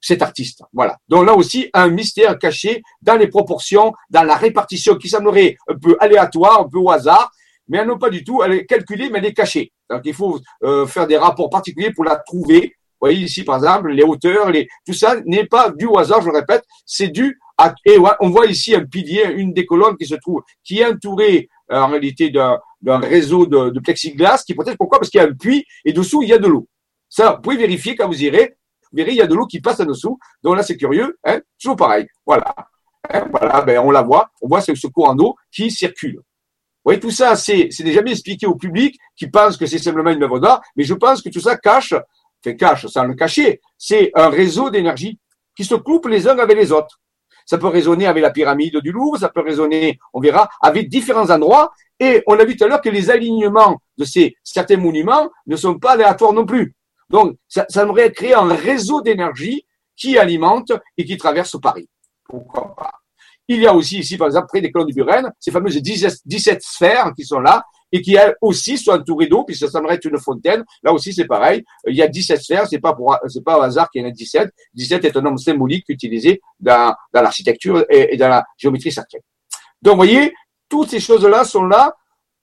cet 0.00 0.22
artiste. 0.22 0.62
Voilà. 0.72 0.96
Donc 1.08 1.26
là 1.26 1.34
aussi, 1.34 1.68
un 1.74 1.88
mystère 1.88 2.38
caché 2.38 2.82
dans 3.02 3.16
les 3.16 3.26
proportions, 3.26 3.92
dans 4.10 4.22
la 4.22 4.36
répartition 4.36 4.96
qui 4.96 5.08
semblerait 5.08 5.56
un 5.68 5.76
peu 5.76 5.96
aléatoire, 5.98 6.60
un 6.60 6.68
peu 6.68 6.78
au 6.78 6.90
hasard, 6.90 7.30
mais 7.68 7.78
elle 7.78 7.98
pas 7.98 8.10
du 8.10 8.22
tout, 8.22 8.44
elle 8.44 8.52
est 8.52 8.66
calculée, 8.66 9.10
mais 9.10 9.18
elle 9.18 9.26
est 9.26 9.34
cachée. 9.34 9.72
Donc 9.90 10.02
il 10.04 10.14
faut 10.14 10.38
faire 10.86 11.08
des 11.08 11.16
rapports 11.16 11.50
particuliers 11.50 11.92
pour 11.92 12.04
la 12.04 12.14
trouver 12.14 12.76
voyez 13.06 13.24
ici, 13.24 13.44
par 13.44 13.56
exemple, 13.56 13.90
les 13.90 14.02
hauteurs, 14.02 14.50
tout 14.86 14.92
ça 14.92 15.16
n'est 15.24 15.46
pas 15.46 15.70
dû 15.70 15.86
au 15.86 15.98
hasard, 15.98 16.20
je 16.22 16.28
le 16.28 16.36
répète, 16.36 16.64
c'est 16.84 17.08
dû 17.08 17.38
à, 17.58 17.74
et 17.84 17.96
on 18.20 18.30
voit 18.30 18.46
ici 18.46 18.74
un 18.74 18.84
pilier, 18.84 19.24
une 19.34 19.52
des 19.52 19.64
colonnes 19.64 19.96
qui 19.96 20.06
se 20.06 20.14
trouve, 20.14 20.42
qui 20.62 20.80
est 20.80 20.86
entourée, 20.86 21.48
euh, 21.72 21.80
en 21.80 21.88
réalité, 21.88 22.30
d'un, 22.30 22.60
réseau 22.84 23.46
de, 23.46 23.80
plexiglas, 23.80 24.44
qui 24.46 24.54
protège 24.54 24.76
pourquoi? 24.76 24.98
Parce 24.98 25.10
qu'il 25.10 25.20
y 25.20 25.24
a 25.24 25.26
un 25.26 25.32
puits, 25.32 25.64
et 25.84 25.92
dessous, 25.92 26.22
il 26.22 26.28
y 26.28 26.32
a 26.32 26.38
de 26.38 26.46
l'eau. 26.46 26.68
Ça, 27.08 27.34
vous 27.34 27.42
pouvez 27.42 27.56
vérifier 27.56 27.96
quand 27.96 28.06
vous 28.06 28.22
irez, 28.22 28.56
vous 28.92 28.96
verrez, 28.96 29.12
il 29.12 29.16
y 29.16 29.22
a 29.22 29.26
de 29.26 29.34
l'eau 29.34 29.46
qui 29.46 29.60
passe 29.60 29.80
en 29.80 29.84
dessous. 29.84 30.18
Donc 30.42 30.56
là, 30.56 30.62
c'est 30.62 30.76
curieux, 30.76 31.18
hein, 31.24 31.40
toujours 31.60 31.76
pareil. 31.76 32.06
Voilà. 32.24 32.54
Hein, 33.12 33.26
voilà, 33.30 33.62
ben, 33.62 33.78
on 33.78 33.90
la 33.90 34.02
voit, 34.02 34.30
on 34.42 34.48
voit 34.48 34.60
ce, 34.60 34.86
courant 34.88 35.14
d'eau 35.14 35.34
qui 35.50 35.70
circule. 35.70 36.16
Vous 36.16 36.90
voyez, 36.92 37.00
tout 37.00 37.10
ça, 37.10 37.34
c'est, 37.34 37.68
c'est 37.70 37.90
jamais 37.92 38.12
expliqué 38.12 38.46
au 38.46 38.54
public 38.54 38.96
qui 39.16 39.28
pense 39.28 39.56
que 39.56 39.66
c'est 39.66 39.78
simplement 39.78 40.10
une 40.10 40.22
œuvre 40.22 40.38
d'art, 40.38 40.62
mais 40.76 40.84
je 40.84 40.94
pense 40.94 41.20
que 41.20 41.28
tout 41.30 41.40
ça 41.40 41.56
cache 41.56 41.94
fait 42.46 42.56
cache 42.56 42.86
sans 42.86 43.04
le 43.04 43.14
cacher, 43.14 43.60
c'est 43.76 44.10
un 44.14 44.28
réseau 44.28 44.70
d'énergie 44.70 45.18
qui 45.56 45.64
se 45.64 45.74
coupe 45.74 46.06
les 46.06 46.28
uns 46.28 46.38
avec 46.38 46.56
les 46.56 46.70
autres. 46.70 47.00
Ça 47.44 47.58
peut 47.58 47.68
résonner 47.68 48.06
avec 48.06 48.22
la 48.22 48.30
pyramide 48.30 48.78
du 48.78 48.92
Louvre, 48.92 49.18
ça 49.18 49.28
peut 49.28 49.40
résonner, 49.40 49.98
on 50.12 50.20
verra, 50.20 50.48
avec 50.60 50.88
différents 50.88 51.30
endroits. 51.30 51.72
Et 51.98 52.22
on 52.26 52.38
a 52.38 52.44
vu 52.44 52.56
tout 52.56 52.64
à 52.64 52.68
l'heure 52.68 52.80
que 52.80 52.90
les 52.90 53.10
alignements 53.10 53.80
de 53.96 54.04
ces 54.04 54.36
certains 54.42 54.76
monuments 54.76 55.30
ne 55.46 55.56
sont 55.56 55.78
pas 55.78 55.92
aléatoires 55.92 56.32
non 56.32 56.44
plus. 56.44 56.74
Donc, 57.08 57.36
ça, 57.48 57.64
ça 57.68 57.82
aimerait 57.82 58.12
créer 58.12 58.34
un 58.34 58.52
réseau 58.54 59.00
d'énergie 59.00 59.64
qui 59.96 60.18
alimente 60.18 60.72
et 60.98 61.04
qui 61.04 61.16
traverse 61.16 61.56
Paris. 61.60 61.88
Pourquoi 62.24 62.74
pas? 62.74 62.90
Il 63.48 63.60
y 63.60 63.66
a 63.66 63.72
aussi 63.72 64.00
ici, 64.00 64.16
par 64.16 64.26
exemple, 64.26 64.48
près 64.48 64.60
des 64.60 64.72
colonnes 64.72 64.88
du 64.88 64.94
Buren, 64.94 65.32
ces 65.38 65.52
fameuses 65.52 65.76
17 65.76 66.62
sphères 66.62 67.12
qui 67.16 67.24
sont 67.24 67.38
là, 67.38 67.64
et 67.92 68.02
qui 68.02 68.14
elles 68.14 68.34
aussi 68.40 68.78
sont 68.78 68.92
entourées 68.92 69.26
d'eau, 69.26 69.44
puisque 69.44 69.66
ça 69.66 69.70
semblerait 69.70 69.94
être 69.94 70.04
une 70.04 70.18
fontaine. 70.18 70.64
Là 70.82 70.92
aussi, 70.92 71.12
c'est 71.12 71.26
pareil. 71.26 71.64
Il 71.86 71.94
y 71.94 72.02
a 72.02 72.08
17 72.08 72.42
sphères, 72.42 72.66
c'est 72.66 72.78
pas 72.78 72.94
pour, 72.94 73.16
c'est 73.28 73.44
pas 73.44 73.58
au 73.58 73.62
hasard 73.62 73.90
qu'il 73.90 74.02
y 74.02 74.04
en 74.04 74.08
a 74.08 74.12
17. 74.12 74.50
17 74.74 75.04
est 75.04 75.16
un 75.16 75.20
nombre 75.20 75.38
symbolique 75.38 75.84
utilisé 75.88 76.40
dans, 76.60 76.94
dans 77.12 77.22
l'architecture 77.22 77.84
et, 77.88 78.16
dans 78.16 78.28
la 78.28 78.44
géométrie 78.56 78.92
sacrée. 78.92 79.22
Donc, 79.82 79.92
vous 79.92 79.98
voyez, 79.98 80.34
toutes 80.68 80.90
ces 80.90 81.00
choses-là 81.00 81.44
sont 81.44 81.64
là. 81.64 81.94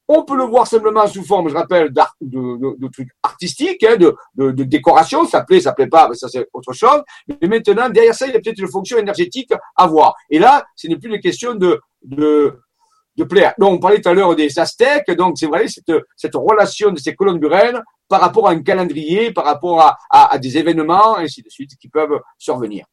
On 0.07 0.23
peut 0.23 0.35
le 0.35 0.43
voir 0.43 0.67
simplement 0.67 1.07
sous 1.07 1.23
forme, 1.23 1.47
je 1.47 1.55
rappelle, 1.55 1.89
d'art, 1.89 2.13
de, 2.19 2.57
de, 2.57 2.75
de, 2.77 2.87
trucs 2.89 3.07
artistiques, 3.23 3.83
hein, 3.83 3.95
de, 3.95 4.13
de, 4.35 4.51
de, 4.51 4.63
décoration. 4.65 5.25
Ça 5.25 5.43
plaît, 5.43 5.61
ça 5.61 5.71
plaît 5.71 5.87
pas, 5.87 6.09
mais 6.09 6.15
ça 6.15 6.27
c'est 6.27 6.45
autre 6.51 6.73
chose. 6.73 7.01
Mais 7.27 7.47
maintenant, 7.47 7.89
derrière 7.89 8.13
ça, 8.13 8.27
il 8.27 8.33
y 8.33 8.35
a 8.35 8.39
peut-être 8.41 8.59
une 8.59 8.67
fonction 8.67 8.97
énergétique 8.97 9.53
à 9.77 9.87
voir. 9.87 10.13
Et 10.29 10.39
là, 10.39 10.65
ce 10.75 10.87
n'est 10.87 10.97
plus 10.97 11.09
une 11.09 11.21
question 11.21 11.55
de, 11.55 11.79
de, 12.03 12.59
de 13.15 13.23
plaire. 13.23 13.53
Donc, 13.57 13.73
on 13.73 13.79
parlait 13.79 14.01
tout 14.01 14.09
à 14.09 14.13
l'heure 14.13 14.35
des 14.35 14.57
Aztèques. 14.59 15.11
Donc, 15.11 15.37
c'est 15.37 15.47
vrai, 15.47 15.65
cette, 15.67 16.35
relation 16.35 16.91
de 16.91 16.99
ces 16.99 17.15
colonnes 17.15 17.39
burènes 17.39 17.81
par 18.07 18.21
rapport 18.21 18.47
à 18.47 18.51
un 18.51 18.61
calendrier, 18.61 19.31
par 19.31 19.45
rapport 19.45 19.97
à, 20.09 20.37
des 20.37 20.57
événements, 20.57 21.17
ainsi 21.17 21.41
de 21.41 21.49
suite, 21.49 21.71
qui 21.79 21.89
peuvent 21.89 22.19
survenir. 22.37 22.85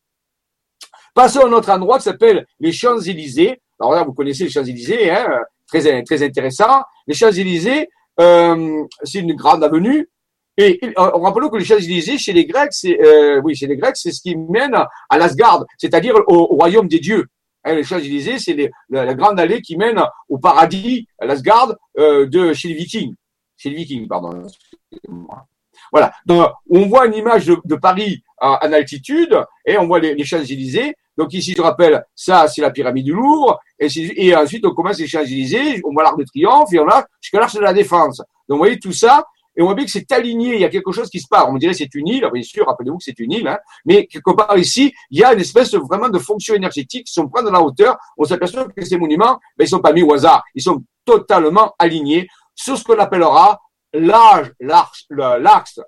Passons 1.14 1.41
à 1.41 1.47
un 1.47 1.53
autre 1.53 1.71
endroit 1.71 1.99
qui 1.99 2.05
s'appelle 2.05 2.47
les 2.61 2.73
Champs-Élysées. 2.73 3.61
Alors 3.81 3.93
là, 3.93 4.05
vous 4.05 4.12
connaissez 4.12 4.45
les 4.45 4.51
Champs-Élysées, 4.51 5.11
hein, 5.11 5.27
très, 5.66 6.03
très 6.05 6.23
intéressant. 6.23 6.83
Les 7.07 7.14
Champs-Élysées, 7.14 7.89
euh, 8.21 8.85
c'est 9.03 9.18
une 9.18 9.35
grande 9.35 9.64
avenue. 9.64 10.09
Et 10.57 10.79
euh, 10.85 10.91
rappelons 10.97 11.49
que 11.49 11.57
les 11.57 11.64
Champs-Élysées, 11.64 12.18
chez 12.18 12.33
les 12.33 12.45
Grecs, 12.45 12.73
c'est 12.73 13.01
euh, 13.01 13.41
oui, 13.43 13.55
chez 13.55 13.66
les 13.66 13.77
Grecs, 13.77 13.97
c'est 13.97 14.12
ce 14.12 14.21
qui 14.21 14.37
mène 14.37 14.75
à 14.75 15.18
l'Asgard, 15.18 15.64
c'est-à-dire 15.79 16.14
au, 16.27 16.45
royaume 16.47 16.87
des 16.87 16.99
dieux. 16.99 17.27
Hein, 17.65 17.75
les 17.75 17.85
Champs-Élysées, 17.85 18.39
c'est 18.39 18.71
la, 18.89 19.15
grande 19.15 19.39
allée 19.39 19.61
qui 19.61 19.77
mène 19.77 20.01
au 20.29 20.39
paradis, 20.39 21.07
à 21.19 21.27
l'Asgard, 21.27 21.75
euh, 21.99 22.27
de 22.27 22.53
chez 22.53 22.69
les 22.69 22.75
Vikings. 22.75 23.15
Chez 23.57 23.71
les 23.71 23.77
Vikings, 23.77 24.09
pardon. 24.09 24.47
Voilà. 25.93 26.13
Donc, 26.25 26.51
on 26.71 26.87
voit 26.87 27.07
une 27.07 27.15
image 27.15 27.47
de, 27.47 27.77
Paris 27.77 28.23
en, 28.41 28.57
altitude 28.73 29.37
et 29.67 29.77
on 29.77 29.87
voit 29.87 30.01
les, 30.01 30.25
Champs-Élysées. 30.25 30.95
Donc 31.17 31.35
ici, 31.35 31.53
je 31.55 31.61
rappelle, 31.61 32.03
ça, 32.15 32.49
c'est 32.49 32.63
la 32.63 32.71
pyramide 32.71 33.05
du 33.05 33.13
Louvre. 33.13 33.61
Et, 33.79 34.35
ensuite, 34.35 34.65
on 34.65 34.73
commence 34.73 34.99
les 34.99 35.07
Champs-Élysées, 35.07 35.83
on 35.85 35.93
voit 35.93 36.03
l'Arc 36.03 36.19
de 36.19 36.25
Triomphe 36.25 36.73
et 36.73 36.79
on 36.79 36.89
a 36.89 37.05
jusqu'à 37.21 37.41
l'Arche 37.41 37.55
de 37.55 37.61
la 37.61 37.75
Défense. 37.75 38.19
Donc, 38.49 38.57
vous 38.57 38.59
voyez 38.59 38.79
tout 38.79 38.93
ça. 38.93 39.25
Et 39.61 39.63
on 39.63 39.67
voit 39.67 39.75
bien 39.75 39.85
que 39.85 39.91
c'est 39.91 40.11
aligné, 40.13 40.55
il 40.55 40.61
y 40.63 40.65
a 40.65 40.71
quelque 40.71 40.91
chose 40.91 41.11
qui 41.11 41.21
se 41.21 41.29
passe. 41.29 41.45
On 41.47 41.53
me 41.53 41.59
dirait 41.59 41.75
c'est 41.75 41.95
une 41.95 42.09
île, 42.09 42.27
bien 42.33 42.43
sûr, 42.43 42.65
rappelez-vous 42.67 42.97
que 42.97 43.05
c'est 43.05 43.19
une 43.19 43.31
île, 43.31 43.47
hein, 43.47 43.59
mais 43.85 44.07
quelque 44.07 44.31
part 44.31 44.57
ici, 44.57 44.91
il 45.11 45.19
y 45.19 45.23
a 45.23 45.35
une 45.35 45.41
espèce 45.41 45.75
vraiment 45.75 46.09
de 46.09 46.19
fonction 46.19 46.55
énergétique. 46.55 47.07
Si 47.07 47.21
on 47.21 47.29
prend 47.29 47.43
de 47.43 47.51
la 47.51 47.61
hauteur, 47.61 47.99
on 48.17 48.25
s'aperçoit 48.25 48.65
que 48.69 48.83
ces 48.83 48.97
monuments, 48.97 49.39
ben, 49.59 49.67
ils 49.67 49.69
sont 49.69 49.81
pas 49.81 49.93
mis 49.93 50.03
au 50.03 50.15
hasard, 50.15 50.43
ils 50.55 50.63
sont 50.63 50.83
totalement 51.05 51.75
alignés 51.79 52.27
sur 52.55 52.79
ce 52.79 52.85
qu'on 52.85 52.99
appellera 52.99 53.61
l'axe 53.93 55.81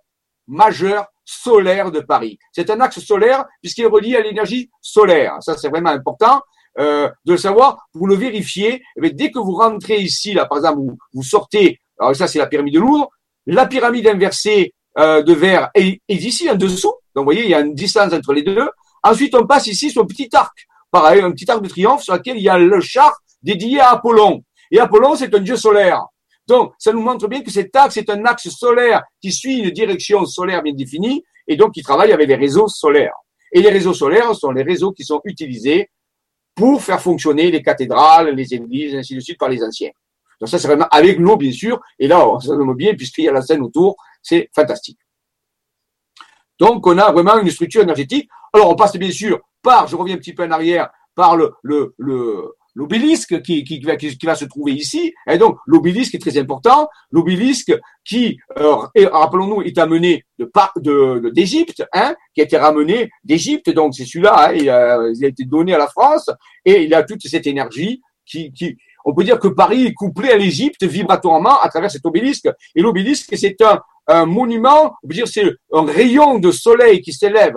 majeur 0.46 1.06
solaire 1.24 1.90
de 1.90 2.00
Paris. 2.00 2.38
C'est 2.52 2.68
un 2.68 2.78
axe 2.78 3.00
solaire 3.00 3.46
puisqu'il 3.62 3.84
est 3.84 3.86
relié 3.86 4.16
à 4.16 4.20
l'énergie 4.20 4.68
solaire. 4.82 5.36
Ça, 5.40 5.56
c'est 5.56 5.70
vraiment 5.70 5.90
important. 5.90 6.42
Euh, 6.78 7.08
de 7.24 7.32
le 7.32 7.38
savoir, 7.38 7.88
vous 7.94 8.06
le 8.06 8.16
vérifiez, 8.16 8.82
eh 9.02 9.10
dès 9.10 9.30
que 9.30 9.38
vous 9.38 9.54
rentrez 9.54 9.96
ici, 9.96 10.34
là, 10.34 10.44
par 10.44 10.58
exemple, 10.58 10.80
vous, 10.80 10.98
vous 11.14 11.22
sortez, 11.22 11.80
alors 11.98 12.14
ça 12.16 12.26
c'est 12.26 12.38
la 12.38 12.46
pyramide 12.46 12.74
de 12.74 12.80
Louvre, 12.80 13.10
la 13.46 13.66
pyramide 13.66 14.06
inversée 14.06 14.72
euh, 14.98 15.22
de 15.22 15.32
verre 15.32 15.70
est, 15.74 16.00
ici 16.08 16.50
en 16.50 16.54
dessous. 16.54 16.92
Donc, 17.14 17.22
vous 17.22 17.24
voyez, 17.24 17.44
il 17.44 17.50
y 17.50 17.54
a 17.54 17.60
une 17.60 17.74
distance 17.74 18.12
entre 18.12 18.32
les 18.32 18.42
deux. 18.42 18.68
Ensuite, 19.02 19.34
on 19.34 19.46
passe 19.46 19.66
ici 19.66 19.90
sur 19.90 20.02
un 20.02 20.06
petit 20.06 20.28
arc. 20.32 20.66
Pareil, 20.90 21.22
un 21.22 21.32
petit 21.32 21.50
arc 21.50 21.62
de 21.62 21.68
triomphe 21.68 22.02
sur 22.02 22.14
lequel 22.14 22.36
il 22.36 22.42
y 22.42 22.48
a 22.48 22.58
le 22.58 22.80
char 22.80 23.12
dédié 23.42 23.80
à 23.80 23.90
Apollon. 23.92 24.42
Et 24.70 24.78
Apollon, 24.78 25.16
c'est 25.16 25.34
un 25.34 25.40
dieu 25.40 25.56
solaire. 25.56 26.02
Donc, 26.46 26.72
ça 26.78 26.92
nous 26.92 27.00
montre 27.00 27.28
bien 27.28 27.42
que 27.42 27.50
cet 27.50 27.74
axe 27.76 27.96
est 27.96 28.10
un 28.10 28.24
axe 28.24 28.48
solaire 28.48 29.02
qui 29.20 29.32
suit 29.32 29.58
une 29.58 29.70
direction 29.70 30.24
solaire 30.26 30.62
bien 30.62 30.74
définie 30.74 31.22
et 31.46 31.56
donc 31.56 31.72
qui 31.72 31.82
travaille 31.82 32.12
avec 32.12 32.28
les 32.28 32.34
réseaux 32.34 32.68
solaires. 32.68 33.14
Et 33.52 33.60
les 33.60 33.70
réseaux 33.70 33.94
solaires 33.94 34.34
sont 34.34 34.50
les 34.50 34.62
réseaux 34.62 34.92
qui 34.92 35.04
sont 35.04 35.20
utilisés 35.24 35.90
pour 36.54 36.82
faire 36.82 37.00
fonctionner 37.00 37.50
les 37.50 37.62
cathédrales, 37.62 38.34
les 38.34 38.54
églises, 38.54 38.94
ainsi 38.94 39.14
de 39.14 39.20
suite 39.20 39.38
par 39.38 39.48
les 39.48 39.62
anciens. 39.62 39.90
Donc 40.42 40.48
ça, 40.48 40.58
c'est 40.58 40.66
vraiment 40.66 40.88
avec 40.90 41.20
l'eau, 41.20 41.36
bien 41.36 41.52
sûr. 41.52 41.80
Et 42.00 42.08
là, 42.08 42.26
ça 42.40 42.56
me 42.56 42.74
bien 42.74 42.94
puisqu'il 42.94 43.26
y 43.26 43.28
a 43.28 43.32
la 43.32 43.42
scène 43.42 43.62
autour. 43.62 43.94
C'est 44.20 44.50
fantastique. 44.52 44.98
Donc, 46.58 46.84
on 46.84 46.98
a 46.98 47.12
vraiment 47.12 47.38
une 47.38 47.48
structure 47.48 47.80
énergétique. 47.80 48.28
Alors, 48.52 48.68
on 48.68 48.74
passe 48.74 48.96
bien 48.96 49.12
sûr 49.12 49.38
par, 49.62 49.86
je 49.86 49.94
reviens 49.94 50.16
un 50.16 50.18
petit 50.18 50.34
peu 50.34 50.42
en 50.42 50.50
arrière, 50.50 50.90
par 51.14 51.36
le, 51.36 51.52
le, 51.62 51.94
le, 51.96 52.56
l'obélisque 52.74 53.40
qui, 53.42 53.62
qui, 53.62 53.78
va, 53.82 53.94
qui, 53.94 54.16
va 54.24 54.34
se 54.34 54.44
trouver 54.46 54.72
ici. 54.72 55.14
Et 55.30 55.38
donc, 55.38 55.58
l'obélisque 55.64 56.16
est 56.16 56.18
très 56.18 56.36
important. 56.36 56.88
L'obélisque 57.12 57.72
qui, 58.04 58.36
euh, 58.58 58.74
rappelons-nous, 59.12 59.62
est 59.62 59.78
amené 59.78 60.24
de 60.40 60.50
de, 60.80 61.30
d'Égypte, 61.30 61.84
hein, 61.92 62.16
qui 62.34 62.40
a 62.40 62.44
été 62.44 62.56
ramené 62.56 63.10
d'Égypte. 63.22 63.70
Donc, 63.70 63.94
c'est 63.94 64.06
celui-là, 64.06 64.48
hein, 64.48 64.52
il, 64.54 64.68
a, 64.68 65.08
il, 65.14 65.24
a, 65.24 65.28
été 65.28 65.44
donné 65.44 65.72
à 65.72 65.78
la 65.78 65.86
France 65.86 66.30
et 66.64 66.82
il 66.82 66.92
a 66.94 67.04
toute 67.04 67.22
cette 67.22 67.46
énergie 67.46 68.02
qui, 68.26 68.52
qui, 68.52 68.76
on 69.04 69.14
peut 69.14 69.24
dire 69.24 69.38
que 69.38 69.48
Paris 69.48 69.86
est 69.86 69.94
couplé 69.94 70.30
à 70.30 70.36
l'Égypte 70.36 70.82
vibratoirement 70.84 71.60
à 71.60 71.68
travers 71.68 71.90
cet 71.90 72.04
obélisque. 72.06 72.48
Et 72.74 72.82
l'obélisque, 72.82 73.34
c'est 73.36 73.56
un, 73.62 74.26
monument, 74.26 74.94
on 75.02 75.08
peut 75.08 75.14
dire 75.14 75.28
c'est 75.28 75.44
un 75.72 75.84
rayon 75.84 76.38
de 76.38 76.50
soleil 76.50 77.00
qui 77.00 77.12
s'élève. 77.12 77.54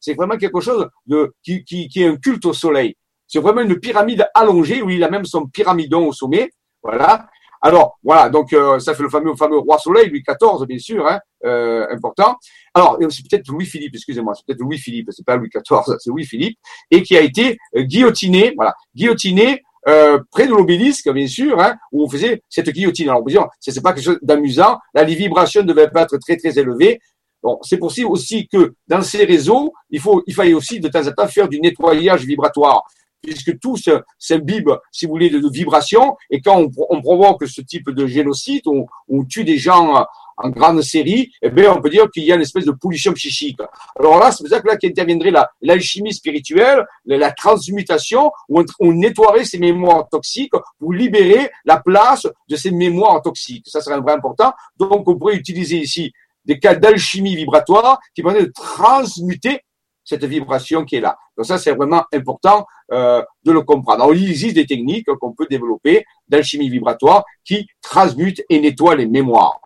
C'est 0.00 0.14
vraiment 0.14 0.36
quelque 0.36 0.60
chose 0.60 0.88
de 1.06 1.32
qui, 1.42 1.64
qui, 1.64 1.88
qui 1.88 2.02
est 2.02 2.06
un 2.06 2.16
culte 2.16 2.44
au 2.46 2.52
soleil. 2.52 2.96
C'est 3.26 3.40
vraiment 3.40 3.62
une 3.62 3.78
pyramide 3.78 4.26
allongée 4.34 4.82
où 4.82 4.90
il 4.90 5.02
a 5.02 5.10
même 5.10 5.24
son 5.24 5.46
pyramidon 5.46 6.06
au 6.06 6.12
sommet. 6.12 6.50
Voilà. 6.82 7.26
Alors 7.64 7.98
voilà, 8.04 8.28
donc 8.28 8.52
euh, 8.52 8.78
ça 8.78 8.94
fait 8.94 9.02
le 9.02 9.08
fameux 9.08 9.32
roi 9.56 9.78
Soleil, 9.78 10.10
Louis 10.10 10.22
XIV 10.22 10.66
bien 10.66 10.78
sûr, 10.78 11.06
hein, 11.08 11.18
euh, 11.46 11.86
important. 11.90 12.36
Alors 12.74 12.98
c'est 13.08 13.26
peut-être 13.26 13.48
Louis 13.48 13.64
Philippe, 13.64 13.94
excusez-moi, 13.94 14.34
c'est 14.34 14.44
peut-être 14.44 14.60
Louis 14.60 14.76
Philippe, 14.76 15.08
c'est 15.12 15.24
pas 15.24 15.36
Louis 15.36 15.48
XIV, 15.48 15.96
c'est 15.98 16.10
Louis 16.10 16.26
Philippe, 16.26 16.58
et 16.90 17.02
qui 17.02 17.16
a 17.16 17.22
été 17.22 17.56
euh, 17.74 17.84
guillotiné, 17.84 18.52
voilà, 18.54 18.74
guillotiné 18.94 19.62
euh, 19.88 20.18
près 20.30 20.46
de 20.46 20.52
l'obélisque, 20.52 21.10
bien 21.12 21.26
sûr, 21.26 21.60
hein, 21.60 21.76
où 21.92 22.04
on 22.04 22.08
faisait 22.08 22.42
cette 22.48 22.70
guillotine. 22.70 23.08
Alors, 23.08 23.22
bien 23.22 23.46
c'est 23.60 23.82
pas 23.82 23.92
quelque 23.92 24.04
chose 24.04 24.18
d'amusant. 24.22 24.78
Là, 24.94 25.04
les 25.04 25.14
vibrations 25.14 25.62
ne 25.62 25.66
devaient 25.66 25.90
pas 25.90 26.02
être 26.02 26.16
très, 26.18 26.36
très 26.36 26.58
élevées. 26.58 27.00
Bon, 27.42 27.58
c'est 27.62 27.76
possible 27.76 28.08
aussi 28.10 28.48
que 28.48 28.74
dans 28.88 29.02
ces 29.02 29.24
réseaux, 29.24 29.72
il 29.90 30.00
faut, 30.00 30.22
il 30.26 30.34
fallait 30.34 30.54
aussi 30.54 30.80
de 30.80 30.88
temps 30.88 31.06
en 31.06 31.12
temps 31.12 31.28
faire 31.28 31.48
du 31.48 31.60
nettoyage 31.60 32.24
vibratoire 32.24 32.82
puisque 33.20 33.58
tout 33.58 33.76
s'imbibe, 34.18 34.68
si 34.92 35.06
vous 35.06 35.12
voulez, 35.12 35.30
de, 35.30 35.40
vibrations. 35.50 36.14
Et 36.30 36.42
quand 36.42 36.68
on, 36.90 37.00
provoque 37.00 37.46
ce 37.46 37.62
type 37.62 37.88
de 37.88 38.06
génocide, 38.06 38.64
on 38.66 39.24
tue 39.24 39.44
des 39.44 39.56
gens 39.56 40.04
en 40.36 40.50
grande 40.50 40.82
série, 40.82 41.32
eh 41.42 41.50
bien, 41.50 41.72
on 41.72 41.80
peut 41.80 41.90
dire 41.90 42.10
qu'il 42.10 42.24
y 42.24 42.32
a 42.32 42.34
une 42.34 42.42
espèce 42.42 42.64
de 42.64 42.72
pollution 42.72 43.12
psychique. 43.12 43.58
Alors 43.98 44.18
là, 44.18 44.32
c'est 44.32 44.42
pour 44.42 44.50
ça 44.50 44.60
que 44.60 44.66
là 44.66 44.76
qu'interviendrait 44.76 45.32
l'alchimie 45.62 46.12
spirituelle, 46.12 46.84
la, 47.04 47.32
transmutation, 47.32 48.30
où 48.48 48.60
on, 48.60 48.64
on, 48.80 48.92
nettoierait 48.92 49.44
ces 49.44 49.58
mémoires 49.58 50.08
toxiques 50.08 50.52
pour 50.78 50.92
libérer 50.92 51.50
la 51.64 51.80
place 51.80 52.26
de 52.48 52.56
ces 52.56 52.70
mémoires 52.70 53.20
toxiques. 53.22 53.64
Ça 53.68 53.80
serait 53.80 53.96
vraiment 53.96 54.16
important. 54.16 54.52
Donc, 54.78 55.08
on 55.08 55.16
pourrait 55.16 55.36
utiliser 55.36 55.78
ici 55.78 56.12
des 56.44 56.58
cas 56.58 56.74
d'alchimie 56.74 57.36
vibratoire 57.36 57.98
qui 58.14 58.22
permettent 58.22 58.46
de 58.46 58.52
transmuter 58.52 59.60
cette 60.04 60.24
vibration 60.24 60.84
qui 60.84 60.96
est 60.96 61.00
là. 61.00 61.16
Donc 61.36 61.46
ça, 61.46 61.58
c'est 61.58 61.72
vraiment 61.72 62.04
important 62.12 62.66
euh, 62.92 63.22
de 63.44 63.52
le 63.52 63.62
comprendre. 63.62 64.02
Alors, 64.02 64.14
il 64.14 64.28
existe 64.28 64.54
des 64.54 64.66
techniques 64.66 65.06
qu'on 65.20 65.32
peut 65.32 65.46
développer 65.48 66.04
d'alchimie 66.28 66.68
vibratoire 66.68 67.24
qui 67.44 67.66
transmutent 67.80 68.42
et 68.50 68.60
nettoient 68.60 68.96
les 68.96 69.06
mémoires. 69.06 69.60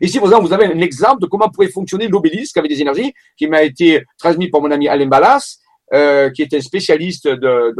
Ici, 0.00 0.18
vous 0.18 0.52
avez 0.52 0.66
un 0.66 0.80
exemple 0.80 1.22
de 1.22 1.26
comment 1.26 1.48
pourrait 1.48 1.68
fonctionner 1.68 2.08
l'obélisque 2.08 2.56
avec 2.56 2.70
des 2.70 2.80
énergies 2.80 3.12
qui 3.36 3.46
m'a 3.46 3.62
été 3.62 4.02
transmis 4.18 4.48
par 4.48 4.60
mon 4.60 4.70
ami 4.70 4.88
Alain 4.88 5.06
Ballas, 5.06 5.58
euh, 5.94 6.30
qui 6.30 6.42
est 6.42 6.52
un 6.52 6.60
spécialiste 6.60 7.28
de, 7.28 7.74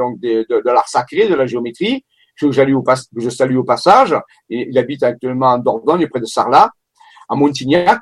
l'art 0.65 0.89
sacré, 0.89 1.27
de 1.27 1.35
la 1.35 1.47
géométrie, 1.47 2.05
que, 2.39 2.47
au 2.47 2.53
je 2.53 3.31
salue 3.31 3.57
au 3.57 3.65
passage. 3.65 4.15
il 4.49 4.79
habite 4.79 5.03
actuellement 5.03 5.49
en 5.49 5.59
Dordogne, 5.59 6.07
près 6.07 6.21
de 6.21 6.27
Sarlat, 6.27 6.71
à 7.29 7.35
Montignac. 7.35 8.01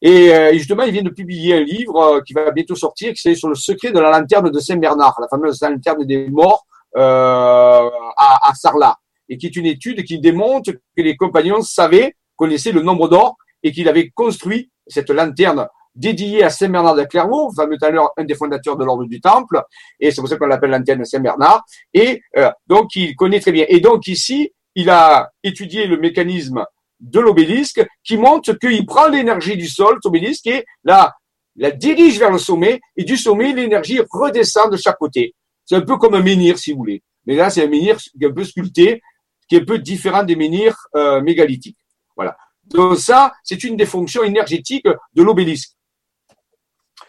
Et 0.00 0.32
euh, 0.32 0.52
justement, 0.52 0.84
il 0.84 0.92
vient 0.92 1.02
de 1.02 1.10
publier 1.10 1.56
un 1.56 1.60
livre 1.60 1.96
euh, 1.96 2.20
qui 2.20 2.32
va 2.34 2.50
bientôt 2.52 2.76
sortir, 2.76 3.12
qui 3.12 3.20
c'est 3.20 3.34
sur 3.34 3.48
le 3.48 3.54
secret 3.56 3.90
de 3.90 3.98
la 3.98 4.10
lanterne 4.10 4.50
de 4.50 4.58
Saint-Bernard, 4.60 5.18
la 5.20 5.28
fameuse 5.28 5.60
lanterne 5.60 6.04
des 6.04 6.28
morts 6.28 6.64
à, 6.94 7.90
à 8.16 8.54
Sarlat, 8.54 8.96
et 9.28 9.36
qui 9.36 9.46
est 9.46 9.56
une 9.56 9.66
étude 9.66 10.04
qui 10.04 10.20
démontre 10.20 10.70
que 10.72 11.02
les 11.02 11.16
compagnons 11.16 11.62
savaient 11.62 12.14
connaissait 12.40 12.72
le 12.72 12.82
nombre 12.82 13.06
d'or 13.12 13.36
et 13.62 13.70
qu'il 13.70 13.88
avait 13.92 14.08
construit 14.08 14.70
cette 14.86 15.10
lanterne 15.10 15.68
dédiée 15.94 16.42
à 16.42 16.50
Saint 16.50 16.70
Bernard 16.70 16.94
de 16.94 17.04
Clairvaux, 17.04 17.52
fameux 17.52 17.76
à 17.82 17.90
l'heure 17.90 18.10
un 18.16 18.24
des 18.24 18.34
fondateurs 18.34 18.76
de 18.78 18.84
l'ordre 18.84 19.04
du 19.04 19.20
Temple, 19.20 19.62
et 19.98 20.10
c'est 20.10 20.20
pour 20.22 20.28
ça 20.30 20.36
qu'on 20.36 20.46
l'appelle 20.46 20.70
lanterne 20.70 21.04
Saint 21.04 21.20
Bernard. 21.20 21.62
Et 21.92 22.22
euh, 22.38 22.50
donc 22.66 22.86
il 22.96 23.14
connaît 23.14 23.40
très 23.40 23.52
bien. 23.52 23.66
Et 23.68 23.80
donc 23.80 24.06
ici, 24.06 24.52
il 24.74 24.88
a 24.88 25.30
étudié 25.42 25.86
le 25.86 25.98
mécanisme 25.98 26.64
de 27.00 27.20
l'obélisque 27.20 27.84
qui 28.04 28.16
montre 28.16 28.52
qu'il 28.54 28.86
prend 28.86 29.08
l'énergie 29.08 29.56
du 29.56 29.68
sol, 29.68 29.98
l'obélisque, 30.04 30.46
et 30.46 30.64
la, 30.84 31.12
la 31.56 31.70
dirige 31.70 32.18
vers 32.18 32.30
le 32.30 32.38
sommet, 32.38 32.80
et 32.96 33.04
du 33.04 33.16
sommet, 33.16 33.52
l'énergie 33.52 34.00
redescend 34.10 34.70
de 34.70 34.78
chaque 34.78 34.98
côté. 34.98 35.34
C'est 35.66 35.76
un 35.76 35.82
peu 35.82 35.96
comme 35.98 36.14
un 36.14 36.22
menhir, 36.22 36.58
si 36.58 36.72
vous 36.72 36.78
voulez. 36.78 37.02
Mais 37.26 37.36
là, 37.36 37.50
c'est 37.50 37.64
un 37.64 37.68
menhir 37.68 37.98
un 38.22 38.32
peu 38.32 38.44
sculpté, 38.44 39.02
qui 39.48 39.56
est 39.56 39.62
un 39.62 39.64
peu 39.64 39.78
différent 39.78 40.22
des 40.22 40.36
menhirs 40.36 40.76
euh, 40.96 41.20
mégalithiques. 41.20 41.79
Voilà. 42.20 42.36
Donc 42.66 42.98
ça, 42.98 43.32
c'est 43.42 43.64
une 43.64 43.76
des 43.76 43.86
fonctions 43.86 44.22
énergétiques 44.22 44.86
de 45.14 45.22
l'obélisque. 45.22 45.70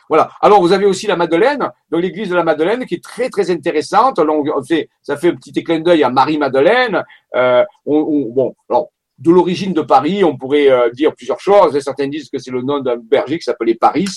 Voilà. 0.07 0.31
Alors 0.41 0.61
vous 0.61 0.71
avez 0.71 0.85
aussi 0.85 1.05
la 1.05 1.17
Madeleine, 1.17 1.69
donc 1.89 2.01
l'église 2.01 2.29
de 2.29 2.35
la 2.35 2.45
Madeleine 2.45 2.85
qui 2.85 2.95
est 2.95 3.03
très 3.03 3.29
très 3.29 3.51
intéressante. 3.51 4.21
fait, 4.65 4.89
ça 5.01 5.17
fait 5.17 5.29
un 5.29 5.35
petit 5.35 5.63
clin 5.65 5.81
d'œil 5.81 6.03
à 6.05 6.09
Marie 6.09 6.37
Madeleine. 6.37 7.03
Euh, 7.35 7.65
bon, 7.85 8.55
alors 8.69 8.89
de 9.17 9.31
l'origine 9.31 9.73
de 9.73 9.81
Paris, 9.81 10.23
on 10.23 10.37
pourrait 10.37 10.71
euh, 10.71 10.89
dire 10.91 11.13
plusieurs 11.13 11.41
choses. 11.41 11.77
Certains 11.79 12.07
disent 12.07 12.29
que 12.29 12.39
c'est 12.39 12.51
le 12.51 12.61
nom 12.61 12.79
d'un 12.79 12.95
berger 12.95 13.37
qui 13.37 13.43
s'appelait 13.43 13.75
Paris. 13.75 14.07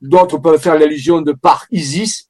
D'autres 0.00 0.38
peuvent 0.38 0.60
faire 0.60 0.78
l'allusion 0.78 1.20
de 1.20 1.32
par 1.32 1.66
Isis, 1.70 2.26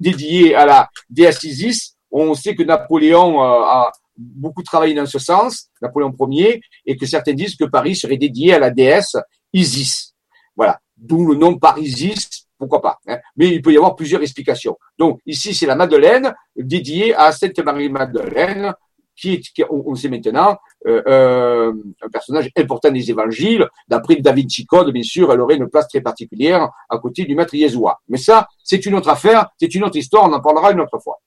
dédié 0.00 0.54
à 0.54 0.66
la 0.66 0.88
déesse 1.10 1.42
Isis. 1.42 1.96
On 2.12 2.34
sait 2.34 2.54
que 2.54 2.62
Napoléon 2.62 3.42
euh, 3.42 3.64
a 3.64 3.90
beaucoup 4.16 4.62
travaillé 4.62 4.94
dans 4.94 5.06
ce 5.06 5.18
sens, 5.18 5.70
Napoléon 5.82 6.14
Ier, 6.30 6.60
et 6.86 6.96
que 6.96 7.06
certains 7.06 7.32
disent 7.32 7.56
que 7.56 7.64
Paris 7.64 7.96
serait 7.96 8.16
dédié 8.16 8.54
à 8.54 8.58
la 8.58 8.70
déesse 8.70 9.16
Isis. 9.52 10.14
Voilà. 10.56 10.80
D'où 10.96 11.26
le 11.26 11.34
nom 11.34 11.58
par 11.58 11.78
Isis, 11.78 12.46
pourquoi 12.58 12.80
pas. 12.80 12.98
Hein. 13.08 13.18
Mais 13.36 13.48
il 13.48 13.62
peut 13.62 13.72
y 13.72 13.76
avoir 13.76 13.96
plusieurs 13.96 14.22
explications. 14.22 14.78
Donc 14.98 15.20
ici, 15.26 15.54
c'est 15.54 15.66
la 15.66 15.74
Madeleine, 15.74 16.34
dédiée 16.56 17.14
à 17.14 17.32
Sainte 17.32 17.58
Marie-Madeleine, 17.58 18.74
qui 19.16 19.34
est, 19.34 19.66
on, 19.70 19.94
sait 19.94 20.08
maintenant, 20.08 20.56
euh, 20.86 21.02
euh, 21.06 21.72
un 22.02 22.08
personnage 22.08 22.50
important 22.56 22.90
des 22.90 23.10
évangiles. 23.10 23.68
D'après 23.88 24.16
David 24.16 24.50
Chicode, 24.50 24.92
bien 24.92 25.02
sûr, 25.02 25.32
elle 25.32 25.40
aurait 25.40 25.56
une 25.56 25.68
place 25.68 25.88
très 25.88 26.00
particulière 26.00 26.68
à 26.88 26.98
côté 26.98 27.24
du 27.24 27.34
maître 27.34 27.54
Yeshua. 27.54 28.00
Mais 28.08 28.18
ça, 28.18 28.48
c'est 28.62 28.84
une 28.86 28.94
autre 28.94 29.08
affaire, 29.08 29.50
c'est 29.58 29.72
une 29.74 29.84
autre 29.84 29.96
histoire, 29.96 30.24
on 30.24 30.32
en 30.32 30.40
parlera 30.40 30.72
une 30.72 30.80
autre 30.80 30.98
fois. 30.98 31.20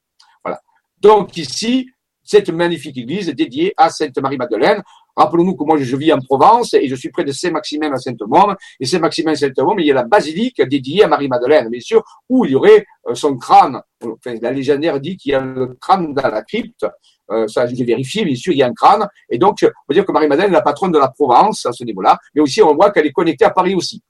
Voilà. 0.44 0.60
Donc 1.00 1.38
ici, 1.38 1.90
cette 2.28 2.50
magnifique 2.50 2.98
église 2.98 3.28
dédiée 3.28 3.74
à 3.78 3.90
Sainte 3.90 4.18
Marie-Madeleine. 4.20 4.84
Rappelons-nous 5.16 5.56
que 5.56 5.64
moi, 5.64 5.78
je 5.80 5.96
vis 5.96 6.14
en 6.14 6.20
Provence 6.20 6.76
et 6.76 6.88
je 6.88 6.96
suis 6.96 7.10
près 7.10 7.24
de 7.24 7.32
Saint-Maximin 7.32 7.92
à 7.92 7.98
Sainte-Môme. 7.98 8.56
Et 8.80 8.86
Saint-Maximin 8.86 9.32
à 9.32 9.36
Sainte-Môme, 9.36 9.80
il 9.80 9.88
y 9.88 9.92
a 9.92 9.96
la 9.96 10.04
basilique 10.04 10.62
dédiée 10.62 11.04
à 11.04 11.08
Marie-Madeleine, 11.08 11.70
bien 11.70 11.80
sûr, 11.80 12.04
où 12.30 12.46
il 12.46 12.52
y 12.52 12.56
aurait 12.56 12.86
euh, 13.08 13.16
son 13.16 13.36
crâne. 13.38 13.82
La 14.26 14.52
légionnaire 14.52 15.00
dit 15.00 15.18
qu'il 15.18 15.32
y 15.32 15.36
a 15.36 15.40
le 15.40 15.76
crâne 15.82 16.14
dans 16.14 16.28
la 16.28 16.44
crypte. 16.44 16.86
Euh, 17.32 17.48
ça, 17.48 17.66
j'ai 17.66 17.84
vérifié, 17.84 18.26
bien 18.26 18.36
sûr, 18.36 18.54
il 18.54 18.60
y 18.60 18.64
a 18.64 18.68
un 18.68 18.74
crâne. 18.74 19.08
Et 19.30 19.38
donc, 19.38 19.58
on 19.64 19.68
peut 19.88 19.94
dire 19.96 20.06
que 20.06 20.12
Marie-Madeleine 20.12 20.52
est 20.52 20.54
la 20.54 20.62
patronne 20.62 20.92
de 20.92 21.00
la 21.00 21.08
Provence 21.08 21.66
à 21.66 21.72
ce 21.72 21.84
niveau-là. 21.84 22.20
Mais 22.36 22.42
aussi, 22.42 22.62
on 22.62 22.76
voit 22.76 22.92
qu'elle 22.92 23.08
est 23.08 23.12
connectée 23.12 23.46
à 23.46 23.50
Paris 23.50 23.74
aussi. 23.74 24.04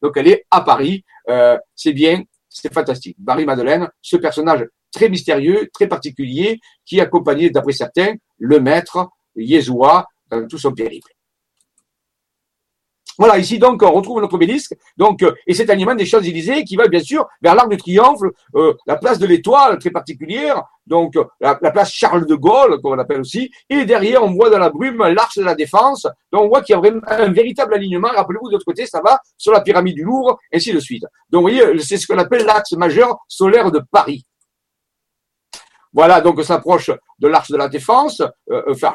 Donc, 0.00 0.16
elle 0.16 0.28
est 0.28 0.46
à 0.50 0.62
Paris. 0.62 1.04
Euh, 1.28 1.58
c'est 1.74 1.92
bien, 1.92 2.22
c'est 2.48 2.72
fantastique. 2.72 3.16
Marie-Madeleine, 3.24 3.88
ce 4.00 4.16
personnage 4.16 4.66
très 4.96 5.10
mystérieux, 5.10 5.68
très 5.74 5.86
particulier, 5.86 6.58
qui 6.86 7.00
accompagnait, 7.02 7.50
d'après 7.50 7.72
certains, 7.72 8.14
le 8.38 8.60
maître 8.60 9.08
Yeshua 9.36 10.06
dans 10.30 10.46
tout 10.46 10.58
son 10.58 10.72
périple. 10.72 11.12
Voilà, 13.18 13.38
ici 13.38 13.58
donc 13.58 13.82
on 13.82 13.92
retrouve 13.92 14.20
notre 14.20 14.34
obélisque, 14.34 14.74
donc 14.98 15.22
euh, 15.22 15.32
et 15.46 15.54
cet 15.54 15.70
animal 15.70 15.96
des 15.96 16.04
Champs-Élysées 16.04 16.64
qui 16.64 16.76
va 16.76 16.86
bien 16.86 17.00
sûr 17.00 17.26
vers 17.40 17.54
l'Arc 17.54 17.70
de 17.70 17.76
Triomphe, 17.76 18.20
euh, 18.54 18.74
la 18.86 18.96
place 18.96 19.18
de 19.18 19.26
l'Étoile 19.26 19.78
très 19.78 19.88
particulière, 19.90 20.62
donc 20.86 21.16
euh, 21.16 21.24
la, 21.40 21.54
place 21.54 21.90
Charles 21.90 22.26
de 22.26 22.34
Gaulle 22.34 22.78
comme 22.82 22.92
on 22.92 22.94
l'appelle 22.94 23.20
aussi, 23.20 23.50
et 23.70 23.86
derrière 23.86 24.22
on 24.22 24.32
voit 24.32 24.50
dans 24.50 24.58
la 24.58 24.68
brume 24.68 24.98
l'Arche 24.98 25.38
de 25.38 25.44
la 25.44 25.54
Défense, 25.54 26.06
donc 26.30 26.42
on 26.42 26.48
voit 26.48 26.60
qu'il 26.60 26.74
y 26.74 26.76
a 26.76 26.78
vraiment 26.78 27.00
un 27.06 27.32
véritable 27.32 27.74
alignement. 27.74 28.08
Rappelez-vous 28.08 28.48
de 28.48 28.52
l'autre 28.52 28.66
côté, 28.66 28.84
ça 28.84 29.00
va 29.02 29.18
sur 29.38 29.52
la 29.52 29.62
pyramide 29.62 29.94
du 29.94 30.04
Louvre, 30.04 30.38
ainsi 30.52 30.74
de 30.74 30.80
suite. 30.80 31.04
Donc 31.30 31.48
vous 31.48 31.54
voyez, 31.54 31.78
c'est 31.78 31.96
ce 31.96 32.06
qu'on 32.06 32.18
appelle 32.18 32.44
l'axe 32.44 32.72
majeur 32.72 33.16
solaire 33.28 33.70
de 33.70 33.80
Paris. 33.90 34.26
Voilà, 35.96 36.20
donc 36.20 36.38
on 36.38 36.42
s'approche 36.42 36.90
de 37.18 37.26
l'arche 37.26 37.50
de 37.50 37.56
la 37.56 37.70
défense, 37.70 38.20
euh, 38.20 38.62
euh 38.68 38.74
enfin, 38.74 38.94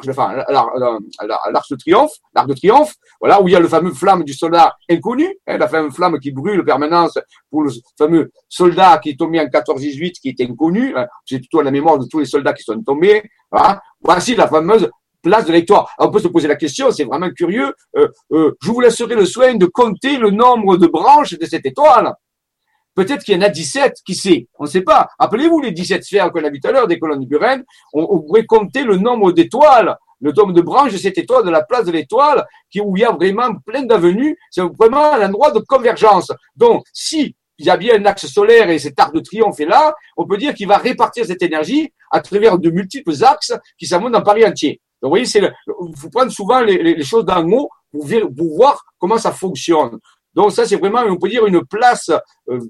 l'arche 1.50 1.68
de 1.70 1.74
triomphe, 1.74 2.12
l'arc 2.32 2.46
de 2.46 2.54
triomphe, 2.54 2.94
voilà, 3.20 3.42
où 3.42 3.48
il 3.48 3.52
y 3.52 3.56
a 3.56 3.60
le 3.60 3.66
fameux 3.66 3.92
flamme 3.92 4.22
du 4.22 4.32
soldat 4.32 4.76
inconnu, 4.88 5.26
hein, 5.48 5.58
la 5.58 5.66
fameuse 5.66 5.92
flamme 5.92 6.20
qui 6.20 6.30
brûle 6.30 6.60
en 6.60 6.64
permanence 6.64 7.18
pour 7.50 7.64
le 7.64 7.72
fameux 7.98 8.30
soldat 8.48 8.98
qui 8.98 9.10
est 9.10 9.18
tombé 9.18 9.40
en 9.40 9.46
14-18, 9.46 10.12
qui 10.12 10.28
est 10.28 10.40
inconnu, 10.42 10.94
hein, 10.96 11.08
c'est 11.26 11.40
plutôt 11.40 11.60
la 11.60 11.72
mémoire 11.72 11.98
de 11.98 12.06
tous 12.06 12.20
les 12.20 12.26
soldats 12.26 12.52
qui 12.52 12.62
sont 12.62 12.80
tombés, 12.82 13.20
voilà. 13.50 13.82
Voici 14.00 14.36
la 14.36 14.46
fameuse 14.46 14.88
place 15.22 15.44
de 15.46 15.52
l'Étoile. 15.52 15.84
On 15.98 16.08
peut 16.08 16.20
se 16.20 16.28
poser 16.28 16.46
la 16.46 16.56
question, 16.56 16.92
c'est 16.92 17.04
vraiment 17.04 17.30
curieux, 17.30 17.74
euh, 17.96 18.06
euh, 18.30 18.52
je 18.62 18.70
vous 18.70 18.80
laisserai 18.80 19.16
le 19.16 19.26
soin 19.26 19.56
de 19.56 19.66
compter 19.66 20.18
le 20.18 20.30
nombre 20.30 20.76
de 20.76 20.86
branches 20.86 21.36
de 21.36 21.46
cette 21.46 21.66
étoile. 21.66 22.14
Peut-être 22.94 23.24
qu'il 23.24 23.34
y 23.34 23.38
en 23.38 23.42
a 23.42 23.48
17, 23.48 23.98
qui 24.04 24.14
sait? 24.14 24.48
On 24.58 24.64
ne 24.64 24.68
sait 24.68 24.82
pas. 24.82 25.08
Appelez-vous 25.18 25.60
les 25.60 25.72
17 25.72 26.04
sphères 26.04 26.30
qu'on 26.30 26.44
a 26.44 26.50
vu 26.50 26.60
tout 26.60 26.68
à 26.68 26.72
l'heure 26.72 26.86
des 26.86 26.98
colonnes 26.98 27.24
Buren. 27.24 27.64
On, 27.92 28.06
on 28.10 28.20
pourrait 28.20 28.44
compter 28.44 28.84
le 28.84 28.96
nombre 28.96 29.32
d'étoiles, 29.32 29.96
le 30.20 30.32
nombre 30.32 30.52
de 30.52 30.62
branches 30.62 30.92
de 30.92 30.98
cette 30.98 31.18
étoile, 31.18 31.44
de 31.44 31.50
la 31.50 31.62
place 31.62 31.84
de 31.84 31.92
l'étoile, 31.92 32.46
où 32.76 32.96
il 32.96 33.00
y 33.00 33.04
a 33.04 33.12
vraiment 33.12 33.54
plein 33.66 33.82
d'avenues. 33.82 34.38
C'est 34.50 34.62
vraiment 34.78 35.12
un 35.12 35.26
endroit 35.26 35.50
de 35.50 35.58
convergence. 35.60 36.32
Donc, 36.56 36.84
si 36.92 37.34
il 37.58 37.66
y 37.66 37.70
a 37.70 37.76
bien 37.76 38.00
un 38.00 38.04
axe 38.06 38.26
solaire 38.26 38.70
et 38.70 38.78
cet 38.78 38.98
arc 38.98 39.14
de 39.14 39.20
triomphe 39.20 39.60
est 39.60 39.66
là, 39.66 39.94
on 40.16 40.26
peut 40.26 40.36
dire 40.36 40.54
qu'il 40.54 40.66
va 40.66 40.78
répartir 40.78 41.26
cette 41.26 41.42
énergie 41.42 41.92
à 42.10 42.20
travers 42.20 42.58
de 42.58 42.70
multiples 42.70 43.12
axes 43.24 43.52
qui 43.78 43.86
s'amontent 43.86 44.18
dans 44.18 44.22
Paris 44.22 44.44
entier. 44.44 44.80
Donc, 45.00 45.08
vous 45.08 45.10
voyez, 45.10 45.26
c'est 45.26 45.40
il 45.40 45.96
faut 45.96 46.08
prendre 46.08 46.30
souvent 46.30 46.60
les, 46.60 46.82
les, 46.82 47.04
choses 47.04 47.24
le 47.26 47.42
mot 47.42 47.68
pour, 47.90 48.06
pour, 48.36 48.56
voir 48.56 48.84
comment 48.98 49.18
ça 49.18 49.32
fonctionne. 49.32 49.98
Donc, 50.34 50.52
ça, 50.52 50.64
c'est 50.64 50.76
vraiment, 50.76 51.02
on 51.08 51.16
peut 51.16 51.28
dire, 51.28 51.44
une 51.46 51.64
place 51.64 52.10
euh, 52.48 52.60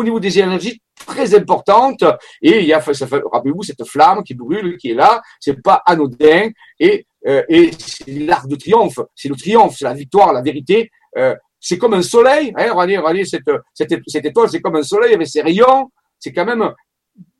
au 0.00 0.04
niveau 0.04 0.20
des 0.20 0.38
énergies 0.38 0.80
très 1.06 1.34
importantes. 1.34 2.04
Et 2.42 2.60
il 2.60 2.66
y 2.66 2.72
a, 2.72 2.78
rappelez-vous, 2.80 3.62
cette 3.62 3.84
flamme 3.86 4.22
qui 4.22 4.34
brûle, 4.34 4.76
qui 4.76 4.90
est 4.90 4.94
là, 4.94 5.22
c'est 5.40 5.60
pas 5.62 5.82
anodin. 5.86 6.50
Et, 6.78 7.06
euh, 7.26 7.42
et 7.48 7.70
c'est 7.78 8.10
l'arc 8.10 8.46
de 8.46 8.56
triomphe, 8.56 9.00
c'est 9.14 9.28
le 9.28 9.36
triomphe, 9.36 9.76
c'est 9.78 9.84
la 9.84 9.94
victoire, 9.94 10.32
la 10.32 10.42
vérité. 10.42 10.90
Euh, 11.16 11.34
c'est 11.58 11.78
comme 11.78 11.94
un 11.94 12.02
soleil. 12.02 12.52
Hein, 12.56 12.72
regardez, 12.72 12.98
regardez 12.98 13.24
cette, 13.24 13.50
cette, 13.74 13.94
cette 14.06 14.24
étoile, 14.24 14.48
c'est 14.50 14.60
comme 14.60 14.76
un 14.76 14.82
soleil 14.82 15.14
avec 15.14 15.26
ses 15.26 15.42
rayons. 15.42 15.90
C'est 16.18 16.32
quand 16.32 16.44
même 16.44 16.72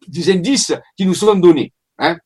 des 0.09 0.31
indices 0.31 0.73
qui 0.97 1.05
nous 1.05 1.15
sont 1.15 1.35
donnés 1.35 1.73
hein, 1.99 2.17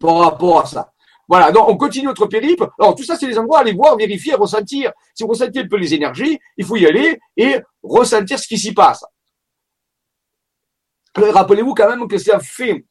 par 0.00 0.16
rapport 0.18 0.60
à 0.60 0.66
ça. 0.66 0.92
Voilà, 1.28 1.50
donc 1.50 1.68
on 1.68 1.76
continue 1.76 2.06
notre 2.06 2.26
périple. 2.26 2.68
Alors 2.78 2.94
tout 2.94 3.02
ça, 3.02 3.16
c'est 3.16 3.26
les 3.26 3.38
endroits 3.38 3.58
à 3.58 3.60
aller 3.62 3.72
voir, 3.72 3.96
vérifier, 3.96 4.34
ressentir. 4.34 4.92
Si 5.12 5.24
vous 5.24 5.30
ressentez 5.30 5.60
un 5.60 5.66
peu 5.66 5.76
les 5.76 5.92
énergies, 5.92 6.38
il 6.56 6.64
faut 6.64 6.76
y 6.76 6.86
aller 6.86 7.18
et 7.36 7.56
ressentir 7.82 8.38
ce 8.38 8.46
qui 8.46 8.58
s'y 8.58 8.72
passe. 8.72 9.04
Rappelez-vous 11.16 11.74
quand 11.74 11.88
même 11.88 12.08
que 12.08 12.18
ça 12.18 12.38
fait, 12.40 12.84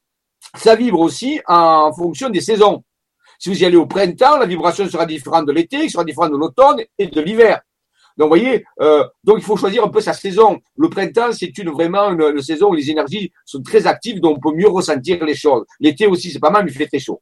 ça 0.55 0.75
vibre 0.75 0.99
aussi 0.99 1.39
en 1.47 1.93
fonction 1.93 2.29
des 2.29 2.41
saisons. 2.41 2.83
Si 3.37 3.49
vous 3.49 3.61
y 3.61 3.65
allez 3.65 3.75
au 3.75 3.85
printemps, 3.85 4.37
la 4.37 4.45
vibration 4.45 4.87
sera 4.89 5.05
différente 5.05 5.45
de 5.45 5.51
l'été, 5.51 5.87
sera 5.89 6.03
différente 6.03 6.31
de 6.31 6.37
l'automne 6.37 6.81
et 6.97 7.07
de 7.07 7.21
l'hiver. 7.21 7.61
Donc, 8.17 8.27
vous 8.27 8.37
voyez, 8.37 8.65
euh, 8.79 9.05
donc 9.25 9.37
il 9.39 9.43
faut 9.43 9.57
choisir 9.57 9.83
un 9.83 9.89
peu 9.89 9.99
sa 9.99 10.13
saison. 10.13 10.59
Le 10.77 10.89
printemps, 10.89 11.33
c'est 11.33 11.55
une 11.57 11.69
vraiment 11.69 12.11
une, 12.11 12.41
saison 12.41 12.69
où 12.69 12.73
les 12.73 12.89
énergies 12.89 13.31
sont 13.45 13.61
très 13.61 13.87
actives, 13.87 14.21
donc 14.21 14.37
on 14.37 14.51
peut 14.51 14.55
mieux 14.55 14.69
ressentir 14.69 15.23
les 15.25 15.35
choses. 15.35 15.65
L'été 15.81 16.07
aussi, 16.07 16.31
c'est 16.31 16.39
pas 16.39 16.49
mal, 16.49 16.63
mais 16.63 16.71
il 16.71 16.77
fait 16.77 16.87
très 16.87 16.99
chaud. 16.99 17.21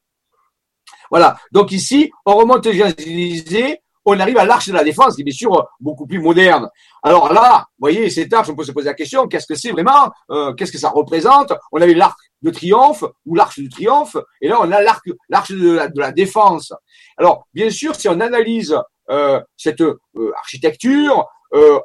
Voilà. 1.10 1.38
Donc 1.52 1.72
ici, 1.72 2.12
on 2.26 2.36
remonte 2.36 2.66
les 2.68 2.78
Champs-Élysées, 2.78 3.80
on 4.06 4.20
arrive 4.20 4.38
à 4.38 4.46
l'arche 4.46 4.68
de 4.68 4.74
la 4.74 4.84
défense, 4.84 5.16
qui 5.16 5.22
est 5.22 5.26
bien 5.26 5.34
sûr 5.34 5.68
beaucoup 5.80 6.06
plus 6.06 6.20
moderne. 6.20 6.70
Alors 7.04 7.32
là, 7.32 7.66
vous 7.78 7.88
voyez, 7.88 8.10
cette 8.10 8.34
arche, 8.34 8.50
on 8.50 8.56
peut 8.56 8.64
se 8.64 8.72
poser 8.72 8.88
la 8.88 8.94
question, 8.94 9.28
qu'est-ce 9.28 9.48
que 9.48 9.56
c'est 9.56 9.72
vraiment 9.72 10.12
euh, 10.32 10.54
Qu'est-ce 10.54 10.72
que 10.72 10.78
ça 10.78 10.90
représente? 10.90 11.54
On 11.72 11.82
avait 11.82 11.94
l'arc 11.94 12.18
de 12.42 12.50
triomphe 12.50 13.04
ou 13.26 13.36
l'arche 13.36 13.60
du 13.60 13.70
triomphe, 13.70 14.18
et 14.42 14.50
là 14.50 14.58
on 14.62 14.72
a 14.72 14.82
l'arc, 14.82 15.06
l'arche 15.30 15.52
de 15.52 15.80
la, 15.96 16.12
défense. 16.12 16.74
Alors, 17.18 17.48
bien 17.54 17.70
sûr, 17.70 17.96
si 17.96 18.10
on 18.10 18.20
analyse 18.20 18.78
euh, 19.10 19.40
cette 19.58 19.82
euh, 19.82 19.98
architecture, 20.38 21.26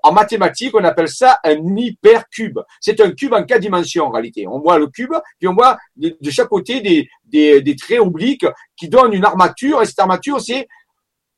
en 0.02 0.12
mathématiques, 0.12 0.74
on 0.74 0.82
appelle 0.82 1.10
ça 1.10 1.40
un 1.44 1.76
hypercube. 1.76 2.58
C'est 2.80 3.02
un 3.02 3.10
cube 3.10 3.34
en 3.34 3.44
quatre 3.44 3.60
dimensions 3.60 4.06
en 4.06 4.10
réalité. 4.10 4.46
On 4.46 4.60
voit 4.60 4.78
le 4.78 4.86
cube, 4.86 5.12
puis 5.38 5.46
on 5.46 5.52
voit 5.52 5.76
de, 5.94 6.16
chaque 6.30 6.48
côté 6.48 6.80
des, 6.80 7.06
des, 7.26 7.60
des, 7.60 7.76
traits 7.76 8.00
obliques 8.00 8.46
qui 8.78 8.88
donnent 8.88 9.12
une 9.12 9.26
armature, 9.26 9.82
et 9.82 9.84
cette 9.84 9.98
armature, 9.98 10.40
c'est 10.40 10.66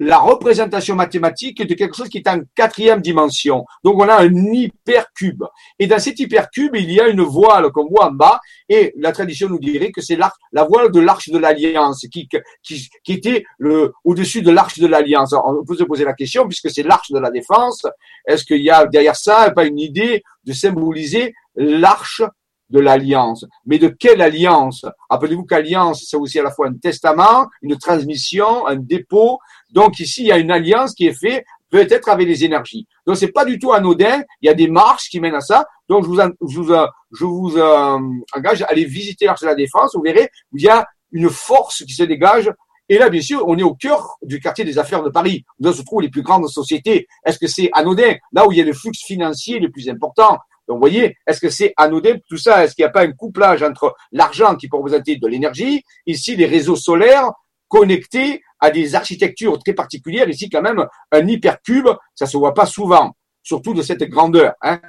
la 0.01 0.19
représentation 0.19 0.97
mathématique 0.97 1.65
de 1.65 1.75
quelque 1.75 1.95
chose 1.95 2.09
qui 2.09 2.19
est 2.19 2.29
en 2.29 2.41
quatrième 2.55 3.03
dimension. 3.03 3.67
Donc 3.85 3.99
on 3.99 4.09
a 4.09 4.23
un 4.23 4.35
hypercube. 4.35 5.45
Et 5.79 5.87
dans 5.87 5.99
cet 5.99 6.19
hypercube, 6.19 6.75
il 6.75 6.91
y 6.91 7.01
a 7.01 7.09
une 7.09 7.21
voile 7.21 7.71
qu'on 7.71 7.87
voit 7.87 8.07
en 8.07 8.13
bas, 8.13 8.41
et 8.69 8.95
la 8.97 9.13
tradition 9.13 9.49
nous 9.51 9.59
dirait 9.59 9.93
que 9.93 10.01
c'est 10.01 10.17
la 10.17 10.65
voile 10.65 10.91
de 10.91 11.01
l'arche 11.01 11.29
de 11.29 11.39
l'Alliance, 11.39 12.07
qui, 12.11 12.29
qui, 12.63 12.89
qui 13.05 13.13
était 13.13 13.45
le, 13.59 13.93
au-dessus 14.05 14.41
de 14.41 14.51
l'arche 14.51 14.79
de 14.79 14.87
l'Alliance. 14.87 15.35
On 15.35 15.65
peut 15.65 15.77
se 15.77 15.85
poser 15.85 16.05
la 16.05 16.15
question, 16.15 16.49
puisque 16.49 16.71
c'est 16.71 16.83
l'arche 16.83 17.11
de 17.11 17.19
la 17.19 17.31
défense, 17.31 17.87
est-ce 18.27 18.45
qu'il 18.45 18.63
y 18.63 18.71
a 18.71 18.87
derrière 18.87 19.17
ça 19.17 19.51
pas 19.51 19.65
une 19.65 19.79
idée 19.79 20.23
de 20.45 20.53
symboliser 20.53 21.35
l'arche 21.57 22.23
de 22.71 22.81
l'alliance. 22.81 23.45
Mais 23.67 23.79
de 23.79 23.89
quelle 23.89 24.23
alliance? 24.23 24.87
Rappelez-vous 25.09 25.45
qu'alliance, 25.45 26.05
c'est 26.09 26.17
aussi 26.17 26.39
à 26.39 26.43
la 26.43 26.51
fois 26.51 26.69
un 26.69 26.75
testament, 26.75 27.49
une 27.63 27.77
transmission, 27.77 28.67
un 28.67 28.77
dépôt. 28.77 29.39
Donc 29.73 29.99
ici, 29.99 30.23
il 30.23 30.27
y 30.29 30.33
a 30.33 30.39
une 30.39 30.51
alliance 30.51 30.95
qui 30.95 31.07
est 31.07 31.19
faite 31.19 31.45
peut-être 31.71 32.09
avec 32.09 32.27
les 32.27 32.45
énergies. 32.45 32.87
Donc 33.07 33.17
c'est 33.17 33.33
pas 33.33 33.45
du 33.45 33.59
tout 33.59 33.73
anodin. 33.73 34.23
Il 34.43 34.47
y 34.47 34.49
a 34.49 34.55
des 34.55 34.69
marches 34.69 35.09
qui 35.09 35.21
mènent 35.21 35.35
à 35.35 35.41
ça. 35.41 35.67
Donc 35.89 36.05
je 36.05 36.09
vous, 36.09 37.51
je 37.51 37.59
euh, 37.59 37.99
engage 38.37 38.63
à 38.63 38.67
aller 38.67 38.85
visiter 38.85 39.27
l'Arche 39.27 39.41
de 39.41 39.47
la 39.47 39.55
Défense. 39.55 39.95
Vous 39.95 40.03
verrez, 40.03 40.29
il 40.53 40.63
y 40.63 40.69
a 40.69 40.87
une 41.13 41.31
force 41.31 41.85
qui 41.85 41.93
se 41.93 42.03
dégage. 42.03 42.51
Et 42.89 42.99
là, 42.99 43.09
bien 43.09 43.23
sûr, 43.23 43.45
on 43.47 43.57
est 43.57 43.63
au 43.63 43.75
cœur 43.75 44.17
du 44.21 44.41
quartier 44.41 44.65
des 44.65 44.77
affaires 44.77 45.05
de 45.05 45.11
Paris, 45.11 45.45
où 45.61 45.73
se 45.73 45.83
trouvent 45.83 46.03
les 46.03 46.09
plus 46.09 46.23
grandes 46.23 46.49
sociétés. 46.49 47.07
Est-ce 47.25 47.39
que 47.39 47.47
c'est 47.47 47.71
anodin? 47.73 48.15
Là 48.33 48.49
où 48.49 48.53
il 48.53 48.59
y 48.59 48.61
a 48.61 48.65
le 48.65 48.73
flux 48.73 48.91
financier 48.93 49.61
le 49.61 49.71
plus 49.71 49.89
important. 49.89 50.39
Donc, 50.71 50.77
vous 50.77 50.89
voyez, 50.89 51.17
est-ce 51.27 51.41
que 51.41 51.51
c'est 51.51 51.75
anodin 51.77 52.19
tout 52.29 52.37
ça? 52.37 52.63
Est-ce 52.63 52.77
qu'il 52.77 52.85
n'y 52.85 52.89
a 52.89 52.93
pas 52.93 53.03
un 53.03 53.11
couplage 53.11 53.61
entre 53.65 53.97
l'argent 54.13 54.55
qui 54.55 54.69
peut 54.69 54.77
représenter 54.77 55.17
de 55.17 55.27
l'énergie, 55.27 55.83
ici 56.07 56.37
les 56.37 56.47
réseaux 56.47 56.77
solaires 56.77 57.33
connectés 57.67 58.41
à 58.61 58.71
des 58.71 58.95
architectures 58.95 59.59
très 59.59 59.73
particulières, 59.73 60.29
ici 60.29 60.49
quand 60.49 60.63
même 60.63 60.87
un 61.11 61.27
hypercube, 61.27 61.89
ça 62.15 62.27
se 62.27 62.37
voit 62.37 62.55
pas 62.55 62.67
souvent, 62.67 63.17
surtout 63.43 63.75
de 63.75 63.83
cette 63.83 64.05
grandeur. 64.05 64.55
Hein? 64.63 64.81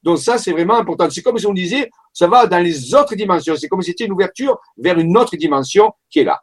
Donc 0.00 0.18
ça, 0.18 0.38
c'est 0.38 0.52
vraiment 0.52 0.76
important. 0.76 1.10
C'est 1.10 1.22
comme 1.22 1.38
si 1.38 1.46
on 1.48 1.52
disait, 1.52 1.90
ça 2.12 2.28
va 2.28 2.46
dans 2.46 2.62
les 2.62 2.94
autres 2.94 3.16
dimensions. 3.16 3.56
C'est 3.56 3.66
comme 3.66 3.82
si 3.82 3.90
c'était 3.90 4.04
une 4.04 4.12
ouverture 4.12 4.60
vers 4.76 4.96
une 4.96 5.16
autre 5.16 5.36
dimension 5.36 5.92
qui 6.08 6.20
est 6.20 6.24
là. 6.24 6.40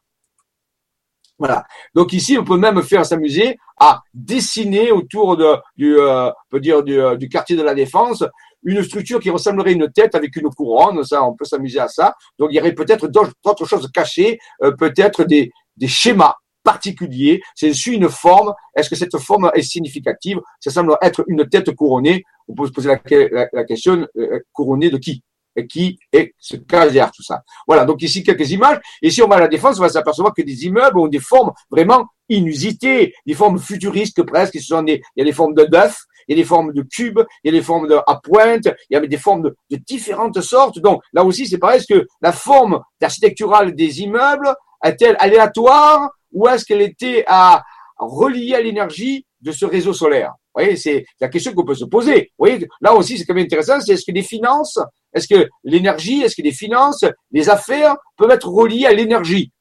Voilà. 1.40 1.66
Donc 1.96 2.14
ici, 2.14 2.38
on 2.38 2.44
peut 2.44 2.58
même 2.58 2.82
faire 2.84 3.06
s'amuser 3.06 3.58
à 3.80 4.02
dessiner 4.14 4.92
autour 4.92 5.38
du, 5.76 5.98
euh, 5.98 6.32
peut 6.50 6.60
dire 6.60 6.84
euh, 6.88 7.16
du, 7.18 7.28
quartier 7.28 7.56
de 7.56 7.64
la 7.64 7.74
Défense 7.74 8.24
une 8.64 8.84
structure 8.84 9.20
qui 9.20 9.30
ressemblerait 9.30 9.72
à 9.72 9.74
une 9.74 9.92
tête 9.92 10.16
avec 10.16 10.36
une 10.36 10.50
couronne. 10.50 11.04
Ça, 11.04 11.24
on 11.24 11.34
peut 11.36 11.46
s'amuser 11.46 11.80
à 11.80 11.88
ça. 11.88 12.16
Donc 12.40 12.50
il 12.52 12.56
y 12.56 12.60
aurait 12.60 12.74
peut-être 12.74 13.08
d'autres 13.08 13.66
choses 13.66 13.90
cachées, 13.92 14.40
euh, 14.64 14.72
peut-être 14.72 15.24
des, 15.24 15.52
des 15.78 15.88
schémas 15.88 16.36
particuliers. 16.64 17.42
C'est 17.56 17.72
une 17.88 18.10
forme. 18.10 18.54
Est-ce 18.76 18.90
que 18.90 18.96
cette 18.96 19.18
forme 19.18 19.52
est 19.54 19.62
significative? 19.62 20.40
Ça 20.60 20.72
semble 20.72 20.98
être 21.02 21.24
une 21.28 21.48
tête 21.48 21.72
couronnée. 21.76 22.24
On 22.48 22.56
peut 22.56 22.68
se 22.68 22.72
poser 22.72 22.90
la, 22.90 23.64
question 23.66 24.08
couronnée 24.52 24.90
de 24.90 24.98
qui? 24.98 25.24
Et 25.56 25.68
qui 25.68 26.00
est 26.12 26.34
ce 26.40 26.56
cache 26.56 26.86
derrière 26.94 27.12
tout 27.12 27.22
ça? 27.22 27.44
Voilà, 27.68 27.86
donc 27.86 28.02
ici 28.02 28.24
quelques 28.24 28.50
images. 28.52 28.80
Et 29.04 29.12
si 29.12 29.22
on 29.22 29.28
va 29.28 29.36
à 29.36 29.42
la 29.42 29.48
défense, 29.48 29.78
on 29.78 29.82
va 29.82 29.90
s'apercevoir 29.90 30.34
que 30.34 30.42
des 30.42 30.66
immeubles 30.66 30.98
ont 30.98 31.08
des 31.08 31.20
formes 31.20 31.52
vraiment 31.70 32.08
inusitées, 32.28 33.14
des 33.26 33.36
formes 33.36 33.60
futuristes 33.60 34.24
presque. 34.24 34.60
Sont 34.60 34.84
il 34.88 35.00
y 35.16 35.22
a 35.22 35.26
des 35.26 35.32
formes 35.32 35.54
de 35.54 35.66
bœuf, 35.66 36.06
il 36.28 36.38
y 36.38 36.40
a 36.40 36.42
des 36.42 36.48
formes 36.48 36.74
de 36.74 36.82
cubes, 36.82 37.22
il 37.44 37.54
y 37.54 37.56
a 37.56 37.60
des 37.60 37.64
formes 37.64 37.88
à 38.08 38.20
pointe, 38.24 38.68
il 38.90 38.94
y 38.94 38.96
a 38.96 39.00
des 39.00 39.18
formes 39.18 39.44
de, 39.44 39.78
différentes 39.88 40.40
sortes. 40.42 40.80
Donc 40.80 41.02
là 41.14 41.24
aussi, 41.24 41.48
c'est 41.48 41.58
pareil, 41.58 41.80
est-ce 41.80 41.94
que 41.94 42.08
la 42.22 42.32
forme 42.32 42.82
architecturale 43.02 43.76
des 43.76 44.02
immeubles 44.02 44.54
est-elle 44.84 45.16
aléatoire 45.20 46.12
ou 46.32 46.48
est-ce 46.48 46.66
qu'elle 46.66 46.82
était 46.82 47.24
à, 47.28 47.64
relier 47.98 48.56
à 48.56 48.62
l'énergie 48.62 49.26
de 49.42 49.52
ce 49.52 49.66
réseau 49.66 49.94
solaire? 49.94 50.34
Vous 50.56 50.62
voyez, 50.62 50.76
c'est 50.76 51.06
la 51.20 51.30
question 51.30 51.54
qu'on 51.54 51.66
peut 51.66 51.76
se 51.76 51.86
poser. 51.86 52.32
Vous 52.38 52.46
voyez, 52.46 52.68
là 52.82 52.94
aussi, 52.94 53.18
c'est 53.18 53.26
quand 53.26 53.34
même 53.34 53.46
intéressant, 53.46 53.80
c'est 53.82 53.94
est-ce 53.94 54.06
que 54.06 54.12
les 54.12 54.22
finances 54.22 54.78
est-ce 55.14 55.28
que 55.28 55.48
l'énergie, 55.64 56.22
est-ce 56.22 56.36
que 56.36 56.42
les 56.42 56.52
finances, 56.52 57.06
les 57.32 57.50
affaires 57.50 57.96
peuvent 58.18 58.32
être 58.32 58.48
reliées 58.48 58.86
à 58.86 58.94
l'énergie? 58.94 59.52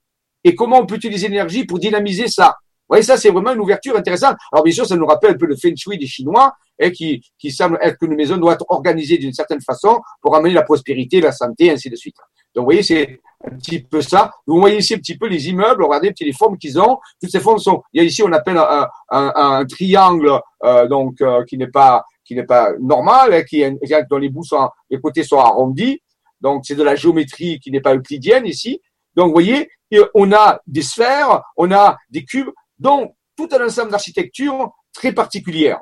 Et 0.44 0.54
comment 0.54 0.78
on 0.78 0.86
peut 0.86 0.96
utiliser 0.96 1.28
l'énergie 1.28 1.64
pour 1.64 1.78
dynamiser 1.78 2.26
ça? 2.26 2.56
Voyez, 2.92 3.02
ça, 3.02 3.16
c'est 3.16 3.30
vraiment 3.30 3.52
une 3.52 3.60
ouverture 3.60 3.96
intéressante. 3.96 4.36
Alors, 4.52 4.64
bien 4.64 4.72
sûr, 4.72 4.86
ça 4.86 4.96
nous 4.96 5.06
rappelle 5.06 5.32
un 5.32 5.38
peu 5.38 5.46
le 5.46 5.56
feng 5.56 5.74
shui 5.76 5.98
des 5.98 6.06
Chinois, 6.06 6.52
et 6.78 6.86
hein, 6.86 6.90
qui, 6.90 7.22
qui 7.38 7.50
semble 7.50 7.78
être 7.82 7.98
que 7.98 8.06
nos 8.06 8.16
maisons 8.16 8.36
doivent 8.36 8.54
être 8.54 8.66
organisées 8.68 9.18
d'une 9.18 9.32
certaine 9.32 9.60
façon 9.60 10.00
pour 10.20 10.34
amener 10.36 10.54
la 10.54 10.62
prospérité, 10.62 11.20
la 11.20 11.32
santé, 11.32 11.70
ainsi 11.70 11.90
de 11.90 11.96
suite. 11.96 12.16
Donc, 12.54 12.62
vous 12.62 12.66
voyez, 12.66 12.82
c'est 12.82 13.20
un 13.44 13.56
petit 13.56 13.80
peu 13.82 14.02
ça. 14.02 14.30
Vous 14.46 14.60
voyez 14.60 14.78
ici 14.78 14.94
un 14.94 14.98
petit 14.98 15.16
peu 15.16 15.26
les 15.26 15.48
immeubles, 15.48 15.84
regardez 15.84 16.10
petit 16.10 16.24
les 16.24 16.32
formes 16.32 16.58
qu'ils 16.58 16.78
ont. 16.78 16.98
Toutes 17.20 17.30
ces 17.30 17.40
formes 17.40 17.58
sont, 17.58 17.82
il 17.92 18.02
y 18.02 18.04
a 18.04 18.06
ici, 18.06 18.22
on 18.22 18.32
appelle 18.32 18.58
un, 18.58 18.86
un, 19.10 19.32
un 19.34 19.64
triangle, 19.64 20.38
euh, 20.64 20.86
donc, 20.86 21.20
euh, 21.20 21.44
qui 21.44 21.56
n'est 21.56 21.70
pas, 21.70 22.04
qui 22.24 22.34
n'est 22.34 22.44
pas 22.44 22.72
normal, 22.80 23.32
hein, 23.32 23.42
qui 23.42 23.64
dont 24.10 24.18
les 24.18 24.28
bouts 24.28 24.44
sont, 24.44 24.68
les 24.90 25.00
côtés 25.00 25.24
sont 25.24 25.38
arrondis. 25.38 26.00
Donc, 26.40 26.64
c'est 26.66 26.74
de 26.74 26.82
la 26.82 26.94
géométrie 26.94 27.58
qui 27.60 27.70
n'est 27.70 27.80
pas 27.80 27.94
euclidienne 27.94 28.46
ici. 28.46 28.80
Donc, 29.14 29.28
vous 29.28 29.32
voyez, 29.34 29.70
on 30.14 30.32
a 30.32 30.60
des 30.66 30.82
sphères, 30.82 31.42
on 31.56 31.70
a 31.70 31.96
des 32.10 32.24
cubes, 32.24 32.50
donc 32.82 33.14
tout 33.36 33.48
un 33.52 33.64
ensemble 33.64 33.90
d'architecture 33.90 34.70
très 34.92 35.12
particulière. 35.12 35.80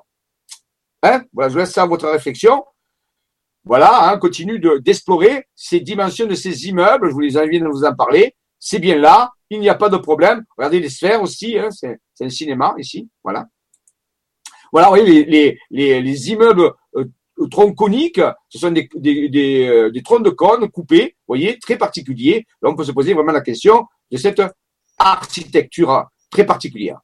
Hein 1.03 1.24
voilà, 1.32 1.48
je 1.48 1.59
laisse 1.59 1.72
ça 1.72 1.82
à 1.82 1.86
votre 1.86 2.09
réflexion. 2.09 2.64
Voilà, 3.64 4.11
hein, 4.11 4.20
d'explorer 4.80 5.46
ces 5.55 5.80
dimensions 5.80 6.26
de 6.26 6.34
ces 6.34 6.68
immeubles. 6.68 7.09
Je 7.09 7.12
vous 7.12 7.20
les 7.20 7.36
invite 7.36 7.62
à 7.62 7.68
vous 7.68 7.84
en 7.84 7.94
parler. 7.94 8.34
C'est 8.59 8.78
bien 8.78 8.96
là, 8.96 9.30
il 9.48 9.61
n'y 9.61 9.68
a 9.68 9.74
pas 9.74 9.88
de 9.88 9.96
problème. 9.96 10.44
Regardez 10.57 10.80
les 10.80 10.90
sphères 10.90 11.22
aussi, 11.22 11.59
hein, 11.59 11.68
c'est 11.70 11.98
un 12.20 12.28
cinéma 12.28 12.74
ici. 12.78 13.09
Voilà. 13.24 13.46
Voilà, 14.72 14.88
vous 14.88 14.96
voyez, 14.96 15.24
les, 15.24 15.59
les, 15.70 16.01
les, 16.01 16.30
immeubles 16.30 16.72
euh, 16.94 17.05
troncs 17.51 17.74
coniques, 17.74 18.20
ce 18.48 18.59
sont 18.59 18.70
des, 18.70 18.88
euh, 19.66 19.90
troncs 20.05 20.24
de 20.24 20.30
cône 20.30 20.70
coupés, 20.70 21.16
vous 21.26 21.34
voyez, 21.34 21.59
très 21.59 21.76
particuliers. 21.76 22.46
Là, 22.62 22.70
on 22.70 22.76
peut 22.76 22.84
se 22.84 22.92
poser 22.92 23.14
vraiment 23.14 23.32
la 23.32 23.40
question 23.40 23.86
de 24.11 24.16
cette 24.16 24.42
architecture 24.96 26.07
très 26.31 26.47
particulière. 26.47 27.01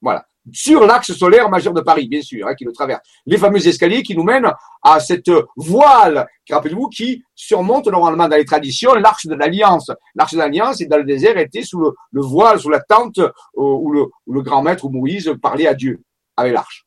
Voilà. 0.00 0.26
Sur 0.52 0.84
l'axe 0.84 1.12
solaire 1.14 1.48
majeur 1.48 1.72
de 1.72 1.80
Paris, 1.80 2.06
bien 2.06 2.20
sûr, 2.20 2.46
hein, 2.46 2.54
qui 2.54 2.64
le 2.64 2.72
traverse. 2.72 3.00
Les 3.24 3.38
fameux 3.38 3.66
escaliers 3.66 4.02
qui 4.02 4.14
nous 4.14 4.24
mènent 4.24 4.52
à 4.82 5.00
cette 5.00 5.30
voile, 5.56 6.26
rappelez-vous, 6.50 6.88
qui 6.88 7.24
surmonte 7.34 7.86
normalement 7.86 8.28
dans 8.28 8.36
les 8.36 8.44
traditions 8.44 8.92
l'arche 8.94 9.24
de 9.24 9.34
l'Alliance. 9.34 9.90
L'arche 10.14 10.32
de 10.34 10.38
l'Alliance, 10.38 10.82
dans 10.82 10.98
le 10.98 11.04
désert, 11.04 11.38
était 11.38 11.62
sous 11.62 11.80
le, 11.80 11.92
le 12.12 12.20
voile, 12.20 12.60
sous 12.60 12.68
la 12.68 12.80
tente 12.80 13.18
euh, 13.18 13.30
où, 13.54 13.90
le, 13.92 14.42
grand 14.42 14.62
maître, 14.62 14.86
Moïse, 14.90 15.32
parlait 15.40 15.66
à 15.66 15.72
Dieu 15.72 16.02
avec 16.36 16.52
l'arche. 16.52 16.84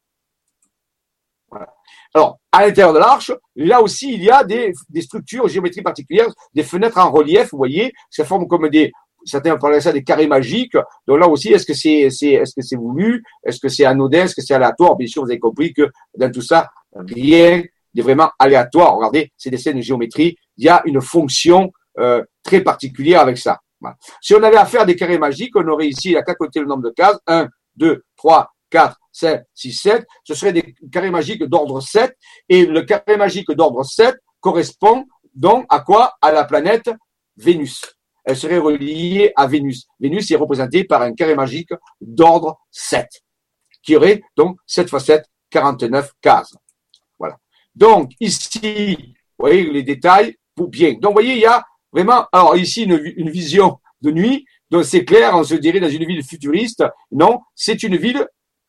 Alors, 2.13 2.37
à 2.51 2.65
l'intérieur 2.65 2.93
de 2.93 2.99
l'arche, 2.99 3.31
là 3.55 3.81
aussi, 3.81 4.13
il 4.13 4.23
y 4.23 4.29
a 4.29 4.43
des, 4.43 4.71
des 4.89 5.01
structures 5.01 5.47
géométriques 5.47 5.83
particulières, 5.83 6.29
des 6.53 6.63
fenêtres 6.63 6.97
en 6.99 7.11
relief, 7.11 7.49
vous 7.51 7.57
voyez, 7.57 7.93
ça 8.09 8.23
forme 8.23 8.47
comme 8.47 8.69
des, 8.69 8.91
certains 9.25 9.57
parlaient 9.57 9.81
ça 9.81 9.91
des 9.91 10.03
carrés 10.03 10.27
magiques. 10.27 10.77
Donc 11.07 11.19
là 11.19 11.27
aussi, 11.27 11.49
est-ce 11.49 11.65
que 11.65 11.73
c'est, 11.73 12.09
c'est, 12.09 12.31
est-ce 12.31 12.53
que 12.55 12.61
c'est 12.61 12.75
voulu? 12.75 13.23
Est-ce 13.43 13.59
que 13.59 13.69
c'est 13.69 13.85
anodin? 13.85 14.25
Est-ce 14.25 14.35
que 14.35 14.41
c'est 14.41 14.53
aléatoire? 14.53 14.95
Bien 14.95 15.07
sûr, 15.07 15.23
vous 15.23 15.29
avez 15.29 15.39
compris 15.39 15.73
que 15.73 15.89
dans 16.17 16.31
tout 16.31 16.41
ça, 16.41 16.69
rien 16.93 17.63
n'est 17.93 18.01
vraiment 18.01 18.29
aléatoire. 18.39 18.95
Regardez, 18.95 19.31
c'est 19.37 19.49
des 19.49 19.57
scènes 19.57 19.77
de 19.77 19.81
géométrie. 19.81 20.37
Il 20.57 20.65
y 20.65 20.69
a 20.69 20.81
une 20.85 21.01
fonction 21.01 21.71
euh, 21.99 22.23
très 22.43 22.61
particulière 22.61 23.21
avec 23.21 23.37
ça. 23.37 23.59
Si 24.21 24.33
on 24.33 24.43
avait 24.43 24.57
à 24.57 24.65
faire 24.65 24.85
des 24.85 24.95
carrés 24.95 25.19
magiques, 25.19 25.55
on 25.55 25.67
aurait 25.67 25.87
ici 25.87 26.15
à 26.15 26.23
côtés 26.23 26.59
le 26.59 26.65
nombre 26.65 26.83
de 26.83 26.89
cases. 26.91 27.19
1, 27.27 27.47
2, 27.75 28.03
3, 28.15 28.51
4, 28.69 28.97
7, 29.11 29.43
6, 29.53 29.73
7, 29.73 30.07
ce 30.23 30.33
serait 30.33 30.53
des 30.53 30.75
carrés 30.91 31.11
magiques 31.11 31.43
d'ordre 31.43 31.81
7, 31.81 32.15
et 32.49 32.65
le 32.65 32.81
carré 32.83 33.17
magique 33.17 33.51
d'ordre 33.51 33.83
7 33.83 34.15
correspond 34.39 35.05
donc 35.33 35.65
à 35.69 35.79
quoi? 35.81 36.15
À 36.21 36.31
la 36.31 36.43
planète 36.43 36.89
Vénus. 37.37 37.96
Elle 38.27 38.35
serait 38.35 38.57
reliée 38.57 39.31
à 39.37 39.47
Vénus. 39.47 39.87
Vénus 40.01 40.29
est 40.31 40.35
représentée 40.35 40.83
par 40.83 41.01
un 41.01 41.13
carré 41.13 41.33
magique 41.33 41.69
d'ordre 42.01 42.59
7, 42.71 43.07
qui 43.81 43.95
aurait 43.95 44.21
donc 44.35 44.57
7 44.67 44.89
fois 44.89 44.99
7, 44.99 45.23
49 45.49 46.11
cases. 46.21 46.53
Voilà. 47.17 47.37
Donc 47.73 48.11
ici, 48.19 48.97
vous 49.37 49.45
voyez 49.45 49.71
les 49.71 49.81
détails 49.81 50.35
pour 50.53 50.67
bien. 50.67 50.95
Donc 50.95 51.11
vous 51.11 51.13
voyez, 51.13 51.35
il 51.35 51.39
y 51.39 51.45
a 51.45 51.65
vraiment, 51.93 52.25
alors 52.33 52.57
ici 52.57 52.83
une, 52.83 53.01
une 53.15 53.29
vision 53.29 53.79
de 54.01 54.11
nuit, 54.11 54.45
donc 54.69 54.83
c'est 54.83 55.05
clair, 55.05 55.33
on 55.33 55.45
se 55.45 55.55
dirait 55.55 55.79
dans 55.79 55.89
une 55.89 56.05
ville 56.05 56.21
futuriste. 56.21 56.83
Non, 57.11 57.39
c'est 57.55 57.81
une 57.81 57.95
ville 57.95 58.27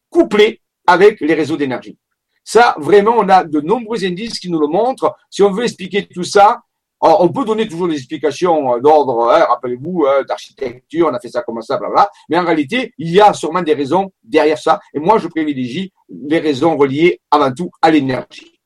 couplé 0.08 0.62
avec 0.86 1.20
les 1.20 1.34
réseaux 1.34 1.56
d'énergie. 1.56 1.98
Ça, 2.44 2.76
vraiment, 2.78 3.16
on 3.18 3.28
a 3.28 3.42
de 3.42 3.60
nombreux 3.60 4.04
indices 4.04 4.38
qui 4.38 4.50
nous 4.50 4.60
le 4.60 4.68
montrent. 4.68 5.16
Si 5.30 5.42
on 5.42 5.50
veut 5.50 5.64
expliquer 5.64 6.06
tout 6.06 6.22
ça, 6.22 6.62
on 7.00 7.28
peut 7.28 7.44
donner 7.44 7.68
toujours 7.68 7.88
des 7.88 7.94
explications 7.94 8.74
euh, 8.74 8.80
d'ordre, 8.80 9.30
hein, 9.30 9.46
rappelez-vous, 9.48 10.06
hein, 10.06 10.22
d'architecture, 10.26 11.08
on 11.10 11.14
a 11.14 11.20
fait 11.20 11.28
ça 11.28 11.42
comme 11.42 11.62
ça, 11.62 11.78
bla 11.78 12.10
Mais 12.28 12.38
en 12.38 12.44
réalité, 12.44 12.92
il 12.98 13.10
y 13.10 13.20
a 13.20 13.32
sûrement 13.32 13.62
des 13.62 13.74
raisons 13.74 14.12
derrière 14.22 14.58
ça. 14.58 14.80
Et 14.92 14.98
moi, 14.98 15.18
je 15.18 15.28
privilégie 15.28 15.92
les 16.08 16.38
raisons 16.38 16.76
reliées 16.76 17.20
avant 17.30 17.52
tout 17.52 17.70
à 17.80 17.90
l'énergie. 17.90 18.60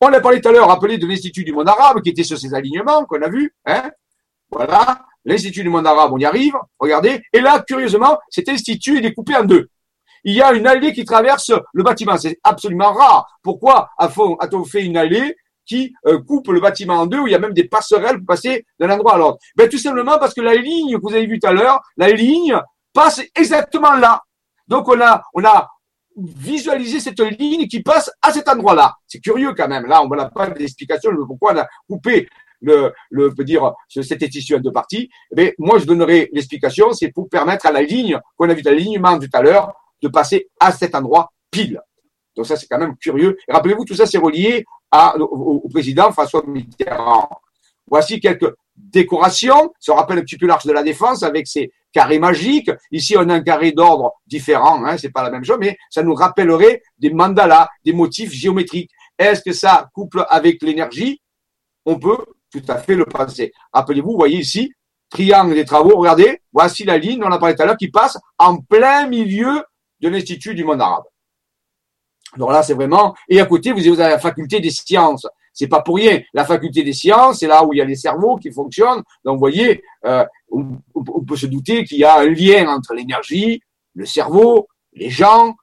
On 0.00 0.08
a 0.08 0.20
parlé 0.20 0.40
tout 0.40 0.48
à 0.48 0.52
l'heure, 0.52 0.68
rappelez, 0.68 0.96
de 0.96 1.06
l'Institut 1.06 1.44
du 1.44 1.52
monde 1.52 1.68
arabe 1.68 2.00
qui 2.00 2.10
était 2.10 2.24
sur 2.24 2.38
ces 2.38 2.54
alignements 2.54 3.04
qu'on 3.04 3.20
a 3.20 3.28
vus. 3.28 3.54
Hein 3.66 3.90
voilà, 4.50 5.02
l'Institut 5.24 5.62
du 5.62 5.68
monde 5.68 5.86
arabe, 5.86 6.12
on 6.14 6.18
y 6.18 6.24
arrive. 6.24 6.54
Regardez. 6.78 7.20
Et 7.32 7.40
là, 7.40 7.62
curieusement, 7.66 8.18
cet 8.30 8.48
institut 8.48 8.98
est 8.98 9.02
découpé 9.02 9.36
en 9.36 9.44
deux 9.44 9.68
il 10.24 10.34
y 10.34 10.42
a 10.42 10.52
une 10.52 10.66
allée 10.66 10.92
qui 10.92 11.04
traverse 11.04 11.52
le 11.72 11.82
bâtiment. 11.82 12.16
C'est 12.16 12.38
absolument 12.44 12.92
rare. 12.92 13.26
Pourquoi 13.42 13.90
a-t-on 13.98 14.64
fait 14.64 14.84
une 14.84 14.96
allée 14.96 15.36
qui 15.70 15.94
euh, 16.06 16.18
coupe 16.18 16.48
le 16.48 16.60
bâtiment 16.60 16.94
en 16.94 17.06
deux, 17.06 17.20
où 17.20 17.28
il 17.28 17.30
y 17.30 17.36
a 17.36 17.38
même 17.38 17.52
des 17.52 17.68
passerelles 17.68 18.18
pour 18.18 18.26
passer 18.26 18.66
d'un 18.80 18.90
endroit 18.90 19.14
à 19.14 19.18
l'autre 19.18 19.38
ben, 19.56 19.68
Tout 19.68 19.78
simplement 19.78 20.18
parce 20.18 20.34
que 20.34 20.40
la 20.40 20.56
ligne 20.56 20.96
que 20.96 21.00
vous 21.00 21.14
avez 21.14 21.26
vue 21.26 21.38
tout 21.38 21.46
à 21.46 21.52
l'heure, 21.52 21.80
la 21.96 22.10
ligne 22.10 22.58
passe 22.92 23.22
exactement 23.36 23.92
là. 23.92 24.20
Donc 24.66 24.88
on 24.88 25.00
a, 25.00 25.22
on 25.32 25.44
a 25.44 25.68
visualisé 26.16 26.98
cette 26.98 27.20
ligne 27.20 27.68
qui 27.68 27.82
passe 27.82 28.10
à 28.20 28.32
cet 28.32 28.48
endroit-là. 28.48 28.94
C'est 29.06 29.20
curieux 29.20 29.54
quand 29.56 29.68
même. 29.68 29.86
Là, 29.86 30.02
on 30.02 30.08
n'a 30.08 30.28
pas 30.28 30.50
d'explication 30.50 31.12
de 31.12 31.24
pourquoi 31.24 31.54
on 31.54 31.58
a 31.58 31.68
coupé 31.88 32.28
le, 32.62 32.92
le 33.10 33.32
peut 33.32 33.44
dire 33.44 33.72
cet 33.88 34.28
tissu 34.28 34.56
en 34.56 34.58
deux 34.58 34.72
parties. 34.72 35.08
Mais 35.36 35.54
moi, 35.56 35.78
je 35.78 35.84
donnerai 35.84 36.30
l'explication, 36.32 36.92
c'est 36.92 37.12
pour 37.12 37.28
permettre 37.28 37.66
à 37.66 37.72
la 37.72 37.82
ligne 37.82 38.18
qu'on 38.36 38.50
a 38.50 38.54
vu 38.54 38.62
l'alignement 38.62 39.18
tout 39.20 39.28
à 39.32 39.40
l'heure 39.40 39.72
de 40.02 40.08
passer 40.08 40.48
à 40.58 40.72
cet 40.72 40.96
endroit 40.96 41.30
pile. 41.50 41.80
Donc 42.36 42.46
ça, 42.46 42.56
c'est 42.56 42.66
quand 42.66 42.78
même 42.78 42.96
curieux. 42.96 43.36
Rappelez-vous, 43.48 43.84
tout 43.84 43.94
ça, 43.94 44.06
c'est 44.06 44.18
relié 44.18 44.64
au, 44.92 45.68
président 45.70 46.10
François 46.12 46.42
Mitterrand. 46.46 47.28
Voici 47.86 48.20
quelques 48.20 48.54
décoration. 48.80 49.72
Ça 49.78 49.94
rappelle 49.94 50.18
un 50.18 50.22
petit 50.22 50.36
peu 50.36 50.46
l'arche 50.46 50.66
de 50.66 50.72
la 50.72 50.82
défense 50.82 51.22
avec 51.22 51.46
ses 51.46 51.70
carrés 51.92 52.18
magiques. 52.18 52.70
Ici, 52.90 53.16
on 53.16 53.28
a 53.28 53.34
un 53.34 53.42
carré 53.42 53.72
d'ordre 53.72 54.12
différent, 54.26 54.84
hein, 54.84 54.96
c'est 54.96 55.10
pas 55.10 55.22
la 55.22 55.30
même 55.30 55.44
chose, 55.44 55.58
mais 55.60 55.76
ça 55.90 56.02
nous 56.02 56.14
rappellerait 56.14 56.82
des 56.98 57.10
mandalas, 57.10 57.68
des 57.84 57.92
motifs 57.92 58.32
géométriques. 58.32 58.90
Est-ce 59.18 59.42
que 59.42 59.52
ça 59.52 59.88
couple 59.94 60.24
avec 60.28 60.62
l'énergie? 60.62 61.20
On 61.84 61.98
peut 61.98 62.18
tout 62.50 62.62
à 62.68 62.78
fait 62.78 62.94
le 62.94 63.04
penser. 63.04 63.52
Rappelez-vous, 63.72 64.12
vous 64.12 64.16
voyez 64.16 64.38
ici, 64.38 64.72
triangle 65.08 65.54
des 65.54 65.64
travaux, 65.64 65.96
regardez, 65.96 66.40
voici 66.52 66.84
la 66.84 66.98
ligne, 66.98 67.22
on 67.22 67.30
a 67.30 67.38
parlé 67.38 67.54
tout 67.54 67.62
à 67.62 67.66
l'heure, 67.66 67.76
qui 67.76 67.90
passe 67.90 68.18
en 68.38 68.58
plein 68.58 69.06
milieu 69.06 69.62
de 70.00 70.08
l'Institut 70.08 70.54
du 70.54 70.64
monde 70.64 70.80
arabe. 70.80 71.04
Donc 72.36 72.52
là, 72.52 72.62
c'est 72.62 72.74
vraiment, 72.74 73.14
et 73.28 73.40
à 73.40 73.46
côté, 73.46 73.72
vous 73.72 73.86
avez 73.86 74.10
la 74.10 74.18
faculté 74.18 74.60
des 74.60 74.70
sciences. 74.70 75.26
C'est 75.52 75.66
pas 75.66 75.82
pour 75.82 75.96
rien. 75.96 76.20
La 76.32 76.44
faculté 76.44 76.82
des 76.82 76.92
sciences, 76.92 77.40
c'est 77.40 77.46
là 77.46 77.64
où 77.64 77.72
il 77.72 77.78
y 77.78 77.82
a 77.82 77.84
les 77.84 77.96
cerveaux 77.96 78.36
qui 78.36 78.52
fonctionnent. 78.52 79.02
Donc, 79.24 79.34
vous 79.34 79.40
voyez, 79.40 79.82
euh, 80.06 80.24
on, 80.50 80.80
peut 81.26 81.36
se 81.36 81.46
douter 81.46 81.84
qu'il 81.84 81.98
y 81.98 82.04
a 82.04 82.20
un 82.20 82.28
lien 82.28 82.68
entre 82.68 82.94
l'énergie, 82.94 83.60
le 83.94 84.06
cerveau, 84.06 84.68
les 84.92 85.10
gens, 85.10 85.56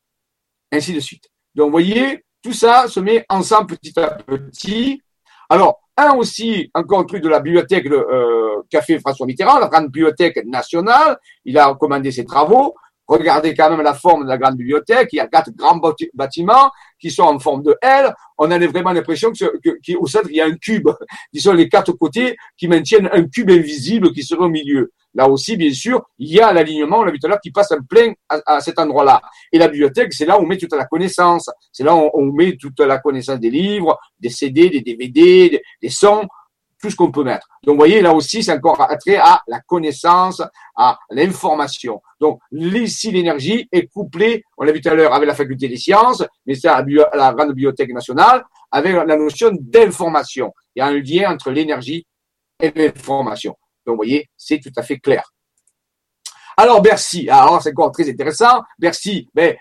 ainsi 0.72 0.94
de 0.94 1.00
suite. 1.00 1.30
Donc, 1.56 1.68
vous 1.68 1.72
voyez, 1.72 2.24
tout 2.44 2.54
ça 2.54 2.88
se 2.88 3.00
met 3.00 3.26
ensemble 3.30 3.78
petit 3.78 3.98
à 4.00 4.10
petit. 4.10 5.02
Alors, 5.50 5.80
un 5.96 6.14
aussi, 6.16 6.70
encore 6.74 7.00
un 7.00 7.06
truc 7.06 7.24
de 7.24 7.30
la 7.30 7.40
bibliothèque 7.40 7.88
euh, 7.88 8.62
qu'a 8.70 8.82
fait 8.82 9.00
François 9.00 9.26
Mitterrand, 9.26 9.58
la 9.58 9.68
grande 9.68 9.86
bibliothèque 9.86 10.46
nationale. 10.46 11.18
Il 11.46 11.58
a 11.58 11.68
recommandé 11.68 12.12
ses 12.12 12.26
travaux. 12.26 12.76
Regardez 13.08 13.54
quand 13.54 13.70
même 13.70 13.82
la 13.82 13.94
forme 13.94 14.24
de 14.24 14.30
la 14.30 14.38
grande 14.38 14.58
bibliothèque. 14.58 15.10
Il 15.14 15.18
y 15.18 15.20
a 15.20 15.28
quatre 15.28 15.52
grands 15.52 15.80
bâtiments 16.14 16.72
qui 17.00 17.10
sont 17.10 17.24
en 17.24 17.40
forme 17.40 17.64
de 17.64 17.76
L. 17.82 18.14
On 18.38 18.52
a 18.52 18.60
vraiment 18.68 18.92
l'impression 18.92 19.32
que, 19.32 19.80
qu'au 19.86 20.08
centre, 20.08 20.28
il 20.30 20.36
y 20.36 20.42
a 20.42 20.46
un 20.46 20.56
cube. 20.56 20.90
Qui 21.34 21.42
sont 21.42 21.54
les 21.54 21.70
quatre 21.70 21.92
côtés 21.94 22.36
qui 22.58 22.68
maintiennent 22.68 23.10
un 23.12 23.28
cube 23.28 23.50
invisible 23.50 24.12
qui 24.12 24.24
serait 24.24 24.46
au 24.46 24.50
milieu. 24.50 24.92
Là 25.14 25.28
aussi, 25.28 25.58
bien 25.58 25.74
sûr, 25.74 26.04
il 26.20 26.32
y 26.32 26.40
a 26.40 26.54
l'alignement, 26.54 27.00
on 27.00 27.04
l'a 27.04 27.12
vu 27.12 27.20
tout 27.20 27.28
à 27.28 27.30
l'heure, 27.32 27.42
qui 27.42 27.52
passe 27.52 27.72
en 27.72 27.82
plein 27.88 28.14
à, 28.30 28.62
cet 28.62 28.80
endroit-là. 28.80 29.22
Et 29.52 29.58
la 29.58 29.68
bibliothèque, 29.68 30.14
c'est 30.14 30.26
là 30.26 30.40
où 30.40 30.44
on 30.44 30.48
met 30.48 30.58
toute 30.58 30.74
la 30.74 30.86
connaissance. 30.86 31.50
C'est 31.72 31.84
là 31.84 31.96
où 31.96 32.10
on 32.14 32.32
met 32.32 32.56
toute 32.56 32.80
la 32.80 33.00
connaissance 33.00 33.40
des 33.40 33.50
livres, 33.50 33.98
des 34.20 34.30
CD, 34.30 34.70
des 34.70 34.82
DVD, 34.82 35.62
des 35.82 35.90
sons 35.90 36.28
tout 36.80 36.90
ce 36.90 36.96
qu'on 36.96 37.12
peut 37.12 37.24
mettre. 37.24 37.48
Donc, 37.64 37.74
vous 37.74 37.80
voyez, 37.80 38.02
là 38.02 38.14
aussi, 38.14 38.44
c'est 38.44 38.52
encore 38.52 38.80
attrait 38.82 39.18
à 39.18 39.42
la 39.48 39.60
connaissance, 39.62 40.42
à 40.76 40.98
l'information. 41.10 42.02
Donc, 42.20 42.40
ici, 42.52 43.12
l'énergie 43.12 43.68
est 43.72 43.88
couplée, 43.88 44.44
on 44.58 44.64
l'a 44.64 44.72
vu 44.72 44.82
tout 44.82 44.90
à 44.90 44.94
l'heure, 44.94 45.14
avec 45.14 45.28
la 45.28 45.36
faculté 45.36 45.68
des 45.68 45.78
sciences, 45.78 46.24
mais 46.46 46.56
c'est 46.56 46.68
à 46.68 46.84
la 47.14 47.34
grande 47.34 47.50
bibliothèque 47.50 47.94
nationale, 47.94 48.46
avec 48.72 48.94
la 48.94 49.16
notion 49.16 49.52
d'information. 49.60 50.54
Il 50.76 50.80
y 50.80 50.82
a 50.82 50.88
un 50.88 51.00
lien 51.00 51.32
entre 51.32 51.52
l'énergie 51.52 52.06
et 52.62 52.72
l'information. 52.76 53.56
Donc, 53.86 53.94
vous 53.94 54.04
voyez, 54.04 54.30
c'est 54.36 54.60
tout 54.60 54.72
à 54.76 54.84
fait 54.84 55.00
clair. 55.00 55.32
Alors, 56.58 56.82
Bercy, 56.82 57.30
alors 57.30 57.62
c'est 57.62 57.70
encore 57.72 57.92
très 57.92 58.10
intéressant. 58.10 58.62
Bercy, 58.80 59.30
ben, 59.34 59.56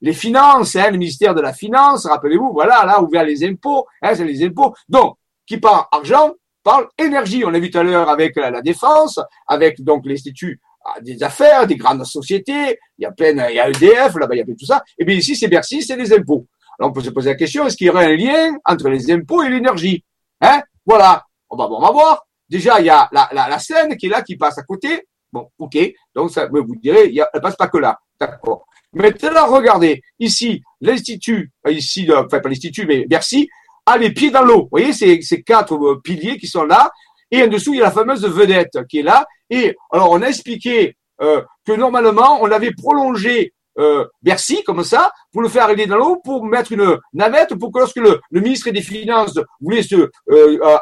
les 0.00 0.12
finances, 0.12 0.76
hein, 0.76 0.90
le 0.90 0.98
ministère 0.98 1.34
de 1.34 1.40
la 1.40 1.52
Finance, 1.52 2.06
rappelez-vous, 2.06 2.52
voilà, 2.52 2.84
là, 2.84 3.00
ouvert 3.00 3.24
les 3.24 3.44
impôts, 3.44 3.86
hein, 4.02 4.14
c'est 4.14 4.24
les 4.24 4.44
impôts. 4.44 4.74
Donc, 4.88 5.16
qui 5.46 5.58
parle 5.58 5.84
argent, 5.92 6.34
parle 6.62 6.88
énergie. 6.98 7.44
On 7.44 7.50
l'a 7.50 7.58
vu 7.58 7.70
tout 7.70 7.78
à 7.78 7.82
l'heure 7.82 8.08
avec 8.08 8.36
la, 8.36 8.60
défense, 8.62 9.20
avec 9.46 9.82
donc 9.82 10.06
l'Institut 10.06 10.60
ah, 10.84 11.00
des 11.00 11.22
affaires, 11.22 11.66
des 11.66 11.76
grandes 11.76 12.04
sociétés, 12.04 12.78
il 12.98 13.02
y 13.02 13.06
a 13.06 13.12
plein, 13.12 13.48
il 13.48 13.56
y 13.56 13.60
a 13.60 13.68
EDF, 13.68 14.14
là-bas, 14.16 14.34
il 14.34 14.38
y 14.38 14.40
a 14.40 14.44
tout 14.44 14.66
ça. 14.66 14.82
Et 14.98 15.04
bien 15.04 15.16
ici, 15.16 15.34
c'est 15.36 15.48
Bercy, 15.48 15.82
c'est 15.82 15.96
les 15.96 16.12
impôts. 16.12 16.46
Alors 16.78 16.90
on 16.90 16.92
peut 16.92 17.00
se 17.00 17.10
poser 17.10 17.30
la 17.30 17.36
question, 17.36 17.66
est-ce 17.66 17.76
qu'il 17.76 17.86
y 17.86 17.90
aurait 17.90 18.12
un 18.12 18.16
lien 18.16 18.56
entre 18.64 18.88
les 18.88 19.10
impôts 19.10 19.42
et 19.42 19.48
l'énergie? 19.48 20.04
Hein? 20.40 20.62
Voilà. 20.84 21.24
On 21.48 21.56
va, 21.56 21.68
on 21.70 21.80
va 21.80 21.90
voir. 21.90 22.26
Déjà, 22.48 22.80
il 22.80 22.86
y 22.86 22.90
a 22.90 23.08
la, 23.12 23.28
la, 23.32 23.48
la 23.48 23.58
Seine 23.58 23.96
qui 23.96 24.06
est 24.06 24.08
là, 24.08 24.22
qui 24.22 24.36
passe 24.36 24.58
à 24.58 24.62
côté. 24.62 25.06
Bon, 25.32 25.48
ok. 25.58 25.76
Donc, 26.14 26.30
ça, 26.30 26.46
vous 26.46 26.76
direz, 26.76 27.08
il 27.10 27.24
elle 27.32 27.40
passe 27.40 27.56
pas 27.56 27.68
que 27.68 27.78
là. 27.78 27.98
D'accord. 28.20 28.66
Maintenant, 28.92 29.46
regardez. 29.46 30.00
Ici, 30.18 30.62
l'Institut, 30.80 31.52
ici, 31.68 32.08
enfin, 32.12 32.40
pas 32.40 32.48
l'Institut, 32.48 32.86
mais 32.86 33.06
Bercy, 33.06 33.48
a 33.86 33.96
les 33.96 34.12
pieds 34.12 34.30
dans 34.30 34.42
l'eau. 34.42 34.62
Vous 34.62 34.68
voyez 34.70 34.92
ces, 34.92 35.22
ces 35.22 35.42
quatre 35.42 35.74
euh, 35.74 36.00
piliers 36.02 36.36
qui 36.38 36.48
sont 36.48 36.64
là. 36.64 36.90
Et 37.30 37.42
en 37.42 37.46
dessous, 37.46 37.72
il 37.72 37.78
y 37.78 37.82
a 37.82 37.84
la 37.84 37.90
fameuse 37.90 38.26
vedette 38.26 38.78
qui 38.88 38.98
est 38.98 39.02
là. 39.02 39.24
Et 39.48 39.74
alors, 39.90 40.10
on 40.10 40.22
a 40.22 40.26
expliqué 40.26 40.96
euh, 41.22 41.42
que 41.64 41.72
normalement, 41.72 42.42
on 42.42 42.50
avait 42.50 42.72
prolongé 42.72 43.52
euh, 43.78 44.06
Bercy 44.22 44.62
comme 44.64 44.84
ça 44.84 45.12
pour 45.32 45.42
le 45.42 45.48
faire 45.48 45.64
arriver 45.64 45.86
dans 45.86 45.96
l'eau, 45.96 46.20
pour 46.24 46.44
mettre 46.44 46.72
une 46.72 46.98
navette, 47.12 47.54
pour 47.56 47.72
que 47.72 47.78
lorsque 47.78 47.96
le, 47.96 48.20
ministre 48.30 48.70
des 48.70 48.82
Finances 48.82 49.38
voulait 49.60 49.82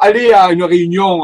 aller 0.01 0.33
à 0.33 0.53
une 0.53 0.65
réunion 0.65 1.23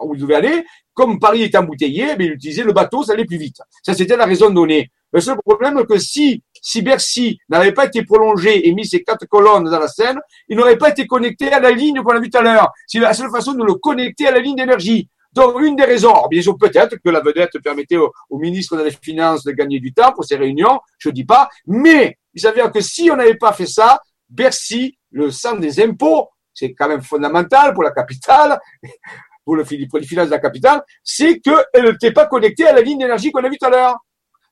où 0.00 0.14
il 0.14 0.20
devait 0.20 0.36
aller, 0.36 0.64
comme 0.94 1.18
Paris 1.18 1.42
est 1.42 1.54
embouteillé, 1.54 2.16
mais 2.16 2.26
il 2.26 2.32
utilisait 2.32 2.64
le 2.64 2.72
bateau, 2.72 3.02
ça 3.02 3.12
allait 3.12 3.24
plus 3.24 3.36
vite. 3.36 3.58
Ça, 3.82 3.94
c'était 3.94 4.16
la 4.16 4.26
raison 4.26 4.50
donnée. 4.50 4.90
Le 5.12 5.20
seul 5.20 5.36
problème 5.44 5.84
que 5.84 5.98
si, 5.98 6.42
si 6.62 6.80
Bercy 6.80 7.38
n'avait 7.48 7.72
pas 7.72 7.86
été 7.86 8.04
prolongé 8.04 8.66
et 8.68 8.72
mis 8.72 8.86
ses 8.86 9.02
quatre 9.02 9.26
colonnes 9.26 9.64
dans 9.64 9.78
la 9.78 9.88
Seine, 9.88 10.18
il 10.48 10.56
n'aurait 10.56 10.78
pas 10.78 10.90
été 10.90 11.06
connecté 11.06 11.52
à 11.52 11.60
la 11.60 11.72
ligne 11.72 12.00
qu'on 12.02 12.12
a 12.12 12.20
vu 12.20 12.30
tout 12.30 12.38
à 12.38 12.42
l'heure. 12.42 12.70
C'est 12.86 13.00
la 13.00 13.12
seule 13.12 13.30
façon 13.30 13.52
de 13.52 13.64
le 13.64 13.74
connecter 13.74 14.28
à 14.28 14.30
la 14.30 14.38
ligne 14.38 14.56
d'énergie. 14.56 15.08
Donc, 15.32 15.60
une 15.60 15.76
des 15.76 15.84
raisons, 15.84 16.28
bien 16.30 16.40
sûr, 16.40 16.56
peut-être 16.56 16.96
que 16.96 17.08
la 17.10 17.20
vedette 17.20 17.58
permettait 17.64 17.96
au, 17.96 18.12
ministre 18.38 18.76
des 18.76 18.90
Finances 18.90 19.44
de 19.44 19.52
gagner 19.52 19.80
du 19.80 19.92
temps 19.92 20.12
pour 20.12 20.24
ces 20.24 20.36
réunions, 20.36 20.78
je 20.98 21.08
dis 21.08 21.24
pas, 21.24 21.48
mais 21.66 22.18
il 22.34 22.40
s'avère 22.40 22.70
que 22.70 22.80
si 22.80 23.10
on 23.10 23.16
n'avait 23.16 23.36
pas 23.36 23.52
fait 23.52 23.66
ça, 23.66 24.00
Bercy, 24.28 24.96
le 25.10 25.30
centre 25.30 25.60
des 25.60 25.82
impôts, 25.82 26.28
c'est 26.54 26.74
quand 26.74 26.88
même 26.88 27.02
fondamental 27.02 27.72
pour 27.72 27.82
la 27.82 27.92
capitale, 27.92 28.60
pour, 29.44 29.56
le, 29.56 29.64
pour 29.88 29.98
les 29.98 30.06
finances 30.06 30.26
de 30.26 30.32
la 30.32 30.38
capitale, 30.38 30.82
c'est 31.02 31.40
qu'elle 31.40 31.84
n'était 31.84 32.12
pas 32.12 32.26
connectée 32.26 32.66
à 32.66 32.72
la 32.74 32.82
ligne 32.82 32.98
d'énergie 32.98 33.32
qu'on 33.32 33.42
a 33.42 33.48
vu 33.48 33.56
tout 33.58 33.66
à 33.66 33.70
l'heure. 33.70 33.96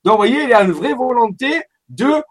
Donc, 0.02 0.14
vous 0.14 0.18
voyez, 0.18 0.44
il 0.44 0.48
y 0.48 0.54
a 0.54 0.62
une 0.62 0.72
vraie 0.72 0.94
volonté 0.94 1.62
de 1.90 2.22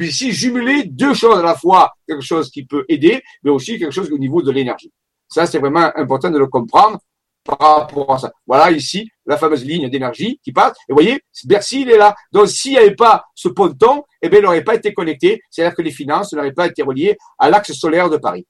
ici 0.00 0.32
jumeler 0.32 0.84
deux 0.84 1.14
choses 1.14 1.38
à 1.38 1.42
la 1.42 1.54
fois, 1.54 1.92
quelque 2.06 2.22
chose 2.22 2.50
qui 2.50 2.64
peut 2.64 2.84
aider, 2.88 3.22
mais 3.42 3.50
aussi 3.50 3.78
quelque 3.78 3.92
chose 3.92 4.10
au 4.10 4.18
niveau 4.18 4.42
de 4.42 4.50
l'énergie. 4.50 4.92
Ça, 5.28 5.46
c'est 5.46 5.58
vraiment 5.58 5.90
important 5.96 6.30
de 6.30 6.38
le 6.38 6.46
comprendre 6.46 6.98
par 7.44 7.58
rapport 7.58 8.12
à 8.12 8.18
ça. 8.18 8.32
Voilà 8.46 8.70
ici 8.70 9.10
la 9.26 9.36
fameuse 9.36 9.64
ligne 9.64 9.88
d'énergie 9.88 10.40
qui 10.42 10.52
passe. 10.52 10.72
Et 10.88 10.92
vous 10.92 10.96
voyez, 10.96 11.20
Bercy, 11.44 11.82
il 11.82 11.90
est 11.90 11.96
là. 11.96 12.14
Donc, 12.32 12.48
s'il 12.48 12.72
n'y 12.72 12.78
avait 12.78 12.94
pas 12.94 13.24
ce 13.34 13.48
ponton, 13.48 14.04
eh 14.20 14.28
bien, 14.28 14.38
il 14.38 14.42
n'aurait 14.42 14.64
pas 14.64 14.74
été 14.74 14.92
connecté. 14.92 15.40
C'est-à-dire 15.50 15.74
que 15.74 15.82
les 15.82 15.90
finances 15.90 16.32
n'auraient 16.32 16.52
pas 16.52 16.66
été 16.66 16.82
reliées 16.82 17.16
à 17.38 17.50
l'axe 17.50 17.72
solaire 17.72 18.10
de 18.10 18.16
Paris. 18.16 18.46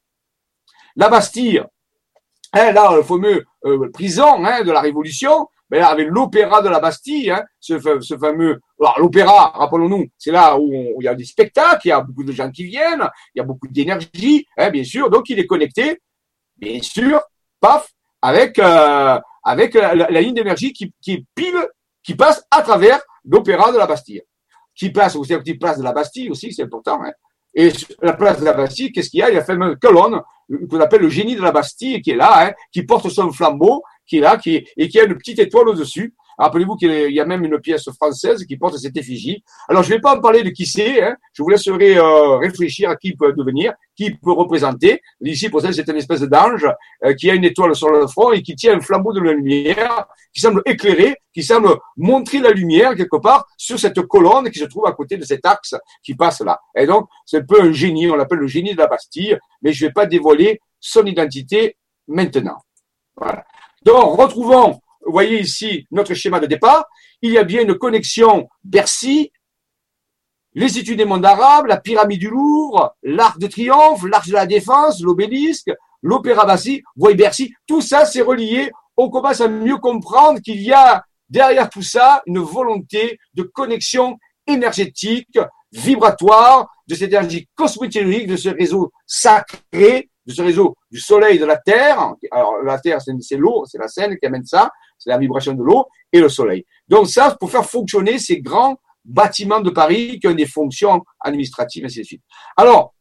La 0.96 1.08
Bastille, 1.08 1.62
hein, 2.52 2.72
là, 2.72 2.94
le 2.94 3.02
fameux 3.02 3.44
euh, 3.64 3.90
prison 3.90 4.44
hein, 4.44 4.62
de 4.62 4.72
la 4.72 4.80
Révolution, 4.80 5.48
mais 5.70 5.80
avec 5.80 6.08
l'opéra 6.08 6.60
de 6.60 6.68
la 6.68 6.80
Bastille, 6.80 7.30
hein, 7.30 7.42
ce, 7.58 7.78
fameux. 8.18 8.60
L'opéra, 8.98 9.52
rappelons-nous, 9.54 10.06
c'est 10.18 10.32
là 10.32 10.58
où, 10.58 10.72
il 11.00 11.04
y 11.04 11.08
a 11.08 11.14
des 11.14 11.24
spectacles, 11.24 11.80
il 11.84 11.88
y 11.88 11.92
a 11.92 12.00
beaucoup 12.00 12.24
de 12.24 12.32
gens 12.32 12.50
qui 12.50 12.64
viennent, 12.64 13.08
il 13.34 13.38
y 13.38 13.40
a 13.40 13.44
beaucoup 13.44 13.68
d'énergie, 13.68 14.46
hein, 14.56 14.70
bien 14.70 14.84
sûr. 14.84 15.10
Donc 15.10 15.28
il 15.28 15.38
est 15.38 15.46
connecté, 15.46 16.00
bien 16.56 16.80
sûr, 16.82 17.20
paf, 17.60 17.88
avec 18.20 18.58
euh, 18.58 19.18
avec 19.44 19.74
la, 19.74 20.20
ligne 20.20 20.34
d'énergie 20.34 20.72
qui, 20.72 20.92
qui 21.00 21.26
pile, 21.34 21.66
qui 22.02 22.14
passe 22.14 22.44
à 22.50 22.62
travers 22.62 23.00
l'opéra 23.24 23.72
de 23.72 23.78
la 23.78 23.86
Bastille, 23.86 24.22
qui 24.74 24.90
passe 24.90 25.16
aussi 25.16 25.32
la 25.32 25.38
petite 25.38 25.60
place 25.60 25.78
de 25.78 25.84
la 25.84 25.92
Bastille 25.92 26.30
aussi, 26.30 26.52
c'est 26.52 26.62
important. 26.62 27.02
Hein. 27.02 27.12
Et 27.54 27.70
la 28.00 28.14
place 28.14 28.40
de 28.40 28.44
la 28.44 28.54
Bastille, 28.54 28.92
qu'est-ce 28.92 29.10
qu'il 29.10 29.20
y 29.20 29.22
a? 29.22 29.30
Il 29.30 29.34
y 29.34 29.38
a 29.38 29.44
la 29.54 29.76
colonne 29.76 30.22
qu'on 30.70 30.80
appelle 30.80 31.02
le 31.02 31.08
génie 31.08 31.36
de 31.36 31.42
la 31.42 31.52
Bastille 31.52 32.00
qui 32.00 32.12
est 32.12 32.16
là, 32.16 32.46
hein, 32.46 32.52
qui 32.72 32.82
porte 32.82 33.08
son 33.08 33.30
flambeau 33.30 33.82
qui 34.06 34.18
est 34.18 34.20
là, 34.20 34.36
qui 34.36 34.66
et 34.76 34.88
qui 34.88 34.98
a 35.00 35.04
une 35.04 35.16
petite 35.16 35.38
étoile 35.38 35.68
au-dessus. 35.68 36.14
Rappelez-vous 36.42 36.74
qu'il 36.74 37.12
y 37.12 37.20
a 37.20 37.24
même 37.24 37.44
une 37.44 37.60
pièce 37.60 37.88
française 37.92 38.44
qui 38.44 38.56
porte 38.56 38.76
cette 38.76 38.96
effigie. 38.96 39.44
Alors, 39.68 39.84
je 39.84 39.90
ne 39.90 39.94
vais 39.94 40.00
pas 40.00 40.16
en 40.16 40.20
parler 40.20 40.42
de 40.42 40.50
qui 40.50 40.66
c'est. 40.66 41.00
Hein. 41.00 41.14
Je 41.32 41.40
vous 41.40 41.48
laisserai 41.48 41.96
euh, 41.96 42.38
réfléchir 42.38 42.90
à 42.90 42.96
qui 42.96 43.14
peut 43.14 43.32
devenir, 43.32 43.74
qui 43.94 44.10
peut 44.10 44.32
représenter. 44.32 45.00
Ici, 45.20 45.50
pour 45.50 45.60
ça, 45.60 45.72
c'est 45.72 45.88
une 45.88 45.98
espèce 45.98 46.22
d'ange 46.22 46.66
euh, 47.04 47.14
qui 47.14 47.30
a 47.30 47.34
une 47.34 47.44
étoile 47.44 47.76
sur 47.76 47.90
le 47.90 48.08
front 48.08 48.32
et 48.32 48.42
qui 48.42 48.56
tient 48.56 48.76
un 48.76 48.80
flambeau 48.80 49.12
de 49.12 49.20
la 49.20 49.34
lumière, 49.34 50.06
qui 50.34 50.40
semble 50.40 50.62
éclairer, 50.66 51.14
qui 51.32 51.44
semble 51.44 51.76
montrer 51.96 52.40
la 52.40 52.50
lumière 52.50 52.96
quelque 52.96 53.18
part 53.18 53.46
sur 53.56 53.78
cette 53.78 54.02
colonne 54.02 54.50
qui 54.50 54.58
se 54.58 54.64
trouve 54.64 54.86
à 54.88 54.92
côté 54.92 55.16
de 55.16 55.24
cet 55.24 55.46
axe 55.46 55.76
qui 56.02 56.16
passe 56.16 56.40
là. 56.40 56.58
Et 56.76 56.86
donc, 56.86 57.06
c'est 57.24 57.38
un 57.38 57.44
peu 57.44 57.62
un 57.62 57.70
génie. 57.70 58.10
On 58.10 58.16
l'appelle 58.16 58.40
le 58.40 58.48
génie 58.48 58.72
de 58.72 58.78
la 58.78 58.88
Bastille, 58.88 59.38
mais 59.62 59.72
je 59.72 59.84
ne 59.84 59.90
vais 59.90 59.92
pas 59.92 60.06
dévoiler 60.06 60.60
son 60.80 61.06
identité 61.06 61.76
maintenant. 62.08 62.58
Voilà. 63.16 63.44
Donc, 63.84 64.18
retrouvons, 64.18 64.80
vous 65.12 65.16
voyez 65.16 65.40
ici 65.40 65.86
notre 65.90 66.14
schéma 66.14 66.40
de 66.40 66.46
départ. 66.46 66.86
Il 67.20 67.32
y 67.32 67.36
a 67.36 67.44
bien 67.44 67.60
une 67.60 67.74
connexion 67.74 68.48
Bercy, 68.64 69.30
l'Institut 70.54 70.96
des 70.96 71.04
mondes 71.04 71.26
arabes, 71.26 71.66
la 71.66 71.76
pyramide 71.76 72.18
du 72.18 72.30
Louvre, 72.30 72.96
l'Arc 73.02 73.38
de 73.38 73.46
Triomphe, 73.46 74.04
l'Arc 74.04 74.26
de 74.28 74.32
la 74.32 74.46
Défense, 74.46 75.02
l'Obélisque, 75.02 75.70
l'Opéra 76.00 76.56
vous 76.56 76.80
voyez 76.96 77.14
Bercy. 77.14 77.52
Tout 77.66 77.82
ça, 77.82 78.06
c'est 78.06 78.22
relié. 78.22 78.70
On 78.96 79.10
commence 79.10 79.42
à 79.42 79.48
mieux 79.48 79.76
comprendre 79.76 80.40
qu'il 80.40 80.62
y 80.62 80.72
a 80.72 81.04
derrière 81.28 81.68
tout 81.68 81.82
ça 81.82 82.22
une 82.24 82.38
volonté 82.38 83.18
de 83.34 83.42
connexion 83.42 84.16
énergétique, 84.46 85.38
vibratoire, 85.72 86.68
de 86.88 86.94
cette 86.94 87.10
énergie 87.10 87.50
cosmotérique, 87.54 88.28
de 88.28 88.36
ce 88.36 88.48
réseau 88.48 88.90
sacré 89.06 90.08
de 90.26 90.32
ce 90.32 90.42
réseau 90.42 90.76
du 90.90 91.00
soleil, 91.00 91.38
de 91.38 91.44
la 91.44 91.56
terre. 91.56 92.14
Alors 92.30 92.62
la 92.62 92.78
terre, 92.78 92.98
c'est 93.00 93.36
l'eau, 93.36 93.64
c'est 93.66 93.78
la 93.78 93.88
Seine 93.88 94.16
qui 94.18 94.26
amène 94.26 94.44
ça, 94.44 94.70
c'est 95.02 95.10
la 95.10 95.18
vibration 95.18 95.54
de 95.54 95.62
l'eau 95.62 95.86
et 96.12 96.20
le 96.20 96.28
soleil. 96.28 96.64
Donc 96.88 97.08
ça, 97.08 97.36
pour 97.38 97.50
faire 97.50 97.64
fonctionner 97.64 98.18
ces 98.18 98.40
grands 98.40 98.76
bâtiments 99.04 99.60
de 99.60 99.70
Paris 99.70 100.20
qui 100.20 100.28
ont 100.28 100.34
des 100.34 100.46
fonctions 100.46 101.02
administratives, 101.20 101.84
ainsi 101.84 102.00
de 102.00 102.04
suite. 102.04 102.22
Alors, 102.56 102.94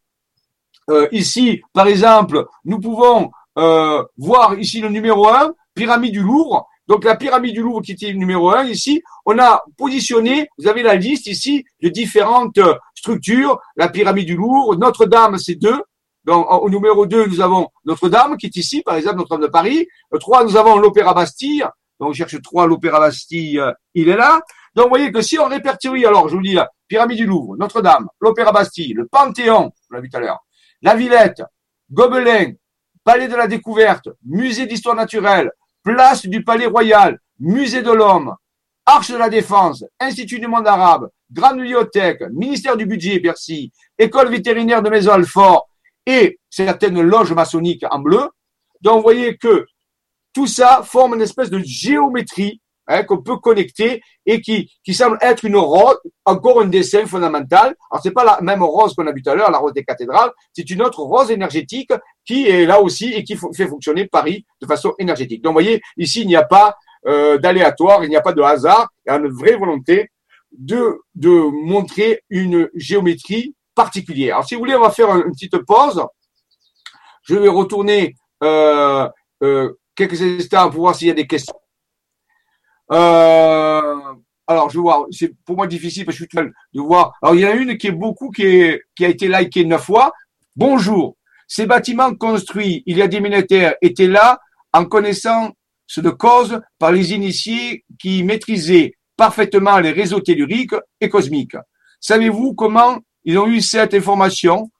euh, 0.89 1.07
ici, 1.11 1.61
par 1.73 1.87
exemple, 1.87 2.45
nous 2.65 2.79
pouvons 2.79 3.31
euh, 3.57 4.03
voir 4.17 4.57
ici 4.57 4.81
le 4.81 4.89
numéro 4.89 5.27
1, 5.27 5.53
pyramide 5.75 6.13
du 6.13 6.21
Louvre. 6.21 6.67
Donc 6.87 7.05
la 7.05 7.15
pyramide 7.15 7.53
du 7.53 7.61
Louvre 7.61 7.81
qui 7.81 7.91
était 7.91 8.11
le 8.11 8.17
numéro 8.17 8.49
1, 8.49 8.65
ici, 8.65 9.01
on 9.25 9.37
a 9.37 9.63
positionné, 9.77 10.49
vous 10.57 10.67
avez 10.67 10.81
la 10.81 10.95
liste 10.95 11.27
ici 11.27 11.63
de 11.81 11.89
différentes 11.89 12.59
structures, 12.95 13.59
la 13.75 13.89
pyramide 13.89 14.25
du 14.25 14.35
Louvre, 14.35 14.75
Notre-Dame, 14.75 15.37
c'est 15.37 15.55
deux. 15.55 15.81
Donc 16.25 16.45
au 16.49 16.69
numéro 16.69 17.05
2, 17.05 17.27
nous 17.27 17.41
avons 17.41 17.69
Notre-Dame 17.85 18.37
qui 18.37 18.47
est 18.47 18.55
ici, 18.55 18.81
par 18.81 18.95
exemple, 18.95 19.17
Notre-Dame 19.17 19.47
de 19.47 19.51
Paris. 19.51 19.87
Le 20.11 20.19
3, 20.19 20.43
nous 20.43 20.57
avons 20.57 20.77
l'Opéra 20.77 21.13
Bastille. 21.13 21.63
Donc 22.01 22.09
on 22.09 22.13
cherche 22.13 22.41
3, 22.41 22.65
l'Opéra 22.65 22.99
Bastille, 22.99 23.59
euh, 23.59 23.71
il 23.93 24.09
est 24.09 24.17
là. 24.17 24.41
Donc 24.73 24.85
vous 24.85 24.89
voyez 24.89 25.11
que 25.11 25.21
si 25.21 25.37
on 25.37 25.45
répertorie, 25.45 26.03
alors 26.03 26.29
je 26.29 26.35
vous 26.35 26.41
dis 26.41 26.53
là, 26.53 26.67
pyramide 26.87 27.17
du 27.17 27.27
Louvre, 27.27 27.55
Notre-Dame, 27.57 28.07
l'Opéra 28.19 28.51
Bastille, 28.51 28.93
le 28.93 29.05
Panthéon, 29.05 29.71
on 29.89 29.93
l'a 29.93 30.01
vu 30.01 30.09
tout 30.09 30.17
à 30.17 30.19
l'heure, 30.19 30.39
la 30.81 30.95
Villette, 30.95 31.43
Gobelin, 31.91 32.53
Palais 33.03 33.27
de 33.27 33.35
la 33.35 33.45
Découverte, 33.47 34.09
Musée 34.25 34.65
d'Histoire 34.65 34.95
Naturelle, 34.95 35.51
Place 35.83 36.25
du 36.25 36.43
Palais 36.43 36.65
Royal, 36.65 37.19
Musée 37.39 37.83
de 37.83 37.91
l'Homme, 37.91 38.33
Arche 38.87 39.11
de 39.11 39.17
la 39.17 39.29
Défense, 39.29 39.85
Institut 39.99 40.39
du 40.39 40.47
Monde 40.47 40.67
Arabe, 40.67 41.07
Grande 41.31 41.57
Bibliothèque, 41.57 42.23
Ministère 42.31 42.77
du 42.77 42.87
Budget, 42.87 43.19
Bercy, 43.19 43.71
École 43.99 44.29
vétérinaire 44.29 44.81
de 44.81 44.89
Maison-Alfort 44.89 45.69
et 46.07 46.39
certaines 46.49 47.01
loges 47.01 47.33
maçonniques 47.33 47.85
en 47.91 47.99
bleu. 47.99 48.27
Donc, 48.81 48.97
vous 48.97 49.03
voyez 49.03 49.37
que 49.37 49.67
tout 50.33 50.47
ça 50.47 50.81
forme 50.83 51.15
une 51.15 51.21
espèce 51.21 51.49
de 51.49 51.59
géométrie 51.59 52.61
hein, 52.87 53.03
qu'on 53.03 53.21
peut 53.21 53.37
connecter 53.37 54.01
et 54.25 54.41
qui, 54.41 54.71
qui 54.83 54.93
semble 54.93 55.17
être 55.21 55.45
une 55.45 55.57
rose, 55.57 55.99
encore 56.25 56.61
un 56.61 56.65
dessin 56.65 57.05
fondamental. 57.05 57.75
Alors, 57.89 58.01
c'est 58.03 58.11
pas 58.11 58.23
la 58.23 58.39
même 58.41 58.63
rose 58.63 58.93
qu'on 58.93 59.07
a 59.07 59.11
vu 59.11 59.21
tout 59.21 59.29
à 59.29 59.35
l'heure, 59.35 59.51
la 59.51 59.57
rose 59.57 59.73
des 59.73 59.83
cathédrales, 59.83 60.31
c'est 60.53 60.69
une 60.69 60.81
autre 60.81 61.01
rose 61.01 61.31
énergétique 61.31 61.91
qui 62.25 62.47
est 62.47 62.65
là 62.65 62.81
aussi 62.81 63.13
et 63.13 63.23
qui 63.23 63.35
fait 63.35 63.67
fonctionner 63.67 64.07
Paris 64.07 64.45
de 64.61 64.67
façon 64.67 64.93
énergétique. 64.99 65.41
Donc, 65.41 65.51
vous 65.51 65.61
voyez, 65.61 65.81
ici, 65.97 66.21
il 66.21 66.27
n'y 66.27 66.35
a 66.35 66.43
pas 66.43 66.75
euh, 67.07 67.37
d'aléatoire, 67.37 68.03
il 68.03 68.09
n'y 68.09 68.15
a 68.15 68.21
pas 68.21 68.33
de 68.33 68.41
hasard, 68.41 68.89
il 69.05 69.11
y 69.11 69.15
a 69.15 69.17
une 69.17 69.29
vraie 69.29 69.55
volonté 69.55 70.09
de, 70.51 70.99
de 71.15 71.29
montrer 71.29 72.21
une 72.29 72.69
géométrie 72.75 73.55
particulière. 73.73 74.35
Alors, 74.35 74.47
si 74.47 74.55
vous 74.55 74.61
voulez, 74.61 74.75
on 74.75 74.81
va 74.81 74.91
faire 74.91 75.15
une 75.15 75.31
petite 75.31 75.57
pause. 75.65 76.05
Je 77.23 77.35
vais 77.35 77.47
retourner 77.47 78.15
euh, 78.43 79.07
euh, 79.43 79.73
quelques 79.95 80.21
instants 80.21 80.69
pour 80.69 80.81
voir 80.81 80.95
s'il 80.95 81.07
y 81.07 81.11
a 81.11 81.15
des 81.15 81.27
questions. 81.27 81.55
Euh, 82.91 84.13
alors, 84.47 84.69
je 84.69 84.77
vais 84.77 84.81
voir. 84.81 85.05
C'est 85.11 85.33
pour 85.45 85.55
moi 85.55 85.67
difficile 85.67 86.05
parce 86.05 86.17
que 86.17 86.25
je 86.25 86.29
suis 86.29 86.51
de 86.73 86.81
voir. 86.81 87.13
Alors, 87.21 87.35
il 87.35 87.41
y 87.41 87.45
en 87.45 87.49
a 87.49 87.53
une 87.53 87.77
qui 87.77 87.87
est 87.87 87.91
beaucoup, 87.91 88.29
qui, 88.31 88.43
est, 88.43 88.81
qui 88.95 89.05
a 89.05 89.09
été 89.09 89.27
likée 89.27 89.65
neuf 89.65 89.85
fois. 89.85 90.11
Bonjour. 90.55 91.15
Ces 91.47 91.65
bâtiments 91.65 92.13
construits 92.15 92.83
il 92.85 92.97
y 92.97 93.01
a 93.01 93.07
des 93.07 93.19
militaires 93.19 93.75
étaient 93.81 94.07
là 94.07 94.39
en 94.73 94.85
connaissance 94.85 95.51
de 95.97 96.09
cause 96.09 96.61
par 96.79 96.91
les 96.91 97.13
initiés 97.13 97.83
qui 97.99 98.23
maîtrisaient 98.23 98.93
parfaitement 99.17 99.77
les 99.79 99.91
réseaux 99.91 100.21
telluriques 100.21 100.75
et 100.99 101.09
cosmiques. 101.09 101.57
Savez-vous 101.99 102.53
comment 102.53 102.99
ils 103.23 103.37
ont 103.37 103.47
eu 103.47 103.61
cette 103.61 103.93
information? 103.93 104.71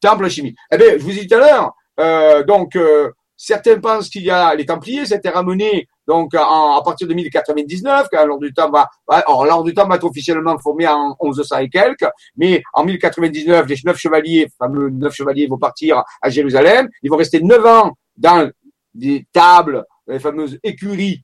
Temple 0.00 0.28
chimie. 0.28 0.54
Eh 0.72 0.78
bien, 0.78 0.98
je 0.98 1.02
vous 1.02 1.12
dit 1.12 1.26
tout 1.26 1.34
à 1.34 1.38
l'heure, 1.38 1.72
euh, 2.00 2.42
donc, 2.44 2.74
euh, 2.76 3.10
certains 3.42 3.80
pensent 3.80 4.08
qu'il 4.08 4.22
y 4.22 4.30
a 4.30 4.54
les 4.54 4.64
Templiers, 4.64 5.04
c'était 5.04 5.30
ramené 5.30 5.88
donc 6.06 6.32
à 6.34 6.80
partir 6.84 7.08
de 7.08 7.14
1099, 7.14 8.06
quand 8.10 8.24
l'ordre 8.24 8.44
du 8.44 8.52
temps 8.52 8.70
va, 8.70 8.88
alors 9.08 9.64
du 9.64 9.74
temps 9.74 9.86
va 9.88 9.96
être 9.96 10.04
officiellement 10.04 10.56
formé 10.58 10.86
en 10.86 11.16
1100 11.20 11.58
et 11.58 11.68
quelques, 11.68 12.06
mais 12.36 12.62
en 12.72 12.84
1099, 12.84 13.66
les 13.66 13.76
neuf 13.84 13.98
chevaliers, 13.98 14.48
fameux 14.58 14.90
neuf 14.90 15.14
chevaliers, 15.14 15.48
vont 15.48 15.58
partir 15.58 16.04
à 16.20 16.30
Jérusalem. 16.30 16.88
Ils 17.02 17.10
vont 17.10 17.16
rester 17.16 17.40
neuf 17.40 17.64
ans 17.66 17.92
dans 18.16 18.48
des 18.94 19.26
tables, 19.32 19.84
les 20.06 20.20
fameuses 20.20 20.58
écuries 20.62 21.22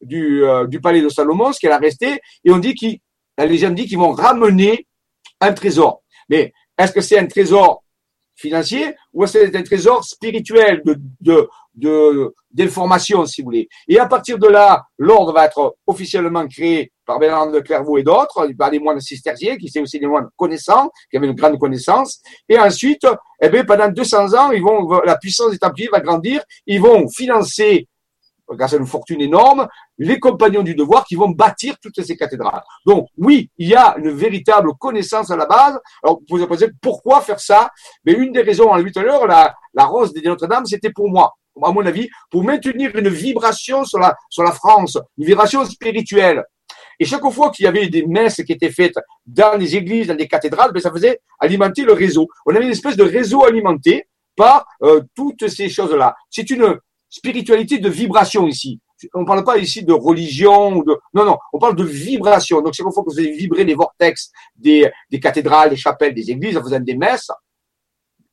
du, 0.00 0.44
euh, 0.44 0.66
du 0.66 0.80
palais 0.80 1.02
de 1.02 1.08
Salomon, 1.08 1.52
ce 1.52 1.58
qu'elle 1.58 1.72
a 1.72 1.78
resté, 1.78 2.20
et 2.44 2.52
on 2.52 2.58
dit 2.58 2.74
qu'il, 2.74 2.98
la 3.38 3.46
légende 3.46 3.74
dit 3.74 3.86
qu'ils 3.86 3.98
vont 3.98 4.12
ramener 4.12 4.86
un 5.40 5.52
trésor. 5.52 6.02
Mais 6.28 6.52
est-ce 6.78 6.92
que 6.92 7.00
c'est 7.00 7.18
un 7.18 7.26
trésor 7.26 7.82
financier 8.36 8.94
ou 9.12 9.26
c'est 9.26 9.54
un 9.54 9.62
trésor 9.62 10.04
spirituel 10.04 10.82
de, 10.84 11.48
de, 11.74 12.34
d'information, 12.52 13.26
si 13.26 13.42
vous 13.42 13.46
voulez. 13.46 13.68
Et 13.88 13.98
à 13.98 14.06
partir 14.06 14.38
de 14.38 14.46
là, 14.46 14.84
l'ordre 14.98 15.32
va 15.32 15.46
être 15.46 15.76
officiellement 15.86 16.46
créé 16.46 16.92
par 17.04 17.18
Bernard 17.18 17.52
de 17.52 17.60
Clairvaux 17.60 17.98
et 17.98 18.02
d'autres, 18.02 18.48
par 18.58 18.70
des 18.70 18.78
moines 18.78 19.00
cisterciens, 19.00 19.56
qui 19.56 19.68
sont 19.68 19.80
aussi 19.80 19.98
des 19.98 20.06
moines 20.06 20.28
connaissants, 20.36 20.90
qui 21.10 21.16
avaient 21.16 21.26
une 21.26 21.34
grande 21.34 21.58
connaissance. 21.58 22.20
Et 22.48 22.58
ensuite, 22.58 23.06
eh 23.40 23.48
bien, 23.48 23.64
pendant 23.64 23.88
200 23.88 24.34
ans, 24.34 24.50
ils 24.50 24.62
vont, 24.62 25.00
la 25.04 25.16
puissance 25.16 25.52
des 25.52 25.58
Templiers 25.58 25.88
va 25.90 26.00
grandir, 26.00 26.42
ils 26.66 26.80
vont 26.80 27.08
financer 27.08 27.88
grâce 28.54 28.74
à 28.74 28.76
une 28.76 28.86
fortune 28.86 29.20
énorme, 29.20 29.66
les 29.98 30.18
compagnons 30.18 30.62
du 30.62 30.74
devoir 30.74 31.04
qui 31.04 31.16
vont 31.16 31.30
bâtir 31.30 31.76
toutes 31.80 32.00
ces 32.00 32.16
cathédrales. 32.16 32.62
Donc, 32.84 33.08
oui, 33.18 33.50
il 33.58 33.68
y 33.68 33.74
a 33.74 33.96
une 33.98 34.10
véritable 34.10 34.70
connaissance 34.78 35.30
à 35.30 35.36
la 35.36 35.46
base. 35.46 35.78
Alors, 36.02 36.18
vous 36.20 36.26
pouvez 36.28 36.46
poser 36.46 36.68
pourquoi 36.80 37.20
faire 37.20 37.40
ça? 37.40 37.70
Mais 38.04 38.12
une 38.12 38.32
des 38.32 38.42
raisons, 38.42 38.70
on 38.70 38.74
l'a 38.74 38.82
vu 38.82 38.92
tout 38.92 39.00
à 39.00 39.02
l'heure, 39.02 39.26
la, 39.26 39.84
rose 39.84 40.12
de 40.12 40.20
Notre-Dame, 40.20 40.66
c'était 40.66 40.90
pour 40.90 41.08
moi, 41.08 41.34
à 41.62 41.72
mon 41.72 41.84
avis, 41.84 42.08
pour 42.30 42.44
maintenir 42.44 42.94
une 42.94 43.08
vibration 43.08 43.84
sur 43.84 43.98
la, 43.98 44.14
sur 44.30 44.42
la 44.42 44.52
France, 44.52 44.98
une 45.18 45.26
vibration 45.26 45.64
spirituelle. 45.64 46.44
Et 46.98 47.04
chaque 47.04 47.28
fois 47.30 47.50
qu'il 47.50 47.64
y 47.64 47.68
avait 47.68 47.88
des 47.88 48.06
messes 48.06 48.36
qui 48.36 48.52
étaient 48.52 48.70
faites 48.70 48.96
dans 49.26 49.58
les 49.58 49.76
églises, 49.76 50.06
dans 50.06 50.16
les 50.16 50.28
cathédrales, 50.28 50.72
ben 50.72 50.80
ça 50.80 50.90
faisait 50.90 51.20
alimenter 51.38 51.82
le 51.82 51.92
réseau. 51.92 52.26
On 52.46 52.54
avait 52.54 52.64
une 52.64 52.70
espèce 52.70 52.96
de 52.96 53.04
réseau 53.04 53.44
alimenté 53.44 54.08
par 54.34 54.66
euh, 54.82 55.02
toutes 55.14 55.48
ces 55.48 55.68
choses-là. 55.68 56.14
C'est 56.30 56.48
une 56.50 56.78
spiritualité 57.08 57.78
de 57.78 57.88
vibration 57.88 58.46
ici. 58.46 58.80
On 59.14 59.20
ne 59.20 59.26
parle 59.26 59.44
pas 59.44 59.58
ici 59.58 59.84
de 59.84 59.92
religion 59.92 60.76
ou 60.76 60.84
de 60.84 60.98
non 61.12 61.24
non, 61.24 61.36
on 61.52 61.58
parle 61.58 61.76
de 61.76 61.84
vibration. 61.84 62.62
Donc 62.62 62.72
chaque 62.72 62.86
fois 62.90 63.04
que 63.04 63.10
vous 63.10 63.18
avez 63.18 63.32
vibré 63.32 63.64
les 63.64 63.74
vortex 63.74 64.30
des, 64.56 64.90
des 65.10 65.20
cathédrales, 65.20 65.70
des 65.70 65.76
chapelles, 65.76 66.14
des 66.14 66.30
églises, 66.30 66.56
vous 66.56 66.72
avez 66.72 66.84
des 66.84 66.96
messes. 66.96 67.30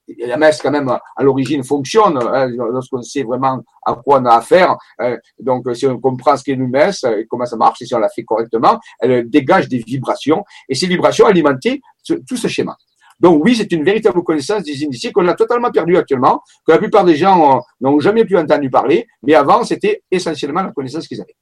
Et 0.08 0.26
la 0.26 0.38
messe 0.38 0.62
quand 0.62 0.72
même 0.72 0.90
à 0.90 1.24
l'origine 1.24 1.64
fonctionne 1.64 2.18
hein, 2.22 2.48
lorsqu'on 2.48 3.02
sait 3.02 3.24
vraiment 3.24 3.64
à 3.86 3.96
quoi 3.96 4.20
on 4.20 4.26
a 4.26 4.36
affaire. 4.36 4.76
Hein. 5.00 5.16
donc 5.40 5.66
si 5.76 5.88
on 5.88 6.00
comprend 6.00 6.36
ce 6.36 6.44
qu'est 6.44 6.54
une 6.54 6.70
messe 6.70 7.04
et 7.06 7.26
comment 7.30 7.46
ça 7.46 7.56
marche, 7.56 7.82
et 7.82 7.86
si 7.86 7.96
on 7.96 8.00
la 8.00 8.10
fait 8.10 8.24
correctement, 8.24 8.80
elle 9.00 9.30
dégage 9.30 9.70
des 9.70 9.80
vibrations 9.80 10.44
et 10.68 10.76
ces 10.76 10.88
vibrations 10.88 11.26
alimentaient 11.26 11.80
tout 12.06 12.38
ce 12.38 12.48
schéma. 12.48 12.78
Donc 13.24 13.42
oui, 13.46 13.56
c'est 13.56 13.72
une 13.72 13.86
véritable 13.86 14.22
connaissance 14.22 14.64
des 14.64 14.84
initiés 14.84 15.14
qu'on 15.14 15.26
a 15.30 15.34
totalement 15.34 15.72
perdu 15.72 15.96
actuellement, 15.96 16.44
que 16.68 16.74
la 16.74 16.78
plupart 16.78 17.06
des 17.06 17.16
gens 17.16 17.62
n'ont 17.80 18.00
jamais 18.02 18.26
plus 18.26 18.38
entendu 18.38 18.70
parler, 18.70 19.08
mais 19.24 19.34
avant, 19.34 19.64
c'était 19.64 20.04
essentiellement 20.12 20.62
la 20.62 20.74
connaissance 20.74 21.08
qu'ils 21.08 21.22
avaient. 21.22 21.38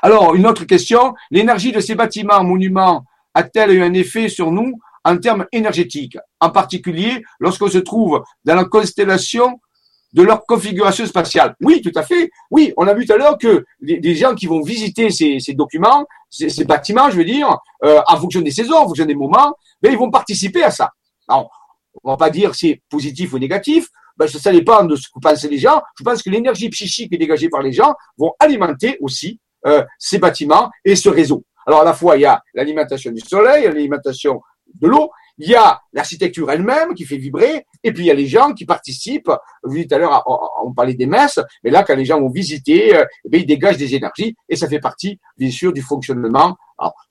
Alors, 0.00 0.34
une 0.34 0.46
autre 0.46 0.64
question, 0.64 1.14
l'énergie 1.30 1.70
de 1.70 1.80
ces 1.80 1.94
bâtiments, 1.94 2.42
monuments, 2.42 3.04
a-t-elle 3.34 3.72
eu 3.72 3.82
un 3.82 3.92
effet 3.92 4.30
sur 4.30 4.50
nous 4.50 4.80
en 5.04 5.18
termes 5.18 5.44
énergétiques, 5.52 6.16
en 6.40 6.48
particulier 6.48 7.22
lorsqu'on 7.40 7.68
se 7.68 7.78
trouve 7.78 8.22
dans 8.46 8.54
la 8.54 8.64
constellation 8.64 9.60
de 10.14 10.22
leur 10.22 10.46
configuration 10.46 11.04
spatiale. 11.06 11.54
Oui, 11.60 11.82
tout 11.82 11.92
à 11.96 12.02
fait. 12.02 12.30
Oui, 12.50 12.72
on 12.76 12.86
a 12.86 12.94
vu 12.94 13.04
tout 13.04 13.12
à 13.12 13.16
l'heure 13.16 13.36
que 13.36 13.64
les, 13.80 14.14
gens 14.14 14.34
qui 14.34 14.46
vont 14.46 14.62
visiter 14.62 15.10
ces, 15.10 15.40
documents, 15.54 16.06
ces, 16.30 16.64
bâtiments, 16.64 17.10
je 17.10 17.16
veux 17.16 17.24
dire, 17.24 17.58
euh, 17.84 18.00
en 18.06 18.16
fonction 18.16 18.40
des 18.40 18.52
saisons, 18.52 18.76
en 18.76 18.86
fonction 18.86 19.04
des 19.04 19.16
moments, 19.16 19.54
ben, 19.82 19.92
ils 19.92 19.98
vont 19.98 20.10
participer 20.10 20.62
à 20.62 20.70
ça. 20.70 20.90
Alors, 21.28 21.50
on 22.04 22.12
va 22.12 22.16
pas 22.16 22.30
dire 22.30 22.54
si 22.54 22.68
c'est 22.68 22.82
positif 22.88 23.32
ou 23.32 23.40
négatif, 23.40 23.88
ben, 24.16 24.28
ça 24.28 24.52
dépend 24.52 24.84
de 24.84 24.94
ce 24.94 25.08
que 25.08 25.18
pensent 25.20 25.44
les 25.44 25.58
gens. 25.58 25.82
Je 25.98 26.04
pense 26.04 26.22
que 26.22 26.30
l'énergie 26.30 26.68
psychique 26.68 27.10
dégagée 27.10 27.48
par 27.48 27.62
les 27.62 27.72
gens 27.72 27.92
vont 28.16 28.32
alimenter 28.38 28.96
aussi 29.00 29.40
euh, 29.66 29.84
ces 29.98 30.18
bâtiments 30.18 30.70
et 30.84 30.94
ce 30.94 31.08
réseau. 31.08 31.42
Alors 31.66 31.80
à 31.80 31.84
la 31.84 31.92
fois, 31.92 32.16
il 32.16 32.20
y 32.20 32.26
a 32.26 32.40
l'alimentation 32.54 33.10
du 33.10 33.20
soleil, 33.20 33.64
l'alimentation 33.64 34.40
de 34.80 34.86
l'eau, 34.86 35.10
il 35.38 35.48
y 35.48 35.54
a 35.54 35.80
l'architecture 35.92 36.50
elle-même 36.50 36.94
qui 36.94 37.04
fait 37.04 37.16
vibrer, 37.16 37.66
et 37.82 37.92
puis 37.92 38.04
il 38.04 38.06
y 38.06 38.10
a 38.10 38.14
les 38.14 38.26
gens 38.26 38.52
qui 38.52 38.64
participent. 38.64 39.30
Vous 39.62 39.82
tout 39.84 39.94
à 39.94 39.98
l'heure, 39.98 40.24
on 40.64 40.72
parlait 40.72 40.94
des 40.94 41.06
messes, 41.06 41.40
mais 41.62 41.70
là, 41.70 41.82
quand 41.82 41.96
les 41.96 42.04
gens 42.04 42.20
vont 42.20 42.30
visiter, 42.30 42.96
euh, 42.96 43.04
eh 43.32 43.38
ils 43.38 43.46
dégagent 43.46 43.76
des 43.76 43.94
énergies, 43.94 44.34
et 44.48 44.56
ça 44.56 44.68
fait 44.68 44.78
partie, 44.80 45.18
bien 45.36 45.50
sûr, 45.50 45.72
du 45.72 45.82
fonctionnement. 45.82 46.56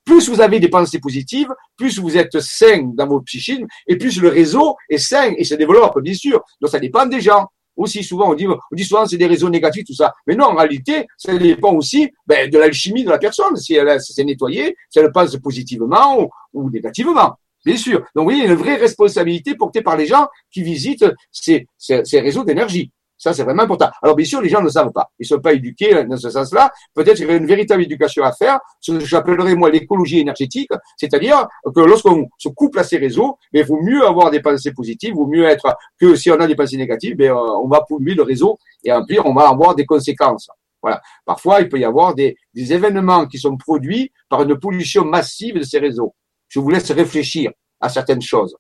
Plus 0.05 0.29
vous 0.29 0.41
avez 0.41 0.59
des 0.59 0.69
pensées 0.69 0.99
positives, 0.99 1.49
plus 1.77 1.99
vous 1.99 2.17
êtes 2.17 2.39
sain 2.39 2.91
dans 2.93 3.07
votre 3.07 3.25
psychisme, 3.25 3.65
et 3.87 3.97
plus 3.97 4.21
le 4.21 4.29
réseau 4.29 4.75
est 4.89 4.97
sain 4.97 5.33
et 5.37 5.43
se 5.43 5.55
développe, 5.55 5.99
bien 6.01 6.13
sûr. 6.13 6.41
Donc 6.61 6.71
ça 6.71 6.79
dépend 6.79 7.05
des 7.05 7.21
gens 7.21 7.47
aussi 7.75 8.03
souvent, 8.03 8.29
on 8.29 8.35
dit, 8.35 8.47
on 8.47 8.57
dit 8.75 8.83
souvent 8.85 9.05
c'est 9.05 9.17
des 9.17 9.25
réseaux 9.25 9.49
négatifs, 9.49 9.85
tout 9.85 9.95
ça. 9.95 10.13
Mais 10.27 10.35
non, 10.35 10.45
en 10.45 10.55
réalité, 10.55 11.07
ça 11.17 11.35
dépend 11.35 11.73
aussi 11.73 12.11
ben, 12.27 12.49
de 12.49 12.57
l'alchimie 12.57 13.03
de 13.03 13.09
la 13.09 13.17
personne, 13.17 13.55
si 13.55 13.73
elle 13.73 13.99
s'est 13.99 14.23
nettoyée, 14.23 14.75
si 14.89 14.99
elle 14.99 15.11
pense 15.11 15.35
positivement 15.37 16.29
ou 16.53 16.69
négativement. 16.69 17.37
Bien 17.65 17.77
sûr. 17.77 17.99
Donc, 17.99 18.07
vous 18.15 18.23
voyez, 18.23 18.39
il 18.39 18.45
y 18.45 18.49
a 18.49 18.51
une 18.51 18.57
vraie 18.57 18.75
responsabilité 18.75 19.55
portée 19.55 19.81
par 19.81 19.95
les 19.95 20.05
gens 20.05 20.27
qui 20.51 20.63
visitent 20.63 21.05
ces, 21.31 21.67
ces, 21.77 22.03
ces 22.03 22.19
réseaux 22.19 22.43
d'énergie. 22.43 22.91
Ça, 23.23 23.31
c'est 23.31 23.43
vraiment 23.43 23.63
important. 23.63 23.89
Alors, 24.01 24.17
bien 24.17 24.25
sûr, 24.25 24.41
les 24.41 24.49
gens 24.49 24.61
ne 24.61 24.67
savent 24.67 24.91
pas. 24.91 25.09
Ils 25.17 25.23
ne 25.23 25.27
sont 25.27 25.39
pas 25.39 25.53
éduqués 25.53 26.03
dans 26.03 26.17
ce 26.17 26.29
sens-là. 26.29 26.73
Peut-être 26.93 27.15
qu'il 27.15 27.27
y 27.27 27.31
a 27.31 27.35
une 27.35 27.45
véritable 27.45 27.81
éducation 27.83 28.21
à 28.25 28.33
faire, 28.33 28.59
ce 28.81 28.91
que 28.91 28.99
j'appellerais, 28.99 29.55
moi, 29.55 29.69
l'écologie 29.69 30.19
énergétique. 30.19 30.69
C'est-à-dire 30.97 31.47
que 31.73 31.79
lorsqu'on 31.79 32.27
se 32.37 32.49
couple 32.49 32.79
à 32.79 32.83
ces 32.83 32.97
réseaux, 32.97 33.37
il 33.53 33.63
vaut 33.63 33.81
mieux 33.81 34.05
avoir 34.05 34.29
des 34.29 34.41
pensées 34.41 34.73
positives, 34.73 35.13
vaut 35.13 35.27
mieux 35.27 35.45
être 35.45 35.73
que 35.97 36.15
si 36.15 36.31
on 36.31 36.39
a 36.41 36.47
des 36.47 36.55
pensées 36.55 36.75
négatives, 36.75 37.15
ben, 37.15 37.31
on 37.31 37.69
va 37.69 37.85
polluer 37.87 38.13
le 38.13 38.23
réseau 38.23 38.59
et 38.83 38.91
en 38.91 39.05
pire, 39.05 39.25
on 39.25 39.33
va 39.33 39.47
avoir 39.47 39.73
des 39.73 39.85
conséquences. 39.85 40.49
Voilà. 40.81 41.01
Parfois, 41.25 41.61
il 41.61 41.69
peut 41.69 41.79
y 41.79 41.85
avoir 41.85 42.15
des, 42.15 42.35
des 42.53 42.73
événements 42.73 43.25
qui 43.25 43.37
sont 43.37 43.55
produits 43.55 44.11
par 44.27 44.41
une 44.41 44.59
pollution 44.59 45.05
massive 45.05 45.55
de 45.55 45.63
ces 45.63 45.79
réseaux. 45.79 46.13
Je 46.53 46.59
vous 46.59 46.69
laisse 46.69 46.91
réfléchir 46.91 47.51
à 47.81 47.89
certaines 47.89 48.21
choses. 48.21 48.55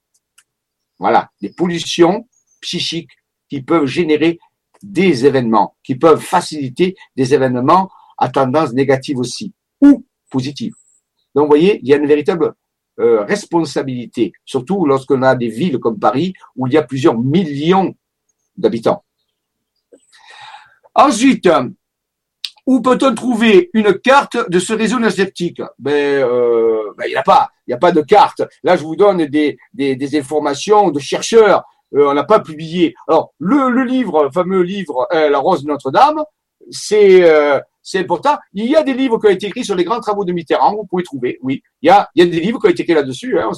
Voilà. 0.97 1.29
Des 1.39 1.51
pollutions 1.51 2.27
psychiques 2.59 3.11
qui 3.47 3.61
peuvent 3.61 3.85
générer 3.85 4.39
des 4.81 5.27
événements, 5.27 5.75
qui 5.83 5.93
peuvent 5.93 6.19
faciliter 6.19 6.95
des 7.15 7.35
événements 7.35 7.91
à 8.17 8.29
tendance 8.29 8.73
négative 8.73 9.19
aussi, 9.19 9.53
ou 9.79 10.03
positive. 10.31 10.73
Donc, 11.35 11.43
vous 11.43 11.49
voyez, 11.49 11.79
il 11.83 11.87
y 11.87 11.93
a 11.93 11.97
une 11.97 12.07
véritable 12.07 12.55
euh, 12.99 13.23
responsabilité, 13.25 14.33
surtout 14.43 14.87
lorsqu'on 14.87 15.21
a 15.21 15.35
des 15.35 15.49
villes 15.49 15.77
comme 15.77 15.99
Paris, 15.99 16.33
où 16.55 16.65
il 16.65 16.73
y 16.73 16.77
a 16.77 16.83
plusieurs 16.83 17.19
millions 17.19 17.93
d'habitants. 18.57 19.03
Ensuite, 20.95 21.47
où 22.65 22.81
peut-on 22.81 23.13
trouver 23.13 23.69
une 23.73 23.93
carte 23.99 24.49
de 24.49 24.59
ce 24.59 24.73
réseau 24.73 24.97
énergétique 24.97 25.61
Ben, 25.79 26.23
euh, 26.23 26.93
ben 26.97 27.05
il 27.07 27.11
n'y 27.11 27.15
a 27.15 27.23
pas, 27.23 27.49
il 27.67 27.71
n'y 27.71 27.73
a 27.73 27.77
pas 27.77 27.91
de 27.91 28.01
carte. 28.01 28.41
Là, 28.63 28.77
je 28.77 28.83
vous 28.83 28.95
donne 28.95 29.25
des, 29.25 29.57
informations 30.17 30.89
de 30.89 30.99
chercheurs 30.99 31.63
euh, 31.95 32.07
on 32.09 32.13
n'a 32.15 32.23
pas 32.23 32.39
publié. 32.39 32.95
Alors, 33.07 33.33
le, 33.37 33.83
livre, 33.83 34.23
le 34.23 34.31
fameux 34.31 34.63
livre 34.63 35.07
euh, 35.13 35.29
La 35.29 35.37
Rose 35.37 35.61
de 35.61 35.67
Notre-Dame, 35.67 36.23
c'est 36.71 37.23
important. 37.95 38.37
Il 38.53 38.65
y 38.65 38.75
a 38.75 38.81
des 38.81 38.93
livres 38.93 39.19
qui 39.19 39.27
ont 39.27 39.29
été 39.29 39.47
écrits 39.47 39.65
sur 39.65 39.75
les 39.75 39.83
grands 39.83 39.99
travaux 39.99 40.25
de 40.25 40.33
Mitterrand, 40.33 40.73
vous 40.73 40.85
pouvez 40.85 41.03
trouver, 41.03 41.37
oui. 41.43 41.61
Il 41.83 41.87
y 41.87 41.89
a, 41.91 42.09
il 42.15 42.23
y 42.23 42.27
a 42.27 42.31
des 42.31 42.39
livres 42.39 42.59
qui 42.59 42.65
ont 42.65 42.69
été 42.71 42.81
écrits 42.81 42.95
là-dessus. 42.95 43.37
Hein, 43.37 43.51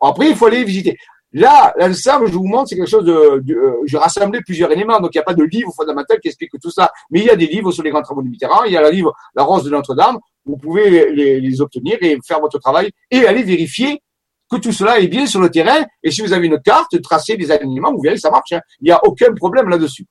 après, 0.00 0.30
il 0.30 0.34
faut 0.34 0.46
aller 0.46 0.64
visiter. 0.64 0.96
Là, 1.32 1.72
l'ensemble, 1.78 2.26
je 2.26 2.32
vous 2.32 2.46
montre, 2.46 2.68
c'est 2.68 2.76
quelque 2.76 2.88
chose 2.88 3.04
de, 3.04 3.40
de 3.40 3.54
euh, 3.54 4.40
plusieurs 4.44 4.72
éléments, 4.72 4.98
donc 4.98 5.10
il 5.14 5.18
n'y 5.18 5.22
a 5.22 5.24
pas 5.24 5.34
de 5.34 5.44
livre 5.44 5.72
fondamental 5.72 6.18
qui 6.20 6.28
explique 6.28 6.50
tout 6.60 6.70
ça, 6.70 6.90
mais 7.10 7.20
il 7.20 7.26
y 7.26 7.30
a 7.30 7.36
des 7.36 7.46
livres 7.46 7.70
sur 7.70 7.84
les 7.84 7.90
grands 7.90 8.02
travaux 8.02 8.22
de 8.22 8.28
Mitterrand, 8.28 8.64
il 8.64 8.72
y 8.72 8.76
a 8.76 8.82
le 8.82 8.90
livre 8.90 9.14
La 9.34 9.44
Rose 9.44 9.62
de 9.62 9.70
Notre-Dame, 9.70 10.18
vous 10.44 10.56
pouvez 10.56 11.14
les, 11.14 11.40
les, 11.40 11.60
obtenir 11.60 11.98
et 12.00 12.18
faire 12.26 12.40
votre 12.40 12.58
travail 12.58 12.90
et 13.10 13.26
aller 13.26 13.44
vérifier 13.44 14.02
que 14.50 14.56
tout 14.56 14.72
cela 14.72 14.98
est 14.98 15.06
bien 15.06 15.26
sur 15.26 15.40
le 15.40 15.50
terrain. 15.50 15.84
Et 16.02 16.10
si 16.10 16.22
vous 16.22 16.32
avez 16.32 16.46
une 16.46 16.60
carte, 16.60 17.00
tracez 17.00 17.36
des 17.36 17.50
alignements, 17.52 17.92
vous 17.92 18.02
verrez 18.02 18.16
que 18.16 18.20
ça 18.20 18.30
marche. 18.30 18.52
Hein. 18.52 18.60
Il 18.80 18.86
n'y 18.86 18.90
a 18.90 19.00
aucun 19.04 19.32
problème 19.34 19.68
là-dessus. 19.68 20.06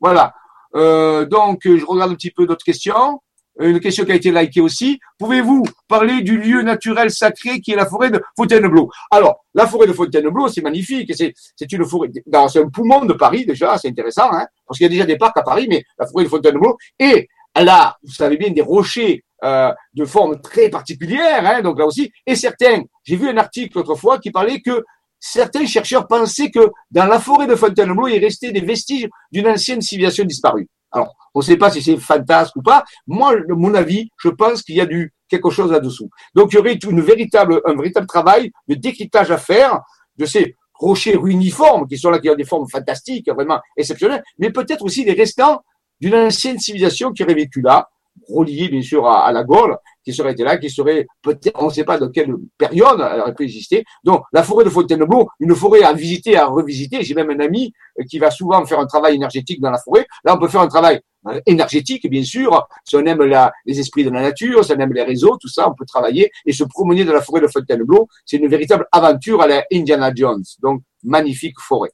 Voilà. 0.00 0.32
Euh, 0.74 1.26
donc, 1.26 1.60
je 1.64 1.84
regarde 1.84 2.12
un 2.12 2.14
petit 2.14 2.30
peu 2.30 2.46
d'autres 2.46 2.64
questions. 2.64 3.20
Une 3.60 3.78
question 3.78 4.04
qui 4.04 4.12
a 4.12 4.16
été 4.16 4.32
likée 4.32 4.60
aussi. 4.60 4.98
Pouvez-vous 5.18 5.64
parler 5.86 6.22
du 6.22 6.38
lieu 6.38 6.62
naturel 6.62 7.10
sacré 7.10 7.60
qui 7.60 7.72
est 7.72 7.76
la 7.76 7.86
forêt 7.86 8.10
de 8.10 8.20
Fontainebleau? 8.36 8.90
Alors, 9.10 9.44
la 9.54 9.66
forêt 9.66 9.86
de 9.86 9.92
Fontainebleau, 9.92 10.48
c'est 10.48 10.62
magnifique. 10.62 11.12
C'est, 11.14 11.32
c'est 11.54 11.70
une 11.72 11.84
forêt, 11.84 12.10
c'est 12.48 12.60
un 12.60 12.68
poumon 12.68 13.04
de 13.04 13.12
Paris 13.12 13.46
déjà, 13.46 13.78
c'est 13.78 13.88
intéressant, 13.88 14.32
hein, 14.32 14.46
parce 14.66 14.78
qu'il 14.78 14.86
y 14.86 14.88
a 14.88 14.90
déjà 14.90 15.06
des 15.06 15.16
parcs 15.16 15.36
à 15.36 15.42
Paris, 15.42 15.66
mais 15.68 15.84
la 15.98 16.06
forêt 16.06 16.24
de 16.24 16.28
Fontainebleau, 16.28 16.76
et 16.98 17.28
là, 17.56 17.96
vous 18.02 18.12
savez 18.12 18.36
bien, 18.36 18.50
des 18.50 18.62
rochers 18.62 19.22
euh, 19.44 19.72
de 19.92 20.04
forme 20.04 20.40
très 20.40 20.68
particulière, 20.68 21.46
hein, 21.46 21.62
donc 21.62 21.78
là 21.78 21.86
aussi, 21.86 22.10
et 22.26 22.34
certains, 22.34 22.82
j'ai 23.04 23.16
vu 23.16 23.28
un 23.28 23.36
article 23.36 23.78
autrefois 23.78 24.18
qui 24.18 24.30
parlait 24.30 24.60
que 24.60 24.82
certains 25.20 25.66
chercheurs 25.66 26.06
pensaient 26.06 26.50
que 26.50 26.70
dans 26.90 27.06
la 27.06 27.20
forêt 27.20 27.46
de 27.46 27.54
Fontainebleau, 27.54 28.08
il 28.08 28.18
restait 28.18 28.52
des 28.52 28.60
vestiges 28.60 29.08
d'une 29.30 29.46
ancienne 29.46 29.80
civilisation 29.80 30.24
disparue. 30.24 30.68
Alors, 30.94 31.14
on 31.34 31.40
ne 31.40 31.44
sait 31.44 31.56
pas 31.56 31.70
si 31.70 31.82
c'est 31.82 31.96
fantasque 31.96 32.56
ou 32.56 32.62
pas. 32.62 32.84
Moi, 33.06 33.36
de 33.36 33.52
mon 33.52 33.74
avis, 33.74 34.10
je 34.16 34.28
pense 34.28 34.62
qu'il 34.62 34.76
y 34.76 34.80
a 34.80 34.86
du 34.86 35.12
quelque 35.28 35.50
chose 35.50 35.70
là-dessous. 35.72 36.08
Donc, 36.34 36.52
il 36.52 36.56
y 36.56 36.58
aurait 36.58 36.74
une 36.74 37.00
véritable, 37.00 37.60
un 37.64 37.74
véritable 37.74 38.06
travail 38.06 38.52
de 38.68 38.74
décryptage 38.74 39.30
à 39.30 39.38
faire 39.38 39.80
de 40.16 40.24
ces 40.26 40.56
rochers 40.74 41.16
ruiniformes 41.16 41.86
qui 41.88 41.98
sont 41.98 42.10
là, 42.10 42.20
qui 42.20 42.30
ont 42.30 42.34
des 42.36 42.44
formes 42.44 42.68
fantastiques, 42.68 43.28
vraiment 43.28 43.60
exceptionnelles, 43.76 44.22
mais 44.38 44.50
peut-être 44.50 44.84
aussi 44.84 45.04
des 45.04 45.12
restants 45.12 45.62
d'une 46.00 46.14
ancienne 46.14 46.58
civilisation 46.58 47.12
qui 47.12 47.22
aurait 47.22 47.34
vécu 47.34 47.60
là, 47.60 47.88
relié 48.28 48.68
bien 48.68 48.82
sûr 48.82 49.06
à, 49.06 49.30
la 49.32 49.44
Gaule, 49.44 49.76
qui 50.04 50.12
serait 50.12 50.32
été 50.32 50.44
là, 50.44 50.56
qui 50.56 50.70
serait 50.70 51.06
peut-être, 51.22 51.60
on 51.60 51.66
ne 51.66 51.72
sait 51.72 51.84
pas 51.84 51.98
de 51.98 52.06
quelle 52.06 52.34
période 52.58 53.00
elle 53.12 53.20
aurait 53.20 53.34
pu 53.34 53.44
exister. 53.44 53.84
Donc 54.02 54.22
la 54.32 54.42
forêt 54.42 54.64
de 54.64 54.70
Fontainebleau, 54.70 55.28
une 55.40 55.54
forêt 55.54 55.82
à 55.82 55.92
visiter, 55.92 56.36
à 56.36 56.46
revisiter. 56.46 57.02
J'ai 57.02 57.14
même 57.14 57.30
un 57.30 57.40
ami 57.40 57.72
euh, 57.98 58.04
qui 58.08 58.18
va 58.18 58.30
souvent 58.30 58.64
faire 58.66 58.80
un 58.80 58.86
travail 58.86 59.16
énergétique 59.16 59.60
dans 59.60 59.70
la 59.70 59.78
forêt. 59.78 60.06
Là, 60.24 60.34
on 60.34 60.38
peut 60.38 60.48
faire 60.48 60.60
un 60.60 60.68
travail 60.68 61.00
euh, 61.26 61.40
énergétique, 61.46 62.08
bien 62.08 62.22
sûr. 62.22 62.66
Si 62.84 62.96
on 62.96 63.04
aime 63.06 63.22
la, 63.22 63.52
les 63.66 63.80
esprits 63.80 64.04
de 64.04 64.10
la 64.10 64.22
nature, 64.22 64.64
si 64.64 64.72
on 64.72 64.78
aime 64.78 64.92
les 64.92 65.02
réseaux, 65.02 65.36
tout 65.40 65.48
ça, 65.48 65.68
on 65.68 65.74
peut 65.74 65.86
travailler 65.86 66.30
et 66.44 66.52
se 66.52 66.64
promener 66.64 67.04
dans 67.04 67.12
la 67.12 67.22
forêt 67.22 67.40
de 67.40 67.48
Fontainebleau. 67.48 68.08
C'est 68.24 68.36
une 68.36 68.48
véritable 68.48 68.86
aventure 68.92 69.40
à 69.40 69.46
la 69.46 69.64
Indiana 69.72 70.12
Jones. 70.14 70.44
Donc 70.62 70.82
magnifique 71.02 71.58
forêt. 71.60 71.90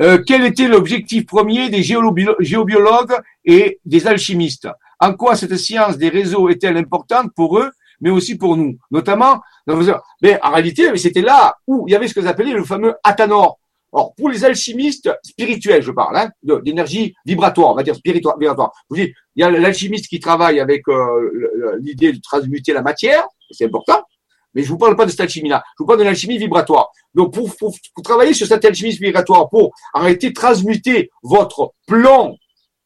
Euh, 0.00 0.22
quel 0.24 0.44
était 0.44 0.68
l'objectif 0.68 1.26
premier 1.26 1.70
des 1.70 1.82
géobiologues 1.82 3.16
et 3.44 3.80
des 3.84 4.06
alchimistes? 4.06 4.68
En 5.00 5.14
quoi 5.14 5.36
cette 5.36 5.56
science 5.56 5.98
des 5.98 6.08
réseaux 6.08 6.48
est-elle 6.48 6.76
importante 6.76 7.32
pour 7.34 7.58
eux, 7.58 7.70
mais 8.00 8.10
aussi 8.10 8.36
pour 8.36 8.56
nous? 8.56 8.76
Notamment, 8.90 9.40
mais 10.22 10.38
en 10.42 10.52
réalité, 10.52 10.96
c'était 10.96 11.22
là 11.22 11.56
où 11.66 11.86
il 11.86 11.92
y 11.92 11.94
avait 11.94 12.08
ce 12.08 12.14
que 12.14 12.26
appelaient 12.26 12.52
le 12.52 12.64
fameux 12.64 12.94
Athanor. 13.02 13.58
Or, 13.90 14.14
pour 14.14 14.28
les 14.28 14.44
alchimistes 14.44 15.10
spirituels, 15.22 15.82
je 15.82 15.90
parle, 15.90 16.16
hein, 16.18 16.30
d'énergie 16.62 17.14
vibratoire, 17.24 17.70
on 17.70 17.74
va 17.74 17.82
dire 17.82 17.94
spirituelle, 17.94 18.34
vibratoire. 18.38 18.70
Vous 18.90 18.96
dites, 18.96 19.14
il 19.34 19.40
y 19.40 19.44
a 19.44 19.50
l'alchimiste 19.50 20.08
qui 20.08 20.20
travaille 20.20 20.60
avec 20.60 20.86
euh, 20.88 21.78
l'idée 21.80 22.12
de 22.12 22.20
transmuter 22.20 22.74
la 22.74 22.82
matière, 22.82 23.24
c'est 23.50 23.64
important. 23.64 24.02
Mais 24.54 24.62
je 24.62 24.68
vous 24.68 24.78
parle 24.78 24.96
pas 24.96 25.04
de 25.04 25.10
cette 25.10 25.20
alchimie-là. 25.20 25.62
Je 25.78 25.82
vous 25.82 25.86
parle 25.86 25.98
de 25.98 26.04
l'alchimie 26.04 26.38
vibratoire. 26.38 26.90
Donc, 27.14 27.34
pour, 27.34 27.72
travailler 28.02 28.34
sur 28.34 28.46
cette 28.46 28.64
alchimie 28.64 28.92
vibratoire, 28.92 29.48
pour 29.48 29.72
arrêter 29.94 30.30
de 30.30 30.34
transmuter 30.34 31.10
votre 31.22 31.72
plomb 31.86 32.36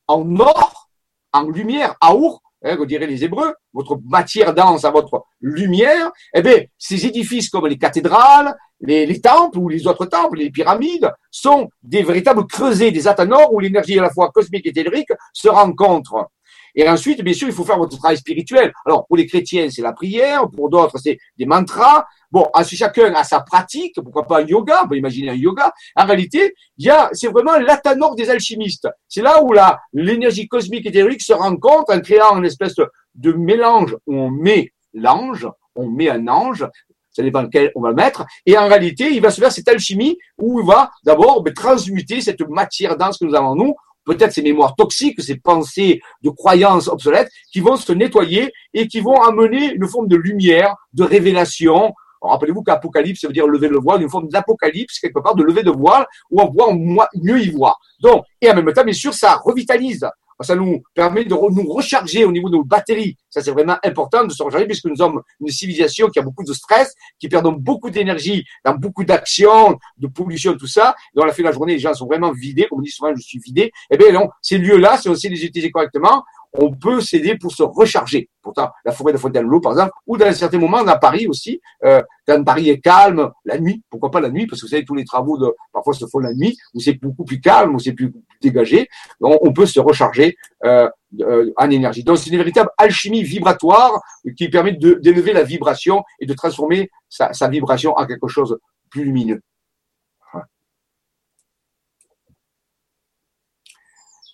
en 0.09 0.41
or, 0.41 0.89
en 1.33 1.45
lumière, 1.45 1.95
aour, 2.01 2.43
hein, 2.65 2.77
vous 2.77 2.87
direz 2.87 3.07
les 3.07 3.25
Hébreux, 3.25 3.55
votre 3.73 3.99
matière 4.05 4.55
dense 4.55 4.85
à 4.85 4.91
votre 4.91 5.25
lumière, 5.41 6.11
eh 6.35 6.43
bien, 6.43 6.63
ces 6.79 7.07
édifices 7.07 7.49
comme 7.49 7.67
les 7.67 7.79
cathédrales, 7.79 8.55
les, 8.81 9.07
les, 9.07 9.21
temples 9.21 9.59
ou 9.59 9.69
les 9.69 9.87
autres 9.87 10.07
temples, 10.07 10.39
les 10.39 10.51
pyramides, 10.51 11.11
sont 11.31 11.69
des 11.83 12.03
véritables 12.03 12.47
creusets, 12.47 12.91
des 12.91 13.07
athanors 13.07 13.53
où 13.53 13.61
l'énergie 13.61 13.99
à 13.99 14.03
la 14.03 14.11
fois 14.11 14.31
cosmique 14.31 14.67
et 14.67 14.73
tellurique 14.73 15.13
se 15.33 15.49
rencontrent. 15.49 16.29
Et 16.75 16.89
ensuite, 16.89 17.23
bien 17.23 17.35
sûr, 17.35 17.49
il 17.49 17.55
faut 17.55 17.65
faire 17.65 17.79
votre 17.79 17.99
travail 17.99 18.17
spirituel. 18.17 18.73
Alors, 18.87 19.07
pour 19.07 19.17
les 19.17 19.27
chrétiens, 19.27 19.69
c'est 19.71 19.83
la 19.83 19.93
prière, 19.93 20.49
pour 20.51 20.71
d'autres, 20.71 20.99
c'est 20.99 21.19
des 21.37 21.47
mantras. 21.47 22.07
Bon, 22.31 22.47
ensuite, 22.55 22.79
chacun 22.79 23.13
a 23.15 23.25
sa 23.25 23.41
pratique, 23.41 23.95
pourquoi 24.03 24.27
pas 24.27 24.41
un 24.41 24.47
yoga, 24.47 24.83
on 24.85 24.89
peut 24.89 24.97
imaginer 24.97 25.31
un 25.31 25.35
yoga. 25.35 25.73
En 25.97 26.07
réalité, 26.07 26.55
il 26.79 26.87
y 26.87 26.91
a, 26.91 27.11
c'est 27.13 27.29
vraiment 27.29 27.59
l'atanor 27.59 28.17
des 28.17 28.31
alchimistes. 28.31 28.89
C'est 29.09 29.23
là 29.23 29.43
où 29.43 29.53
la, 29.53 29.81
l'énergie 29.93 30.49
cosmique 30.49 30.87
et 30.87 30.93
théorique 30.93 31.23
se 31.23 31.35
rencontre 31.35 31.95
en 31.95 32.01
créant 32.01 32.39
une 32.39 32.47
espèce 32.47 32.75
de 33.15 33.33
mélange 33.33 33.97
où 34.07 34.17
on 34.17 34.31
met 34.31 34.73
l'ange, 34.95 35.47
on 35.75 35.89
met 35.89 36.09
un 36.09 36.27
ange, 36.29 36.67
ça 37.11 37.23
dépend 37.23 37.43
lequel 37.43 37.71
on 37.75 37.83
va 37.83 37.91
le 37.91 37.95
mettre. 37.95 38.25
Et 38.47 38.57
en 38.57 38.67
réalité, 38.67 39.11
il 39.13 39.21
va 39.21 39.31
se 39.31 39.41
faire 39.41 39.53
cette 39.53 39.69
alchimie 39.69 40.19
où 40.39 40.61
il 40.61 40.67
va 40.67 40.91
d'abord 41.05 41.43
ben, 41.43 41.53
transmuter 41.53 42.21
cette 42.21 42.41
matière 42.49 42.97
dense 42.97 43.19
que 43.19 43.27
nous 43.27 43.35
avons 43.35 43.55
nous 43.55 43.75
peut-être 44.05 44.33
ces 44.33 44.43
mémoires 44.43 44.75
toxiques, 44.77 45.21
ces 45.21 45.37
pensées 45.37 46.01
de 46.23 46.31
croyances 46.31 46.89
obsolètes, 46.89 47.31
qui 47.53 47.61
vont 47.61 47.77
se 47.77 47.93
nettoyer 47.93 48.53
et 48.75 48.89
qui 48.89 49.01
vont 49.01 49.21
amener 49.21 49.73
une 49.73 49.87
forme 49.87 50.09
de 50.09 50.17
lumière, 50.17 50.75
de 50.93 51.05
révélation. 51.05 51.93
Rappelez-vous 52.21 52.63
qu'apocalypse, 52.63 53.21
ça 53.21 53.27
veut 53.27 53.33
dire 53.33 53.47
lever 53.47 53.69
le 53.69 53.79
voile, 53.79 54.03
une 54.03 54.09
forme 54.09 54.29
d'apocalypse, 54.29 55.01
quelque 55.01 55.19
part, 55.19 55.35
de 55.35 55.43
lever 55.43 55.65
de 55.65 55.71
voile, 55.71 56.07
où 56.31 56.41
on 56.41 56.51
voit 56.51 56.73
mieux 57.21 57.41
y 57.41 57.51
voir. 57.51 57.79
Donc, 58.01 58.25
et 58.41 58.51
en 58.51 58.55
même 58.55 58.73
temps, 58.73 58.85
bien 58.85 58.93
sûr, 58.93 59.13
ça 59.13 59.41
revitalise 59.45 60.07
ça 60.43 60.55
nous 60.55 60.83
permet 60.95 61.25
de 61.25 61.31
nous 61.31 61.73
recharger 61.73 62.25
au 62.25 62.33
niveau 62.33 62.49
de 62.49 62.57
nos 62.57 62.65
batteries. 62.65 63.17
Ça, 63.31 63.41
c'est 63.41 63.51
vraiment 63.51 63.77
important 63.83 64.25
de 64.25 64.33
se 64.33 64.43
recharger 64.43 64.67
puisque 64.67 64.87
nous 64.87 64.97
sommes 64.97 65.23
une 65.41 65.49
civilisation 65.49 66.09
qui 66.09 66.19
a 66.19 66.23
beaucoup 66.23 66.45
de 66.45 66.53
stress, 66.53 66.95
qui 67.19 67.29
perd 67.29 67.47
beaucoup 67.59 67.91
d'énergie 67.91 68.45
dans 68.65 68.75
beaucoup 68.75 69.05
d'actions, 69.05 69.79
de 69.99 70.07
pollution, 70.07 70.57
tout 70.57 70.67
ça. 70.67 70.95
Dans 71.15 71.25
la 71.25 71.33
fin 71.33 71.43
de 71.43 71.49
la 71.49 71.53
journée, 71.53 71.75
les 71.75 71.79
gens 71.79 71.95
sont 71.95 72.07
vraiment 72.07 72.33
vidés. 72.33 72.67
Comme 72.69 72.81
on 72.81 72.83
dit 72.83 72.91
souvent, 72.91 73.13
je 73.15 73.23
suis 73.23 73.39
vidé. 73.39 73.73
Eh 73.91 73.97
bien, 73.97 74.29
ces 74.41 74.59
lieux-là, 74.59 74.99
si 74.99 75.09
on 75.09 75.15
sait 75.15 75.29
les 75.29 75.45
utiliser 75.45 75.71
correctement, 75.71 76.25
on 76.55 76.73
peut 76.73 77.01
s'aider 77.01 77.37
pour 77.37 77.53
se 77.53 77.63
recharger. 77.63 78.29
Pourtant, 78.43 78.71
la 78.85 78.93
forêt 78.93 79.13
de 79.13 79.19
Fontainebleau, 79.19 79.61
par 79.61 79.73
exemple, 79.73 79.93
ou 80.07 80.17
dans 80.17 80.33
certains 80.33 80.59
moments, 80.59 80.85
dans 80.85 80.99
Paris 80.99 81.27
aussi, 81.27 81.61
euh, 81.85 82.03
quand 82.27 82.43
Paris 82.45 82.69
est 82.69 82.81
calme, 82.81 83.31
la 83.45 83.59
nuit, 83.59 83.83
pourquoi 83.89 84.11
pas 84.11 84.21
la 84.21 84.31
nuit, 84.31 84.47
parce 84.47 84.61
que 84.61 84.67
vous 84.67 84.71
savez, 84.71 84.85
tous 84.85 84.95
les 84.95 85.05
travaux 85.05 85.39
de, 85.39 85.47
parfois 85.73 85.95
se 85.95 86.07
font 86.07 86.19
la 86.19 86.35
nuit, 86.35 86.57
où 86.75 86.81
c'est 86.81 86.95
beaucoup 86.95 87.25
plus 87.25 87.41
calme, 87.41 87.75
où 87.75 87.79
c'est 87.79 87.93
plus, 87.93 88.13
dégagé, 88.41 88.89
on, 89.21 89.53
peut 89.53 89.67
se 89.67 89.79
recharger 89.81 90.37
euh, 90.65 90.89
euh, 91.21 91.53
en 91.57 91.71
énergie. 91.71 92.03
Donc, 92.03 92.19
c'est 92.19 92.31
une 92.31 92.39
véritable 92.39 92.71
alchimie 92.77 93.23
vibratoire 93.23 94.01
qui 94.37 94.49
permet 94.49 94.73
d'élever 94.73 95.33
la 95.33 95.45
vibration 95.45 96.03
et 96.19 96.27
de 96.27 96.35
transformer 96.35 96.91
sa, 97.09 97.33
sa 97.33 97.49
vibration 97.49 97.93
en 97.97 98.07
quelque 98.07 98.29
chose 98.29 98.59
plus 98.91 99.05
lumineux. 99.05 99.41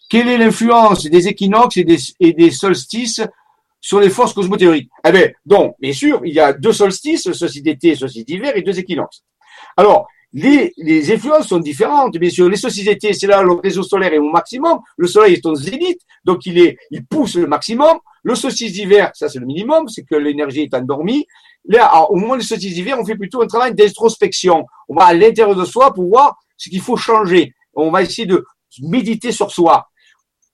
Quelle 0.08 0.28
est 0.28 0.38
l'influence 0.38 1.04
des 1.04 1.28
équinoxes 1.28 1.76
et 1.76 1.84
des, 1.84 2.50
solstices 2.50 3.22
sur 3.80 4.00
les 4.00 4.10
forces 4.10 4.32
cosmothéoriques? 4.32 4.90
Eh 5.06 5.12
bien, 5.12 5.28
donc, 5.44 5.74
bien 5.78 5.92
sûr, 5.92 6.20
il 6.24 6.34
y 6.34 6.40
a 6.40 6.52
deux 6.52 6.72
solstices, 6.72 7.30
ceci 7.32 7.62
d'été, 7.62 7.94
ceci 7.94 8.24
d'hiver, 8.24 8.56
et 8.56 8.62
deux 8.62 8.78
équinoxes. 8.78 9.22
Alors, 9.76 10.08
les, 10.32 11.12
influences 11.12 11.48
sont 11.48 11.58
différentes, 11.58 12.16
bien 12.18 12.30
sûr. 12.30 12.48
Les 12.48 12.84
d'été, 12.84 13.12
c'est 13.12 13.26
là 13.26 13.42
le 13.42 13.52
réseau 13.52 13.82
solaire 13.82 14.12
est 14.12 14.18
au 14.18 14.30
maximum. 14.30 14.80
Le 14.96 15.06
soleil 15.06 15.34
est 15.34 15.46
au 15.46 15.54
zénith, 15.54 16.00
donc 16.24 16.44
il 16.46 16.58
est, 16.58 16.76
il 16.90 17.04
pousse 17.06 17.34
le 17.36 17.46
maximum. 17.46 17.98
Le 18.22 18.34
solstice 18.34 18.72
d'hiver, 18.72 19.10
ça 19.14 19.28
c'est 19.28 19.38
le 19.38 19.46
minimum, 19.46 19.88
c'est 19.88 20.02
que 20.02 20.14
l'énergie 20.14 20.62
est 20.62 20.74
endormie. 20.74 21.26
Là, 21.64 22.10
au 22.10 22.16
moment 22.16 22.36
du 22.36 22.42
solstice 22.42 22.74
d'hiver, 22.74 22.98
on 23.00 23.04
fait 23.04 23.16
plutôt 23.16 23.42
un 23.42 23.46
travail 23.46 23.74
d'introspection. 23.74 24.66
On 24.88 24.94
va 24.94 25.06
à 25.06 25.14
l'intérieur 25.14 25.56
de 25.56 25.64
soi 25.64 25.94
pour 25.94 26.08
voir 26.08 26.36
ce 26.56 26.68
qu'il 26.68 26.80
faut 26.80 26.96
changer. 26.96 27.54
On 27.74 27.90
va 27.90 28.02
essayer 28.02 28.26
de 28.26 28.44
méditer 28.82 29.32
sur 29.32 29.50
soi. 29.50 29.88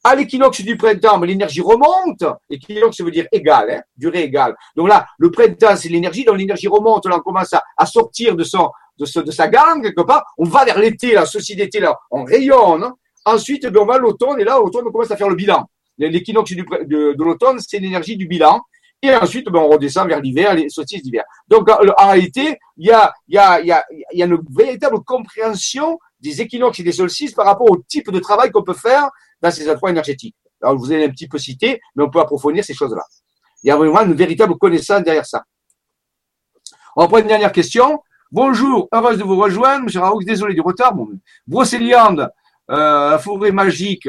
À 0.07 0.15
l'équinoxe 0.15 0.61
du 0.61 0.77
printemps, 0.77 1.19
l'énergie 1.21 1.63
remonte. 1.63 2.25
L'équinoxe 2.51 3.01
veut 3.01 3.11
dire 3.11 3.27
égal, 3.33 3.71
hein, 3.71 3.81
durée 3.97 4.25
égale. 4.25 4.55
Donc 4.77 4.89
là, 4.89 5.07
le 5.17 5.31
printemps, 5.31 5.77
c'est 5.77 5.89
l'énergie. 5.89 6.25
Donc 6.25 6.37
l'énergie 6.37 6.69
remonte. 6.69 7.07
Là, 7.07 7.17
on 7.17 7.21
commence 7.21 7.55
à, 7.55 7.87
sortir 7.87 8.37
de 8.37 8.45
son, 8.45 8.69
de, 8.99 9.23
de 9.23 9.31
sa 9.31 9.49
gang 9.49 9.83
quelque 9.83 10.03
part. 10.03 10.23
On 10.37 10.45
va 10.45 10.67
vers 10.67 10.79
l'été, 10.79 11.15
là, 11.15 11.25
ceci 11.25 11.57
d'été, 11.57 11.81
là, 11.81 11.99
on 12.11 12.25
rayonne. 12.25 12.93
Ensuite, 13.25 13.67
ben, 13.67 13.81
on 13.81 13.87
va 13.87 13.95
à 13.95 13.99
l'automne 13.99 14.39
et 14.39 14.45
là, 14.45 14.59
l'automne, 14.59 14.85
on 14.87 14.93
commence 14.93 15.11
à 15.11 15.17
faire 15.17 15.31
le 15.31 15.37
bilan. 15.37 15.65
L'équinoxe 15.97 16.53
de, 16.53 17.15
l'automne, 17.25 17.59
c'est 17.67 17.79
l'énergie 17.79 18.19
du 18.19 18.27
bilan. 18.27 18.61
Et 19.01 19.15
ensuite, 19.15 19.47
ben, 19.49 19.61
on 19.61 19.69
redescend 19.69 20.07
vers 20.07 20.21
l'hiver, 20.21 20.53
les 20.53 20.69
saucisses 20.69 21.03
d'hiver. 21.03 21.25
Donc, 21.49 21.71
en 21.71 22.09
réalité, 22.09 22.59
il 22.77 22.89
y 22.89 22.91
a, 22.91 23.11
y, 23.29 23.39
a, 23.39 23.63
y, 23.63 23.73
a, 23.73 23.83
y 24.13 24.23
a 24.23 24.27
une 24.27 24.39
véritable 24.55 25.01
compréhension 25.03 25.99
des 26.21 26.43
équinoxes 26.43 26.81
et 26.81 26.83
des 26.83 26.93
solstices 26.93 27.33
par 27.33 27.47
rapport 27.47 27.71
au 27.71 27.79
type 27.89 28.11
de 28.11 28.19
travail 28.19 28.51
qu'on 28.51 28.63
peut 28.63 28.75
faire 28.75 29.11
dans 29.45 29.51
ces 29.51 29.69
endroits 29.71 29.91
énergétiques. 29.91 30.35
Alors, 30.63 30.77
vous 30.79 30.91
avez 30.91 31.05
un 31.05 31.11
petit 31.11 31.29
peu 31.29 31.39
cité, 31.39 31.79
mais 31.95 32.03
on 32.03 32.11
peut 32.11 32.21
approfondir 32.21 32.65
ces 32.65 32.73
choses-là. 32.73 33.03
Il 33.63 33.69
y 33.69 33.71
a 33.71 33.77
vraiment 33.77 34.01
une 34.01 34.15
véritable 34.15 34.57
connaissance 34.57 35.03
derrière 35.03 35.27
ça. 35.27 35.45
On 36.97 37.03
va 37.03 37.09
prendre 37.09 37.23
une 37.23 37.29
dernière 37.29 37.53
question. 37.53 38.03
Bonjour, 38.33 38.89
heureuse 38.93 39.19
de 39.19 39.23
vous 39.23 39.37
rejoindre. 39.37 39.85
Monsieur 39.85 40.01
Raoult, 40.01 40.23
désolé 40.23 40.55
du 40.55 40.63
retard. 40.63 40.95
Bon, 40.95 41.09
Brocéliande, 41.47 42.31
euh, 42.71 43.11
la 43.11 43.19
forêt 43.19 43.53
magique, 43.53 44.09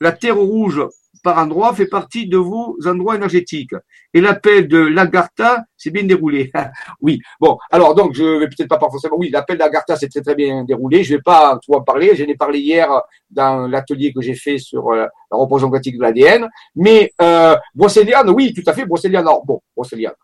la 0.00 0.12
terre 0.12 0.36
rouge, 0.36 0.80
par 1.22 1.38
endroit 1.38 1.74
fait 1.74 1.86
partie 1.86 2.28
de 2.28 2.36
vos 2.36 2.76
endroits 2.86 3.16
énergétiques. 3.16 3.74
Et 4.12 4.20
l'appel 4.20 4.68
de 4.68 4.78
l'Agartha 4.78 5.64
s'est 5.76 5.90
bien 5.90 6.04
déroulé. 6.04 6.50
oui. 7.00 7.20
Bon, 7.40 7.58
alors 7.70 7.94
donc 7.94 8.14
je 8.14 8.24
vais 8.24 8.48
peut-être 8.48 8.68
pas 8.68 8.78
forcément. 8.78 9.16
Oui, 9.18 9.30
l'appel 9.30 9.58
d'Agartha 9.58 9.96
s'est 9.96 10.08
très 10.08 10.20
très 10.20 10.34
bien 10.34 10.64
déroulé. 10.64 11.04
Je 11.04 11.14
vais 11.16 11.22
pas 11.22 11.58
trop 11.62 11.76
en 11.76 11.82
parler. 11.82 12.14
J'en 12.16 12.24
ai 12.24 12.36
parlé 12.36 12.58
hier 12.58 12.88
dans 13.30 13.66
l'atelier 13.66 14.12
que 14.12 14.20
j'ai 14.20 14.34
fait 14.34 14.58
sur 14.58 14.90
euh, 14.90 15.06
la 15.30 15.36
reproduction 15.36 15.70
quantique 15.70 15.96
de 15.96 16.02
l'ADN. 16.02 16.48
Mais 16.74 17.12
euh, 17.20 17.56
oui, 18.34 18.52
tout 18.54 18.62
à 18.66 18.72
fait. 18.72 18.84
Brocéliane. 18.84 19.26
Alors 19.26 19.44
bon, 19.44 19.60
Brocéliane. 19.76 20.14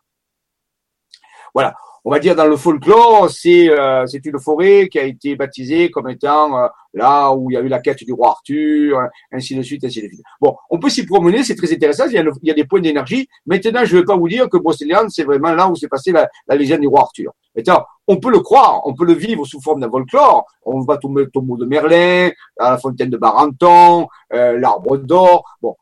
Voilà 1.53 1.73
on 2.05 2.11
va 2.11 2.19
dire 2.19 2.35
dans 2.35 2.45
le 2.45 2.55
folklore, 2.55 3.29
c'est 3.29 3.69
euh, 3.69 4.05
c'est 4.07 4.25
une 4.25 4.39
forêt 4.39 4.87
qui 4.89 4.99
a 4.99 5.03
été 5.03 5.35
baptisée 5.35 5.91
comme 5.91 6.09
étant 6.09 6.57
euh, 6.57 6.67
là 6.93 7.31
où 7.31 7.49
il 7.51 7.53
y 7.53 7.57
a 7.57 7.61
eu 7.61 7.67
la 7.67 7.79
quête 7.79 8.03
du 8.03 8.13
roi 8.13 8.29
Arthur, 8.29 8.99
ainsi 9.31 9.55
de 9.55 9.61
suite, 9.61 9.83
ainsi 9.83 10.01
de 10.01 10.07
suite. 10.07 10.21
Bon, 10.39 10.55
on 10.69 10.79
peut 10.79 10.89
s'y 10.89 11.05
promener, 11.05 11.43
c'est 11.43 11.55
très 11.55 11.71
intéressant. 11.71 12.05
Il 12.07 12.13
y 12.13 12.51
a, 12.51 12.53
des 12.53 12.65
points 12.65 12.81
d'énergie. 12.81 13.27
Maintenant, 13.45 13.85
je 13.85 13.95
ne 13.95 14.01
vais 14.01 14.05
pas 14.05 14.15
vous 14.15 14.27
dire 14.27 14.49
que 14.49 14.57
Brocéliande, 14.57 15.09
c'est 15.09 15.23
vraiment 15.23 15.53
là 15.53 15.69
où 15.69 15.75
s'est 15.75 15.87
passé 15.87 16.11
la, 16.11 16.27
légende 16.55 16.81
du 16.81 16.87
roi 16.87 17.01
Arthur. 17.01 17.31
Maintenant, 17.55 17.85
on 18.07 18.17
peut 18.17 18.31
le 18.31 18.39
croire, 18.39 18.81
on 18.85 18.93
peut 18.93 19.05
le 19.05 19.13
vivre 19.13 19.45
sous 19.45 19.61
forme 19.61 19.81
d'un 19.81 19.89
folklore. 19.89 20.45
On 20.63 20.81
va 20.81 20.97
tomber 20.97 21.23
le 21.23 21.29
tombeau 21.29 21.57
de 21.57 21.65
Merlin, 21.65 22.31
la 22.57 22.77
fontaine 22.77 23.09
de 23.09 23.17
Barenton, 23.17 24.07
euh, 24.33 24.57
l'arbre 24.59 24.97
d'or. 24.97 25.43
Bon, 25.61 25.75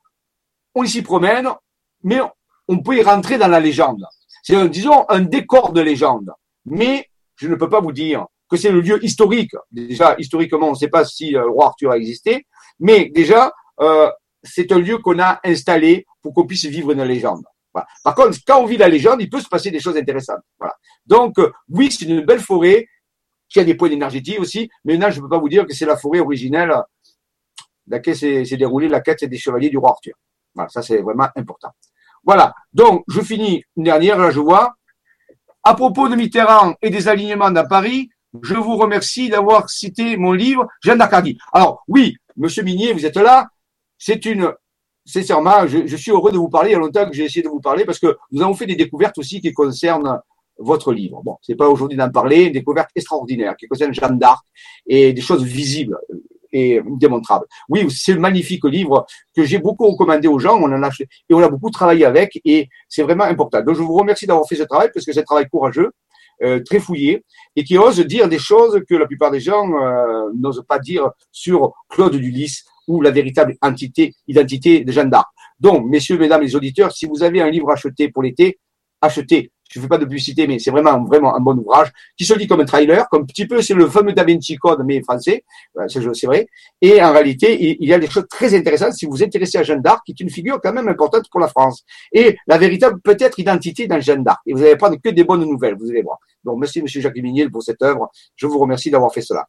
on 0.76 0.86
s'y 0.86 1.02
promène, 1.02 1.50
mais 2.04 2.20
on 2.68 2.80
peut 2.80 2.98
y 2.98 3.04
rentrer 3.04 3.38
dans 3.38 3.48
la 3.48 3.60
légende. 3.60 4.06
C'est, 4.48 4.70
disons, 4.70 5.04
un 5.10 5.20
décor 5.20 5.74
de 5.74 5.82
légende. 5.82 6.32
Mais 6.64 7.10
je 7.36 7.50
ne 7.50 7.56
peux 7.56 7.68
pas 7.68 7.82
vous 7.82 7.92
dire 7.92 8.28
que 8.50 8.56
c'est 8.56 8.72
le 8.72 8.80
lieu 8.80 9.04
historique. 9.04 9.52
Déjà, 9.72 10.16
historiquement, 10.18 10.68
on 10.68 10.72
ne 10.72 10.78
sait 10.78 10.88
pas 10.88 11.04
si 11.04 11.36
euh, 11.36 11.42
le 11.42 11.50
roi 11.50 11.66
Arthur 11.66 11.92
a 11.92 11.98
existé, 11.98 12.48
mais 12.80 13.10
déjà, 13.10 13.52
euh, 13.82 14.10
c'est 14.42 14.72
un 14.72 14.80
lieu 14.80 15.00
qu'on 15.00 15.20
a 15.20 15.42
installé 15.44 16.06
pour 16.22 16.34
qu'on 16.34 16.48
puisse 16.48 16.64
vivre 16.64 16.92
une 16.94 17.04
légende. 17.04 17.44
Par 18.06 18.16
contre, 18.16 18.38
quand 18.48 18.62
on 18.62 18.66
vit 18.66 18.78
la 18.78 18.88
légende, 18.88 19.22
il 19.22 19.30
peut 19.30 19.42
se 19.42 19.50
passer 19.50 19.70
des 19.70 19.82
choses 19.82 19.98
intéressantes. 19.98 20.40
Voilà. 20.58 20.76
Donc, 21.06 21.38
euh, 21.40 21.52
oui, 21.68 21.92
c'est 21.92 22.06
une 22.06 22.22
belle 22.22 22.40
forêt 22.40 22.88
qui 23.50 23.60
a 23.60 23.66
des 23.66 23.76
points 23.76 23.90
d'énergie 23.90 24.38
aussi, 24.40 24.70
mais 24.86 24.96
là, 24.96 25.12
je 25.12 25.18
ne 25.18 25.24
peux 25.24 25.30
pas 25.30 25.40
vous 25.40 25.50
dire 25.50 25.66
que 25.66 25.74
c'est 25.74 25.86
la 25.86 25.98
forêt 25.98 26.22
originelle 26.22 26.74
laquelle 27.86 28.16
s'est 28.16 28.58
déroulée 28.58 28.88
la 28.88 29.02
quête 29.02 29.26
des 29.26 29.38
chevaliers 29.38 29.70
du 29.70 29.78
roi 29.78 29.90
Arthur. 29.90 30.16
Voilà, 30.56 30.70
ça 30.70 30.82
c'est 30.82 31.02
vraiment 31.02 31.28
important. 31.36 31.74
Voilà. 32.28 32.54
Donc, 32.74 33.06
je 33.08 33.22
finis 33.22 33.64
une 33.78 33.86
dernière, 33.86 34.20
là, 34.20 34.32
je 34.32 34.42
vois. 34.42 34.76
À 35.64 35.74
propos 35.74 36.10
de 36.10 36.16
Mitterrand 36.16 36.76
et 36.82 36.90
des 36.90 37.08
alignements 37.08 37.52
dans 37.52 37.66
Paris, 37.66 38.10
je 38.44 38.56
vous 38.56 38.76
remercie 38.76 39.30
d'avoir 39.30 39.70
cité 39.70 40.18
mon 40.18 40.34
livre, 40.34 40.68
Jeanne 40.84 40.98
d'Arcadie. 40.98 41.38
Alors, 41.54 41.84
oui, 41.88 42.18
monsieur 42.36 42.64
Minier, 42.64 42.92
vous 42.92 43.06
êtes 43.06 43.16
là. 43.16 43.48
C'est 43.98 44.26
une, 44.26 44.52
sincèrement, 45.06 45.66
je, 45.68 45.88
je, 45.88 45.96
suis 45.96 46.12
heureux 46.12 46.34
de 46.34 46.38
vous 46.38 46.50
parler. 46.50 46.72
Il 46.72 46.74
y 46.74 46.76
a 46.76 46.80
longtemps 46.80 47.08
que 47.08 47.16
j'ai 47.16 47.24
essayé 47.24 47.44
de 47.44 47.50
vous 47.50 47.62
parler 47.62 47.86
parce 47.86 47.98
que 47.98 48.18
nous 48.32 48.42
avons 48.42 48.54
fait 48.54 48.66
des 48.66 48.76
découvertes 48.76 49.18
aussi 49.18 49.40
qui 49.40 49.54
concernent 49.54 50.20
votre 50.58 50.92
livre. 50.92 51.22
Bon, 51.24 51.38
c'est 51.42 51.56
pas 51.56 51.70
aujourd'hui 51.70 51.98
d'en 51.98 52.10
parler, 52.10 52.46
une 52.46 52.54
découverte 52.54 52.90
extraordinaire 52.94 53.56
qui 53.56 53.68
concerne 53.68 53.94
Jeanne 53.94 54.20
d'Arc 54.20 54.46
et 54.86 55.14
des 55.14 55.22
choses 55.22 55.44
visibles 55.44 55.98
et 56.52 56.82
démontrable. 57.00 57.46
Oui, 57.70 57.88
c'est 57.90 58.14
un 58.14 58.20
magnifique 58.20 58.66
livre 58.66 59.06
que 59.36 59.44
j'ai 59.44 59.60
beaucoup 59.60 59.88
recommandé 59.88 60.28
aux 60.28 60.40
gens. 60.40 60.58
On 60.58 60.72
en 60.72 60.84
a 60.84 60.90
et 61.00 61.34
on 61.34 61.40
a 61.40 61.50
beaucoup 61.50 61.70
travaillé 61.70 62.06
avec 62.06 62.40
et 62.46 62.70
c'est 62.88 63.04
vraiment 63.04 63.26
important. 63.26 63.62
Donc 63.62 63.76
je 63.76 63.82
vous 63.82 63.94
remercie 63.94 64.26
d'avoir 64.26 64.48
fait 64.48 64.56
ce 64.56 64.64
travail 64.64 64.90
parce 64.94 65.06
que 65.06 65.14
c'est 65.14 65.20
un 65.22 65.24
travail 65.24 65.48
courageux, 65.50 65.92
euh, 66.44 66.62
très 66.64 66.80
fouillé 66.80 67.24
et 67.56 67.64
qui 67.64 67.78
ose 67.78 68.00
dire 68.00 68.30
des 68.30 68.40
choses 68.40 68.82
que 68.88 68.96
la 68.96 69.08
plupart 69.08 69.32
des 69.32 69.40
gens 69.40 69.68
euh, 69.72 70.30
n'osent 70.38 70.64
pas 70.68 70.80
dire 70.80 71.10
sur 71.32 71.74
Claude 71.90 72.16
Dulis 72.16 72.64
ou 72.88 73.02
la 73.02 73.12
véritable 73.12 73.56
entité, 73.62 74.14
identité 74.28 74.84
de 74.84 74.92
Jeanne 74.92 75.10
d'Arc. 75.10 75.28
Donc, 75.60 75.86
messieurs, 75.88 76.18
mesdames 76.18 76.42
les 76.42 76.56
auditeurs, 76.56 76.92
si 76.92 77.06
vous 77.08 77.24
avez 77.24 77.42
un 77.42 77.50
livre 77.50 77.72
acheté 77.72 78.10
pour 78.10 78.22
l'été, 78.22 78.60
achetez 79.02 79.52
je 79.70 79.80
ne 79.80 79.84
fais 79.84 79.90
pas 79.90 79.98
de 79.98 80.06
publicité, 80.06 80.48
mais 80.48 80.60
c'est 80.60 80.72
vraiment, 80.72 81.04
vraiment 81.04 81.36
un 81.36 81.40
bon 81.40 81.58
ouvrage, 81.58 81.92
qui 82.18 82.26
se 82.26 82.34
lit 82.34 82.48
comme 82.48 82.62
un 82.62 82.66
trailer, 82.66 83.08
comme 83.10 83.24
un 83.24 83.26
petit 83.26 83.46
peu, 83.46 83.62
c'est 83.62 83.74
le 83.74 83.88
fameux 83.88 84.14
Da 84.14 84.24
Vinci 84.24 84.56
Code, 84.58 84.82
mais 84.86 85.02
français, 85.02 85.44
c'est 85.88 86.26
vrai. 86.26 86.48
Et 86.82 87.02
en 87.02 87.12
réalité, 87.12 87.78
il 87.80 87.88
y 87.88 87.94
a 87.94 88.00
des 88.00 88.10
choses 88.10 88.28
très 88.30 88.54
intéressantes 88.56 88.94
si 88.94 89.06
vous 89.06 89.12
vous 89.12 89.24
intéressez 89.24 89.58
à 89.58 89.64
Jeanne 89.64 89.82
d'Arc, 89.82 90.02
qui 90.06 90.12
est 90.12 90.20
une 90.20 90.30
figure 90.30 90.60
quand 90.62 90.74
même 90.74 90.88
importante 90.88 91.30
pour 91.30 91.40
la 91.40 91.48
France. 91.48 91.84
Et 92.12 92.38
la 92.48 92.58
véritable, 92.58 93.00
peut-être, 93.02 93.40
identité 93.40 93.88
dans 93.88 94.00
Jeanne 94.00 94.24
d'Arc. 94.24 94.42
Et 94.46 94.54
vous 94.54 94.62
allez 94.62 94.76
prendre 94.76 94.98
que 95.04 95.10
des 95.10 95.24
bonnes 95.24 95.46
nouvelles, 95.46 95.76
vous 95.78 95.90
allez 95.90 96.02
voir. 96.02 96.18
Donc, 96.44 96.60
merci, 96.60 96.82
monsieur 96.82 97.02
Jacques 97.02 97.18
Miniel, 97.18 97.52
pour 97.52 97.64
cette 97.64 97.82
œuvre. 97.82 98.10
Je 98.36 98.48
vous 98.48 98.60
remercie 98.60 98.90
d'avoir 98.90 99.14
fait 99.14 99.22
cela. 99.22 99.48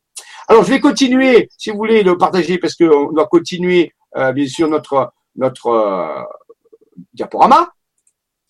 Alors, 0.49 0.65
je 0.65 0.71
vais 0.71 0.81
continuer, 0.81 1.49
si 1.57 1.71
vous 1.71 1.77
voulez, 1.77 2.03
de 2.03 2.13
partager, 2.13 2.59
parce 2.59 2.75
qu'on 2.75 3.13
doit 3.13 3.27
continuer, 3.27 3.93
euh, 4.17 4.33
bien 4.33 4.47
sûr, 4.47 4.69
notre, 4.69 5.13
notre 5.37 5.69
euh, 5.69 6.23
diaporama. 7.13 7.69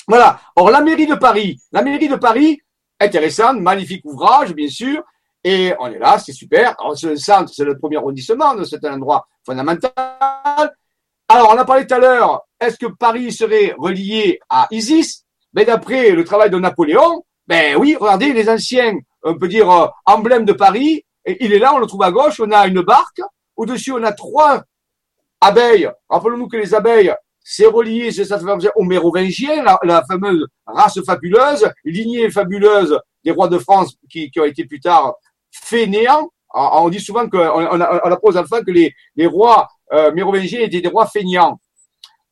Voilà. 0.09 0.41
Or, 0.57 0.71
la 0.71 0.81
mairie 0.81 1.07
de 1.07 1.15
Paris, 1.15 1.61
la 1.71 1.83
mairie 1.83 2.09
de 2.09 2.17
Paris, 2.17 2.61
intéressante, 2.99 3.61
magnifique 3.61 4.05
ouvrage, 4.05 4.55
bien 4.55 4.69
sûr. 4.69 5.03
Et 5.45 5.73
on 5.79 5.87
est 5.87 5.99
là, 5.99 6.19
c'est 6.19 6.33
super. 6.33 6.75
ce 6.95 7.15
centre, 7.17 7.53
c'est 7.55 7.65
le 7.65 7.79
premier 7.79 7.99
arrondissement, 7.99 8.55
c'est 8.65 8.85
un 8.85 8.95
endroit 8.95 9.29
fondamental. 9.45 9.93
Alors, 11.29 11.51
on 11.53 11.59
a 11.59 11.65
parlé 11.65 11.87
tout 11.87 11.95
à 11.95 11.99
l'heure, 11.99 12.43
est-ce 12.59 12.79
que 12.79 12.87
Paris 12.87 13.31
serait 13.33 13.75
relié 13.79 14.41
à 14.49 14.67
Isis? 14.71 15.25
Mais 15.53 15.65
ben, 15.65 15.75
d'après 15.75 16.11
le 16.11 16.25
travail 16.25 16.51
de 16.51 16.59
Napoléon, 16.59 17.23
ben 17.47 17.77
oui, 17.77 17.97
regardez 17.99 18.33
les 18.33 18.49
anciens, 18.49 18.99
on 19.23 19.39
peut 19.39 19.49
dire, 19.49 19.71
euh, 19.71 19.87
emblèmes 20.07 20.45
de 20.45 20.53
Paris. 20.53 21.05
Et 21.25 21.45
il 21.45 21.53
est 21.53 21.59
là, 21.59 21.75
on 21.75 21.79
le 21.79 21.87
trouve 21.87 22.03
à 22.03 22.11
gauche, 22.11 22.41
on 22.41 22.51
a 22.51 22.67
une 22.67 22.81
barque. 22.81 23.21
Au-dessus, 23.57 23.93
on 23.93 24.03
a 24.03 24.13
trois 24.13 24.63
abeilles. 25.41 25.91
Rappelons-nous 26.09 26.49
que 26.49 26.57
les 26.57 26.75
abeilles, 26.75 27.15
c'est 27.51 27.65
relié, 27.65 28.13
c'est 28.13 28.27
ça 28.27 28.39
aux 28.77 28.85
Mérovingiens, 28.85 29.65
la, 29.83 30.05
fameuse 30.07 30.47
race 30.67 31.03
fabuleuse, 31.03 31.67
lignée 31.83 32.31
fabuleuse 32.31 33.01
des 33.25 33.31
rois 33.31 33.49
de 33.49 33.57
France 33.57 33.97
qui, 34.11 34.31
ont 34.39 34.45
été 34.45 34.67
plus 34.67 34.81
tard 34.81 35.15
fainéants. 35.51 36.29
On 36.53 36.91
dit 36.91 37.01
souvent 37.01 37.27
qu'on 37.27 37.39
on, 37.39 37.81
on, 37.81 37.81
on 37.81 38.13
appose 38.13 38.37
enfin 38.37 38.63
que 38.63 38.71
les, 38.71 38.95
rois 39.27 39.67
euh, 39.95 40.13
mérovingiens 40.13 40.61
étaient 40.61 40.83
des 40.83 40.89
rois 40.89 41.07
feignants. 41.07 41.59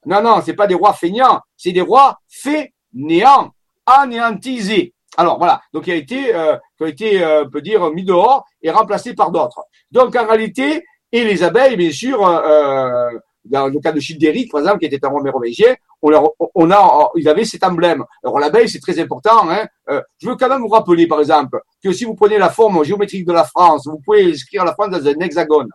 Non, 0.05 0.23
non, 0.23 0.43
c'est 0.45 0.53
pas 0.53 0.67
des 0.67 0.75
rois 0.75 0.93
feignants, 0.93 1.41
c'est 1.57 1.73
des 1.73 1.81
rois 1.81 2.19
fainéants, 2.29 3.53
anéantisés. 3.87 4.93
Alors 5.17 5.39
voilà, 5.39 5.63
donc 5.73 5.87
il 5.87 5.95
a 5.95 5.97
été, 5.97 6.35
euh, 6.35 6.59
qui 6.77 6.85
a 6.85 6.89
été, 6.89 7.25
euh, 7.25 7.45
on 7.47 7.49
peut 7.49 7.63
dire, 7.63 7.91
mis 7.91 8.05
dehors 8.05 8.45
et 8.61 8.71
remplacé 8.71 9.15
par 9.15 9.31
d'autres. 9.31 9.65
Donc 9.91 10.15
en 10.15 10.27
réalité, 10.27 10.85
et 11.11 11.25
les 11.25 11.43
abeilles, 11.43 11.77
bien 11.77 11.91
sûr, 11.93 12.23
euh, 12.27 13.11
dans 13.48 13.68
le 13.68 13.81
cas 13.81 13.93
de 13.93 14.01
Childéric, 14.01 14.51
par 14.51 14.60
exemple, 14.60 14.78
qui 14.78 14.86
était 14.86 15.05
un 15.05 15.09
roi 15.09 15.23
mérovingien, 15.23 15.74
on, 16.02 16.70
a, 16.70 17.10
ils 17.16 17.28
avaient 17.28 17.44
cet 17.44 17.64
emblème. 17.64 18.05
Alors 18.23 18.39
l'abeille, 18.39 18.68
c'est 18.68 18.81
très 18.81 18.98
important. 19.01 19.48
Hein. 19.51 19.66
Euh, 19.89 20.01
je 20.18 20.28
veux 20.28 20.36
quand 20.36 20.48
même 20.48 20.60
vous 20.60 20.68
rappeler, 20.68 21.06
par 21.06 21.20
exemple, 21.20 21.60
que 21.82 21.93
si 21.93 22.05
vous 22.05 22.14
prenez 22.14 22.39
la 22.39 22.51
forme 22.51 22.85
géométrique 22.85 23.27
de 23.27 23.32
la 23.32 23.44
France, 23.44 23.86
vous 23.86 24.01
pouvez 24.05 24.31
inscrire 24.31 24.64
la 24.64 24.73
France 24.73 24.90
dans 24.90 25.06
un 25.06 25.20
hexagone, 25.20 25.68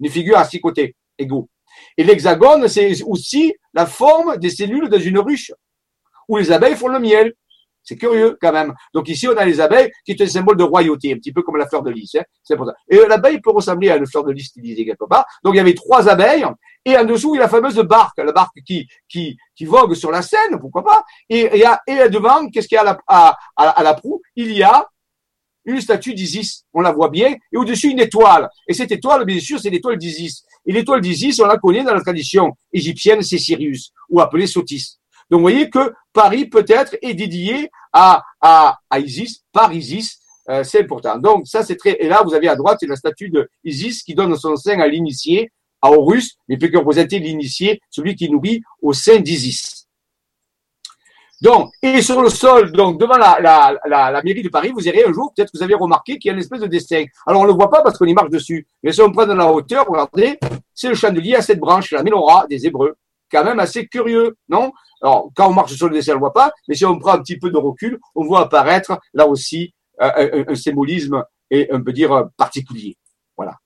une 0.00 0.10
figure 0.10 0.38
à 0.38 0.44
six 0.44 0.60
côtés 0.60 0.94
égaux. 1.18 1.48
Et 1.96 2.04
l'hexagone, 2.04 2.68
c'est 2.68 3.02
aussi 3.02 3.54
la 3.74 3.86
forme 3.86 4.36
des 4.38 4.50
cellules 4.50 4.88
dans 4.88 4.98
une 4.98 5.18
ruche, 5.18 5.52
où 6.28 6.36
les 6.36 6.50
abeilles 6.52 6.76
font 6.76 6.88
le 6.88 6.98
miel. 6.98 7.34
C'est 7.88 7.96
curieux 7.96 8.36
quand 8.40 8.52
même. 8.52 8.74
Donc 8.92 9.08
ici, 9.08 9.28
on 9.28 9.36
a 9.36 9.44
les 9.44 9.60
abeilles 9.60 9.90
qui 10.04 10.12
est 10.12 10.20
un 10.20 10.26
symbole 10.26 10.56
de 10.56 10.64
royauté, 10.64 11.12
un 11.12 11.16
petit 11.16 11.32
peu 11.32 11.42
comme 11.42 11.56
la 11.56 11.68
fleur 11.68 11.82
de 11.82 11.90
lys. 11.90 12.16
Hein. 12.16 12.24
C'est 12.42 12.56
pour 12.56 12.66
ça. 12.66 12.74
Et 12.88 12.96
l'abeille 13.08 13.40
peut 13.40 13.52
ressembler 13.52 13.90
à 13.90 13.96
une 13.96 14.06
fleur 14.06 14.24
de 14.24 14.32
lys 14.32 14.48
stylisée 14.48 14.84
quelque 14.84 15.04
part. 15.08 15.24
Donc 15.44 15.54
il 15.54 15.58
y 15.58 15.60
avait 15.60 15.74
trois 15.74 16.08
abeilles, 16.08 16.44
et 16.84 16.96
en 16.98 17.04
dessous, 17.04 17.34
il 17.34 17.38
y 17.38 17.40
a 17.40 17.44
la 17.44 17.48
fameuse 17.48 17.76
barque, 17.76 18.18
la 18.18 18.32
barque 18.32 18.58
qui, 18.66 18.86
qui, 19.08 19.36
qui 19.56 19.64
vogue 19.64 19.94
sur 19.94 20.10
la 20.10 20.22
Seine, 20.22 20.58
pourquoi 20.60 20.84
pas. 20.84 21.04
Et, 21.28 21.58
y 21.58 21.64
a, 21.64 21.80
et 21.86 22.08
devant, 22.08 22.48
qu'est-ce 22.48 22.68
qu'il 22.68 22.76
y 22.76 22.78
a 22.78 22.82
à 22.82 22.84
la, 22.84 22.98
à, 23.06 23.38
à 23.56 23.82
la 23.82 23.94
proue? 23.94 24.20
Il 24.34 24.52
y 24.52 24.62
a 24.62 24.88
une 25.64 25.80
statue 25.80 26.14
d'Isis, 26.14 26.64
on 26.72 26.80
la 26.80 26.92
voit 26.92 27.08
bien, 27.08 27.34
et 27.52 27.56
au-dessus 27.56 27.90
une 27.90 27.98
étoile. 27.98 28.48
Et 28.68 28.72
cette 28.72 28.92
étoile, 28.92 29.24
bien 29.24 29.40
sûr, 29.40 29.58
c'est 29.58 29.70
l'étoile 29.70 29.98
d'Isis. 29.98 30.44
Et 30.64 30.72
l'étoile 30.72 31.00
d'Isis, 31.00 31.40
on 31.40 31.46
la 31.46 31.58
connaît 31.58 31.82
dans 31.82 31.94
la 31.94 32.00
tradition 32.00 32.52
égyptienne, 32.72 33.22
c'est 33.22 33.38
Sirius, 33.38 33.92
ou 34.08 34.20
appelé 34.20 34.46
Sotis. 34.46 34.98
Donc, 35.28 35.38
vous 35.38 35.42
voyez 35.42 35.68
que 35.68 35.92
Paris, 36.12 36.46
peut-être, 36.46 36.96
est 37.02 37.14
dédié 37.14 37.68
à, 37.92 38.22
à, 38.40 38.98
Isis, 38.98 39.42
par 39.52 39.72
Isis, 39.72 40.20
euh, 40.48 40.62
c'est 40.62 40.82
important. 40.82 41.18
Donc, 41.18 41.46
ça, 41.46 41.62
c'est 41.62 41.76
très, 41.76 41.96
et 42.00 42.08
là, 42.08 42.22
vous 42.24 42.34
avez 42.34 42.48
à 42.48 42.56
droite, 42.56 42.78
c'est 42.80 42.86
la 42.86 42.96
statue 42.96 43.28
de 43.28 43.48
Isis 43.64 44.02
qui 44.02 44.14
donne 44.14 44.36
son 44.36 44.56
sein 44.56 44.78
à 44.80 44.86
l'initié, 44.86 45.50
à 45.82 45.90
Horus, 45.90 46.36
mais 46.48 46.56
peut 46.56 46.70
représenter 46.76 47.18
l'initié, 47.18 47.80
celui 47.90 48.14
qui 48.14 48.30
nourrit 48.30 48.62
au 48.80 48.92
sein 48.92 49.18
d'Isis. 49.18 49.86
Donc, 51.42 51.70
et 51.82 52.00
sur 52.00 52.22
le 52.22 52.30
sol, 52.30 52.72
donc 52.72 52.98
devant 52.98 53.18
la, 53.18 54.22
mairie 54.24 54.42
de 54.42 54.48
Paris, 54.48 54.72
vous 54.74 54.88
irez 54.88 55.04
un 55.04 55.12
jour, 55.12 55.32
peut-être 55.36 55.52
que 55.52 55.58
vous 55.58 55.62
avez 55.62 55.74
remarqué 55.74 56.18
qu'il 56.18 56.30
y 56.30 56.30
a 56.30 56.32
une 56.32 56.40
espèce 56.40 56.60
de 56.60 56.66
dessin. 56.66 57.04
Alors 57.26 57.42
on 57.42 57.44
ne 57.44 57.48
le 57.50 57.54
voit 57.54 57.68
pas 57.68 57.82
parce 57.82 57.98
qu'on 57.98 58.06
y 58.06 58.14
marche 58.14 58.30
dessus. 58.30 58.66
Mais 58.82 58.92
si 58.92 59.02
on 59.02 59.12
prend 59.12 59.26
de 59.26 59.34
la 59.34 59.52
hauteur, 59.52 59.86
regardez, 59.86 60.38
c'est 60.72 60.88
le 60.88 60.94
chandelier 60.94 61.34
à 61.34 61.42
cette 61.42 61.58
branche, 61.58 61.90
la 61.90 62.02
menorah 62.02 62.46
des 62.48 62.66
Hébreux. 62.66 62.96
Quand 63.30 63.44
même 63.44 63.58
assez 63.58 63.86
curieux, 63.86 64.36
non? 64.48 64.72
Alors, 65.02 65.30
quand 65.34 65.48
on 65.48 65.54
marche 65.54 65.74
sur 65.74 65.88
le 65.88 65.94
dessin, 65.94 66.12
on 66.12 66.16
ne 66.16 66.20
voit 66.20 66.32
pas, 66.32 66.52
mais 66.68 66.74
si 66.74 66.84
on 66.84 66.98
prend 66.98 67.12
un 67.12 67.22
petit 67.22 67.38
peu 67.38 67.50
de 67.50 67.58
recul, 67.58 67.98
on 68.14 68.24
voit 68.24 68.40
apparaître, 68.40 68.98
là 69.14 69.26
aussi, 69.26 69.74
euh, 70.00 70.44
un, 70.48 70.54
symbolisme, 70.54 71.22
et 71.50 71.68
on 71.72 71.82
peut 71.82 71.92
dire, 71.92 72.28
particulier. 72.36 72.96
Voilà. 73.36 73.56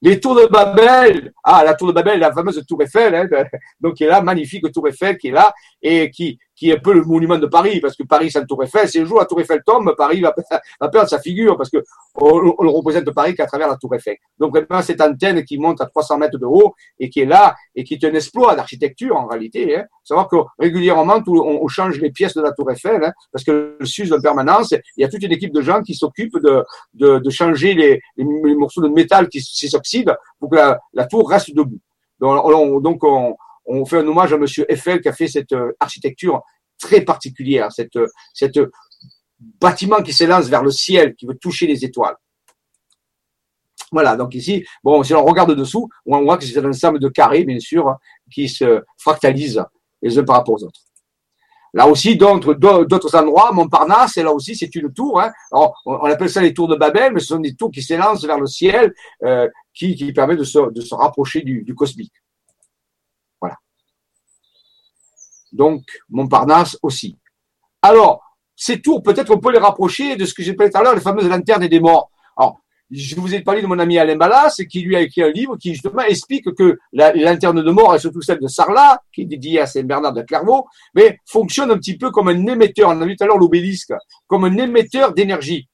Les 0.00 0.20
tours 0.20 0.36
de 0.36 0.46
Babel, 0.46 1.32
ah, 1.42 1.64
la 1.64 1.74
tour 1.74 1.88
de 1.88 1.92
Babel, 1.92 2.20
la 2.20 2.32
fameuse 2.32 2.64
tour 2.66 2.80
Eiffel, 2.82 3.14
hein, 3.14 3.28
donc 3.80 3.94
qui 3.94 4.04
est 4.04 4.08
là, 4.08 4.20
magnifique 4.20 4.70
tour 4.72 4.86
Eiffel 4.88 5.18
qui 5.18 5.28
est 5.28 5.32
là, 5.32 5.52
et 5.82 6.10
qui, 6.10 6.38
qui 6.58 6.70
est 6.70 6.74
un 6.74 6.80
peu 6.80 6.92
le 6.92 7.02
monument 7.02 7.38
de 7.38 7.46
Paris, 7.46 7.80
parce 7.80 7.94
que 7.94 8.02
Paris, 8.02 8.30
c'est 8.32 8.40
la 8.40 8.44
tour 8.44 8.62
Eiffel. 8.64 8.88
Si 8.88 8.98
un 8.98 9.04
jour 9.04 9.20
la 9.20 9.26
tour 9.26 9.40
Eiffel 9.40 9.62
tombe, 9.64 9.94
Paris 9.96 10.20
va, 10.20 10.34
perdre 10.90 11.08
sa 11.08 11.20
figure, 11.20 11.56
parce 11.56 11.70
que 11.70 11.78
on, 12.16 12.40
le 12.40 12.68
représente 12.68 13.08
Paris 13.12 13.34
qu'à 13.34 13.46
travers 13.46 13.68
la 13.68 13.76
tour 13.76 13.94
Eiffel. 13.94 14.16
Donc 14.38 14.56
vraiment, 14.56 14.82
cette 14.82 15.00
antenne 15.00 15.44
qui 15.44 15.56
monte 15.56 15.80
à 15.80 15.86
300 15.86 16.18
mètres 16.18 16.36
de 16.36 16.46
haut, 16.46 16.74
et 16.98 17.10
qui 17.10 17.20
est 17.20 17.26
là, 17.26 17.54
et 17.76 17.84
qui 17.84 17.94
est 17.94 18.04
un 18.04 18.12
exploit 18.12 18.56
d'architecture, 18.56 19.16
en 19.16 19.28
réalité. 19.28 19.76
Hein. 19.76 19.84
Savoir 20.02 20.28
que 20.28 20.36
régulièrement, 20.58 21.22
on, 21.28 21.68
change 21.68 22.00
les 22.00 22.10
pièces 22.10 22.34
de 22.34 22.42
la 22.42 22.50
tour 22.50 22.68
Eiffel, 22.72 23.04
hein, 23.04 23.12
parce 23.30 23.44
que 23.44 23.76
le 23.78 23.86
s'use 23.86 24.12
en 24.12 24.20
permanence. 24.20 24.72
Il 24.96 25.02
y 25.02 25.04
a 25.04 25.08
toute 25.08 25.22
une 25.22 25.32
équipe 25.32 25.52
de 25.52 25.62
gens 25.62 25.82
qui 25.82 25.94
s'occupent 25.94 26.38
de, 26.42 26.64
de, 26.94 27.18
de, 27.18 27.30
changer 27.30 27.74
les, 27.74 28.00
les, 28.16 28.24
morceaux 28.56 28.82
de 28.82 28.88
métal 28.88 29.28
qui 29.28 29.40
s'oxydent 29.40 30.16
pour 30.40 30.50
que 30.50 30.56
la, 30.56 30.80
la, 30.92 31.06
tour 31.06 31.28
reste 31.30 31.54
debout. 31.54 31.78
Donc, 32.20 32.44
on, 32.44 32.80
donc 32.80 33.04
on, 33.04 33.36
on 33.68 33.84
fait 33.84 33.98
un 33.98 34.06
hommage 34.06 34.32
à 34.32 34.38
Monsieur 34.38 34.70
Eiffel 34.70 35.00
qui 35.00 35.08
a 35.08 35.12
fait 35.12 35.28
cette 35.28 35.52
euh, 35.52 35.72
architecture 35.78 36.42
très 36.78 37.02
particulière, 37.02 37.70
cette, 37.72 37.98
cette 38.32 38.58
bâtiment 39.60 40.02
qui 40.02 40.12
s'élance 40.12 40.46
vers 40.48 40.62
le 40.62 40.70
ciel, 40.70 41.14
qui 41.14 41.26
veut 41.26 41.36
toucher 41.36 41.66
les 41.66 41.84
étoiles. 41.84 42.16
Voilà, 43.90 44.16
donc 44.16 44.34
ici, 44.34 44.64
bon, 44.82 45.02
si 45.02 45.14
on 45.14 45.24
regarde 45.24 45.54
dessous, 45.54 45.88
on 46.06 46.22
voit 46.22 46.36
que 46.36 46.44
c'est 46.44 46.58
un 46.58 46.68
ensemble 46.68 46.98
de 46.98 47.08
carrés, 47.08 47.44
bien 47.44 47.58
sûr, 47.58 47.96
qui 48.32 48.48
se 48.48 48.82
fractalisent 48.98 49.64
les 50.02 50.18
uns 50.18 50.24
par 50.24 50.36
rapport 50.36 50.54
aux 50.54 50.64
autres. 50.64 50.80
Là 51.74 51.86
aussi, 51.86 52.16
d'autres, 52.16 53.16
endroits, 53.16 53.52
Montparnasse, 53.52 54.16
là 54.16 54.32
aussi, 54.32 54.56
c'est 54.56 54.74
une 54.74 54.92
tour. 54.92 55.20
Hein. 55.20 55.32
On 55.52 56.04
appelle 56.04 56.30
ça 56.30 56.40
les 56.40 56.54
tours 56.54 56.68
de 56.68 56.76
Babel, 56.76 57.12
mais 57.12 57.20
ce 57.20 57.26
sont 57.26 57.40
des 57.40 57.54
tours 57.54 57.70
qui 57.70 57.82
s'élancent 57.82 58.24
vers 58.24 58.40
le 58.40 58.46
ciel, 58.46 58.94
euh, 59.22 59.48
qui, 59.74 60.12
permettent 60.12 60.38
de 60.38 60.44
se, 60.44 60.94
rapprocher 60.94 61.42
du 61.42 61.74
cosmique. 61.74 62.12
Donc 65.52 65.82
Montparnasse 66.08 66.78
aussi. 66.82 67.16
Alors, 67.82 68.22
ces 68.56 68.80
tours, 68.80 69.02
peut-être 69.02 69.30
on 69.30 69.38
peut 69.38 69.52
les 69.52 69.58
rapprocher 69.58 70.16
de 70.16 70.24
ce 70.24 70.34
que 70.34 70.42
j'ai 70.42 70.54
parlé 70.54 70.70
tout 70.72 70.78
à 70.78 70.82
l'heure, 70.82 70.94
les 70.94 71.00
fameuses 71.00 71.28
lanternes 71.28 71.66
des 71.68 71.80
morts. 71.80 72.10
Alors, 72.36 72.60
je 72.90 73.16
vous 73.16 73.34
ai 73.34 73.40
parlé 73.40 73.60
de 73.60 73.66
mon 73.66 73.78
ami 73.78 73.98
Alain 73.98 74.16
Ballas, 74.16 74.62
qui 74.68 74.80
lui 74.80 74.96
a 74.96 75.00
écrit 75.00 75.22
un 75.22 75.30
livre 75.30 75.56
qui 75.56 75.72
justement 75.74 76.02
explique 76.02 76.52
que 76.54 76.78
la 76.92 77.12
lanterne 77.12 77.62
de 77.62 77.70
mort, 77.70 77.94
et 77.94 77.98
surtout 77.98 78.22
celle 78.22 78.40
de 78.40 78.48
Sarlat, 78.48 79.00
qui 79.12 79.22
est 79.22 79.26
dédiée 79.26 79.60
à 79.60 79.66
Saint-Bernard 79.66 80.14
de 80.14 80.22
Clairvaux, 80.22 80.66
mais 80.94 81.18
fonctionne 81.26 81.70
un 81.70 81.76
petit 81.76 81.98
peu 81.98 82.10
comme 82.10 82.28
un 82.28 82.46
émetteur, 82.46 82.88
on 82.88 83.00
a 83.00 83.06
vu 83.06 83.16
tout 83.16 83.24
à 83.24 83.26
l'heure 83.26 83.38
l'obélisque, 83.38 83.92
comme 84.26 84.44
un 84.44 84.56
émetteur 84.56 85.12
d'énergie. 85.12 85.68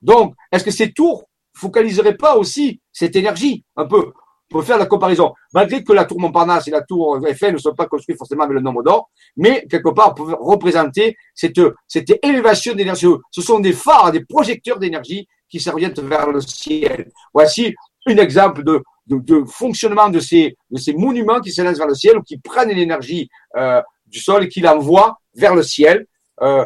Donc, 0.00 0.34
est-ce 0.52 0.64
que 0.64 0.70
ces 0.70 0.92
tours 0.92 1.24
focaliseraient 1.54 2.16
pas 2.16 2.36
aussi 2.36 2.80
cette 2.92 3.16
énergie 3.16 3.64
un 3.76 3.86
peu? 3.86 4.12
Pour 4.48 4.64
faire 4.64 4.78
la 4.78 4.86
comparaison. 4.86 5.34
Malgré 5.52 5.84
que 5.84 5.92
la 5.92 6.04
tour 6.04 6.20
Montparnasse 6.20 6.68
et 6.68 6.70
la 6.70 6.82
tour 6.82 7.26
Eiffel 7.26 7.54
ne 7.54 7.58
sont 7.58 7.74
pas 7.74 7.86
construites 7.86 8.18
forcément 8.18 8.44
avec 8.44 8.54
le 8.54 8.60
nombre 8.60 8.82
d'or, 8.82 9.10
mais 9.36 9.66
quelque 9.68 9.90
part 9.90 10.14
peuvent 10.14 10.36
représenter 10.40 11.16
cette, 11.34 11.60
cette 11.86 12.18
élévation 12.24 12.74
d'énergie. 12.74 13.06
Ce 13.30 13.42
sont 13.42 13.60
des 13.60 13.72
phares, 13.72 14.12
des 14.12 14.24
projecteurs 14.24 14.78
d'énergie 14.78 15.28
qui 15.48 15.60
s'orientent 15.60 16.00
vers 16.00 16.30
le 16.30 16.40
ciel. 16.40 17.10
Voici 17.32 17.74
un 18.06 18.16
exemple 18.16 18.64
de, 18.64 18.82
de, 19.06 19.18
de, 19.18 19.44
fonctionnement 19.44 20.08
de 20.08 20.20
ces, 20.20 20.56
de 20.70 20.78
ces 20.78 20.92
monuments 20.94 21.40
qui 21.40 21.52
s'élancent 21.52 21.78
vers 21.78 21.88
le 21.88 21.94
ciel 21.94 22.18
ou 22.18 22.22
qui 22.22 22.38
prennent 22.38 22.70
l'énergie 22.70 23.28
euh, 23.56 23.82
du 24.06 24.18
sol 24.18 24.44
et 24.44 24.48
qui 24.48 24.60
l'envoient 24.60 25.18
vers 25.34 25.54
le 25.54 25.62
ciel. 25.62 26.06
Euh, 26.42 26.64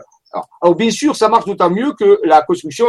alors, 0.61 0.75
bien 0.75 0.91
sûr, 0.91 1.15
ça 1.15 1.29
marche 1.29 1.45
d'autant 1.45 1.71
mieux 1.71 1.93
que 1.93 2.21
la 2.25 2.43
construction 2.43 2.87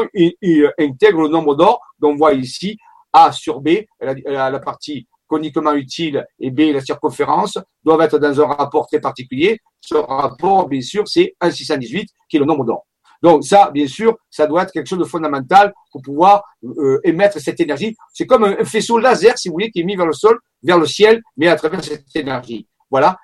intègre 0.79 1.23
le 1.23 1.27
nombre 1.27 1.55
d'or 1.55 1.81
dont 1.99 2.11
on 2.11 2.15
voit 2.15 2.33
ici 2.33 2.77
a 3.13 3.31
sur 3.31 3.61
B, 3.61 3.69
la, 4.01 4.59
partie 4.59 5.07
coniquement 5.27 5.73
utile 5.73 6.25
et 6.39 6.51
B, 6.51 6.73
la 6.73 6.81
circonférence, 6.81 7.57
doivent 7.83 8.01
être 8.01 8.19
dans 8.19 8.41
un 8.41 8.47
rapport 8.47 8.87
très 8.87 8.99
particulier. 8.99 9.59
Ce 9.79 9.95
rapport, 9.95 10.67
bien 10.67 10.81
sûr, 10.81 11.07
c'est 11.07 11.35
1,618, 11.41 12.09
qui 12.29 12.37
est 12.37 12.39
le 12.39 12.45
nombre 12.45 12.65
d'or. 12.65 12.85
Donc 13.23 13.45
ça, 13.45 13.71
bien 13.71 13.87
sûr, 13.87 14.17
ça 14.29 14.45
doit 14.45 14.63
être 14.63 14.73
quelque 14.73 14.87
chose 14.87 14.99
de 14.99 15.05
fondamental 15.05 15.73
pour 15.91 16.01
pouvoir 16.01 16.43
euh, 16.65 16.99
émettre 17.05 17.39
cette 17.39 17.59
énergie. 17.61 17.95
C'est 18.13 18.25
comme 18.25 18.43
un 18.43 18.65
faisceau 18.65 18.97
laser, 18.97 19.37
si 19.37 19.47
vous 19.47 19.53
voulez, 19.53 19.71
qui 19.71 19.79
est 19.79 19.85
mis 19.85 19.95
vers 19.95 20.05
le 20.05 20.13
sol, 20.13 20.37
vers 20.61 20.77
le 20.77 20.85
ciel, 20.85 21.21
mais 21.37 21.47
à 21.47 21.55
travers 21.55 21.81
cette 21.81 22.03
énergie. 22.15 22.67
Voilà. 22.91 23.17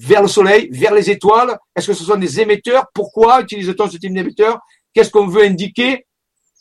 Vers 0.00 0.22
le 0.22 0.28
soleil, 0.28 0.68
vers 0.70 0.94
les 0.94 1.10
étoiles. 1.10 1.58
Est-ce 1.74 1.88
que 1.88 1.94
ce 1.94 2.04
sont 2.04 2.16
des 2.16 2.40
émetteurs? 2.40 2.86
Pourquoi 2.94 3.40
utilise-t-on 3.40 3.90
ce 3.90 3.96
type 3.96 4.14
d'émetteur 4.14 4.60
Qu'est-ce 4.94 5.10
qu'on 5.10 5.26
veut 5.26 5.42
indiquer? 5.42 6.06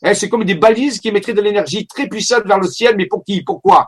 Hein, 0.04 0.14
c'est 0.14 0.30
comme 0.30 0.44
des 0.46 0.56
balises 0.56 1.00
qui 1.00 1.10
émettraient 1.10 1.34
de 1.34 1.42
l'énergie 1.42 1.86
très 1.86 2.08
puissante 2.08 2.46
vers 2.46 2.60
le 2.60 2.68
ciel, 2.68 2.96
mais 2.96 3.06
pour 3.06 3.24
qui 3.24 3.44
Pourquoi? 3.44 3.88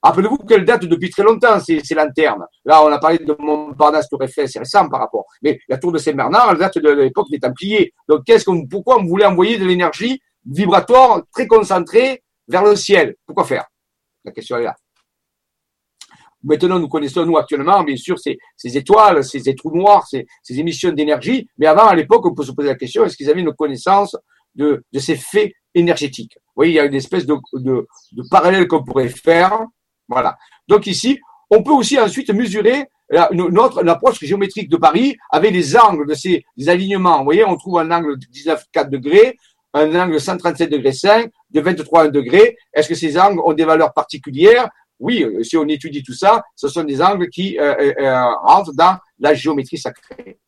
Rappelez-vous 0.00 0.38
qu'elle 0.38 0.64
date 0.64 0.84
depuis 0.84 1.10
très 1.10 1.24
longtemps, 1.24 1.58
ces, 1.58 1.82
lanternes. 1.94 2.46
Là, 2.64 2.84
on 2.84 2.92
a 2.92 2.98
parlé 2.98 3.18
de 3.18 3.36
Montparnasse, 3.36 4.08
Tour 4.08 4.22
Eiffel, 4.22 4.48
c'est 4.48 4.60
récent 4.60 4.88
par 4.88 5.00
rapport. 5.00 5.24
Mais 5.42 5.58
la 5.68 5.76
tour 5.76 5.90
de 5.90 5.98
Saint-Bernard, 5.98 6.52
elle 6.52 6.58
date 6.58 6.78
de 6.78 6.88
l'époque 6.88 7.28
des 7.30 7.40
Templiers. 7.40 7.92
Donc, 8.08 8.24
pourquoi 8.70 9.00
on 9.00 9.04
voulait 9.04 9.26
envoyer 9.26 9.58
de 9.58 9.64
l'énergie 9.64 10.20
vibratoire 10.46 11.22
très 11.32 11.48
concentrée 11.48 12.22
vers 12.46 12.62
le 12.62 12.76
ciel? 12.76 13.16
Pourquoi 13.26 13.44
faire? 13.44 13.66
La 14.24 14.30
question 14.30 14.56
est 14.58 14.64
là. 14.64 14.76
Maintenant, 16.44 16.78
nous 16.78 16.88
connaissons, 16.88 17.26
nous, 17.26 17.36
actuellement, 17.36 17.82
bien 17.82 17.96
sûr, 17.96 18.16
ces, 18.20 18.38
étoiles, 18.62 19.24
ces, 19.24 19.54
trous 19.56 19.76
noirs, 19.76 20.06
ces, 20.06 20.24
ces 20.44 20.60
émissions 20.60 20.92
d'énergie. 20.92 21.48
Mais 21.58 21.66
avant, 21.66 21.88
à 21.88 21.96
l'époque, 21.96 22.24
on 22.24 22.34
peut 22.34 22.44
se 22.44 22.52
poser 22.52 22.68
la 22.68 22.76
question, 22.76 23.04
est-ce 23.04 23.16
qu'ils 23.16 23.28
avaient 23.28 23.40
une 23.40 23.52
connaissance 23.52 24.16
de, 24.58 24.84
ces 24.98 25.16
faits 25.16 25.52
énergétiques. 25.74 26.34
Vous 26.36 26.52
voyez, 26.56 26.72
il 26.72 26.76
y 26.76 26.80
a 26.80 26.84
une 26.84 26.94
espèce 26.94 27.24
de, 27.24 27.36
de, 27.54 27.86
de 28.12 28.22
parallèle 28.30 28.66
qu'on 28.66 28.84
pourrait 28.84 29.08
faire. 29.08 29.60
Voilà. 30.08 30.36
Donc 30.66 30.86
ici, 30.86 31.18
on 31.50 31.62
peut 31.62 31.72
aussi 31.72 31.98
ensuite 31.98 32.30
mesurer 32.30 32.86
une, 33.30 33.58
autre 33.58 33.86
approche 33.88 34.20
géométrique 34.20 34.68
de 34.68 34.76
Paris 34.76 35.16
avec 35.30 35.52
les 35.52 35.76
angles 35.76 36.06
de 36.06 36.14
ces 36.14 36.44
alignements. 36.66 37.18
Vous 37.18 37.24
voyez, 37.24 37.44
on 37.44 37.56
trouve 37.56 37.78
un 37.78 37.90
angle 37.90 38.18
de 38.18 38.26
19,4 38.26 38.90
degrés, 38.90 39.38
un 39.72 39.94
angle 39.98 40.14
de 40.14 40.18
137 40.18 40.70
degrés 40.70 40.92
5, 40.92 41.30
de 41.50 41.60
23 41.60 42.08
degrés. 42.08 42.56
Est-ce 42.72 42.88
que 42.88 42.94
ces 42.94 43.18
angles 43.18 43.40
ont 43.44 43.54
des 43.54 43.64
valeurs 43.64 43.92
particulières? 43.94 44.68
Oui, 45.00 45.24
si 45.42 45.56
on 45.56 45.66
étudie 45.68 46.02
tout 46.02 46.14
ça, 46.14 46.42
ce 46.56 46.68
sont 46.68 46.84
des 46.84 47.00
angles 47.00 47.28
qui 47.30 47.56
rentrent 47.58 48.74
dans 48.74 48.98
la 49.18 49.32
géométrie 49.32 49.78
sacrée. 49.78 50.38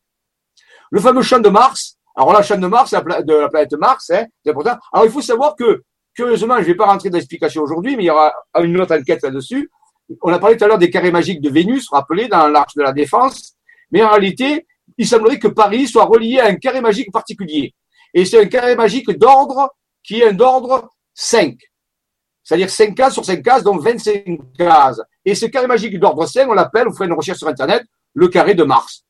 Le 0.91 1.01
fameux 1.01 1.23
champ 1.23 1.39
de 1.39 1.49
Mars, 1.49 1.97
alors 2.17 2.33
là, 2.33 2.43
champ 2.43 2.59
de 2.59 2.67
Mars, 2.67 2.93
de 2.93 3.35
la 3.35 3.49
planète 3.49 3.73
Mars, 3.75 4.11
hein, 4.11 4.25
c'est 4.45 4.51
important. 4.51 4.77
Alors 4.93 5.07
il 5.07 5.13
faut 5.13 5.21
savoir 5.21 5.55
que, 5.57 5.83
curieusement, 6.15 6.57
je 6.57 6.63
ne 6.63 6.67
vais 6.67 6.75
pas 6.75 6.87
rentrer 6.87 7.11
dans 7.11 7.17
l'explication 7.17 7.63
aujourd'hui, 7.63 7.97
mais 7.97 8.05
il 8.05 8.07
y 8.07 8.11
aura 8.11 8.33
une 8.61 8.81
autre 8.81 8.97
enquête 8.97 9.23
là-dessus. 9.23 9.71
On 10.23 10.33
a 10.33 10.39
parlé 10.39 10.57
tout 10.57 10.65
à 10.65 10.69
l'heure 10.69 10.79
des 10.79 10.91
carrés 10.91 11.13
magiques 11.13 11.41
de 11.41 11.51
Vénus, 11.51 11.89
rappelez, 11.91 12.29
dans 12.29 12.49
l'arche 12.49 12.75
de 12.75 12.83
la 12.83 12.93
défense. 12.93 13.55
Mais 13.93 14.03
en 14.03 14.11
réalité, 14.11 14.67
il 14.99 15.07
semblerait 15.07 15.39
que 15.39 15.49
Paris 15.49 15.87
soit 15.87 16.05
relié 16.05 16.41
à 16.41 16.47
un 16.47 16.57
carré 16.57 16.81
magique 16.81 17.13
particulier. 17.13 17.75
Et 18.13 18.25
c'est 18.25 18.41
un 18.41 18.47
carré 18.47 18.75
magique 18.75 19.11
d'ordre 19.11 19.71
qui 20.03 20.21
est 20.21 20.29
un 20.29 20.33
d'ordre 20.33 20.91
5. 21.15 21.57
C'est-à-dire 22.43 22.71
5 22.71 22.95
cases 22.97 23.15
sur 23.15 23.25
5 23.25 23.43
cases, 23.43 23.63
donc 23.63 23.83
25 23.83 24.25
cases. 24.59 25.01
Et 25.25 25.37
ce 25.37 25.47
carré 25.47 25.69
magique 25.69 25.99
d'ordre 26.01 26.27
5, 26.27 26.49
on 26.49 26.55
l'appelle, 26.55 26.89
vous 26.89 26.95
ferez 26.95 27.07
une 27.07 27.13
recherche 27.13 27.39
sur 27.39 27.47
Internet, 27.47 27.85
le 28.15 28.27
carré 28.29 28.55
de 28.55 28.65
Mars 28.65 29.05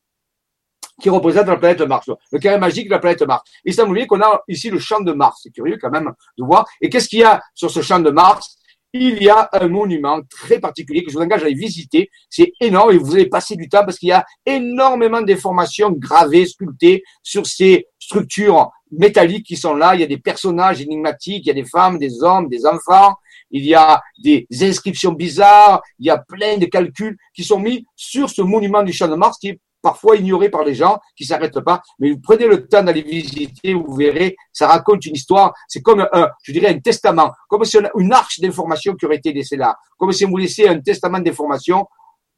qui 1.01 1.11
représente 1.11 1.47
la 1.47 1.57
planète 1.57 1.81
Mars, 1.83 2.11
le 2.31 2.39
carré 2.39 2.59
magique 2.59 2.87
de 2.87 2.93
la 2.93 2.99
planète 2.99 3.23
Mars. 3.23 3.43
Et 3.65 3.73
ça 3.73 3.85
m'oublie 3.85 4.07
qu'on 4.07 4.21
a 4.21 4.43
ici 4.49 4.71
le 4.71 4.79
champ 4.79 5.01
de 5.01 5.13
Mars. 5.13 5.41
C'est 5.43 5.51
curieux 5.51 5.79
quand 5.81 5.91
même 5.91 6.13
de 6.39 6.45
voir. 6.45 6.67
Et 6.81 6.89
qu'est-ce 6.89 7.09
qu'il 7.09 7.21
y 7.21 7.25
a 7.25 7.41
sur 7.55 7.71
ce 7.71 7.83
champ 7.83 8.01
de 8.01 8.11
Mars? 8.11 8.57
Il 8.93 9.23
y 9.23 9.29
a 9.29 9.49
un 9.53 9.69
monument 9.69 10.21
très 10.29 10.59
particulier 10.59 11.05
que 11.05 11.13
je 11.13 11.17
vous 11.17 11.23
engage 11.23 11.43
à 11.43 11.47
aller 11.47 11.55
visiter. 11.55 12.11
C'est 12.29 12.53
énorme 12.61 12.93
et 12.93 12.99
vous 12.99 13.15
allez 13.15 13.29
passer 13.29 13.55
du 13.55 13.69
temps 13.69 13.85
parce 13.85 13.99
qu'il 13.99 14.09
y 14.09 14.13
a 14.13 14.25
énormément 14.45 15.23
d'informations 15.23 15.93
gravées, 15.93 16.47
sculptées 16.47 17.05
sur 17.23 17.47
ces 17.47 17.87
structures 18.01 18.71
métalliques 18.91 19.47
qui 19.47 19.57
sont 19.57 19.75
là. 19.75 19.95
Il 19.95 20.01
y 20.01 20.05
a 20.05 20.09
des 20.09 20.19
personnages 20.19 20.81
énigmatiques, 20.81 21.45
il 21.45 21.49
y 21.49 21.53
a 21.53 21.55
des 21.55 21.65
femmes, 21.65 21.99
des 21.99 22.23
hommes, 22.23 22.49
des 22.49 22.67
enfants. 22.67 23.15
Il 23.53 23.65
y 23.65 23.75
a 23.75 24.01
des 24.23 24.47
inscriptions 24.63 25.13
bizarres, 25.13 25.83
il 25.99 26.07
y 26.07 26.11
a 26.11 26.19
plein 26.19 26.57
de 26.57 26.67
calculs 26.67 27.17
qui 27.35 27.43
sont 27.43 27.59
mis 27.59 27.85
sur 27.97 28.31
ce 28.31 28.43
monument 28.43 28.83
du 28.83 28.93
champ 28.93 29.09
de 29.09 29.17
Mars 29.17 29.39
qui 29.39 29.49
est 29.49 29.61
parfois 29.83 30.17
ignoré 30.17 30.49
par 30.49 30.65
les 30.65 30.75
gens 30.75 30.99
qui 31.17 31.25
s'arrêtent 31.25 31.61
pas. 31.61 31.83
Mais 31.99 32.11
vous 32.11 32.21
prenez 32.21 32.47
le 32.47 32.67
temps 32.67 32.83
d'aller 32.83 33.03
visiter, 33.03 33.75
vous 33.75 33.95
verrez, 33.95 34.37
ça 34.53 34.67
raconte 34.67 35.05
une 35.07 35.15
histoire. 35.15 35.53
C'est 35.69 35.83
comme 35.83 36.07
un, 36.13 36.29
je 36.43 36.53
dirais, 36.53 36.69
un 36.69 36.79
testament, 36.79 37.33
comme 37.49 37.65
si 37.65 37.79
une 37.97 38.13
arche 38.13 38.41
d'information 38.41 38.95
qui 38.95 39.07
aurait 39.07 39.17
été 39.17 39.33
laissée 39.33 39.57
là, 39.57 39.77
comme 39.99 40.13
si 40.13 40.25
on 40.25 40.31
vous 40.31 40.37
laissait 40.37 40.69
un 40.69 40.81
testament 40.81 41.21
d'information 41.21 41.87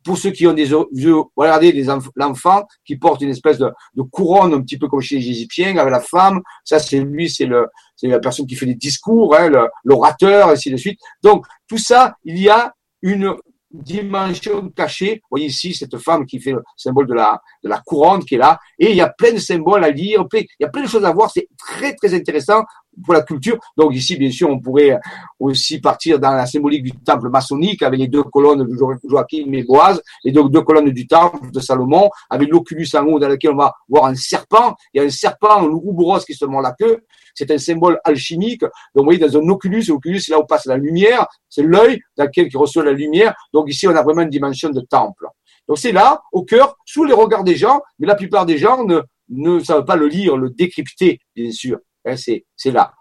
pour 0.05 0.19
ceux 0.19 0.31
qui 0.31 0.47
ont 0.47 0.53
des 0.53 0.71
yeux, 0.71 1.15
regardez 1.37 1.85
l'enfant 2.17 2.67
qui 2.85 2.97
porte 2.97 3.21
une 3.23 3.31
espèce 3.31 3.59
de, 3.59 3.73
couronne 4.11 4.55
un 4.55 4.61
petit 4.61 4.79
peu 4.79 4.89
comme 4.89 5.01
chez 5.01 5.17
les 5.17 5.29
Égyptiens 5.29 5.77
avec 5.77 5.93
la 5.93 6.01
femme. 6.01 6.41
Ça, 6.65 6.79
c'est 6.79 7.01
lui, 7.01 7.31
c'est 7.31 7.47
le, 7.47 7.69
c'est 7.97 8.09
la 8.09 8.19
personne 8.19 8.47
qui 8.47 8.57
fait 8.57 8.67
des 8.67 8.75
discours, 8.75 9.35
hein, 9.37 9.51
l'orateur, 9.85 10.49
ainsi 10.49 10.71
de 10.71 10.77
suite. 10.77 10.99
Donc 11.23 11.47
tout 11.69 11.79
ça, 11.79 12.17
il 12.25 12.39
y 12.39 12.49
a 12.49 12.75
une 13.03 13.35
dimension 13.73 14.69
cachée. 14.71 15.17
Vous 15.23 15.29
voyez 15.31 15.47
ici 15.47 15.75
cette 15.75 15.97
femme 15.99 16.27
qui 16.27 16.41
fait 16.41 16.53
le 16.53 16.63
symbole 16.77 17.07
de 17.07 17.15
la, 17.15 17.41
de 17.63 17.69
la 17.69 17.81
couronne 17.81 18.25
qui 18.25 18.35
est 18.35 18.39
là. 18.39 18.59
Et 18.79 18.91
il 18.91 18.97
y 18.97 19.01
a 19.01 19.09
plein 19.09 19.33
de 19.33 19.39
symboles 19.39 19.85
à 19.85 19.91
lire, 19.91 20.25
il 20.33 20.47
y 20.61 20.65
a 20.65 20.69
plein 20.69 20.83
de 20.83 20.89
choses 20.89 21.05
à 21.05 21.13
voir. 21.13 21.31
C'est 21.31 21.49
très, 21.59 21.95
très 21.95 22.15
intéressant 22.15 22.65
pour 23.05 23.15
la 23.15 23.23
culture. 23.23 23.59
Donc 23.77 23.95
ici, 23.95 24.17
bien 24.17 24.31
sûr, 24.31 24.51
on 24.51 24.61
pourrait 24.61 24.99
aussi 25.39 25.81
partir 25.81 26.19
dans 26.19 26.33
la 26.33 26.47
symbolique 26.47 26.83
du 26.83 26.93
temple 26.93 27.29
maçonnique 27.29 27.83
avec 27.83 27.99
les 27.99 28.09
deux 28.09 28.23
colonnes 28.23 28.65
de 28.65 28.77
Joachim 29.09 29.53
et 29.53 29.65
Boaz, 29.65 30.03
les 30.25 30.33
deux, 30.33 30.49
deux 30.49 30.63
colonnes 30.63 30.91
du 30.91 31.07
temple 31.07 31.51
de 31.51 31.61
Salomon, 31.61 32.11
avec 32.31 32.49
l'oculus 32.51 32.89
en 32.95 33.05
haut 33.07 33.19
dans 33.19 33.29
lequel 33.29 33.53
on 33.53 33.57
va 33.57 33.73
voir 33.89 34.07
un 34.07 34.15
serpent. 34.15 34.75
Il 34.93 34.99
y 34.99 35.05
a 35.05 35.07
un 35.07 35.11
serpent, 35.11 35.63
un 35.63 35.67
loup 35.67 35.93
qui 36.27 36.35
se 36.35 36.45
mord 36.45 36.63
la 36.63 36.73
queue. 36.73 37.03
C'est 37.35 37.51
un 37.51 37.59
symbole 37.59 37.99
alchimique. 38.05 38.61
Donc, 38.61 38.71
vous 38.95 39.05
voyez, 39.05 39.19
dans 39.19 39.37
un 39.37 39.49
oculus, 39.49 39.85
l'oculus, 39.89 40.21
c'est 40.21 40.33
là 40.33 40.39
où 40.39 40.45
passe 40.45 40.67
la 40.67 40.77
lumière. 40.77 41.27
C'est 41.49 41.63
l'œil 41.63 42.01
dans 42.17 42.25
lequel 42.25 42.49
il 42.53 42.57
reçoit 42.57 42.85
la 42.85 42.93
lumière. 42.93 43.35
Donc 43.53 43.71
ici, 43.71 43.89
on 43.89 43.95
a 43.95 44.03
vraiment 44.03 44.23
une 44.23 44.31
dimension 44.31 44.71
de 44.71 44.81
temple. 44.81 45.27
Donc 45.69 45.79
c'est 45.79 45.93
là, 45.93 46.23
au 46.33 46.43
cœur, 46.45 46.77
sous 46.85 47.05
les 47.05 47.15
regards 47.15 47.45
des 47.45 47.57
gens, 47.57 47.81
mais 47.99 48.07
la 48.07 48.15
plupart 48.15 48.47
des 48.47 48.59
gens 48.59 48.85
ne, 48.85 49.01
ne 49.29 49.61
savent 49.61 49.85
pas 49.85 49.97
le 49.97 50.09
lire, 50.09 50.37
le 50.37 50.51
décrypter, 50.51 51.21
bien 51.35 51.51
sûr. 51.51 51.79
Hein, 52.05 52.17
c'est, 52.17 52.71
là. 52.71 52.93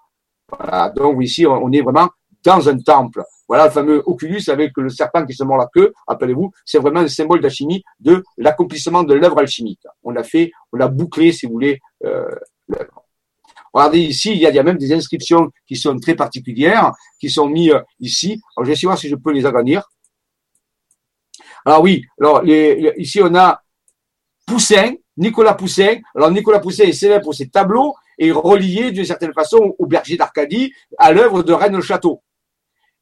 Donc 0.95 1.23
ici, 1.23 1.45
on 1.45 1.71
est 1.71 1.81
vraiment 1.81 2.09
dans 2.43 2.67
un 2.67 2.77
temple. 2.79 3.23
Voilà 3.47 3.65
le 3.65 3.71
fameux 3.71 4.01
Oculus 4.05 4.41
avec 4.47 4.71
le 4.77 4.89
serpent 4.89 5.25
qui 5.25 5.33
se 5.33 5.43
mord 5.43 5.57
la 5.57 5.67
queue. 5.73 5.93
Rappelez-vous, 6.07 6.51
c'est 6.65 6.79
vraiment 6.79 7.01
un 7.01 7.07
symbole 7.07 7.41
d'alchimie 7.41 7.83
de 7.99 8.23
l'accomplissement 8.37 9.03
de 9.03 9.13
l'œuvre 9.13 9.39
alchimique. 9.39 9.85
On 10.03 10.11
l'a 10.11 10.23
fait, 10.23 10.51
on 10.71 10.77
l'a 10.77 10.87
bouclé, 10.87 11.31
si 11.31 11.45
vous 11.45 11.53
voulez, 11.53 11.79
euh, 12.05 12.29
l'œuvre. 12.67 13.03
Regardez 13.73 13.99
ici, 13.99 14.31
il 14.31 14.39
y, 14.39 14.45
a, 14.45 14.63
même 14.63 14.77
des 14.77 14.93
inscriptions 14.93 15.49
qui 15.65 15.75
sont 15.75 15.97
très 15.97 16.15
particulières, 16.15 16.91
qui 17.19 17.29
sont 17.29 17.47
mises 17.47 17.71
euh, 17.71 17.81
ici. 17.99 18.41
Alors, 18.55 18.65
je 18.65 18.71
vais 18.71 18.87
voir 18.87 18.97
si 18.97 19.07
je 19.07 19.15
peux 19.15 19.31
les 19.31 19.45
agrandir. 19.45 19.89
Alors 21.65 21.81
oui, 21.81 22.03
alors 22.19 22.43
ici 22.45 23.21
on 23.21 23.35
a 23.35 23.61
Poussin, 24.47 24.93
Nicolas 25.17 25.53
Poussin. 25.53 25.97
Alors 26.15 26.31
Nicolas 26.31 26.59
Poussin 26.59 26.85
est 26.85 26.93
célèbre 26.93 27.25
pour 27.25 27.35
ses 27.35 27.49
tableaux 27.49 27.93
et 28.21 28.31
relié 28.31 28.91
d'une 28.91 29.03
certaine 29.03 29.33
façon 29.33 29.75
au 29.79 29.87
berger 29.87 30.15
d'Arcadie, 30.15 30.71
à 30.99 31.11
l'œuvre 31.11 31.41
de 31.41 31.53
Rennes 31.53 31.75
le 31.75 31.81
Château. 31.81 32.21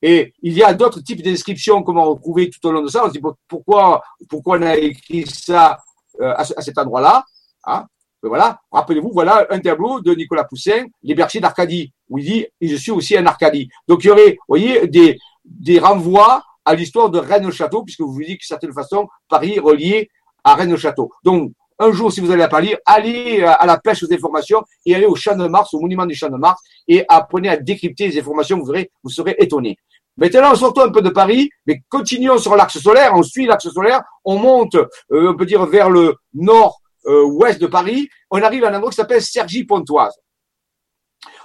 Et 0.02 0.34
il 0.42 0.54
y 0.54 0.64
a 0.64 0.74
d'autres 0.74 1.02
types 1.02 1.22
d'inscriptions 1.22 1.84
qu'on 1.84 1.94
va 1.94 2.04
retrouver 2.04 2.50
tout 2.50 2.66
au 2.66 2.72
long 2.72 2.82
de 2.82 2.88
ça. 2.88 3.04
On 3.04 3.08
se 3.08 3.12
dit 3.12 3.22
pourquoi, 3.50 4.02
pourquoi 4.30 4.58
on 4.58 4.62
a 4.62 4.78
écrit 4.78 5.28
ça 5.28 5.78
euh, 6.22 6.34
à, 6.38 6.46
cet 6.46 6.78
endroit-là. 6.78 7.26
Hein? 7.66 7.86
Ben 8.24 8.30
voilà, 8.30 8.62
rappelez-vous, 8.72 9.12
voilà 9.12 9.46
un 9.50 9.60
tableau 9.60 10.00
de 10.00 10.14
Nicolas 10.16 10.46
Poussin, 10.46 10.86
Les 11.04 11.16
bergers 11.16 11.42
d'Arcadie, 11.42 11.92
où 12.10 12.18
il 12.18 12.26
dit 12.26 12.48
Je 12.62 12.76
suis 12.78 12.92
aussi 12.92 13.18
un 13.18 13.26
Arcadie. 13.26 13.70
Donc 13.90 14.06
il 14.06 14.08
y 14.08 14.10
aurait, 14.12 14.38
voyez, 14.48 14.88
des, 14.88 15.80
renvois 15.80 16.44
à 16.64 16.76
l'histoire 16.76 17.10
de 17.10 17.20
Rennes-le-Château, 17.20 17.84
puisque 17.84 18.02
vous 18.02 18.14
vous 18.14 18.24
dites 18.24 18.40
que, 18.40 18.46
de 18.46 18.48
certaine 18.48 18.74
façon, 18.74 19.10
Paris 19.28 19.60
relié 19.60 20.10
à 20.46 20.56
Rennes-le-Château. 20.56 21.12
Donc, 21.26 21.52
un 21.80 21.92
jour, 21.92 22.12
si 22.12 22.20
vous 22.20 22.32
allez 22.32 22.44
à 22.44 22.50
Paris, 22.50 22.76
allez 22.86 23.42
à 23.42 23.66
la 23.66 23.78
pêche 23.78 24.04
aux 24.04 24.14
informations 24.14 24.64
et 24.86 24.96
allez 24.96 25.06
au 25.06 25.16
Champ 25.16 25.36
de 25.36 25.48
Mars, 25.48 25.74
au 25.74 25.80
monument 25.80 26.06
du 26.06 26.14
Champ 26.14 26.30
de 26.30 26.38
Mars, 26.38 26.62
et 26.88 27.06
apprenez 27.08 27.50
à 27.50 27.58
décrypter 27.58 28.10
les 28.10 28.20
informations, 28.20 28.60
vous 28.60 28.66
verrez, 28.66 28.92
vous 29.04 29.10
serez 29.10 29.36
étonné. 29.40 29.78
Maintenant, 30.18 30.54
sortons 30.54 30.82
un 30.82 30.92
peu 30.92 31.02
de 31.02 31.10
Paris, 31.10 31.50
mais 31.66 31.82
continuons 31.88 32.38
sur 32.38 32.58
l'axe 32.58 32.78
solaire, 32.80 33.14
on 33.16 33.24
suit 33.24 33.46
l'axe 33.46 33.70
solaire, 33.70 34.04
on 34.26 34.38
monte, 34.38 34.76
euh, 34.76 35.32
on 35.32 35.36
peut 35.38 35.46
dire, 35.46 35.66
vers 35.66 35.90
le 35.90 36.16
nord-ouest 36.34 37.58
euh, 37.58 37.66
de 37.66 37.68
Paris, 37.68 38.10
on 38.30 38.42
arrive 38.42 38.66
à 38.66 38.70
un 38.70 38.74
endroit 38.74 38.90
qui 38.90 38.98
s'appelle 38.98 39.22
Sergi-Pontoise. 39.22 40.20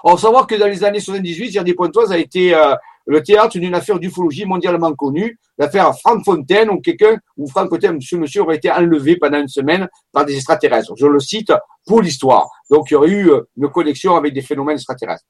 On 0.02 0.14
va 0.14 0.20
savoir 0.20 0.48
que 0.48 0.56
dans 0.56 0.66
les 0.66 0.82
années 0.82 0.98
78, 0.98 1.52
Sergi-Pontoise 1.52 2.10
a 2.10 2.18
été 2.18 2.52
euh, 2.52 2.74
le 3.06 3.22
théâtre 3.22 3.58
d'une 3.58 3.74
affaire 3.74 3.98
d'ufologie 3.98 4.44
mondialement 4.44 4.92
connue, 4.94 5.38
l'affaire 5.58 5.92
Frank 5.98 6.24
Fontaine, 6.24 6.70
où 6.70 6.80
quelqu'un, 6.80 7.18
où 7.36 7.48
Frank 7.48 7.68
Fontaine, 7.68 8.00
ce 8.00 8.16
monsieur 8.16 8.42
aurait 8.42 8.56
été 8.56 8.70
enlevé 8.70 9.16
pendant 9.16 9.38
une 9.38 9.48
semaine 9.48 9.88
par 10.12 10.24
des 10.24 10.36
extraterrestres. 10.36 10.94
Je 10.96 11.06
le 11.06 11.20
cite 11.20 11.52
pour 11.86 12.00
l'histoire. 12.00 12.48
Donc, 12.70 12.90
il 12.90 12.94
y 12.94 12.96
aurait 12.96 13.10
eu 13.10 13.30
euh, 13.30 13.42
une 13.56 13.68
connexion 13.68 14.16
avec 14.16 14.32
des 14.32 14.42
phénomènes 14.42 14.76
extraterrestres. 14.76 15.24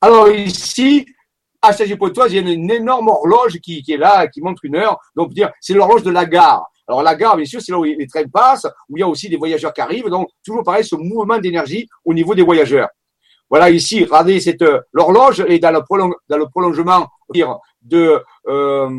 Alors 0.00 0.30
ici, 0.30 1.06
à 1.60 1.72
Saint-Pontoise, 1.72 2.32
il 2.32 2.36
y 2.36 2.48
a 2.48 2.52
une 2.52 2.70
énorme 2.70 3.08
horloge 3.08 3.58
qui, 3.58 3.82
qui 3.82 3.92
est 3.92 3.96
là, 3.96 4.28
qui 4.28 4.40
montre 4.40 4.64
une 4.64 4.76
heure. 4.76 4.98
Donc, 5.16 5.32
dire, 5.32 5.50
c'est 5.60 5.74
l'horloge 5.74 6.04
de 6.04 6.10
la 6.10 6.24
gare. 6.24 6.64
Alors 6.86 7.02
la 7.02 7.14
gare, 7.14 7.36
bien 7.36 7.44
sûr, 7.44 7.60
c'est 7.60 7.72
là 7.72 7.78
où 7.78 7.84
les 7.84 8.06
trains 8.06 8.26
passent, 8.32 8.66
où 8.88 8.96
il 8.96 9.00
y 9.00 9.02
a 9.02 9.08
aussi 9.08 9.28
des 9.28 9.36
voyageurs 9.36 9.74
qui 9.74 9.80
arrivent. 9.80 10.08
Donc, 10.08 10.28
toujours 10.44 10.62
pareil, 10.62 10.84
ce 10.84 10.96
mouvement 10.96 11.38
d'énergie 11.38 11.86
au 12.04 12.14
niveau 12.14 12.34
des 12.34 12.42
voyageurs. 12.42 12.88
Voilà 13.50 13.70
ici, 13.70 14.04
regardez 14.04 14.40
cette 14.40 14.62
euh, 14.62 14.80
l'horloge 14.92 15.40
est 15.40 15.58
dans 15.58 15.70
le, 15.70 15.80
dans 16.28 16.36
le 16.36 16.48
prolongement 16.48 17.08
de 17.82 18.22
euh, 18.46 18.90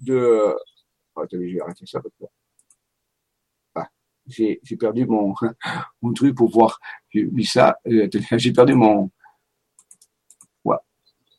de. 0.00 0.54
Oh, 1.16 1.20
attendez, 1.20 1.48
je 1.48 1.54
vais 1.54 1.60
arrêter 1.62 1.86
ça. 1.86 2.00
Ah, 3.74 3.88
j'ai 4.26 4.60
perdu 4.78 5.06
mon 5.06 5.34
mon 6.02 6.12
truc 6.12 6.36
pour 6.36 6.50
voir. 6.50 6.78
J'ai 7.10 7.28
ça. 7.44 7.78
Euh, 7.86 8.08
j'ai 8.32 8.52
perdu 8.52 8.74
mon. 8.74 9.10
Voilà. 10.62 10.82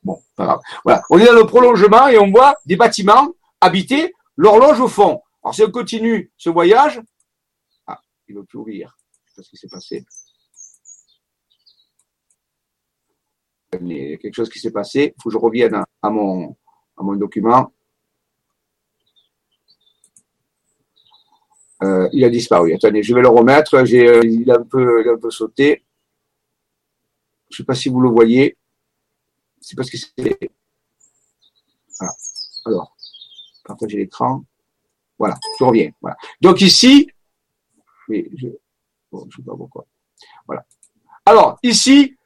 Bon, 0.04 0.20
pas 0.36 0.46
grave. 0.46 0.60
Voilà. 0.84 1.04
On 1.12 1.20
est 1.20 1.26
dans 1.26 1.34
le 1.34 1.46
prolongement 1.46 2.08
et 2.08 2.18
on 2.18 2.32
voit 2.32 2.56
des 2.66 2.76
bâtiments 2.76 3.34
habités. 3.62 4.14
L'horloge 4.36 4.80
au 4.80 4.88
fond. 4.88 5.22
Alors 5.44 5.54
si 5.54 5.64
on 5.64 5.72
continue 5.72 6.32
ce 6.38 6.50
voyage, 6.50 7.00
ah, 7.86 8.00
il 8.28 8.36
ne 8.36 8.40
veut 8.40 8.46
plus 8.46 8.58
ouvrir. 8.58 8.98
Je 9.26 9.32
sais 9.32 9.36
pas 9.36 9.44
ce 9.44 9.50
qui 9.50 9.58
s'est 9.58 9.68
passé. 9.68 10.06
Il 13.74 13.92
y 13.92 14.14
a 14.14 14.18
quelque 14.18 14.36
chose 14.36 14.50
qui 14.50 14.60
s'est 14.60 14.72
passé. 14.72 15.14
Il 15.16 15.22
faut 15.22 15.30
que 15.30 15.34
je 15.34 15.40
revienne 15.40 15.82
à 16.02 16.10
mon, 16.10 16.56
à 16.98 17.04
mon 17.04 17.16
document. 17.16 17.72
Euh, 21.84 22.10
il 22.14 22.24
a 22.24 22.30
disparu. 22.30 22.74
Attendez, 22.74 23.04
je 23.04 23.14
vais 23.14 23.22
le 23.22 23.28
remettre. 23.28 23.84
J'ai, 23.86 24.20
il, 24.26 24.50
a 24.50 24.56
un 24.56 24.64
peu, 24.64 25.02
il 25.02 25.10
a 25.10 25.14
un 25.14 25.18
peu 25.18 25.30
sauté. 25.30 25.84
Je 27.50 27.56
ne 27.56 27.58
sais 27.58 27.64
pas 27.66 27.76
si 27.76 27.90
vous 27.90 28.00
le 28.00 28.10
voyez. 28.10 28.58
C'est 29.60 29.76
parce 29.76 29.90
que 29.90 29.98
c'est. 29.98 30.40
Voilà. 32.00 32.14
Alors, 32.66 32.96
partager 33.64 33.98
l'écran. 33.98 34.44
Voilà, 35.18 35.38
je 35.60 35.64
reviens. 35.64 35.92
Voilà. 36.02 36.18
Donc 36.42 36.62
ici, 36.62 37.10
mais 38.08 38.30
je, 38.36 38.48
je 38.48 39.36
sais 39.38 39.44
pas 39.44 39.56
pourquoi. 39.56 39.86
Voilà. 40.46 40.66
Alors 41.26 41.58
ici, 41.64 42.18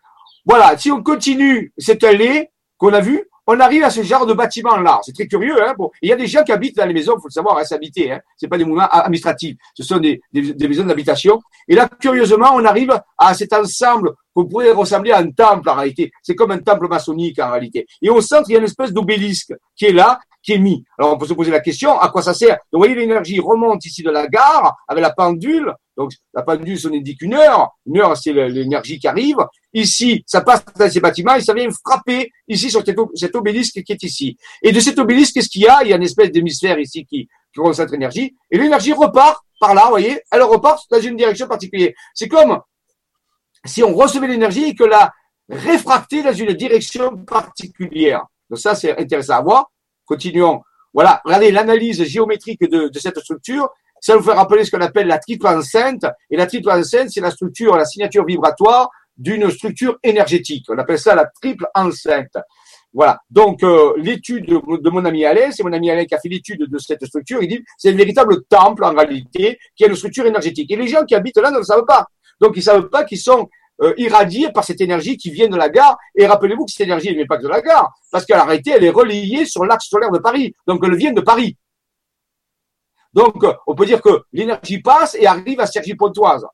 voilà, 0.50 0.76
si 0.80 0.92
on 0.92 1.04
continue 1.04 1.72
cette 1.78 2.04
allée 2.04 2.50
qu'on 2.76 2.92
a 2.94 3.02
vue, 3.02 3.24
on 3.46 3.60
arrive 3.60 3.84
à 3.84 3.92
ce 3.92 4.02
genre 4.02 4.26
de 4.26 4.34
bâtiment-là. 4.34 5.00
C'est 5.04 5.14
très 5.14 5.28
curieux. 5.28 5.62
Hein 5.64 5.76
bon, 5.78 5.92
il 6.02 6.10
y 6.10 6.12
a 6.12 6.16
des 6.16 6.26
gens 6.26 6.44
qui 6.44 6.52
habitent 6.52 6.76
dans 6.76 6.88
les 6.88 6.94
maisons, 6.96 7.14
il 7.18 7.22
faut 7.22 7.28
le 7.28 7.34
savoir, 7.34 7.60
hein, 7.60 7.64
c'est 7.64 7.76
habité. 7.76 8.12
Hein 8.12 8.20
c'est 8.36 8.48
pas 8.48 8.58
des 8.58 8.66
mouvements 8.66 8.88
administratifs, 8.90 9.58
ce 9.76 9.84
sont 9.84 10.00
des, 10.00 10.20
maisons 10.34 10.86
d'habitation. 10.86 11.40
Et 11.68 11.76
là, 11.76 11.88
curieusement, 12.00 12.50
on 12.56 12.66
arrive 12.66 13.00
à 13.16 13.36
cet 13.36 13.54
ensemble 13.54 14.14
qu'on 14.34 14.48
pourrait 14.48 14.72
ressembler 14.72 15.12
à 15.12 15.20
un 15.20 15.30
temple 15.30 15.70
en 15.70 15.76
réalité. 15.76 16.12
C'est 16.24 16.34
comme 16.34 16.50
un 16.50 16.58
temple 16.58 16.88
maçonnique 16.88 17.38
en 17.38 17.52
réalité. 17.52 17.86
Et 18.02 18.10
au 18.10 18.20
centre, 18.20 18.50
il 18.50 18.54
y 18.54 18.56
a 18.56 18.60
une 18.60 18.66
espèce 18.66 18.92
d'obélisque 18.92 19.54
qui 19.76 19.86
est 19.86 19.94
là, 19.94 20.20
qui 20.42 20.54
est 20.54 20.58
mis. 20.58 20.84
Alors 20.98 21.14
on 21.14 21.18
peut 21.20 21.28
se 21.28 21.34
poser 21.36 21.52
la 21.52 21.60
question, 21.60 22.00
à 22.00 22.10
quoi 22.10 22.24
ça 22.24 22.34
sert? 22.34 22.58
Vous 22.72 22.80
voyez, 22.80 22.96
l'énergie 22.96 23.40
remonte 23.40 23.86
ici 23.86 24.02
de 24.02 24.10
la 24.10 24.28
gare 24.28 24.76
avec 24.88 25.04
la 25.04 25.12
pendule. 25.12 25.74
Donc 26.00 26.14
la 26.34 26.44
pendule, 26.44 26.80
ça 26.80 26.88
indique 26.88 27.22
une 27.22 27.34
heure. 27.34 27.72
Une 27.86 28.00
heure, 28.00 28.16
c'est 28.16 28.32
l'énergie 28.32 28.98
qui 28.98 29.08
arrive. 29.08 29.36
Ici, 29.74 30.24
ça 30.26 30.40
passe 30.40 30.64
dans 30.74 30.90
ces 30.90 31.02
bâtiments 31.02 31.36
et 31.36 31.42
ça 31.42 31.54
vient 31.54 31.68
frapper 31.86 32.32
ici 32.48 32.72
sur 32.72 32.82
cet 33.16 33.36
obélisque 33.36 33.84
qui 33.84 33.92
est 33.92 34.04
ici. 34.04 34.38
Et 34.64 34.72
de 34.72 34.80
cet 34.80 34.98
obélisque, 34.98 35.34
qu'est-ce 35.34 35.50
qu'il 35.50 35.64
y 35.64 35.68
a? 35.68 35.84
Il 35.84 35.90
y 35.90 35.94
a 35.94 35.98
une 35.98 36.04
espèce 36.04 36.32
d'hémisphère 36.32 36.80
ici 36.80 37.06
qui, 37.06 37.28
concentre 37.54 37.92
l'énergie. 37.92 38.34
Et 38.50 38.58
l'énergie 38.58 38.94
repart 38.94 39.44
par 39.60 39.74
là, 39.74 39.84
vous 39.86 39.90
voyez, 39.90 40.22
elle 40.32 40.44
repart 40.44 40.82
dans 40.90 41.02
une 41.02 41.18
direction 41.18 41.48
particulière. 41.48 41.92
C'est 42.14 42.30
comme 42.30 42.62
si 43.66 43.84
on 43.84 43.94
recevait 43.94 44.28
l'énergie 44.28 44.70
et 44.70 44.76
que 44.76 44.86
la 44.86 45.12
réfractait 45.50 46.24
dans 46.24 46.32
une 46.32 46.54
direction 46.54 47.18
particulière. 47.26 48.24
Donc 48.50 48.60
ça, 48.60 48.74
c'est 48.74 48.98
intéressant 48.98 49.34
à 49.34 49.42
voir. 49.42 49.72
Continuons. 50.06 50.62
Voilà, 50.94 51.22
regardez 51.26 51.52
l'analyse 51.52 52.02
géométrique 52.04 52.62
de, 52.62 52.90
cette 52.98 53.20
structure. 53.20 53.68
Ça 54.02 54.16
nous 54.16 54.24
fait 54.24 54.34
rappeler 54.34 54.66
ce 54.66 54.72
qu'on 54.72 54.82
appelle 54.82 55.08
la 55.08 55.20
triple 55.20 55.48
enceinte. 55.48 56.06
Et 56.30 56.38
la 56.38 56.48
triple 56.48 56.70
enceinte, 56.70 57.10
c'est 57.10 57.22
la 57.22 57.32
structure, 57.32 57.76
la 57.76 57.86
signature 57.86 58.26
vibratoire 58.26 58.90
d'une 59.18 59.50
structure 59.52 59.98
énergétique. 60.04 60.66
On 60.70 60.78
appelle 60.78 61.00
ça 61.00 61.16
la 61.16 61.26
triple 61.26 61.68
enceinte. 61.76 62.38
Voilà. 62.94 63.20
Donc 63.30 63.64
euh, 63.64 63.94
l'étude 63.98 64.46
de, 64.46 64.90
mon 64.90 65.06
ami 65.06 65.26
Alain, 65.26 65.52
c'est 65.52 65.64
mon 65.64 65.74
ami 65.74 65.92
Alain 65.92 66.06
qui 66.06 66.16
a 66.16 66.20
fait 66.20 66.30
l'étude 66.30 66.66
de 66.68 66.78
cette 66.80 67.06
structure. 67.06 67.44
Il 67.44 67.48
dit 67.48 67.64
c'est 67.78 67.90
un 67.92 67.96
véritable 67.96 68.44
temple 68.46 68.84
en 68.84 68.94
réalité 68.94 69.60
qui 69.76 69.84
a 69.84 69.88
une 69.88 69.96
structure 69.96 70.26
énergétique. 70.26 70.72
Et 70.72 70.76
les 70.76 70.88
gens 70.88 71.06
qui 71.06 71.14
habitent 71.14 71.38
là 71.38 71.52
ne 71.52 71.58
le 71.58 71.64
savent 71.64 71.86
pas. 71.86 72.08
Donc 72.42 72.54
ils 72.56 72.64
savent 72.64 72.90
pas 72.90 73.04
qu'ils 73.04 73.20
sont 73.20 73.48
euh, 73.82 73.94
irradiés 73.98 74.52
par 74.52 74.64
cette 74.64 74.82
énergie 74.82 75.18
qui 75.18 75.30
vient 75.30 75.48
de 75.48 75.56
la 75.56 75.70
gare. 75.70 75.98
Et 76.16 76.26
rappelez-vous 76.26 76.66
que 76.66 76.72
cette 76.72 76.88
énergie 76.88 77.10
ne 77.10 77.16
vient 77.16 77.28
pas 77.28 77.38
que 77.38 77.44
de 77.44 77.50
la 77.50 77.62
gare, 77.62 77.92
parce 78.12 78.26
qu'en 78.26 78.46
réalité 78.46 78.72
elle 78.76 78.84
est 78.84 78.90
reliée 78.90 79.46
sur 79.46 79.66
l'axe 79.66 79.88
solaire 79.88 80.12
de 80.12 80.20
Paris. 80.20 80.54
Donc 80.66 80.82
elle 80.84 80.96
vient 80.96 81.14
de 81.14 81.22
Paris. 81.22 81.58
Donc 83.14 83.44
on 83.68 83.76
peut 83.76 83.86
dire 83.86 84.02
que 84.02 84.24
l'énergie 84.34 84.82
passe 84.82 85.16
et 85.16 85.26
arrive 85.26 85.60
à 85.60 85.66
Sergi 85.66 85.96
Pontoise. 85.96 86.46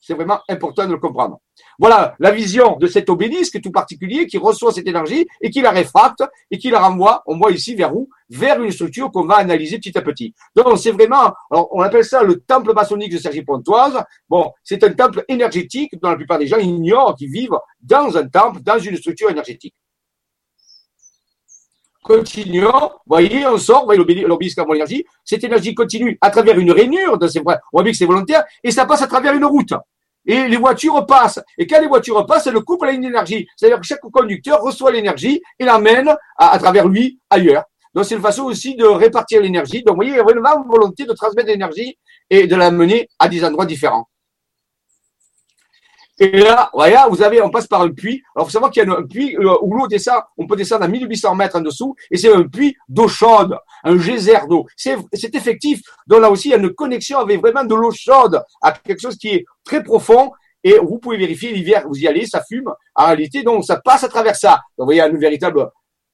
C'est 0.00 0.14
vraiment 0.14 0.40
important 0.48 0.86
de 0.86 0.92
le 0.92 0.98
comprendre. 0.98 1.38
Voilà 1.78 2.14
la 2.18 2.30
vision 2.30 2.76
de 2.76 2.86
cet 2.86 3.10
obélisque 3.10 3.60
tout 3.60 3.70
particulier 3.70 4.26
qui 4.26 4.38
reçoit 4.38 4.72
cette 4.72 4.86
énergie 4.86 5.26
et 5.42 5.50
qui 5.50 5.60
la 5.60 5.70
réfracte 5.70 6.24
et 6.50 6.56
qui 6.56 6.70
la 6.70 6.80
renvoie, 6.80 7.22
on 7.26 7.36
voit 7.36 7.50
ici 7.50 7.74
vers 7.74 7.94
où? 7.94 8.08
Vers 8.30 8.62
une 8.62 8.70
structure 8.70 9.10
qu'on 9.10 9.26
va 9.26 9.36
analyser 9.36 9.76
petit 9.76 9.98
à 9.98 10.00
petit. 10.00 10.34
Donc 10.56 10.78
c'est 10.78 10.92
vraiment, 10.92 11.34
on 11.50 11.82
appelle 11.82 12.06
ça 12.06 12.22
le 12.22 12.40
temple 12.40 12.72
maçonnique 12.72 13.12
de 13.12 13.18
Sergi 13.18 13.42
Pontoise. 13.42 14.02
Bon, 14.30 14.50
c'est 14.64 14.82
un 14.82 14.94
temple 14.94 15.26
énergétique 15.28 15.92
dont 16.00 16.08
la 16.08 16.16
plupart 16.16 16.38
des 16.38 16.46
gens 16.46 16.56
ignorent 16.56 17.14
qu'ils 17.14 17.30
vivent 17.30 17.58
dans 17.82 18.16
un 18.16 18.26
temple, 18.26 18.62
dans 18.62 18.78
une 18.78 18.96
structure 18.96 19.28
énergétique. 19.28 19.74
Continuons, 22.02 22.90
voyez, 23.06 23.46
on 23.46 23.58
sort, 23.58 23.84
voyez 23.84 24.00
l'obélisque 24.24 24.58
en 24.58 24.72
énergie, 24.72 25.04
cette 25.24 25.44
énergie 25.44 25.74
continue 25.74 26.16
à 26.20 26.30
travers 26.30 26.58
une 26.58 26.70
rainure, 26.70 27.18
ces, 27.28 27.40
on 27.40 27.42
voit 27.42 27.82
bien 27.82 27.92
que 27.92 27.98
c'est 27.98 28.06
volontaire, 28.06 28.44
et 28.62 28.70
ça 28.70 28.86
passe 28.86 29.02
à 29.02 29.06
travers 29.06 29.34
une 29.34 29.44
route 29.44 29.74
et 30.28 30.46
les 30.46 30.56
voitures 30.56 31.04
passent. 31.06 31.40
Et 31.56 31.66
quand 31.66 31.80
les 31.80 31.88
voitures 31.88 32.24
passent, 32.26 32.46
elles 32.46 32.60
coupent 32.60 32.84
la 32.84 32.92
ligne 32.92 33.02
d'énergie. 33.02 33.48
C'est-à-dire 33.56 33.80
que 33.80 33.86
chaque 33.86 34.00
conducteur 34.00 34.60
reçoit 34.60 34.92
l'énergie 34.92 35.40
et 35.58 35.64
l'amène 35.64 36.08
à, 36.36 36.50
à, 36.50 36.58
travers 36.58 36.86
lui 36.86 37.18
ailleurs. 37.30 37.64
Donc 37.94 38.04
c'est 38.04 38.14
une 38.14 38.20
façon 38.20 38.44
aussi 38.44 38.76
de 38.76 38.84
répartir 38.84 39.40
l'énergie. 39.40 39.82
Donc 39.82 39.94
vous 39.94 40.02
voyez, 40.02 40.12
il 40.12 40.16
y 40.16 40.20
a 40.20 40.22
vraiment 40.22 40.62
une 40.62 40.70
volonté 40.70 41.06
de 41.06 41.12
transmettre 41.14 41.48
l'énergie 41.48 41.98
et 42.28 42.46
de 42.46 42.54
la 42.54 42.70
mener 42.70 43.08
à 43.18 43.28
des 43.28 43.42
endroits 43.42 43.64
différents. 43.64 44.06
Et 46.20 46.30
là, 46.32 46.68
voilà, 46.72 47.06
vous 47.08 47.22
avez, 47.22 47.40
on 47.40 47.50
passe 47.50 47.68
par 47.68 47.82
un 47.82 47.92
puits. 47.92 48.22
Alors, 48.34 48.46
faut 48.46 48.52
savoir 48.52 48.72
qu'il 48.72 48.82
y 48.84 48.90
a 48.90 48.92
un 48.92 49.04
puits 49.04 49.36
euh, 49.36 49.56
où 49.62 49.72
l'eau 49.74 49.86
descend, 49.86 50.20
on 50.36 50.46
peut 50.46 50.56
descendre 50.56 50.84
à 50.84 50.88
1800 50.88 51.34
mètres 51.36 51.56
en 51.56 51.60
dessous, 51.60 51.94
et 52.10 52.16
c'est 52.16 52.32
un 52.32 52.42
puits 52.42 52.76
d'eau 52.88 53.06
chaude, 53.06 53.56
un 53.84 53.98
geyser 53.98 54.38
d'eau. 54.48 54.66
C'est, 54.76 54.98
effectif. 55.34 55.80
Donc 56.08 56.20
là 56.20 56.30
aussi, 56.30 56.48
il 56.48 56.50
y 56.52 56.54
a 56.54 56.58
une 56.58 56.74
connexion 56.74 57.20
avec 57.20 57.40
vraiment 57.40 57.64
de 57.64 57.74
l'eau 57.74 57.92
chaude 57.92 58.42
à 58.60 58.72
quelque 58.72 59.00
chose 59.00 59.16
qui 59.16 59.28
est 59.28 59.44
très 59.64 59.82
profond. 59.82 60.32
Et 60.64 60.76
vous 60.76 60.98
pouvez 60.98 61.16
vérifier 61.16 61.52
l'hiver, 61.52 61.84
vous 61.86 61.96
y 61.96 62.08
allez, 62.08 62.26
ça 62.26 62.42
fume. 62.42 62.72
En 62.96 63.06
réalité, 63.06 63.44
donc, 63.44 63.64
ça 63.64 63.80
passe 63.80 64.02
à 64.02 64.08
travers 64.08 64.34
ça. 64.34 64.60
Donc, 64.76 64.78
vous 64.78 64.84
voyez, 64.86 65.02
une 65.02 65.18
véritable. 65.18 65.70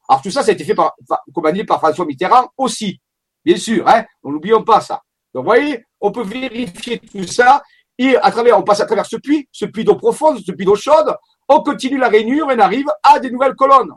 Alors, 0.06 0.22
tout 0.22 0.30
ça, 0.30 0.42
ça 0.42 0.50
a 0.50 0.52
été 0.52 0.64
fait 0.64 0.74
par, 0.74 0.94
commandé 1.34 1.64
par 1.64 1.78
François 1.78 2.04
Mitterrand 2.04 2.48
aussi. 2.58 3.00
Bien 3.42 3.56
sûr, 3.56 3.88
hein. 3.88 4.04
N'oublions 4.22 4.62
pas 4.62 4.82
ça. 4.82 5.00
Donc, 5.32 5.44
vous 5.44 5.50
voyez, 5.50 5.82
on 5.98 6.12
peut 6.12 6.22
vérifier 6.22 6.98
tout 6.98 7.26
ça 7.26 7.62
à 7.98 8.30
travers, 8.30 8.58
on 8.58 8.62
passe 8.62 8.80
à 8.80 8.86
travers 8.86 9.06
ce 9.06 9.16
puits, 9.16 9.48
ce 9.52 9.66
puits 9.66 9.84
d'eau 9.84 9.96
profonde, 9.96 10.40
ce 10.40 10.52
puits 10.52 10.66
d'eau 10.66 10.74
chaude, 10.74 11.16
on 11.48 11.62
continue 11.62 11.98
la 11.98 12.08
rainure 12.08 12.50
et 12.50 12.56
on 12.56 12.58
arrive 12.58 12.86
à 13.02 13.18
des 13.18 13.30
nouvelles 13.30 13.54
colonnes. 13.54 13.92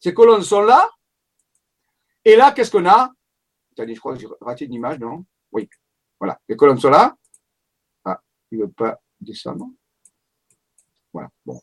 Ces 0.00 0.12
colonnes 0.12 0.42
sont 0.42 0.62
là. 0.62 0.88
Et 2.24 2.36
là, 2.36 2.52
qu'est-ce 2.52 2.70
qu'on 2.70 2.86
a? 2.86 3.12
Attendez, 3.72 3.94
je 3.94 4.00
crois 4.00 4.14
que 4.14 4.20
j'ai 4.20 4.28
raté 4.40 4.64
une 4.64 4.74
image, 4.74 4.98
non? 4.98 5.24
Oui. 5.52 5.68
Voilà. 6.18 6.38
Les 6.48 6.56
colonnes 6.56 6.78
sont 6.78 6.90
là. 6.90 7.14
Ah, 8.04 8.20
il 8.50 8.58
ne 8.58 8.64
veut 8.64 8.72
pas 8.72 8.98
descendre. 9.20 9.66
Voilà. 11.12 11.28
Bon. 11.44 11.60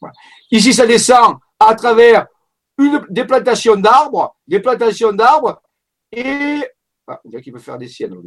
Voilà. 0.00 0.14
Ici, 0.50 0.72
ça 0.72 0.86
descend 0.86 1.36
à 1.58 1.74
travers 1.74 2.26
une, 2.78 3.04
des 3.10 3.24
plantations 3.24 3.76
d'arbres, 3.76 4.36
des 4.46 4.60
plantations 4.60 5.12
d'arbres, 5.12 5.62
et 6.12 6.62
ah, 7.06 7.20
il 7.24 7.40
qu'il 7.40 7.52
peut 7.52 7.58
faire 7.58 7.78
des 7.78 7.88
siennes, 7.88 8.20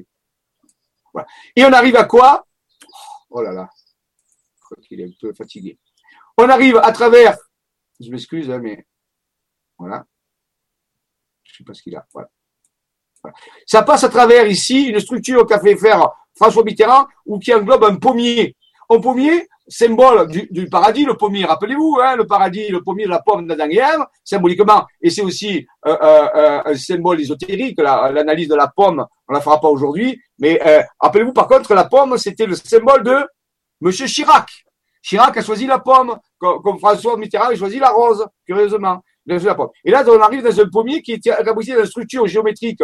Et 1.56 1.66
on 1.66 1.74
arrive 1.74 1.96
à 1.96 2.06
quoi 2.06 2.46
Oh 3.30 3.42
là 3.42 3.52
là, 3.52 3.70
je 4.56 4.62
crois 4.66 4.78
qu'il 4.84 5.02
est 5.02 5.06
un 5.06 5.12
peu 5.20 5.34
fatigué. 5.34 5.78
On 6.38 6.50
arrive 6.50 6.78
à 6.78 6.92
travers, 6.92 7.38
je 8.00 8.10
m'excuse, 8.10 8.50
hein, 8.50 8.60
mais 8.60 8.86
voilà. 9.78 10.06
Je 11.44 11.54
ne 11.54 11.58
sais 11.58 11.64
pas 11.64 11.74
ce 11.74 11.84
qu'il 11.84 11.96
a. 11.96 12.06
Voilà. 12.14 12.30
Ça 13.66 13.84
passe 13.84 14.04
à 14.04 14.10
travers 14.10 14.48
ici 14.48 14.88
une 14.88 15.00
structure 15.00 15.46
qu'a 15.46 15.60
fait 15.60 15.76
faire 15.76 16.10
François 16.36 16.64
Mitterrand 16.64 17.08
ou 17.26 17.38
qui 17.40 17.54
englobe 17.54 17.84
un 17.84 17.96
pommier. 17.98 18.56
Un 18.90 19.00
pommier, 19.00 19.48
symbole 19.70 20.28
du, 20.28 20.68
paradis, 20.68 21.06
le 21.06 21.14
pommier, 21.14 21.46
rappelez-vous, 21.46 22.00
hein, 22.02 22.16
le 22.16 22.26
paradis, 22.26 22.70
le 22.70 22.82
pommier, 22.82 23.06
la 23.06 23.20
pomme 23.20 23.48
d'Adam 23.48 23.70
et 23.70 23.82
symboliquement, 24.24 24.86
et 25.00 25.12
c'est 25.12 25.22
aussi 25.22 25.66
euh, 25.86 25.96
euh, 26.02 26.28
euh, 26.36 26.62
un 26.66 26.76
symbole 26.76 27.22
ésotérique, 27.22 27.80
l'analyse 27.80 28.48
de 28.48 28.56
la 28.56 28.68
pomme, 28.68 29.06
on 29.28 29.34
la 29.34 29.42
fera 29.42 29.62
pas 29.62 29.68
aujourd'hui, 29.68 30.20
mais 30.40 30.60
rappelez-vous 31.00 31.34
par 31.34 31.48
contre, 31.48 31.74
la 31.74 31.86
pomme, 31.86 32.18
c'était 32.18 32.46
le 32.46 32.56
symbole 32.56 33.04
de 33.04 33.18
Monsieur 33.82 34.08
Chirac. 34.08 34.48
Chirac 35.02 35.38
a 35.38 35.42
choisi 35.42 35.66
la 35.66 35.80
pomme, 35.80 36.18
comme, 36.38 36.80
François 36.80 37.18
Mitterrand 37.18 37.50
a 37.50 37.56
choisi 37.56 37.80
la 37.80 37.90
rose, 37.90 38.26
curieusement. 38.46 39.02
La 39.26 39.54
pomme. 39.54 39.70
Et 39.86 39.92
là, 39.92 40.04
on 40.08 40.20
arrive 40.22 40.42
dans 40.42 40.60
un 40.60 40.68
pommier 40.70 41.04
qui 41.04 41.12
est 41.12 41.44
dans 41.46 41.54
d'une 41.54 41.86
structure 41.86 42.26
géométrique 42.26 42.82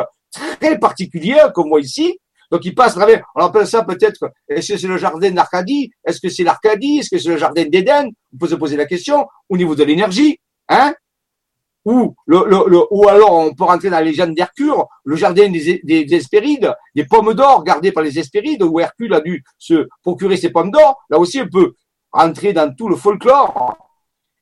très 0.59 0.77
particulière, 0.77 1.51
comme 1.51 1.69
moi 1.69 1.79
ici, 1.79 2.19
donc 2.51 2.63
il 2.65 2.75
passe 2.75 2.91
à 2.91 2.99
travers, 2.99 3.25
on 3.33 3.43
appelle 3.43 3.65
ça 3.65 3.83
peut-être, 3.83 4.31
est-ce 4.47 4.73
que 4.73 4.77
c'est 4.77 4.87
le 4.87 4.97
jardin 4.97 5.31
d'Arcadie? 5.31 5.89
Est-ce 6.05 6.21
que 6.21 6.29
c'est 6.29 6.43
l'Arcadie? 6.43 6.99
Est-ce 6.99 7.09
que 7.09 7.17
c'est 7.17 7.29
le 7.29 7.37
jardin 7.37 7.65
d'Éden? 7.65 8.11
On 8.33 8.37
peut 8.37 8.47
se 8.47 8.55
poser 8.55 8.77
la 8.77 8.85
question 8.85 9.25
au 9.49 9.57
niveau 9.57 9.73
de 9.73 9.83
l'énergie, 9.83 10.37
hein? 10.69 10.93
Ou, 11.85 12.15
alors 13.07 13.33
on 13.33 13.53
peut 13.53 13.63
rentrer 13.63 13.89
dans 13.89 13.97
la 13.97 14.03
légende 14.03 14.33
d'Hercule, 14.33 14.73
le 15.03 15.15
jardin 15.15 15.49
des, 15.49 15.81
des, 15.83 16.05
des 16.05 16.15
Hespérides, 16.15 16.73
des 16.95 17.05
pommes 17.05 17.33
d'or 17.33 17.63
gardées 17.63 17.91
par 17.91 18.03
les 18.03 18.17
Hespérides, 18.17 18.63
où 18.63 18.79
Hercule 18.79 19.13
a 19.13 19.21
dû 19.21 19.43
se 19.57 19.87
procurer 20.01 20.37
ses 20.37 20.49
pommes 20.49 20.71
d'or. 20.71 20.99
Là 21.09 21.19
aussi, 21.19 21.41
on 21.41 21.47
peut 21.47 21.73
rentrer 22.11 22.53
dans 22.53 22.73
tout 22.73 22.89
le 22.89 22.95
folklore. 22.95 23.77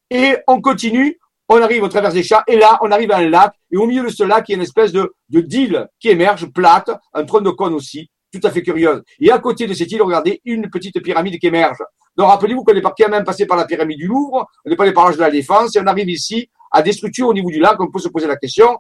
Et 0.10 0.38
on 0.48 0.62
continue 0.62 1.20
on 1.50 1.62
arrive 1.62 1.84
au 1.84 1.88
travers 1.88 2.12
des 2.14 2.24
chats, 2.24 2.44
et 2.48 2.56
là, 2.56 2.80
on 2.82 2.92
arrive 2.92 3.12
à 3.12 3.18
un 3.18 3.30
lac, 3.30 3.54
et 3.72 3.78
au 3.78 3.86
milieu 3.86 4.04
de 4.04 4.10
ce 4.10 4.24
lac, 4.24 4.48
il 4.48 4.54
y 4.54 4.56
a 4.56 4.58
une 4.58 4.64
espèce 4.64 4.92
de, 4.92 5.14
de 5.30 5.46
île 5.56 5.88
qui 6.00 6.10
émerge, 6.10 6.48
plate, 6.48 6.92
un 7.14 7.26
trône 7.26 7.44
de 7.44 7.50
cône 7.50 7.74
aussi, 7.74 8.10
tout 8.32 8.40
à 8.44 8.52
fait 8.52 8.64
curieuse. 8.64 9.04
Et 9.20 9.32
à 9.32 9.40
côté 9.40 9.68
de 9.68 9.74
cette 9.74 9.92
île, 9.92 10.02
regardez, 10.02 10.42
une 10.46 10.70
petite 10.70 11.02
pyramide 11.04 11.40
qui 11.40 11.48
émerge. 11.48 11.78
Donc, 12.16 12.30
rappelez-vous 12.30 12.64
qu'on 12.64 12.74
est 12.74 12.82
quand 12.82 13.10
même 13.10 13.24
passé 13.24 13.46
par 13.46 13.58
la 13.58 13.66
pyramide 13.66 13.98
du 13.98 14.08
Louvre, 14.08 14.48
on 14.66 14.70
n'est 14.70 14.76
pas 14.76 14.84
allé 14.84 14.94
par 14.94 15.06
l'âge 15.06 15.16
de 15.16 15.22
la 15.22 15.32
Défense, 15.32 15.76
et 15.76 15.80
on 15.80 15.88
arrive 15.88 16.10
ici 16.10 16.50
à 16.74 16.82
des 16.82 16.92
structures 16.92 17.28
au 17.28 17.34
niveau 17.34 17.50
du 17.50 17.60
lac, 17.60 17.80
on 17.80 17.90
peut 17.90 18.00
se 18.00 18.10
poser 18.10 18.28
la 18.28 18.36
question, 18.36 18.78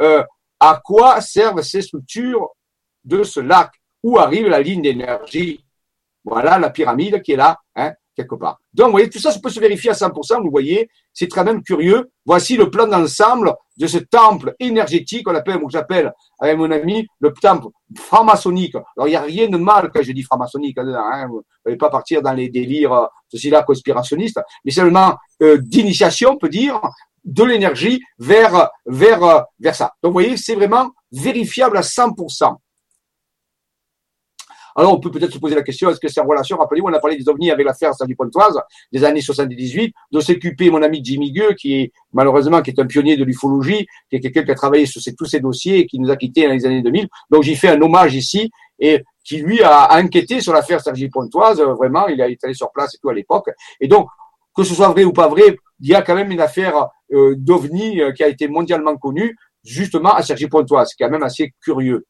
euh, 0.00 0.22
à 0.60 0.80
quoi 0.82 1.20
servent 1.20 1.62
ces 1.62 1.82
structures 1.82 2.48
de 3.04 3.24
ce 3.24 3.40
lac? 3.40 3.72
Où 4.02 4.18
arrive 4.18 4.48
la 4.48 4.60
ligne 4.60 4.82
d'énergie? 4.82 5.64
Voilà 6.24 6.58
la 6.58 6.70
pyramide 6.70 7.20
qui 7.22 7.32
est 7.32 7.36
là, 7.36 7.58
hein, 7.76 7.92
quelque 8.16 8.36
part. 8.36 8.58
Donc, 8.72 8.86
vous 8.86 8.92
voyez, 8.92 9.10
tout 9.10 9.18
ça, 9.18 9.32
ça 9.32 9.40
peut 9.40 9.50
se 9.50 9.60
vérifier 9.60 9.90
à 9.90 9.94
100%, 9.94 10.42
vous 10.42 10.50
voyez, 10.50 10.88
c'est 11.12 11.28
très 11.28 11.44
même 11.44 11.62
curieux. 11.62 12.10
Voici 12.24 12.56
le 12.56 12.70
plan 12.70 12.86
d'ensemble 12.86 13.54
de 13.76 13.86
ce 13.86 13.98
temple 13.98 14.54
énergétique, 14.60 15.24
qu'on 15.24 15.34
appelle, 15.34 15.60
moi 15.60 15.68
j'appelle, 15.70 16.12
avec 16.40 16.56
mon 16.56 16.70
ami, 16.70 17.06
le 17.20 17.32
temple 17.32 17.68
franc-maçonnique. 17.96 18.74
Alors, 18.74 19.08
il 19.08 19.10
n'y 19.10 19.16
a 19.16 19.22
rien 19.22 19.48
de 19.48 19.56
mal 19.56 19.90
quand 19.92 20.02
je 20.02 20.12
dis 20.12 20.22
franc-maçonnique, 20.22 20.78
hein, 20.78 21.26
vous 21.28 21.42
n'allez 21.64 21.76
pas 21.76 21.90
partir 21.90 22.22
dans 22.22 22.32
les 22.32 22.48
délires, 22.48 22.92
euh, 22.92 23.06
ceci-là, 23.28 23.62
conspirationnistes, 23.62 24.40
mais 24.64 24.70
seulement 24.70 25.16
euh, 25.42 25.58
d'initiation, 25.58 26.30
on 26.32 26.38
peut 26.38 26.48
dire, 26.48 26.80
de 27.24 27.44
l'énergie 27.44 28.00
vers, 28.18 28.70
vers, 28.86 29.44
vers 29.60 29.74
ça. 29.74 29.92
Donc, 30.02 30.10
vous 30.10 30.20
voyez, 30.20 30.36
c'est 30.36 30.54
vraiment 30.54 30.90
vérifiable 31.10 31.76
à 31.76 31.82
100%. 31.82 32.56
Alors, 34.74 34.94
on 34.94 35.00
peut 35.00 35.10
peut-être 35.10 35.32
se 35.32 35.38
poser 35.38 35.54
la 35.54 35.62
question, 35.62 35.90
est-ce 35.90 36.00
que 36.00 36.08
c'est 36.08 36.20
en 36.20 36.26
relation, 36.26 36.56
rappelez-vous, 36.56 36.88
on 36.88 36.92
a 36.92 36.98
parlé 36.98 37.16
des 37.16 37.28
ovnis 37.28 37.50
avec 37.50 37.66
l'affaire 37.66 37.94
Sandy 37.94 38.14
Pontoise 38.14 38.58
des 38.90 39.04
années 39.04 39.20
78, 39.20 39.94
de 40.12 40.20
s'occuper 40.20 40.70
mon 40.70 40.82
ami 40.82 41.00
Jimmy 41.04 41.32
Gueux, 41.32 41.52
qui 41.52 41.74
est, 41.74 41.92
malheureusement, 42.12 42.62
qui 42.62 42.70
est 42.70 42.80
un 42.80 42.86
pionnier 42.86 43.16
de 43.16 43.24
l'ufologie, 43.24 43.86
qui 44.08 44.16
est 44.16 44.20
quelqu'un 44.20 44.44
qui 44.44 44.50
a 44.50 44.54
travaillé 44.54 44.86
sur 44.86 45.02
tous 45.16 45.26
ces 45.26 45.40
dossiers 45.40 45.80
et 45.80 45.86
qui 45.86 45.98
nous 45.98 46.10
a 46.10 46.16
quittés 46.16 46.46
dans 46.46 46.54
les 46.54 46.64
années 46.64 46.82
2000. 46.82 47.08
Donc, 47.30 47.42
j'y 47.42 47.54
fais 47.54 47.68
un 47.68 47.80
hommage 47.82 48.14
ici 48.14 48.50
et 48.78 49.02
qui, 49.24 49.38
lui, 49.38 49.62
a 49.62 49.94
enquêté 49.98 50.40
sur 50.40 50.52
l'affaire 50.52 50.80
Sergi 50.80 51.08
Pontoise, 51.08 51.60
vraiment, 51.60 52.08
il 52.08 52.20
été 52.20 52.46
allé 52.46 52.54
sur 52.54 52.72
place 52.72 52.94
et 52.94 52.98
tout 52.98 53.10
à 53.10 53.14
l'époque. 53.14 53.50
Et 53.80 53.88
donc, 53.88 54.08
que 54.54 54.64
ce 54.64 54.74
soit 54.74 54.88
vrai 54.88 55.04
ou 55.04 55.12
pas 55.12 55.28
vrai, 55.28 55.56
il 55.80 55.88
y 55.88 55.94
a 55.94 56.02
quand 56.02 56.14
même 56.14 56.30
une 56.30 56.40
affaire 56.40 56.88
d'OVNI 57.12 58.00
euh, 58.00 58.12
qui 58.12 58.24
a 58.24 58.28
été 58.28 58.48
mondialement 58.48 58.96
connue, 58.96 59.36
justement 59.64 60.14
à 60.14 60.22
Sergi 60.22 60.48
Pontoise, 60.48 60.90
c'est 60.90 61.04
quand 61.04 61.10
même 61.10 61.22
assez 61.22 61.52
curieux. 61.62 62.04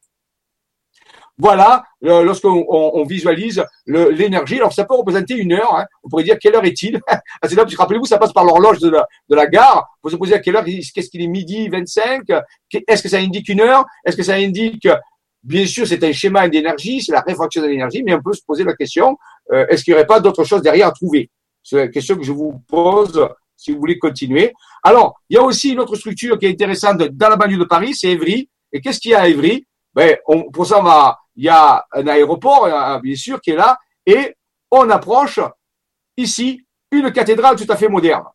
Voilà, 1.39 1.83
lorsqu'on 2.01 2.63
on, 2.69 3.03
visualise 3.05 3.65
l'énergie, 3.87 4.57
alors 4.57 4.71
ça 4.71 4.85
peut 4.85 4.93
représenter 4.93 5.33
une 5.33 5.53
heure. 5.53 5.75
Hein. 5.75 5.85
On 6.03 6.09
pourrait 6.09 6.23
dire 6.23 6.37
quelle 6.39 6.55
heure 6.55 6.63
est-il? 6.63 7.01
C'est 7.43 7.55
là, 7.55 7.65
rappelez-vous, 7.75 8.05
ça 8.05 8.19
passe 8.19 8.33
par 8.33 8.45
l'horloge 8.45 8.77
de 8.77 9.35
la, 9.35 9.47
gare. 9.47 9.87
Vous 10.03 10.11
se 10.11 10.15
posez 10.15 10.35
à 10.35 10.39
quelle 10.39 10.55
heure 10.55 10.63
Qu'est-ce 10.63 11.09
qu'il 11.09 11.23
est 11.23 11.27
midi 11.27 11.69
25 11.69 12.21
Est-ce 12.87 13.01
que 13.01 13.09
ça 13.09 13.17
indique 13.17 13.49
une 13.49 13.61
heure? 13.61 13.83
Est-ce 14.05 14.15
que 14.15 14.21
ça 14.21 14.35
indique 14.35 14.87
Bien 15.41 15.65
sûr, 15.65 15.87
c'est 15.87 16.03
un 16.03 16.11
schéma 16.11 16.47
d'énergie, 16.47 17.01
c'est 17.01 17.11
la 17.11 17.21
réfraction 17.21 17.63
de 17.63 17.67
l'énergie, 17.67 18.03
mais 18.03 18.13
on 18.13 18.21
peut 18.21 18.33
se 18.33 18.43
poser 18.45 18.63
la 18.63 18.75
question 18.75 19.17
euh, 19.51 19.65
est-ce 19.67 19.83
qu'il 19.83 19.93
n'y 19.93 19.97
aurait 19.97 20.07
pas 20.07 20.19
d'autres 20.19 20.43
choses 20.43 20.61
derrière 20.61 20.87
à 20.87 20.91
trouver? 20.91 21.29
C'est 21.61 21.77
la 21.77 21.87
question 21.87 22.15
que 22.15 22.23
je 22.23 22.31
vous 22.31 22.61
pose 22.67 23.27
si 23.55 23.71
vous 23.71 23.79
voulez 23.79 23.97
continuer. 23.97 24.53
Alors, 24.83 25.19
il 25.29 25.35
y 25.35 25.39
a 25.39 25.43
aussi 25.43 25.71
une 25.71 25.79
autre 25.79 25.95
structure 25.95 26.37
qui 26.37 26.45
est 26.45 26.51
intéressante 26.51 26.97
dans 26.97 27.29
la 27.29 27.35
banlieue 27.35 27.57
de 27.57 27.63
Paris, 27.65 27.93
c'est 27.93 28.09
Évry. 28.09 28.49
Et 28.71 28.81
qu'est-ce 28.81 28.99
qu'il 28.99 29.11
y 29.11 29.15
a 29.15 29.21
à 29.21 29.27
Évry 29.27 29.65
ben, 29.93 30.17
Pour 30.51 30.65
ça, 30.65 31.17
il 31.35 31.45
y 31.45 31.49
a 31.49 31.85
un 31.93 32.07
aéroport, 32.07 33.01
bien 33.01 33.15
sûr, 33.15 33.39
qui 33.41 33.51
est 33.51 33.55
là, 33.55 33.77
et 34.05 34.35
on 34.71 34.89
approche 34.89 35.39
ici 36.17 36.65
une 36.91 37.11
cathédrale 37.11 37.55
tout 37.55 37.71
à 37.71 37.75
fait 37.75 37.87
moderne. 37.87 38.25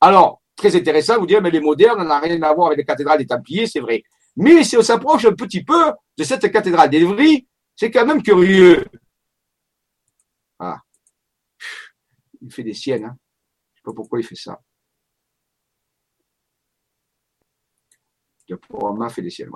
Alors, 0.00 0.40
très 0.56 0.74
intéressant, 0.76 1.18
vous 1.18 1.26
dire, 1.26 1.40
mais 1.42 1.50
les 1.50 1.60
modernes 1.60 2.06
n'ont 2.06 2.20
rien 2.20 2.40
à 2.42 2.52
voir 2.52 2.68
avec 2.68 2.78
les 2.78 2.84
cathédrales 2.84 3.18
des 3.18 3.26
Templiers, 3.26 3.66
c'est 3.66 3.80
vrai. 3.80 4.02
Mais 4.36 4.62
si 4.64 4.76
on 4.76 4.82
s'approche 4.82 5.24
un 5.24 5.32
petit 5.32 5.64
peu 5.64 5.92
de 6.16 6.24
cette 6.24 6.50
cathédrale 6.50 6.90
d'Evry, 6.90 7.46
c'est 7.74 7.90
quand 7.90 8.06
même 8.06 8.22
curieux. 8.22 8.84
Ah. 10.58 10.78
Il 12.40 12.52
fait 12.52 12.62
des 12.62 12.74
siennes. 12.74 13.04
Hein. 13.04 13.16
Pourquoi 13.94 14.20
il 14.20 14.24
fait 14.24 14.34
ça. 14.34 14.60
A 18.50 19.08
fait 19.08 19.22
des 19.22 19.30
siennes. 19.30 19.50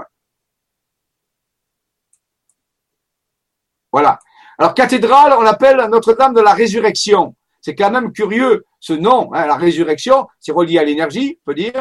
Voilà. 3.90 4.18
Alors, 4.58 4.74
cathédrale, 4.74 5.32
on 5.36 5.42
l'appelle 5.42 5.76
Notre-Dame 5.90 6.34
de 6.34 6.40
la 6.40 6.52
Résurrection. 6.52 7.34
C'est 7.60 7.74
quand 7.74 7.90
même 7.90 8.12
curieux, 8.12 8.66
ce 8.78 8.92
nom, 8.92 9.32
hein, 9.32 9.46
la 9.46 9.56
résurrection, 9.56 10.28
c'est 10.38 10.52
relié 10.52 10.78
à 10.78 10.84
l'énergie, 10.84 11.38
on 11.40 11.44
peut 11.46 11.54
dire. 11.54 11.72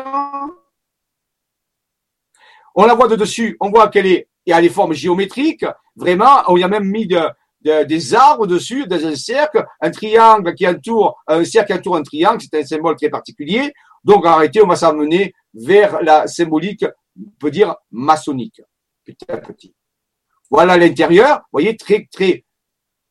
On 2.73 2.85
la 2.85 2.93
voit 2.93 3.09
de 3.09 3.17
dessus, 3.17 3.57
on 3.59 3.69
voit 3.69 3.89
qu'elle 3.89 4.05
est, 4.05 4.29
y 4.45 4.53
a 4.53 4.61
des 4.61 4.69
formes 4.69 4.93
géométriques, 4.93 5.65
vraiment, 5.97 6.43
on 6.47 6.55
y 6.55 6.63
a 6.63 6.69
même 6.69 6.85
mis 6.85 7.05
des 7.63 8.13
arbres 8.13 8.47
dessus, 8.47 8.85
dans 8.87 9.05
un 9.05 9.15
cercle, 9.15 9.65
un 9.81 9.91
triangle 9.91 10.53
qui 10.53 10.67
entoure, 10.67 11.15
un 11.27 11.43
cercle 11.45 11.73
qui 11.73 11.79
entoure 11.79 11.95
un 11.95 12.03
triangle, 12.03 12.41
c'est 12.41 12.59
un 12.59 12.65
symbole 12.65 12.95
très 12.95 13.09
particulier. 13.09 13.73
Donc, 14.03 14.25
réalité, 14.25 14.61
on 14.61 14.67
va 14.67 14.75
s'amener 14.75 15.33
vers 15.53 16.01
la 16.01 16.27
symbolique, 16.27 16.85
on 17.17 17.31
peut 17.39 17.51
dire, 17.51 17.75
maçonnique, 17.91 18.61
petit 19.05 19.25
à 19.29 19.37
petit. 19.37 19.73
Voilà 20.49 20.77
l'intérieur, 20.77 21.37
vous 21.37 21.49
voyez, 21.53 21.77
très, 21.77 22.07
très 22.11 22.43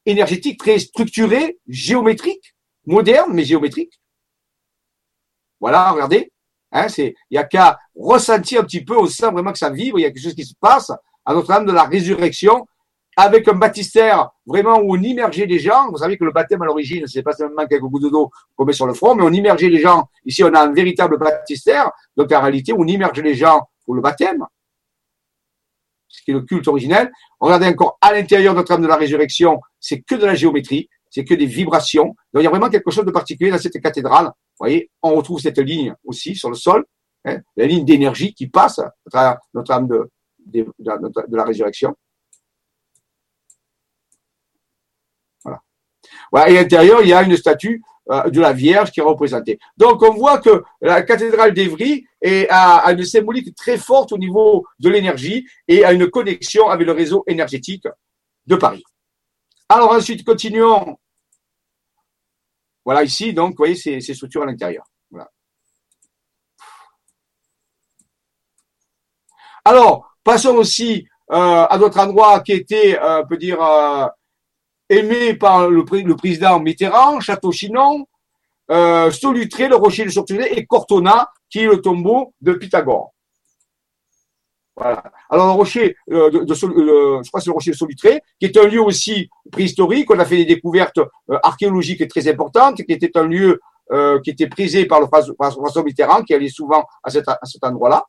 énergétique, 0.04 0.58
très 0.58 0.78
structuré, 0.78 1.58
géométrique, 1.66 2.54
moderne, 2.86 3.32
mais 3.32 3.44
géométrique. 3.44 4.00
Voilà, 5.60 5.90
regardez. 5.92 6.30
Hein, 6.72 6.88
c'est, 6.88 7.14
il 7.30 7.34
n'y 7.34 7.38
a 7.38 7.44
qu'à 7.44 7.78
ressentir 7.94 8.60
un 8.60 8.64
petit 8.64 8.84
peu, 8.84 8.98
on 8.98 9.06
sent 9.06 9.30
vraiment 9.30 9.52
que 9.52 9.58
ça 9.58 9.70
vibre, 9.70 9.98
il 9.98 10.02
y 10.02 10.04
a 10.04 10.10
quelque 10.10 10.22
chose 10.22 10.34
qui 10.34 10.44
se 10.44 10.54
passe 10.58 10.90
à 11.24 11.34
notre 11.34 11.50
âme 11.50 11.66
de 11.66 11.72
la 11.72 11.84
résurrection, 11.84 12.66
avec 13.22 13.46
un 13.48 13.54
baptistère 13.54 14.30
vraiment 14.46 14.78
où 14.78 14.96
on 14.96 15.02
immergeait 15.02 15.46
les 15.46 15.58
gens. 15.58 15.90
Vous 15.90 15.98
savez 15.98 16.16
que 16.16 16.24
le 16.24 16.32
baptême 16.32 16.62
à 16.62 16.66
l'origine, 16.66 17.06
c'est 17.06 17.22
pas 17.22 17.32
seulement 17.32 17.66
quelques 17.66 17.82
gouttes 17.82 18.10
d'eau 18.10 18.30
qu'on 18.56 18.64
met 18.64 18.72
sur 18.72 18.86
le 18.86 18.94
front, 18.94 19.14
mais 19.14 19.22
on 19.22 19.32
immergeait 19.32 19.68
les 19.68 19.80
gens. 19.80 20.08
Ici, 20.24 20.42
on 20.44 20.52
a 20.54 20.60
un 20.60 20.72
véritable 20.72 21.18
baptistère. 21.18 21.90
Donc, 22.16 22.32
en 22.32 22.40
réalité, 22.40 22.72
on 22.72 22.84
immerge 22.84 23.20
les 23.20 23.34
gens 23.34 23.60
pour 23.84 23.94
le 23.94 24.00
baptême 24.00 24.44
ce 26.12 26.22
qui 26.22 26.30
est 26.30 26.34
le 26.34 26.42
culte 26.42 26.68
originel. 26.68 27.10
Regardez 27.40 27.66
encore 27.66 27.98
à 28.00 28.12
l'intérieur 28.12 28.52
de 28.54 28.58
notre 28.58 28.72
âme 28.72 28.82
de 28.82 28.86
la 28.86 28.96
résurrection, 28.96 29.60
c'est 29.80 30.02
que 30.02 30.14
de 30.14 30.26
la 30.26 30.34
géométrie, 30.34 30.88
c'est 31.10 31.24
que 31.24 31.34
des 31.34 31.46
vibrations. 31.46 32.14
Donc 32.32 32.42
il 32.42 32.44
y 32.44 32.46
a 32.46 32.50
vraiment 32.50 32.68
quelque 32.68 32.90
chose 32.90 33.04
de 33.04 33.10
particulier 33.10 33.50
dans 33.50 33.58
cette 33.58 33.80
cathédrale. 33.80 34.26
Vous 34.26 34.58
voyez, 34.60 34.90
on 35.02 35.14
retrouve 35.14 35.40
cette 35.40 35.58
ligne 35.58 35.94
aussi 36.04 36.34
sur 36.34 36.50
le 36.50 36.54
sol, 36.54 36.84
hein, 37.24 37.40
la 37.56 37.66
ligne 37.66 37.84
d'énergie 37.84 38.34
qui 38.34 38.48
passe 38.48 38.78
à 38.78 38.92
travers 39.10 39.38
notre 39.54 39.72
âme 39.72 39.88
de, 39.88 40.10
la 40.84 41.44
résurrection. 41.44 41.94
Voilà. 45.44 45.60
Et 46.34 46.38
à 46.38 46.62
l'intérieur, 46.62 47.02
il 47.02 47.08
y 47.08 47.12
a 47.12 47.22
une 47.22 47.36
statue 47.36 47.82
euh, 48.10 48.30
de 48.30 48.40
la 48.40 48.52
Vierge 48.52 48.90
qui 48.90 49.00
est 49.00 49.04
représentée. 49.04 49.58
Donc 49.76 50.02
on 50.02 50.14
voit 50.14 50.38
que 50.38 50.62
la 50.80 51.02
cathédrale 51.02 51.54
d'Evry 51.54 52.06
a, 52.50 52.92
une 52.92 53.04
symbolique 53.04 53.54
très 53.54 53.76
forte 53.78 54.12
au 54.12 54.18
niveau 54.18 54.66
de 54.78 54.88
l'énergie 54.88 55.46
et 55.68 55.84
a 55.84 55.92
une 55.92 56.08
connexion 56.08 56.68
avec 56.68 56.86
le 56.86 56.92
réseau 56.92 57.24
énergétique 57.26 57.86
de 58.46 58.56
Paris. 58.56 58.82
Alors 59.68 59.92
ensuite, 59.92 60.24
continuons. 60.24 60.96
Voilà 62.84 63.04
ici, 63.04 63.32
donc, 63.32 63.50
vous 63.50 63.58
voyez 63.58 63.76
ces, 63.76 64.00
structures 64.00 64.42
à 64.42 64.46
l'intérieur. 64.46 64.84
Alors, 69.64 70.12
passons 70.24 70.56
aussi 70.56 71.06
euh, 71.30 71.66
à 71.66 71.78
d'autres 71.78 72.00
endroits 72.00 72.40
qui 72.40 72.52
étaient, 72.52 72.98
euh, 72.98 73.22
on 73.22 73.26
peut 73.26 73.36
dire, 73.36 73.60
aimé 74.88 75.34
par 75.34 75.68
le, 75.68 75.84
président 75.84 76.60
Mitterrand, 76.60 77.20
Château-Chinon, 77.20 78.06
euh, 78.70 79.10
Solutré, 79.10 79.68
le 79.68 79.76
rocher 79.76 80.04
de 80.04 80.10
Solutré 80.10 80.52
et 80.52 80.66
Cortona, 80.66 81.28
qui 81.50 81.60
est 81.60 81.66
le 81.66 81.80
tombeau 81.80 82.32
de 82.40 82.52
Pythagore. 82.54 83.12
Voilà. 84.76 85.02
Alors 85.28 85.46
le 85.46 85.52
rocher, 85.52 85.96
euh, 86.10 86.30
de, 86.30 86.54
je 86.54 87.28
crois 87.28 87.40
que 87.40 87.44
c'est 87.44 87.50
le 87.50 87.52
rocher 87.52 87.72
de 87.72 87.76
Solutré, 87.76 88.22
qui 88.40 88.46
est 88.46 88.56
un 88.56 88.66
lieu 88.66 88.80
aussi 88.80 89.28
préhistorique. 89.50 90.10
On 90.10 90.18
a 90.18 90.24
fait 90.24 90.38
des 90.38 90.46
découvertes 90.46 90.98
euh, 90.98 91.38
archéologiques 91.42 92.06
très 92.08 92.26
importantes, 92.28 92.82
qui 92.82 92.92
était 92.92 93.16
un 93.16 93.26
lieu 93.26 93.60
qui 94.24 94.30
était 94.30 94.46
prisé 94.46 94.86
par 94.86 95.00
le 95.00 95.06
François 95.06 95.82
Mitterrand, 95.82 96.22
qui 96.22 96.32
allait 96.32 96.48
souvent 96.48 96.86
à 97.02 97.08
à 97.08 97.10
cet 97.44 97.64
endroit-là. 97.64 98.06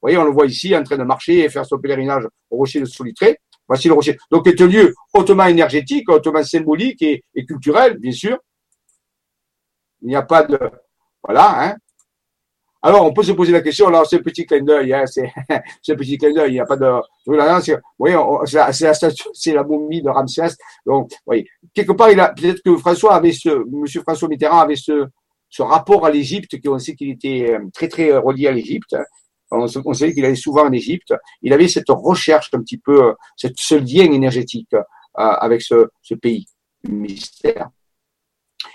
Vous 0.00 0.06
voyez, 0.06 0.16
on 0.16 0.24
le 0.24 0.30
voit 0.30 0.46
ici 0.46 0.74
en 0.74 0.82
train 0.82 0.96
de 0.96 1.02
marcher 1.02 1.40
et 1.40 1.50
faire 1.50 1.66
son 1.66 1.78
pèlerinage 1.78 2.24
au 2.48 2.56
rocher 2.56 2.80
de 2.80 2.86
Solutré. 2.86 3.38
Voici 3.70 3.86
le 3.86 3.94
rocher. 3.94 4.18
Donc, 4.32 4.42
c'est 4.46 4.60
un 4.62 4.66
lieu 4.66 4.92
hautement 5.14 5.46
énergétique, 5.46 6.08
hautement 6.08 6.42
symbolique 6.42 7.02
et, 7.02 7.22
culturel, 7.46 7.98
bien 7.98 8.10
sûr. 8.10 8.36
Il 10.02 10.08
n'y 10.08 10.16
a 10.16 10.22
pas 10.22 10.42
de. 10.42 10.58
Voilà, 11.22 11.68
hein. 11.68 11.76
Alors, 12.82 13.06
on 13.06 13.12
peut 13.12 13.22
se 13.22 13.30
poser 13.30 13.52
la 13.52 13.60
question, 13.60 13.86
alors 13.86 14.08
c'est 14.08 14.16
un 14.16 14.22
petit 14.22 14.44
clin 14.44 14.62
d'œil, 14.62 14.92
hein, 14.92 15.04
c'est 15.06 15.30
petit 15.96 16.18
clin 16.18 16.32
d'œil, 16.32 16.50
il 16.50 16.54
n'y 16.54 16.60
a 16.60 16.66
pas 16.66 16.76
de. 16.76 17.00
Oui, 17.28 17.36
c'est 19.32 19.52
la, 19.52 19.62
momie 19.62 20.02
de 20.02 20.08
Ramsès. 20.08 20.56
Donc, 20.84 21.12
oui, 21.26 21.46
quelque 21.72 21.92
part, 21.92 22.10
il 22.10 22.18
a 22.18 22.30
peut-être 22.30 22.62
que 22.64 22.76
François 22.76 23.14
avait 23.14 23.32
ce, 23.32 23.50
Monsieur 23.70 24.00
François 24.00 24.26
Mitterrand 24.26 24.58
avait 24.58 24.74
ce, 24.74 25.06
ce 25.48 25.62
rapport 25.62 26.04
à 26.04 26.10
l'Égypte, 26.10 26.56
on 26.66 26.78
sait 26.80 26.96
qu'il 26.96 27.10
était 27.10 27.52
euh, 27.52 27.60
très 27.72 27.86
très 27.86 28.16
relié 28.16 28.48
à 28.48 28.52
l'Égypte. 28.52 28.94
Hein 28.94 29.04
on, 29.50 29.94
savait 29.94 30.14
qu'il 30.14 30.24
allait 30.24 30.34
souvent 30.34 30.66
en 30.66 30.72
Égypte, 30.72 31.14
il 31.42 31.52
avait 31.52 31.68
cette 31.68 31.88
recherche 31.88 32.50
un 32.52 32.60
petit 32.60 32.78
peu, 32.78 33.14
cette, 33.36 33.58
ce 33.58 33.74
lien 33.74 34.10
énergétique 34.12 34.74
euh, 34.74 34.82
avec 35.14 35.62
ce, 35.62 35.88
ce 36.02 36.14
pays, 36.14 36.46
mystère. 36.88 37.70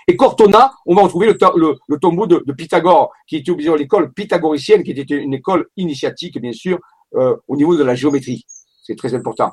Et 0.08 0.16
Cortona, 0.16 0.72
on 0.84 0.94
va 0.94 1.02
retrouver 1.02 1.26
le, 1.26 1.98
tombeau 1.98 2.26
de, 2.26 2.42
de, 2.44 2.52
Pythagore, 2.52 3.12
qui 3.26 3.36
était 3.36 3.68
à 3.68 3.76
l'école 3.76 4.12
pythagoricienne, 4.12 4.82
qui 4.82 4.90
était 4.90 5.16
une 5.16 5.34
école 5.34 5.66
initiatique, 5.76 6.40
bien 6.40 6.52
sûr, 6.52 6.78
euh, 7.14 7.36
au 7.48 7.56
niveau 7.56 7.76
de 7.76 7.84
la 7.84 7.94
géométrie. 7.94 8.44
C'est 8.82 8.96
très 8.96 9.14
important. 9.14 9.52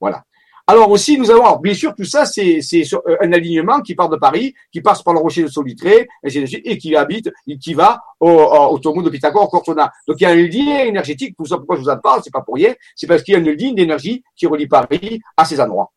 Voilà. 0.00 0.24
Alors 0.66 0.90
aussi, 0.90 1.18
nous 1.18 1.30
avons, 1.30 1.56
bien 1.58 1.74
sûr, 1.74 1.94
tout 1.94 2.04
ça, 2.04 2.24
c'est 2.24 2.60
euh, 2.72 3.16
un 3.20 3.32
alignement 3.32 3.80
qui 3.80 3.94
part 3.94 4.08
de 4.08 4.16
Paris, 4.16 4.54
qui 4.72 4.80
passe 4.80 5.02
par 5.02 5.12
le 5.12 5.20
rocher 5.20 5.42
de 5.42 5.48
Solitré, 5.48 6.08
et 6.22 6.78
qui 6.78 6.94
habite, 6.94 7.30
qui 7.60 7.74
va 7.74 8.00
au, 8.20 8.30
au, 8.30 8.78
tombeau 8.78 9.02
de 9.02 9.10
Pythagore, 9.10 9.50
Cortona. 9.50 9.90
Donc 10.06 10.20
il 10.20 10.22
y 10.22 10.26
a 10.26 10.30
un 10.30 10.36
lien 10.36 10.84
énergétique, 10.84 11.34
tout 11.36 11.46
ça, 11.46 11.56
pourquoi 11.56 11.76
je 11.76 11.82
vous 11.82 11.88
en 11.88 11.98
parle, 11.98 12.20
c'est 12.22 12.32
pas 12.32 12.42
pour 12.42 12.54
rien, 12.54 12.74
c'est 12.94 13.06
parce 13.06 13.22
qu'il 13.22 13.34
y 13.34 13.36
a 13.36 13.40
une 13.40 13.50
ligne 13.50 13.74
d'énergie 13.74 14.22
qui 14.36 14.46
relie 14.46 14.68
Paris 14.68 15.20
à 15.36 15.44
ces 15.44 15.60
endroits. 15.60 15.90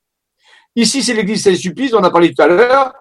Ici, 0.75 1.03
c'est 1.03 1.13
l'église 1.13 1.43
Saint-Sulpice, 1.43 1.93
on 1.93 2.03
a 2.03 2.09
parlé 2.09 2.33
tout 2.33 2.41
à 2.41 2.47
l'heure, 2.47 2.93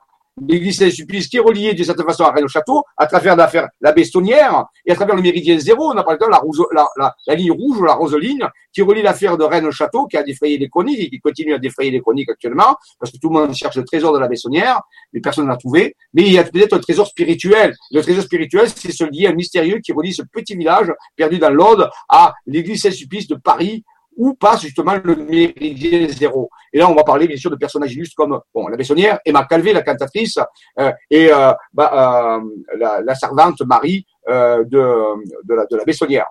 l'église 0.42 0.78
Saint-Sulpice 0.78 1.28
qui 1.28 1.36
est 1.36 1.40
reliée 1.40 1.74
d'une 1.74 1.84
certaine 1.84 2.06
façon 2.06 2.24
à 2.24 2.32
Rennes-au-Château, 2.32 2.82
à 2.96 3.06
travers 3.06 3.36
l'affaire 3.36 3.68
la 3.80 3.92
Bestonnière 3.92 4.66
et 4.84 4.92
à 4.92 4.94
travers 4.94 5.14
le 5.14 5.22
méridien 5.22 5.58
zéro, 5.58 5.92
on 5.92 5.96
a 5.96 6.02
parlé 6.02 6.18
de 6.18 6.26
la, 6.26 7.34
ligne 7.34 7.52
rouge 7.52 7.78
ou 7.78 7.84
la 7.84 7.94
roseline 7.94 8.48
qui 8.72 8.82
relie 8.82 9.02
l'affaire 9.02 9.36
de 9.38 9.44
Rennes-au-Château 9.44 10.06
qui 10.06 10.16
a 10.16 10.22
défrayé 10.22 10.58
les 10.58 10.68
chroniques 10.68 11.00
et 11.00 11.10
qui 11.10 11.20
continue 11.20 11.54
à 11.54 11.58
défrayer 11.58 11.90
les 11.90 12.00
chroniques 12.00 12.30
actuellement 12.30 12.76
parce 12.98 13.12
que 13.12 13.18
tout 13.18 13.28
le 13.28 13.38
monde 13.38 13.54
cherche 13.54 13.76
le 13.76 13.84
trésor 13.84 14.12
de 14.12 14.18
la 14.18 14.28
Bestonnière, 14.28 14.80
mais 15.12 15.20
personne 15.20 15.44
ne 15.44 15.50
l'a 15.50 15.56
trouvé. 15.56 15.96
Mais 16.12 16.22
il 16.22 16.32
y 16.32 16.38
a 16.38 16.44
peut-être 16.44 16.74
un 16.74 16.80
trésor 16.80 17.06
spirituel. 17.06 17.74
Le 17.92 18.02
trésor 18.02 18.24
spirituel, 18.24 18.68
c'est 18.68 18.92
ce 18.92 19.04
lien 19.04 19.32
mystérieux 19.32 19.78
qui 19.78 19.92
relie 19.92 20.12
ce 20.12 20.22
petit 20.22 20.56
village 20.56 20.92
perdu 21.16 21.38
dans 21.38 21.50
l'Aude 21.50 21.88
à 22.08 22.34
l'église 22.46 22.82
Saint-Sulpice 22.82 23.28
de 23.28 23.36
Paris 23.36 23.84
où 24.16 24.34
passe 24.34 24.62
justement 24.62 24.94
le 25.02 25.16
méridien 25.16 26.08
zéro. 26.08 26.50
Et 26.72 26.78
là, 26.78 26.88
on 26.88 26.94
va 26.94 27.04
parler 27.04 27.26
bien 27.26 27.36
sûr 27.36 27.50
de 27.50 27.56
personnages 27.56 27.94
illustres 27.94 28.16
comme 28.16 28.40
bon, 28.54 28.68
la 28.68 28.76
Bessonnière, 28.76 29.20
Emma 29.24 29.44
Calvé, 29.44 29.72
la 29.72 29.82
cantatrice, 29.82 30.38
euh, 30.78 30.92
et 31.10 31.32
euh, 31.32 31.52
bah, 31.72 32.38
euh, 32.38 32.76
la, 32.78 33.00
la, 33.00 33.14
servante 33.14 33.60
Marie 33.62 34.06
euh, 34.28 34.64
de, 34.64 35.44
de, 35.44 35.54
la, 35.54 35.66
de 35.66 35.76
la 35.76 35.84
Bessonnière. 35.84 36.26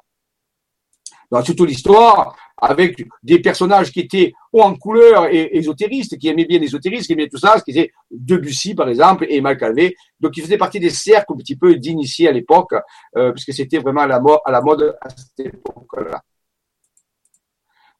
Dans 1.31 1.41
toute 1.41 1.61
l'histoire, 1.61 2.35
avec 2.57 3.03
des 3.23 3.39
personnages 3.39 3.91
qui 3.91 4.01
étaient 4.01 4.33
haut 4.51 4.61
en 4.61 4.75
couleur 4.75 5.25
et 5.25 5.57
ésotéristes, 5.57 6.17
qui 6.17 6.27
aimaient 6.27 6.45
bien 6.45 6.59
l'ésotérisme, 6.59 7.07
qui 7.07 7.13
aimaient 7.13 7.27
tout 7.27 7.37
ça, 7.37 7.57
ce 7.57 7.63
qui 7.63 7.71
était 7.71 7.91
Debussy 8.11 8.75
par 8.75 8.87
exemple 8.87 9.25
et 9.27 9.37
Emma 9.37 9.55
Calvé, 9.55 9.95
donc 10.19 10.37
ils 10.37 10.43
faisaient 10.43 10.57
partie 10.57 10.79
des 10.79 10.89
cercles 10.91 11.33
un 11.33 11.37
petit 11.37 11.55
peu 11.55 11.75
d'initiés 11.75 12.29
à 12.29 12.31
l'époque, 12.31 12.73
euh, 13.17 13.31
puisque 13.31 13.53
c'était 13.53 13.79
vraiment 13.79 14.01
à 14.01 14.51
la 14.51 14.61
mode 14.61 14.95
à 15.01 15.09
cette 15.09 15.47
époque-là. 15.47 16.21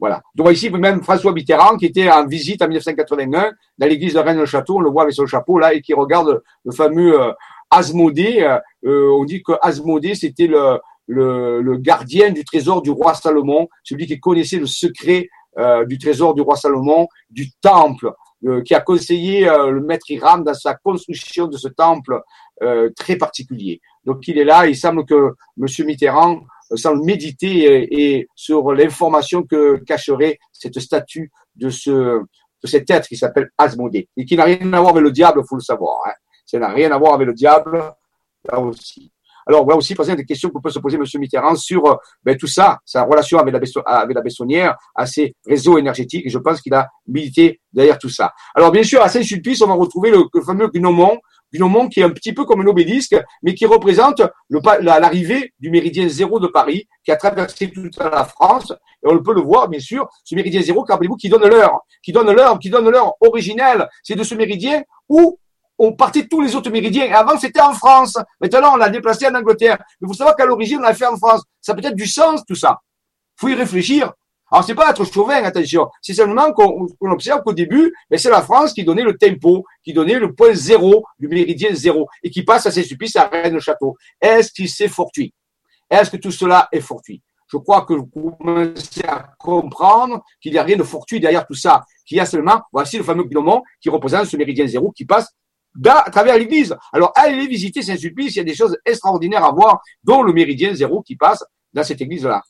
Voilà. 0.04 0.22
Donc 0.36 0.52
ici, 0.52 0.70
même 0.70 1.02
François 1.02 1.32
Mitterrand, 1.32 1.78
qui 1.78 1.86
était 1.86 2.12
en 2.12 2.28
visite 2.28 2.62
en 2.62 2.68
1981 2.68 3.54
dans 3.78 3.88
l'église 3.88 4.16
de 4.16 4.20
Rennes-le-Château, 4.20 4.76
on 4.76 4.82
le 4.82 4.90
voit 4.90 5.04
avec 5.04 5.14
son 5.14 5.26
chapeau 5.26 5.60
là, 5.60 5.74
et 5.74 5.80
qui 5.80 5.94
regarde 5.94 6.42
le 6.66 6.72
fameux 6.74 7.22
euh, 7.22 7.32
Asmodée. 7.72 8.42
Euh, 8.42 8.60
euh, 8.86 9.18
on 9.18 9.24
dit 9.24 9.42
que 9.42 9.54
Asmodée, 9.62 10.14
c'était 10.14 10.48
le, 10.48 10.82
le, 11.08 11.78
gardien 11.78 12.32
du 12.32 12.44
trésor 12.44 12.82
du 12.82 12.92
roi 12.92 13.14
Salomon, 13.14 13.70
celui 13.82 14.06
qui 14.06 14.20
connaissait 14.20 14.58
le 14.58 14.66
secret 14.66 15.30
du 15.88 15.98
trésor 15.98 16.36
du 16.36 16.42
roi 16.42 16.58
Salomon, 16.58 17.08
du 17.30 17.52
temple, 17.62 18.12
qui 18.66 18.76
a 18.76 18.82
conseillé 18.82 19.46
le 19.46 19.80
maître 19.80 20.10
Hiram 20.10 20.44
dans 20.44 20.54
sa 20.54 20.74
construction 20.74 21.48
de 21.48 21.56
ce 21.56 21.70
temple 21.70 22.22
très 22.98 23.16
particulier. 23.16 23.80
Donc 24.04 24.28
il 24.28 24.38
est 24.38 24.44
là, 24.44 24.68
il 24.68 24.76
semble 24.76 25.06
que 25.06 25.36
M. 25.58 25.86
Mitterrand 25.86 26.42
sans 26.76 26.96
méditer 26.96 27.94
et, 27.94 28.28
sur 28.36 28.72
l'information 28.74 29.44
que 29.44 29.78
cacherait 29.86 30.40
cette 30.52 30.80
statue 30.80 31.32
de 31.56 31.70
ce 31.70 32.22
de 32.64 32.68
cet 32.68 32.90
être 32.90 33.08
qui 33.08 33.18
s'appelle 33.18 33.50
Asmodée 33.58 34.08
et 34.16 34.24
qui 34.24 34.38
n'a 34.38 34.46
rien 34.46 34.72
à 34.72 34.80
voir 34.80 34.92
avec 34.92 35.04
le 35.04 35.12
diable, 35.12 35.42
faut 35.48 35.56
le 35.56 35.62
savoir. 35.62 36.00
Hein. 36.08 36.14
Ça 36.46 36.60
n'a 36.60 36.70
rien 36.70 36.92
à 36.92 36.98
voir 36.98 37.14
avec 37.14 37.28
le 37.28 37.34
diable, 37.34 37.84
là 38.50 38.60
aussi. 38.60 39.12
Alors, 39.46 39.66
voilà 39.66 39.78
aussi 39.78 39.96
poser 39.96 40.16
des 40.16 40.26
questions 40.26 40.50
que 40.50 40.60
peut 40.60 40.70
se 40.70 40.80
poser 40.80 40.98
M. 40.98 41.04
Mitterrand 41.16 41.56
sur 41.56 42.00
ben, 42.24 42.38
tout 42.38 42.48
ça, 42.48 42.80
sa 42.86 43.04
relation 43.04 43.40
avec 43.40 43.54
la, 43.54 43.60
avec 43.86 44.16
la 44.16 44.22
Bessonnière, 44.22 44.78
à 44.96 45.06
ses 45.06 45.36
réseaux 45.46 45.78
énergétiques, 45.78 46.26
et 46.26 46.30
je 46.30 46.38
pense 46.38 46.62
qu'il 46.62 46.74
a 46.74 46.88
milité 47.08 47.60
derrière 47.72 47.98
tout 47.98 48.10
ça. 48.10 48.32
Alors, 48.56 48.72
bien 48.72 48.84
sûr, 48.84 49.02
à 49.02 49.10
Saint-Sulpice, 49.10 49.62
on 49.62 49.68
va 49.68 49.74
retrouver 49.74 50.12
le, 50.12 50.24
le 50.34 50.42
fameux 50.42 50.70
gnomon, 50.74 51.18
Gnomon 51.54 51.88
qui 51.88 52.00
est 52.00 52.04
un 52.04 52.10
petit 52.10 52.34
peu 52.34 52.46
comme 52.46 52.62
un 52.62 52.68
obélisque, 52.68 53.16
mais 53.42 53.54
qui 53.54 53.66
représente 53.66 54.22
l'arrivée 54.82 55.54
du 55.60 55.70
méridien 55.70 56.08
zéro 56.08 56.40
de 56.40 56.48
Paris, 56.48 56.88
qui 57.04 57.12
a 57.12 57.16
traversé 57.16 57.72
toute 57.72 57.98
la 57.98 58.26
France. 58.26 58.74
Et 59.04 59.10
on 59.10 59.22
peut 59.22 59.34
le 59.34 59.42
voir, 59.42 59.68
bien 59.68 59.80
sûr, 59.80 60.08
ce 60.24 60.36
méridien 60.36 60.62
zéro, 60.62 60.84
rappelez-vous, 60.88 61.18
qui 61.18 61.30
donne 61.30 61.48
l'heure, 61.48 61.82
qui 62.02 62.12
donne 62.12 62.32
l'heure, 62.32 62.60
qui 62.60 62.70
donne 62.70 62.90
l'heure 62.90 63.14
originelle. 63.22 63.88
C'est 64.02 64.16
de 64.16 64.24
ce 64.24 64.36
méridien 64.36 64.84
où 65.10 65.38
on 65.78 65.94
partait 65.94 66.28
tous 66.28 66.42
les 66.42 66.56
autres 66.56 66.70
méridiens. 66.70 67.12
avant, 67.14 67.38
c'était 67.38 67.62
en 67.62 67.74
France. 67.74 68.18
Maintenant, 68.40 68.74
on 68.74 68.78
l'a 68.78 68.90
déplacé 68.90 69.28
en 69.28 69.36
Angleterre. 69.36 69.78
Mais 70.00 70.08
vous 70.08 70.14
savez 70.14 70.32
qu'à 70.38 70.46
l'origine, 70.46 70.78
on 70.78 70.82
l'a 70.82 70.94
fait 70.94 71.06
en 71.06 71.18
France. 71.18 71.44
Ça 71.62 71.74
peut 71.74 71.86
être 71.86 71.96
du 71.96 72.08
sens, 72.08 72.44
tout 72.46 72.56
ça. 72.56 72.80
Faut 73.36 73.48
y 73.48 73.56
réfléchir. 73.56 74.12
Alors, 74.54 74.64
c'est 74.64 74.76
pas 74.76 74.92
être 74.92 75.04
chauvin, 75.04 75.44
attention. 75.44 75.90
C'est 76.00 76.14
seulement 76.14 76.54
qu'on 76.54 76.88
observe 77.10 77.42
qu'au 77.42 77.54
début, 77.54 77.92
ben, 78.08 78.20
c'est 78.20 78.30
la 78.30 78.44
France 78.44 78.72
qui 78.72 78.84
donnait 78.84 79.02
le 79.02 79.18
tempo, 79.18 79.66
qui 79.84 79.94
donnait 79.94 80.20
le 80.20 80.32
point 80.32 80.54
zéro 80.54 81.04
du 81.18 81.28
méridien 81.28 81.74
zéro 81.74 82.08
et 82.22 82.30
qui 82.30 82.44
passe 82.44 82.68
à 82.68 82.72
supplices 82.72 83.16
à 83.16 83.24
Rennes-le-Château. 83.30 83.98
Est-ce 84.22 84.52
qu'il 84.52 84.70
s'est 84.70 84.90
fortuit? 84.90 85.34
Est-ce 85.90 86.12
que 86.12 86.18
tout 86.18 86.30
cela 86.30 86.68
est 86.72 86.82
fortuit? 86.82 87.24
Je 87.52 87.58
crois 87.58 87.82
que 87.82 87.96
vous 87.96 88.06
commencez 88.06 89.04
à 89.08 89.26
comprendre 89.40 90.24
qu'il 90.40 90.52
n'y 90.52 90.60
a 90.60 90.64
rien 90.64 90.78
de 90.78 90.84
fortuit 90.84 91.20
derrière 91.20 91.48
tout 91.48 91.56
ça, 91.56 91.84
qu'il 92.06 92.18
y 92.18 92.20
a 92.20 92.26
seulement, 92.28 92.62
voici 92.72 93.00
le 93.00 93.04
fameux 93.04 93.24
gnomon 93.24 93.64
qui 93.82 93.90
représente 93.90 94.28
ce 94.28 94.38
méridien 94.38 94.68
zéro 94.68 94.92
qui 94.92 95.06
passe 95.06 95.34
à 95.84 96.12
travers 96.12 96.38
l'église. 96.38 96.76
Alors, 96.92 97.12
allez 97.16 97.48
visiter 97.48 97.82
Saint-Sulpice, 97.82 98.36
il 98.36 98.38
y 98.38 98.42
a 98.42 98.44
des 98.44 98.54
choses 98.54 98.78
extraordinaires 98.86 99.46
à 99.46 99.52
voir, 99.52 99.82
dont 100.04 100.22
le 100.22 100.32
méridien 100.32 100.76
zéro 100.76 101.02
qui 101.02 101.16
passe 101.16 101.44
dans 101.74 101.84
cette 101.84 102.02
église-là. 102.02 102.44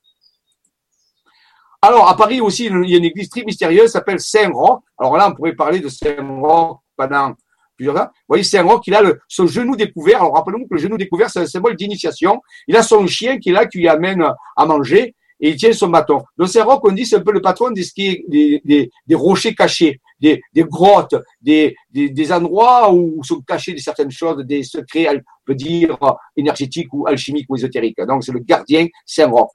Alors, 1.85 2.07
à 2.07 2.15
Paris 2.15 2.39
aussi, 2.39 2.67
il 2.67 2.89
y 2.89 2.93
a 2.93 2.97
une 2.97 3.03
église 3.03 3.27
très 3.27 3.43
mystérieuse, 3.43 3.91
s'appelle 3.91 4.17
Saint-Roch. 4.17 4.79
Alors 4.97 5.17
là, 5.17 5.27
on 5.29 5.35
pourrait 5.35 5.53
parler 5.53 5.81
de 5.81 5.89
Saint-Roch 5.89 6.77
pendant 6.95 7.33
plusieurs 7.75 7.97
ans. 7.97 8.05
Vous 8.05 8.29
voyez, 8.29 8.43
Saint-Roch, 8.45 8.83
il 8.87 8.95
a 8.95 9.01
le, 9.01 9.19
son 9.27 9.47
genou 9.47 9.75
découvert. 9.75 10.21
Alors, 10.21 10.33
rappelez-vous 10.35 10.65
que 10.65 10.75
le 10.75 10.79
genou 10.79 10.95
découvert, 10.95 11.29
c'est 11.29 11.41
un 11.41 11.45
symbole 11.45 11.75
d'initiation. 11.75 12.41
Il 12.69 12.77
a 12.77 12.83
son 12.83 13.05
chien 13.05 13.37
qui 13.37 13.49
est 13.49 13.51
là, 13.51 13.65
qui 13.65 13.79
lui 13.79 13.89
amène 13.89 14.25
à 14.55 14.65
manger, 14.65 15.13
et 15.41 15.49
il 15.49 15.57
tient 15.57 15.73
son 15.73 15.89
bâton. 15.89 16.21
Donc, 16.37 16.47
Saint-Roch, 16.47 16.79
on 16.83 16.93
dit, 16.93 17.05
c'est 17.05 17.17
un 17.17 17.21
peu 17.21 17.33
le 17.33 17.41
patron 17.41 17.69
des, 17.71 17.83
des, 18.29 18.61
des, 18.63 19.15
rochers 19.15 19.53
cachés, 19.53 19.99
des, 20.21 20.41
des 20.53 20.63
grottes, 20.63 21.15
des, 21.41 21.75
des, 21.91 22.09
des, 22.09 22.31
endroits 22.31 22.93
où 22.93 23.21
sont 23.25 23.41
cachées 23.41 23.77
certaines 23.77 24.11
choses, 24.11 24.37
des 24.45 24.63
secrets, 24.63 25.09
on 25.09 25.21
peut 25.45 25.55
dire, 25.55 25.97
énergétiques 26.37 26.93
ou 26.93 27.07
alchimiques 27.07 27.47
ou 27.49 27.57
ésotériques. 27.57 27.99
Donc, 28.07 28.23
c'est 28.23 28.31
le 28.31 28.39
gardien 28.39 28.87
Saint-Roch. 29.05 29.49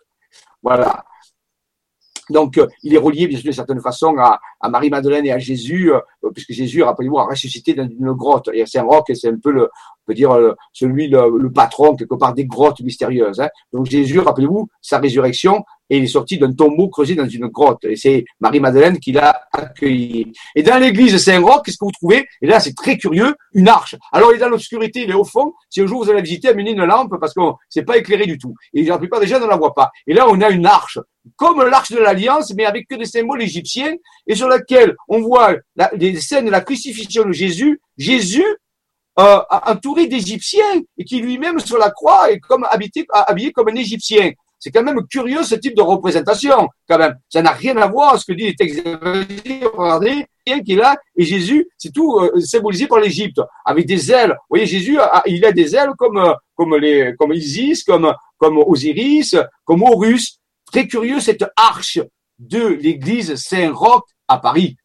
Voilà. 0.63 1.03
Donc, 2.31 2.59
euh, 2.59 2.67
il 2.83 2.95
est 2.95 2.99
relié, 2.99 3.27
bien 3.27 3.37
sûr, 3.37 3.45
d'une 3.45 3.53
certaine 3.53 3.81
façon, 3.81 4.17
à, 4.19 4.41
Marie-Madeleine 4.69 5.27
et 5.27 5.33
à 5.33 5.39
Jésus, 5.39 5.93
euh, 5.93 6.01
puisque 6.35 6.53
Jésus, 6.53 6.83
rappelez-vous, 6.83 7.19
a 7.19 7.25
ressuscité 7.25 7.75
dans 7.75 7.89
une 7.89 8.13
grotte. 8.13 8.51
Et 8.53 8.65
Saint-Roch, 8.67 9.05
c'est 9.15 9.29
un 9.29 9.39
peu 9.39 9.51
le, 9.51 9.65
on 9.65 10.07
peut 10.07 10.15
dire, 10.15 10.37
celui, 10.73 11.09
le, 11.09 11.39
le, 11.39 11.53
patron, 11.53 11.97
quelque 11.97 12.15
part, 12.15 12.35
des 12.35 12.47
grottes 12.47 12.81
mystérieuses. 12.81 13.41
Hein. 13.41 13.49
Donc, 13.73 13.87
Jésus, 13.87 14.19
rappelez-vous, 14.19 14.69
sa 14.81 14.99
résurrection, 14.99 15.65
et 15.91 15.99
il 15.99 16.05
est 16.05 16.09
sorti 16.09 16.39
d'un 16.39 16.53
tombeau 16.53 16.89
creusé 16.89 17.15
dans 17.15 17.29
une 17.29 17.47
grotte. 17.47 17.85
Et 17.85 17.97
c'est 17.97 18.25
Marie-Madeleine 18.41 18.99
qui 18.99 19.13
l'a 19.13 19.43
accueilli. 19.53 20.33
Et 20.55 20.63
dans 20.63 20.79
l'église 20.79 21.17
Saint-Roch, 21.17 21.63
qu'est-ce 21.65 21.79
que 21.79 21.85
vous 21.85 21.93
trouvez? 21.93 22.27
Et 22.43 22.47
là, 22.47 22.61
c'est 22.61 22.75
très 22.75 22.99
curieux, 22.99 23.35
une 23.55 23.69
arche. 23.69 23.97
Alors, 24.13 24.33
il 24.33 24.37
est 24.37 24.41
dans 24.41 24.49
l'obscurité, 24.49 25.05
il 25.05 25.11
est 25.11 25.15
au 25.15 25.25
fond. 25.25 25.55
Si 25.71 25.81
un 25.81 25.87
jour 25.87 26.05
vous 26.05 26.11
allez 26.11 26.23
visiter, 26.23 26.49
amenez 26.49 26.73
une 26.73 26.85
lampe 26.85 27.15
parce 27.21 27.35
que 27.35 27.41
c'est 27.69 27.85
pas 27.85 27.97
éclairé 27.97 28.27
du 28.27 28.39
tout. 28.39 28.55
Et 28.75 28.83
la 28.83 28.99
plupart 28.99 29.21
des 29.21 29.27
gens 29.27 29.41
ne 29.41 29.47
la 29.47 29.57
voient 29.57 29.75
pas. 29.75 29.91
Et 30.07 30.15
là, 30.15 30.27
on 30.29 30.41
a 30.41 30.51
une 30.51 30.67
arche, 30.67 30.99
comme 31.37 31.63
l'arche 31.63 31.91
de 31.91 31.99
l'Alliance, 31.99 32.53
mais 32.55 32.65
avec 32.65 32.89
que 32.89 32.95
des 32.95 33.05
symboles 33.05 33.43
égyptiens, 33.43 33.95
et 34.27 34.35
sur 34.35 34.49
laquelle 34.49 34.95
on 35.09 35.21
voit 35.21 35.57
des 35.95 36.21
scènes 36.21 36.47
de 36.47 36.51
la 36.51 36.61
crucifixion 36.61 37.25
de 37.25 37.33
Jésus. 37.33 37.81
Jésus 37.97 38.45
euh, 39.19 39.41
entouré 39.67 40.07
d'Égyptiens 40.07 40.81
et 40.97 41.05
qui 41.05 41.21
lui-même 41.21 41.59
sur 41.59 41.77
la 41.77 41.91
croix 41.91 42.31
est 42.31 42.39
comme 42.39 42.65
habillé 42.71 43.51
comme 43.51 43.69
un 43.69 43.75
Égyptien. 43.75 44.31
C'est 44.61 44.71
quand 44.71 44.83
même 44.83 45.01
curieux 45.11 45.43
ce 45.43 45.55
type 45.57 45.77
de 45.77 45.83
représentation, 45.83 46.69
quand 46.89 46.99
même. 46.99 47.17
Ça 47.29 47.43
n'a 47.43 47.51
rien 47.51 47.77
à 47.79 47.87
voir 47.87 48.11
avec 48.11 48.21
ce 48.23 48.27
que 48.27 48.33
dit 48.33 48.45
les 48.45 48.55
textes 48.55 48.83
Regardez, 48.85 50.27
qui 50.45 50.73
est 50.73 50.77
là, 50.77 50.97
et 51.17 51.25
Jésus, 51.25 51.69
c'est 51.77 51.93
tout 51.93 52.19
euh, 52.19 52.41
symbolisé 52.41 52.87
par 52.87 53.01
l'Égypte, 53.01 53.41
avec 53.65 53.87
des 53.87 54.11
ailes. 54.11 54.31
Vous 54.31 54.51
voyez, 54.51 54.67
Jésus, 54.67 54.99
il 55.27 55.45
a 55.45 55.53
des 55.53 55.75
ailes 55.75 55.93
comme, 55.99 56.19
euh, 56.19 56.35
comme 56.55 56.77
les, 56.77 57.15
comme 57.19 57.33
Isis, 57.33 57.85
comme, 57.85 58.13
comme 58.37 58.59
Osiris, 58.59 59.37
comme 59.65 59.83
Horus. 59.83 60.39
Très 60.73 60.87
curieux, 60.87 61.21
cette 61.21 61.45
arche 61.57 61.99
de 62.39 62.67
l'église 62.67 63.35
Saint-Roch 63.37 64.05
à 64.29 64.39
Paris. 64.39 64.77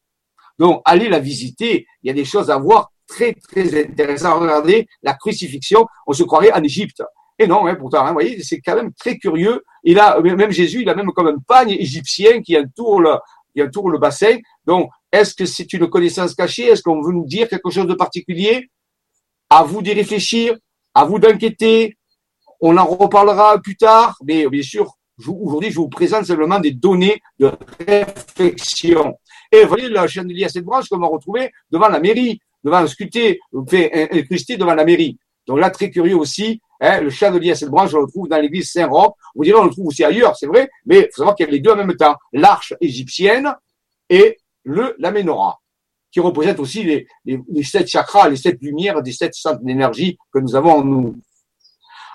Donc, 0.57 0.81
allez 0.85 1.09
la 1.09 1.19
visiter. 1.19 1.85
Il 2.01 2.07
y 2.07 2.09
a 2.09 2.13
des 2.13 2.25
choses 2.25 2.49
à 2.49 2.57
voir 2.57 2.91
très, 3.07 3.33
très 3.33 3.83
intéressantes. 3.83 4.41
Regardez 4.41 4.87
la 5.01 5.13
crucifixion. 5.13 5.85
On 6.07 6.13
se 6.13 6.23
croirait 6.23 6.53
en 6.53 6.63
Égypte. 6.63 7.03
Et 7.39 7.47
non, 7.47 7.65
hein, 7.67 7.75
pourtant, 7.75 8.05
hein, 8.05 8.07
vous 8.07 8.13
voyez, 8.13 8.41
c'est 8.43 8.59
quand 8.59 8.75
même 8.75 8.93
très 8.93 9.17
curieux. 9.17 9.63
Il 9.83 9.99
a, 9.99 10.19
même 10.21 10.51
Jésus, 10.51 10.81
il 10.81 10.89
a 10.89 10.95
même 10.95 11.11
comme 11.11 11.27
un 11.27 11.37
pagne 11.47 11.71
égyptien 11.71 12.41
qui 12.41 12.57
entoure 12.57 13.01
le, 13.01 13.15
qui 13.53 13.63
entoure 13.63 13.89
le 13.89 13.97
bassin. 13.97 14.37
Donc, 14.65 14.89
est-ce 15.11 15.33
que 15.33 15.45
c'est 15.45 15.71
une 15.73 15.89
connaissance 15.89 16.35
cachée? 16.35 16.65
Est-ce 16.65 16.83
qu'on 16.83 17.01
veut 17.01 17.13
nous 17.13 17.25
dire 17.25 17.47
quelque 17.49 17.69
chose 17.69 17.87
de 17.87 17.95
particulier? 17.95 18.69
À 19.49 19.63
vous 19.63 19.81
d'y 19.81 19.93
réfléchir, 19.93 20.55
à 20.93 21.05
vous 21.05 21.19
d'inquiéter. 21.19 21.97
On 22.61 22.77
en 22.77 22.85
reparlera 22.85 23.59
plus 23.59 23.75
tard, 23.75 24.15
mais 24.23 24.47
bien 24.47 24.61
sûr, 24.61 24.93
aujourd'hui, 25.31 25.71
je 25.71 25.77
vous 25.77 25.89
présente 25.89 26.25
simplement 26.25 26.59
des 26.59 26.71
données 26.71 27.21
de 27.39 27.51
réflexion. 27.87 29.15
Et 29.51 29.63
vous 29.63 29.69
voyez 29.69 29.89
le 29.89 30.07
chandelier 30.07 30.45
à 30.45 30.49
cette 30.49 30.65
branche 30.65 30.89
qu'on 30.89 30.97
va 30.97 31.07
retrouver 31.07 31.51
devant 31.71 31.89
la 31.89 31.99
mairie, 31.99 32.39
devant 32.63 32.85
sculpté, 32.87 33.39
fait 33.69 34.09
incrusté 34.11 34.57
devant 34.57 34.73
la 34.73 34.85
mairie. 34.85 35.17
Donc 35.45 35.59
là, 35.59 35.69
très 35.69 35.89
curieux 35.89 36.15
aussi, 36.15 36.61
hein, 36.79 37.01
le 37.01 37.09
chandelier 37.09 37.51
à 37.51 37.55
cette 37.55 37.69
branche, 37.69 37.93
on 37.93 37.99
le 37.99 38.07
trouve 38.07 38.27
dans 38.29 38.37
l'église 38.37 38.71
Saint-Roch. 38.71 39.13
Vous 39.35 39.43
direz, 39.43 39.59
on 39.59 39.65
le 39.65 39.71
trouve 39.71 39.87
aussi 39.87 40.03
ailleurs, 40.03 40.35
c'est 40.37 40.47
vrai, 40.47 40.69
mais 40.85 40.99
il 40.99 41.09
faut 41.11 41.21
savoir 41.21 41.35
qu'il 41.35 41.45
y 41.45 41.49
a 41.49 41.51
les 41.51 41.59
deux 41.59 41.71
en 41.71 41.75
même 41.75 41.95
temps. 41.95 42.15
L'arche 42.31 42.73
égyptienne 42.79 43.53
et 44.09 44.37
le, 44.63 44.95
la 44.99 45.11
menorah, 45.11 45.59
qui 46.11 46.19
représente 46.19 46.59
aussi 46.59 47.05
les 47.25 47.63
sept 47.63 47.87
chakras, 47.87 48.29
les 48.29 48.37
sept 48.37 48.61
lumières 48.61 49.01
des 49.01 49.11
sept 49.11 49.33
centres 49.33 49.61
d'énergie 49.61 50.17
que 50.31 50.39
nous 50.39 50.55
avons 50.55 50.71
en 50.71 50.83
nous. 50.83 51.15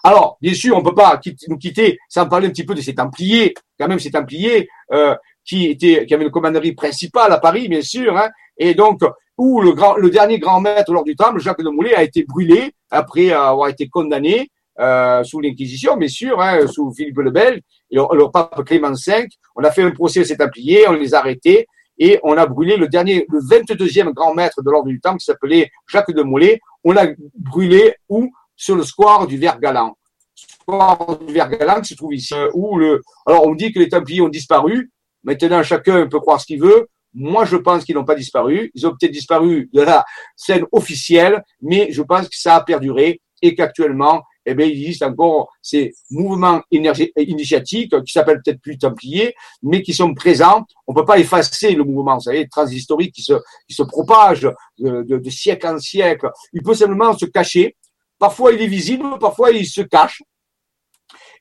Alors, 0.08 0.38
bien 0.40 0.54
sûr, 0.54 0.74
on 0.74 0.78
ne 0.78 0.84
peut 0.84 0.94
pas 0.94 1.20
nous 1.48 1.58
quitter 1.58 1.98
sans 2.08 2.26
parler 2.26 2.46
un 2.46 2.50
petit 2.50 2.64
peu 2.64 2.74
de 2.74 2.80
ces 2.80 2.94
Templiers, 2.94 3.52
quand 3.78 3.88
même 3.88 3.98
ces 3.98 4.10
Templiers 4.10 4.66
euh, 4.90 5.14
qui 5.44 5.66
étaient, 5.66 6.06
qui 6.06 6.14
avaient 6.14 6.24
une 6.24 6.30
commanderie 6.30 6.72
principale 6.72 7.30
à 7.30 7.36
Paris, 7.36 7.68
bien 7.68 7.82
sûr, 7.82 8.16
hein, 8.16 8.30
et 8.56 8.72
donc 8.72 9.02
où 9.36 9.60
le, 9.60 9.72
grand, 9.72 9.96
le 9.96 10.08
dernier 10.08 10.38
grand 10.38 10.62
maître 10.62 10.94
lors 10.94 11.04
du 11.04 11.14
temple, 11.14 11.40
Jacques 11.40 11.60
de 11.60 11.68
Molay, 11.68 11.94
a 11.94 12.02
été 12.02 12.24
brûlé 12.24 12.72
après 12.90 13.32
avoir 13.32 13.68
été 13.68 13.90
condamné 13.90 14.48
euh, 14.80 15.22
sous 15.24 15.40
l'Inquisition, 15.42 15.98
bien 15.98 16.08
sûr, 16.08 16.40
hein, 16.40 16.66
sous 16.66 16.90
Philippe 16.94 17.18
le 17.18 17.30
Bel, 17.30 17.60
et 17.90 17.96
le, 17.96 18.30
pape 18.30 18.64
Clément 18.64 18.94
V. 19.06 19.28
On 19.56 19.62
a 19.62 19.70
fait 19.70 19.82
un 19.82 19.90
procès 19.90 20.20
à 20.20 20.24
ces 20.24 20.38
Templiers, 20.38 20.88
on 20.88 20.94
les 20.94 21.14
a 21.14 21.18
arrêtés, 21.18 21.66
et 21.98 22.18
on 22.22 22.32
a 22.38 22.46
brûlé 22.46 22.78
le 22.78 22.88
dernier, 22.88 23.26
le 23.28 23.40
22e 23.40 24.14
grand 24.14 24.32
maître 24.32 24.62
de 24.62 24.70
l'ordre 24.70 24.88
du 24.88 25.00
temple 25.00 25.18
qui 25.18 25.26
s'appelait 25.26 25.70
Jacques 25.86 26.12
de 26.12 26.22
Molay. 26.22 26.60
On 26.82 26.92
l'a 26.92 27.08
brûlé 27.34 27.94
où? 28.08 28.30
Sur 28.56 28.74
le 28.74 28.82
square 28.82 29.26
du 29.26 29.36
Vert 29.36 29.60
Galant. 29.60 29.97
Se 30.68 31.94
trouve 31.94 32.14
ici. 32.14 32.34
Euh, 32.34 32.50
où 32.52 32.76
le, 32.76 33.00
alors 33.26 33.46
on 33.46 33.54
dit 33.54 33.72
que 33.72 33.78
les 33.78 33.88
Templiers 33.88 34.20
ont 34.20 34.28
disparu. 34.28 34.90
Maintenant, 35.24 35.62
chacun 35.62 36.06
peut 36.06 36.20
croire 36.20 36.40
ce 36.40 36.46
qu'il 36.46 36.60
veut. 36.60 36.88
Moi, 37.14 37.46
je 37.46 37.56
pense 37.56 37.84
qu'ils 37.84 37.94
n'ont 37.94 38.04
pas 38.04 38.14
disparu. 38.14 38.70
Ils 38.74 38.86
ont 38.86 38.90
peut-être 38.90 39.12
disparu 39.12 39.70
de 39.72 39.80
la 39.80 40.04
scène 40.36 40.64
officielle, 40.72 41.42
mais 41.62 41.88
je 41.90 42.02
pense 42.02 42.28
que 42.28 42.36
ça 42.36 42.56
a 42.56 42.60
perduré 42.62 43.20
et 43.40 43.54
qu'actuellement, 43.54 44.22
eh 44.44 44.54
bien, 44.54 44.66
il 44.66 44.72
existe 44.72 45.02
encore 45.02 45.48
ces 45.62 45.94
mouvements 46.10 46.60
initiatiques 46.70 48.02
qui 48.04 48.12
s'appellent 48.12 48.42
peut-être 48.44 48.60
plus 48.60 48.76
templiers, 48.76 49.34
mais 49.62 49.82
qui 49.82 49.94
sont 49.94 50.12
présents. 50.14 50.64
On 50.86 50.92
ne 50.92 50.98
peut 50.98 51.04
pas 51.04 51.18
effacer 51.18 51.72
le 51.72 51.84
mouvement, 51.84 52.16
vous 52.16 52.22
savez, 52.22 52.46
transhistorique 52.48 53.14
qui 53.14 53.22
se, 53.22 53.82
propage 53.84 54.48
de 54.78 55.30
siècle 55.30 55.66
en 55.66 55.78
siècle. 55.78 56.28
Il 56.52 56.62
peut 56.62 56.74
simplement 56.74 57.16
se 57.16 57.26
cacher. 57.26 57.76
Parfois, 58.18 58.52
il 58.52 58.60
est 58.60 58.66
visible, 58.66 59.18
parfois, 59.18 59.50
il 59.50 59.66
se 59.66 59.82
cache. 59.82 60.22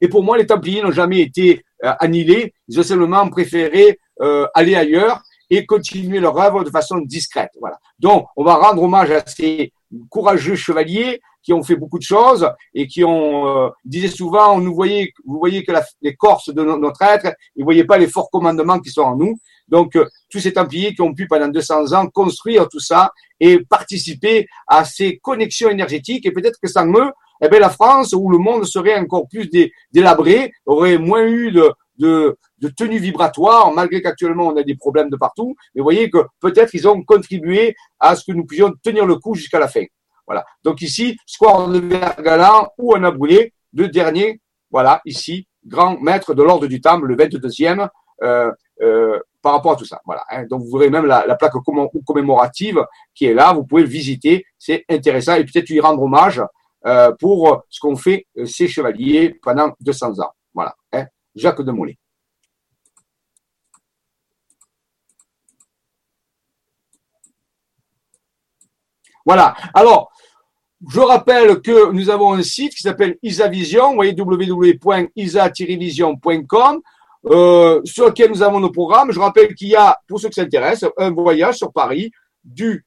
Et 0.02 0.08
pour 0.08 0.24
moi, 0.24 0.38
les 0.38 0.46
Templiers 0.46 0.82
n'ont 0.82 0.92
jamais 0.92 1.20
été 1.22 1.64
euh, 1.84 1.94
annihilés. 2.00 2.54
Ils 2.68 2.80
ont 2.80 2.84
simplement 2.84 3.28
préféré 3.30 4.00
euh, 4.22 4.48
aller 4.54 4.76
ailleurs 4.76 5.22
et 5.50 5.66
continuer 5.66 6.20
leur 6.20 6.38
œuvre 6.38 6.64
de 6.64 6.70
façon 6.70 6.98
discrète. 6.98 7.52
Voilà. 7.60 7.78
Donc, 8.00 8.28
on 8.36 8.44
va 8.44 8.56
rendre 8.56 8.84
hommage 8.84 9.12
à 9.12 9.26
ces 9.26 9.72
courageux 10.10 10.56
chevaliers 10.56 11.22
qui 11.48 11.54
ont 11.54 11.64
fait 11.64 11.78
beaucoup 11.78 11.98
de 11.98 12.04
choses 12.04 12.50
et 12.74 12.88
qui 12.88 13.06
ont 13.06 13.48
euh, 13.48 13.70
disait 13.86 14.10
souvent, 14.10 14.60
nous 14.60 14.76
voyez, 14.76 15.14
vous 15.26 15.40
voyez 15.40 15.64
que 15.64 15.72
la, 15.72 15.82
les 16.02 16.14
Corses 16.14 16.54
de 16.54 16.62
notre 16.62 17.02
être, 17.04 17.34
ils 17.56 17.64
voyaient 17.64 17.86
pas 17.86 17.98
les 17.98 18.08
forts 18.08 18.30
commandements 18.30 18.80
qui 18.80 18.90
sont 18.90 19.04
en 19.04 19.16
nous. 19.16 19.40
Donc, 19.70 19.96
euh, 19.96 20.06
tous 20.30 20.40
ces 20.40 20.52
Templiers 20.52 20.94
qui 20.94 21.02
ont 21.02 21.14
pu 21.14 21.26
pendant 21.26 21.48
200 21.48 21.94
ans 21.94 22.08
construire 22.08 22.68
tout 22.68 22.82
ça 22.82 23.12
et 23.40 23.60
participer 23.60 24.46
à 24.68 24.84
ces 24.84 25.20
connexions 25.20 25.70
énergétiques 25.70 26.26
et 26.26 26.32
peut-être 26.32 26.60
que 26.62 26.68
sans 26.68 26.86
eux, 26.88 27.12
eh 27.42 27.50
bien, 27.50 27.60
la 27.60 27.70
France 27.70 28.14
ou 28.14 28.30
le 28.30 28.38
monde 28.38 28.66
serait 28.66 28.98
encore 28.98 29.28
plus 29.28 29.50
délabré, 29.92 30.52
aurait 30.66 30.98
moins 30.98 31.26
eu 31.26 31.52
de, 31.52 31.72
de, 31.98 32.38
de 32.60 32.70
tenue 32.70 33.00
vibratoire, 33.00 33.72
malgré 33.72 34.02
qu'actuellement 34.02 34.48
on 34.48 34.58
a 34.58 34.64
des 34.64 34.76
problèmes 34.76 35.10
de 35.10 35.18
partout. 35.18 35.56
Mais 35.74 35.80
vous 35.80 35.86
voyez 35.86 36.10
que 36.10 36.20
peut-être 36.40 36.74
ils 36.74 36.88
ont 36.88 37.04
contribué 37.04 37.76
à 38.00 38.16
ce 38.16 38.24
que 38.26 38.36
nous 38.36 38.46
puissions 38.46 38.74
tenir 38.84 39.06
le 39.06 39.16
coup 39.16 39.36
jusqu'à 39.36 39.60
la 39.60 39.68
fin. 39.68 39.84
Voilà. 40.26 40.46
Donc 40.64 40.82
ici, 40.82 41.18
square 41.26 41.70
de 41.70 41.80
Vergalan, 41.80 42.70
où 42.78 42.94
on 42.94 43.04
a 43.04 43.12
brûlé 43.12 43.54
le 43.74 43.88
dernier, 43.88 44.42
voilà, 44.70 45.02
ici, 45.06 45.48
grand 45.66 46.00
maître 46.00 46.34
de 46.34 46.44
l'ordre 46.44 46.68
du 46.68 46.82
temple, 46.82 47.08
le 47.08 47.16
22e, 47.16 47.88
euh, 48.24 48.52
euh, 48.82 49.20
par 49.42 49.54
rapport 49.54 49.74
à 49.74 49.76
tout 49.76 49.86
ça. 49.86 50.02
Voilà. 50.06 50.24
Hein. 50.30 50.46
Donc 50.50 50.64
vous 50.64 50.78
verrez 50.78 50.90
même 50.90 51.06
la, 51.06 51.24
plaque 51.36 51.54
commémorative 52.06 52.84
qui 53.16 53.26
est 53.26 53.34
là, 53.34 53.54
vous 53.54 53.64
pouvez 53.64 53.84
le 53.84 53.88
visiter, 53.88 54.46
c'est 54.58 54.84
intéressant 54.90 55.36
et 55.36 55.46
peut-être 55.46 55.70
lui 55.70 55.80
rendre 55.80 56.02
hommage 56.04 56.42
euh, 56.86 57.12
pour 57.20 57.64
ce 57.70 57.80
qu'ont 57.80 57.96
fait 57.96 58.28
euh, 58.38 58.46
ces 58.46 58.68
chevaliers 58.68 59.36
pendant 59.42 59.72
200 59.80 60.20
ans. 60.20 60.32
Voilà. 60.54 60.76
Hein. 60.94 61.08
Jacques 61.36 61.62
de 61.62 61.72
Molay. 61.72 61.98
Voilà. 69.26 69.56
Alors, 69.74 70.12
je 70.88 71.00
rappelle 71.02 71.60
que 71.62 71.92
nous 71.92 72.10
avons 72.10 72.32
un 72.34 72.44
site 72.44 72.74
qui 72.74 72.84
s'appelle 72.84 73.18
IsaVision, 73.22 73.90
vous 73.90 73.96
voyez 73.96 74.16
www.isa-vision.com, 74.18 76.82
euh, 77.26 77.82
sur 77.84 78.06
lequel 78.06 78.30
nous 78.30 78.44
avons 78.44 78.62
nos 78.62 78.72
programmes. 78.72 79.12
Je 79.12 79.20
rappelle 79.20 79.54
qu'il 79.56 79.68
y 79.68 79.76
a, 79.76 80.00
pour 80.08 80.22
ceux 80.22 80.30
qui 80.30 80.40
s'intéressent, 80.40 80.90
un 80.98 81.12
voyage 81.12 81.58
sur 81.58 81.74
Paris 81.74 82.12
du 82.44 82.86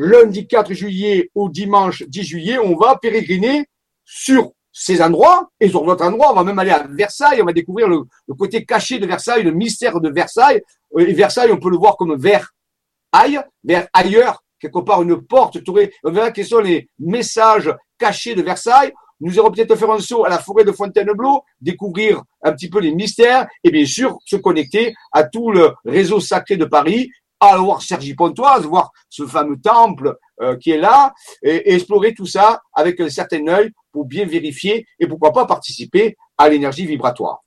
lundi 0.00 0.46
4 0.46 0.72
juillet 0.72 1.30
au 1.34 1.50
dimanche 1.50 2.02
10 2.04 2.22
juillet. 2.22 2.58
On 2.58 2.74
va 2.74 2.96
pérégriner 2.96 3.66
sur 4.04 4.52
ces 4.72 5.02
endroits 5.02 5.50
et 5.60 5.68
sur 5.68 5.84
d'autres 5.84 6.04
endroits. 6.04 6.32
On 6.32 6.36
va 6.36 6.44
même 6.44 6.58
aller 6.58 6.70
à 6.70 6.86
Versailles. 6.88 7.42
On 7.42 7.44
va 7.44 7.52
découvrir 7.52 7.86
le, 7.86 8.04
côté 8.38 8.64
caché 8.64 8.98
de 8.98 9.06
Versailles, 9.06 9.42
le 9.42 9.52
mystère 9.52 10.00
de 10.00 10.08
Versailles. 10.08 10.62
Et 10.98 11.12
Versailles, 11.12 11.52
on 11.52 11.58
peut 11.58 11.70
le 11.70 11.76
voir 11.76 11.96
comme 11.96 12.16
vers 12.16 12.50
aille, 13.12 13.40
vers 13.62 13.88
ailleurs, 13.92 14.42
quelque 14.58 14.78
part 14.78 15.02
une 15.02 15.20
porte. 15.20 15.58
On 16.04 16.10
verra 16.10 16.30
quels 16.30 16.46
sont 16.46 16.60
les 16.60 16.88
messages 16.98 17.70
cachés 17.98 18.34
de 18.34 18.42
Versailles. 18.42 18.92
Nous 19.20 19.34
irons 19.34 19.50
peut-être 19.50 19.76
faire 19.76 19.90
un 19.90 19.98
saut 19.98 20.24
à 20.24 20.30
la 20.30 20.38
forêt 20.38 20.64
de 20.64 20.72
Fontainebleau, 20.72 21.42
découvrir 21.60 22.22
un 22.42 22.52
petit 22.52 22.70
peu 22.70 22.80
les 22.80 22.94
mystères 22.94 23.46
et 23.62 23.70
bien 23.70 23.84
sûr 23.84 24.16
se 24.24 24.36
connecter 24.36 24.94
à 25.12 25.24
tout 25.24 25.50
le 25.50 25.72
réseau 25.84 26.20
sacré 26.20 26.56
de 26.56 26.64
Paris, 26.64 27.10
à 27.40 27.56
voir 27.56 27.82
Sergi 27.82 28.14
Pontoise, 28.14 28.66
voir 28.66 28.90
ce 29.08 29.26
fameux 29.26 29.58
temple 29.58 30.16
euh, 30.40 30.56
qui 30.56 30.70
est 30.70 30.78
là 30.78 31.12
et, 31.42 31.74
explorer 31.74 32.14
tout 32.14 32.26
ça 32.26 32.60
avec 32.74 33.00
un 33.00 33.08
certain 33.08 33.46
œil 33.48 33.70
pour 33.92 34.04
bien 34.04 34.26
vérifier 34.26 34.86
et 34.98 35.06
pourquoi 35.06 35.32
pas 35.32 35.46
participer 35.46 36.16
à 36.36 36.48
l'énergie 36.48 36.86
vibratoire. 36.86 37.42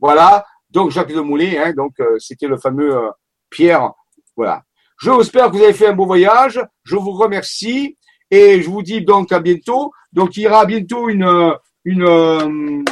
Voilà, 0.00 0.44
donc 0.70 0.90
Jacques 0.90 1.12
de 1.12 1.20
Moulet, 1.20 1.58
hein, 1.58 1.72
donc 1.76 2.00
euh, 2.00 2.18
c'était 2.18 2.48
le 2.48 2.56
fameux 2.56 2.96
euh, 2.96 3.10
Pierre, 3.50 3.92
voilà, 4.34 4.62
je 4.98 5.10
espère 5.20 5.50
que 5.50 5.56
vous 5.56 5.62
avez 5.62 5.74
fait 5.74 5.88
un 5.88 5.92
beau 5.92 6.06
voyage. 6.06 6.60
Je 6.84 6.96
vous 6.96 7.12
remercie 7.12 7.96
et 8.30 8.62
je 8.62 8.68
vous 8.68 8.82
dis 8.82 9.02
donc 9.02 9.30
à 9.30 9.40
bientôt. 9.40 9.92
Donc 10.12 10.36
il 10.36 10.44
y 10.44 10.48
aura 10.48 10.64
bientôt 10.64 11.08
une 11.08 11.54
une 11.84 12.84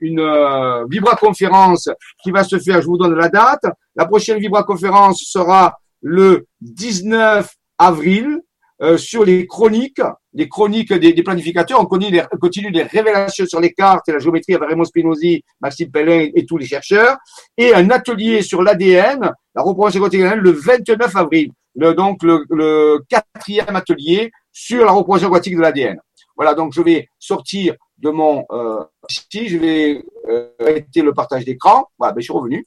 une 0.00 0.20
euh, 0.20 0.86
vibra-conférence 0.88 1.90
qui 2.22 2.30
va 2.30 2.44
se 2.44 2.58
faire. 2.58 2.80
Je 2.80 2.86
vous 2.86 2.96
donne 2.96 3.14
la 3.14 3.28
date. 3.28 3.64
La 3.98 4.06
prochaine 4.06 4.38
vibra-conférence 4.38 5.24
sera 5.24 5.76
le 6.00 6.46
19 6.60 7.52
avril 7.78 8.40
euh, 8.80 8.96
sur 8.96 9.24
les 9.24 9.44
chroniques, 9.48 10.00
les 10.32 10.48
chroniques 10.48 10.92
des, 10.92 11.20
planificateurs. 11.24 11.80
On 11.80 11.86
continue 11.86 12.70
les, 12.70 12.82
révélations 12.84 13.44
sur 13.46 13.58
les 13.58 13.72
cartes 13.72 14.08
et 14.08 14.12
la 14.12 14.20
géométrie 14.20 14.54
avec 14.54 14.68
Raymond 14.68 14.84
Spinozzi, 14.84 15.42
Maxime 15.60 15.90
Pellin 15.90 16.28
et 16.32 16.46
tous 16.46 16.58
les 16.58 16.66
chercheurs. 16.66 17.16
Et 17.56 17.74
un 17.74 17.90
atelier 17.90 18.42
sur 18.42 18.62
l'ADN, 18.62 19.32
la 19.56 19.62
représentation 19.62 20.00
quotidienne, 20.00 20.38
le 20.38 20.52
29 20.52 21.16
avril. 21.16 21.50
Donc 21.74 22.22
le, 22.22 23.00
quatrième 23.08 23.74
atelier 23.74 24.30
sur 24.52 24.84
la 24.84 24.92
représentation 24.92 25.30
quantique 25.30 25.56
de 25.56 25.60
l'ADN. 25.60 25.98
Voilà, 26.36 26.54
donc 26.54 26.72
je 26.72 26.82
vais 26.82 27.08
sortir 27.18 27.74
de 27.98 28.10
mon 28.10 28.44
euh, 28.52 28.84
je 29.32 29.56
vais 29.58 30.04
euh, 30.28 30.50
arrêter 30.60 31.02
le 31.02 31.12
partage 31.12 31.44
d'écran. 31.44 31.86
Voilà, 31.98 32.12
ben, 32.12 32.20
je 32.20 32.26
suis 32.26 32.32
revenu. 32.32 32.64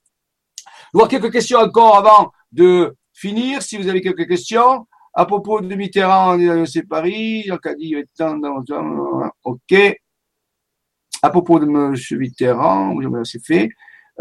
Voir 0.94 1.08
quelques 1.08 1.32
questions 1.32 1.60
encore 1.60 1.98
avant 1.98 2.32
de 2.52 2.96
finir. 3.14 3.62
Si 3.62 3.78
vous 3.78 3.88
avez 3.88 4.02
quelques 4.02 4.28
questions, 4.28 4.86
à 5.14 5.26
propos 5.26 5.62
de 5.62 5.76
Mitterrand, 5.76 6.66
c'est 6.66 6.88
Paris. 6.88 7.50
Ok. 9.44 10.00
À 11.24 11.30
propos 11.30 11.60
de 11.60 11.66
M. 11.66 11.96
Mitterrand, 12.20 12.96
c'est 13.24 13.46
fait. 13.46 13.70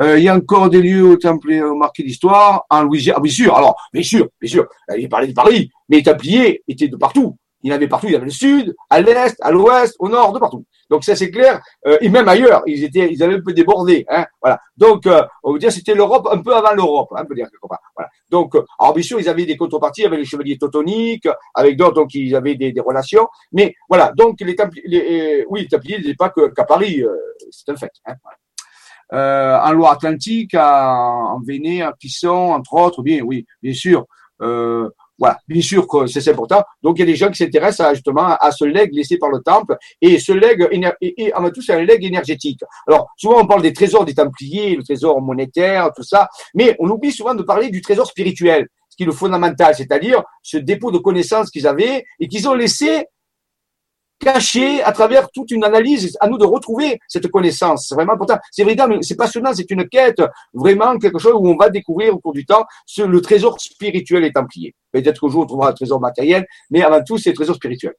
Euh, 0.01 0.19
il 0.19 0.25
y 0.25 0.29
a 0.29 0.37
encore 0.37 0.71
des 0.71 0.81
lieux 0.81 1.05
au 1.05 1.17
temple 1.17 1.63
marqués 1.77 2.03
d'histoire 2.03 2.65
en 2.71 2.83
Louisiane. 2.83 3.17
Ah, 3.19 3.21
bien 3.21 3.33
sûr. 3.33 3.57
Alors, 3.57 3.77
bien 3.93 4.03
sûr, 4.03 4.29
bien 4.41 4.51
sûr. 4.51 4.67
Il 4.97 5.09
parlait 5.09 5.29
de 5.29 5.33
Paris, 5.33 5.71
mais 5.89 5.99
les 5.99 6.03
Templiers 6.03 6.63
étaient 6.69 6.89
de 6.89 6.97
partout. 6.97 7.37
Il 7.63 7.71
y 7.71 7.73
en 7.73 7.77
avait 7.77 7.89
partout. 7.89 8.07
Il 8.07 8.13
y 8.13 8.17
avait 8.17 8.25
le 8.25 8.31
sud, 8.31 8.75
à 8.89 9.01
l'est, 9.01 9.37
à 9.41 9.51
l'ouest, 9.51 9.95
au 9.99 10.09
nord, 10.09 10.33
de 10.33 10.39
partout. 10.39 10.65
Donc 10.91 11.05
ça 11.05 11.15
c'est 11.15 11.31
clair. 11.31 11.63
Euh, 11.87 11.97
et 12.01 12.09
même 12.09 12.29
ailleurs, 12.29 12.63
ils 12.67 12.83
étaient, 12.83 13.11
ils 13.11 13.23
avaient 13.23 13.37
un 13.37 13.41
peu 13.41 13.53
débordé. 13.53 14.05
Hein, 14.09 14.27
voilà. 14.43 14.61
Donc 14.77 15.07
euh, 15.07 15.23
on 15.45 15.53
veut 15.53 15.59
dire 15.59 15.71
c'était 15.71 15.95
l'Europe 15.95 16.29
un 16.31 16.39
peu 16.39 16.55
avant 16.55 16.75
l'Europe, 16.75 17.09
hein, 17.17 17.21
on 17.23 17.27
peut 17.27 17.37
dire. 17.37 17.47
Voilà. 17.95 18.11
Donc 18.29 18.57
euh, 18.57 18.65
alors 18.79 18.93
bien 18.93 19.03
sûr 19.03 19.21
ils 19.21 19.29
avaient 19.29 19.47
des 19.47 19.57
contreparties 19.57 20.05
avec 20.05 20.19
les 20.19 20.25
chevaliers 20.25 20.59
teutoniques, 20.59 21.29
avec 21.55 21.77
d'autres 21.77 21.95
donc 21.95 22.13
ils 22.15 22.35
avaient 22.35 22.57
des, 22.57 22.75
relations. 22.81 23.29
Mais 23.53 23.75
voilà. 23.89 24.13
Donc 24.17 24.41
les, 24.41 24.57
Templiers, 24.57 25.47
oui 25.49 25.63
les 25.63 25.69
Templiers 25.69 25.99
n'étaient 25.99 26.15
pas 26.15 26.31
qu'à 26.31 26.65
Paris, 26.65 27.05
c'est 27.51 27.71
un 27.71 27.77
fait. 27.77 27.93
Hein, 28.07 28.15
en 29.13 29.73
Loire-Atlantique, 29.73 30.55
en, 30.55 31.41
Véné, 31.45 31.85
en 31.85 31.93
Clisson, 31.93 32.53
entre 32.53 32.75
autres, 32.75 33.03
bien, 33.03 33.21
oui, 33.23 33.47
bien 33.63 33.75
sûr. 33.75 34.07
Voilà, 35.21 35.39
bien 35.47 35.61
sûr 35.61 35.87
que 35.87 36.07
c'est 36.07 36.27
important. 36.31 36.63
Donc 36.83 36.97
il 36.97 37.01
y 37.01 37.03
a 37.03 37.07
des 37.07 37.15
gens 37.15 37.29
qui 37.29 37.37
s'intéressent 37.37 37.87
à, 37.87 37.95
justement 37.95 38.37
à 38.41 38.51
ce 38.51 38.65
legs 38.65 38.93
laissé 38.93 39.19
par 39.19 39.29
le 39.29 39.41
temple 39.41 39.77
et 40.01 40.19
ce 40.19 40.33
legs 40.33 40.67
et, 41.01 41.33
tout 41.55 41.63
c'est 41.63 41.75
un 41.75 41.83
legs 41.83 42.03
énergétique. 42.05 42.61
Alors 42.89 43.09
souvent 43.17 43.43
on 43.43 43.47
parle 43.47 43.61
des 43.61 43.75
trésors 43.75 44.07
des 44.07 44.15
Templiers, 44.15 44.77
le 44.77 44.83
trésor 44.83 45.21
monétaire, 45.21 45.91
tout 45.95 46.03
ça, 46.03 46.29
mais 46.55 46.75
on 46.79 46.89
oublie 46.89 47.13
souvent 47.13 47.35
de 47.35 47.43
parler 47.43 47.69
du 47.69 47.83
trésor 47.83 48.07
spirituel, 48.07 48.67
ce 48.89 48.97
qui 48.97 49.03
est 49.03 49.07
le 49.07 49.13
fondamental, 49.13 49.75
c'est-à-dire 49.75 50.23
ce 50.43 50.57
dépôt 50.57 50.91
de 50.91 50.99
connaissances 50.99 51.51
qu'ils 51.51 51.67
avaient 51.67 52.05
et 52.19 52.27
qu'ils 52.27 52.49
ont 52.49 52.55
laissé 52.55 53.05
caché 54.21 54.83
à 54.83 54.93
travers 54.93 55.31
toute 55.31 55.51
une 55.51 55.65
analyse, 55.65 56.17
à 56.21 56.29
nous 56.29 56.39
de 56.39 56.45
retrouver 56.45 57.01
cette 57.09 57.29
connaissance. 57.29 57.87
C'est 57.89 57.95
vraiment 57.95 58.13
important. 58.13 58.39
C'est 58.53 58.65
véritable, 58.65 58.99
c'est 59.03 59.17
passionnant, 59.17 59.53
c'est 59.55 59.71
une 59.71 59.89
quête, 59.89 60.23
vraiment 60.55 60.97
quelque 60.99 61.19
chose 61.19 61.35
où 61.35 61.49
on 61.49 61.57
va 61.57 61.71
découvrir 61.71 62.15
au 62.15 62.19
cours 62.19 62.35
du 62.35 62.45
temps 62.45 62.65
ce, 62.87 63.03
le 63.03 63.21
trésor 63.21 63.61
spirituel 63.61 64.25
est 64.25 64.33
templier. 64.33 64.75
Peut-être 64.93 65.21
qu'un 65.21 65.29
jour 65.29 65.43
on 65.43 65.47
trouvera 65.47 65.71
un 65.71 65.73
trésor 65.73 66.01
matériel, 66.01 66.47
mais 66.71 66.83
avant 66.83 67.03
tout, 67.03 67.19
c'est 67.19 67.31
le 67.31 67.37
trésor 67.37 67.57
spirituel. 67.57 67.95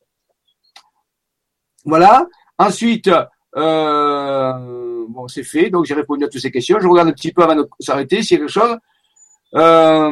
Voilà. 1.83 2.25
Ensuite, 2.57 3.09
euh, 3.57 5.05
bon, 5.09 5.27
c'est 5.27 5.43
fait, 5.43 5.69
donc 5.69 5.85
j'ai 5.85 5.95
répondu 5.95 6.23
à 6.23 6.27
toutes 6.27 6.41
ces 6.41 6.51
questions. 6.51 6.77
Je 6.79 6.87
regarde 6.87 7.09
un 7.09 7.13
petit 7.13 7.31
peu 7.31 7.41
avant 7.41 7.55
de 7.55 7.67
s'arrêter 7.79 8.21
s'il 8.21 8.37
y 8.37 8.41
a 8.41 8.45
quelque 8.45 8.51
chose. 8.51 8.77
Euh, 9.55 10.11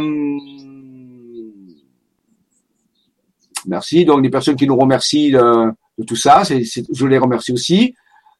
merci. 3.68 4.06
Donc, 4.06 4.24
les 4.24 4.30
personnes 4.30 4.56
qui 4.56 4.68
nous 4.68 4.76
remercient 4.76 5.32
de, 5.32 5.72
de 6.00 6.04
tout 6.06 6.16
ça. 6.16 6.44
Je 6.44 7.06
les 7.06 7.18
remercie 7.18 7.52
aussi. 7.52 7.94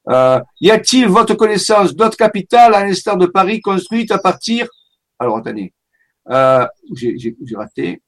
Euh, 0.08 0.40
y 0.60 0.70
a-t-il 0.70 1.06
votre 1.06 1.34
connaissance 1.34 1.94
d'autres 1.94 2.16
capitales 2.16 2.74
à 2.74 2.84
l'instar 2.84 3.16
de 3.18 3.26
Paris 3.26 3.60
construites 3.60 4.10
à 4.10 4.18
partir 4.18 4.66
Alors 5.18 5.36
attendez, 5.36 5.74
euh, 6.30 6.66
j'ai, 6.94 7.36
raté. 7.54 8.02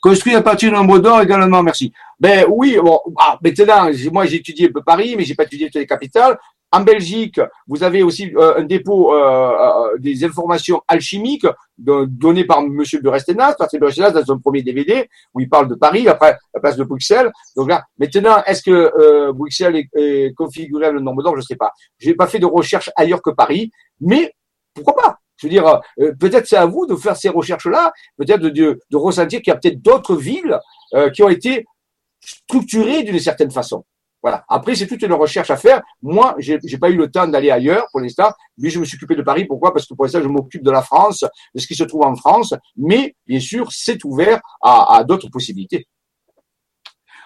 Construit 0.00 0.34
à 0.34 0.42
partir 0.42 0.70
d'un 0.70 0.78
nombre 0.78 1.00
d'or 1.00 1.20
également, 1.20 1.62
merci. 1.62 1.92
Ben 2.18 2.46
oui, 2.48 2.78
bon, 2.82 3.00
ah, 3.18 3.38
maintenant, 3.42 3.90
moi 4.12 4.26
j'ai 4.26 4.36
étudié 4.36 4.68
un 4.68 4.72
peu 4.72 4.82
Paris, 4.82 5.14
mais 5.16 5.24
j'ai 5.24 5.34
pas 5.34 5.44
étudié 5.44 5.66
toutes 5.66 5.80
les 5.80 5.86
capitales. 5.86 6.38
En 6.74 6.80
Belgique, 6.80 7.38
vous 7.66 7.82
avez 7.82 8.02
aussi 8.02 8.32
euh, 8.34 8.56
un 8.56 8.64
dépôt 8.64 9.14
euh, 9.14 9.18
euh, 9.20 9.98
des 9.98 10.24
informations 10.24 10.80
alchimiques 10.88 11.46
données 11.76 12.44
par 12.44 12.62
Monsieur 12.62 12.98
Burestenas, 12.98 13.56
Patrick 13.58 13.78
Burestenas 13.78 14.12
dans 14.12 14.24
son 14.24 14.38
premier 14.38 14.62
DVD 14.62 15.06
où 15.34 15.40
il 15.40 15.50
parle 15.50 15.68
de 15.68 15.74
Paris, 15.74 16.08
après 16.08 16.38
la 16.54 16.60
place 16.60 16.76
de 16.76 16.84
Bruxelles. 16.84 17.30
Donc 17.56 17.68
là, 17.68 17.84
maintenant, 17.98 18.42
est-ce 18.46 18.62
que 18.62 19.32
Bruxelles 19.32 19.76
est, 19.76 19.88
est, 19.94 20.34
configuré 20.34 20.90
le 20.90 21.00
nombre 21.00 21.22
d'or? 21.22 21.34
Je 21.34 21.40
ne 21.40 21.44
sais 21.44 21.56
pas. 21.56 21.72
Je 21.98 22.08
n'ai 22.08 22.14
pas 22.14 22.26
fait 22.26 22.38
de 22.38 22.46
recherche 22.46 22.88
ailleurs 22.96 23.20
que 23.20 23.30
Paris, 23.30 23.70
mais 24.00 24.32
pourquoi 24.72 24.94
pas? 24.94 25.18
Je 25.36 25.48
veux 25.48 25.50
dire, 25.50 25.80
peut-être 26.18 26.46
c'est 26.46 26.56
à 26.56 26.66
vous 26.66 26.86
de 26.86 26.94
faire 26.94 27.16
ces 27.16 27.28
recherches-là, 27.28 27.92
peut-être 28.16 28.40
de, 28.40 28.48
de, 28.48 28.80
de, 28.90 28.96
ressentir 28.96 29.42
qu'il 29.42 29.52
y 29.52 29.56
a 29.56 29.58
peut-être 29.58 29.82
d'autres 29.82 30.16
villes 30.16 30.58
qui 31.12 31.22
ont 31.22 31.28
été 31.28 31.66
structurées 32.20 33.02
d'une 33.02 33.18
certaine 33.18 33.50
façon. 33.50 33.84
Voilà. 34.22 34.44
Après, 34.48 34.74
c'est 34.76 34.86
toute 34.86 35.02
une 35.02 35.12
recherche 35.12 35.50
à 35.50 35.56
faire. 35.56 35.82
Moi, 36.00 36.36
j'ai, 36.38 36.58
j'ai 36.64 36.78
pas 36.78 36.90
eu 36.90 36.96
le 36.96 37.10
temps 37.10 37.26
d'aller 37.26 37.50
ailleurs 37.50 37.86
pour 37.90 38.00
l'instant, 38.00 38.30
mais 38.56 38.70
je 38.70 38.78
me 38.78 38.84
suis 38.84 38.96
occupé 38.96 39.16
de 39.16 39.22
Paris. 39.22 39.44
Pourquoi? 39.46 39.72
Parce 39.72 39.86
que 39.86 39.94
pour 39.94 40.04
l'instant, 40.04 40.22
je 40.22 40.28
m'occupe 40.28 40.62
de 40.62 40.70
la 40.70 40.82
France, 40.82 41.24
de 41.54 41.60
ce 41.60 41.66
qui 41.66 41.74
se 41.74 41.84
trouve 41.84 42.02
en 42.02 42.14
France. 42.14 42.54
Mais 42.76 43.16
bien 43.26 43.40
sûr, 43.40 43.72
c'est 43.72 44.04
ouvert 44.04 44.40
à, 44.62 44.96
à 44.96 45.04
d'autres 45.04 45.28
possibilités. 45.28 45.88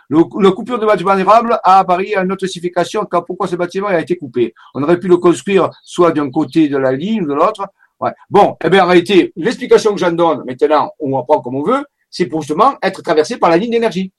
Le, 0.09 0.23
le, 0.39 0.51
coupure 0.53 0.79
de 0.79 0.87
bâtiment 0.87 1.17
durable 1.17 1.59
à 1.65 1.85
Paris 1.85 2.15
a 2.15 2.23
une 2.23 2.29
notification 2.29 3.05
car 3.07 3.25
pourquoi 3.25 3.49
ce 3.49 3.57
bâtiment 3.57 3.89
a 3.89 4.01
été 4.01 4.17
coupé? 4.17 4.55
On 4.73 4.83
aurait 4.83 5.01
pu 5.01 5.09
le 5.09 5.17
construire 5.17 5.69
soit 5.83 6.13
d'un 6.13 6.31
côté 6.31 6.69
de 6.69 6.79
la 6.79 6.93
ligne 6.93 7.23
ou 7.23 7.27
de 7.27 7.35
l'autre. 7.35 7.67
Ouais. 7.99 8.13
Bon, 8.31 8.57
eh 8.65 8.71
bien 8.71 8.85
en 8.85 8.87
réalité, 8.87 9.33
l'explication 9.35 9.93
que 9.93 9.99
j'en 9.99 10.13
donne 10.13 10.45
maintenant, 10.47 10.93
on 11.01 11.19
apprend 11.19 11.41
comme 11.41 11.57
on 11.57 11.63
veut, 11.63 11.85
c'est 12.09 12.27
pour 12.27 12.43
justement 12.43 12.75
être 12.83 13.03
traversé 13.03 13.37
par 13.37 13.51
la 13.51 13.57
ligne 13.57 13.73
d'énergie 13.73 14.13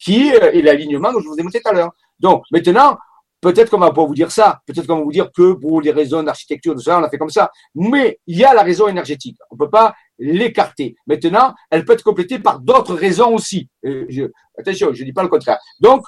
qui 0.00 0.28
est 0.28 0.62
l'alignement 0.62 1.12
que 1.12 1.20
je 1.20 1.28
vous 1.28 1.36
ai 1.36 1.42
montré 1.42 1.60
tout 1.60 1.68
à 1.68 1.72
l'heure. 1.72 1.92
Donc, 2.18 2.44
maintenant, 2.50 2.98
peut-être 3.40 3.70
qu'on 3.70 3.78
va 3.78 3.92
pas 3.92 4.04
vous 4.04 4.14
dire 4.14 4.32
ça, 4.32 4.60
peut-être 4.66 4.86
qu'on 4.86 4.98
va 4.98 5.04
vous 5.04 5.12
dire 5.12 5.30
que 5.32 5.52
pour 5.52 5.80
les 5.80 5.90
raisons 5.90 6.22
d'architecture, 6.22 6.74
de 6.74 6.80
ça, 6.80 6.98
on 6.98 7.02
a 7.02 7.10
fait 7.10 7.18
comme 7.18 7.30
ça. 7.30 7.50
Mais 7.74 8.18
il 8.26 8.38
y 8.38 8.44
a 8.44 8.54
la 8.54 8.62
raison 8.62 8.88
énergétique. 8.88 9.36
On 9.50 9.56
peut 9.56 9.70
pas 9.70 9.94
l'écarter. 10.18 10.96
Maintenant, 11.06 11.54
elle 11.70 11.84
peut 11.84 11.92
être 11.92 12.02
complétée 12.02 12.38
par 12.38 12.60
d'autres 12.60 12.94
raisons 12.94 13.34
aussi. 13.34 13.68
Je, 13.82 14.30
attention, 14.58 14.92
je 14.92 15.04
dis 15.04 15.12
pas 15.12 15.22
le 15.22 15.28
contraire. 15.28 15.58
Donc, 15.80 16.06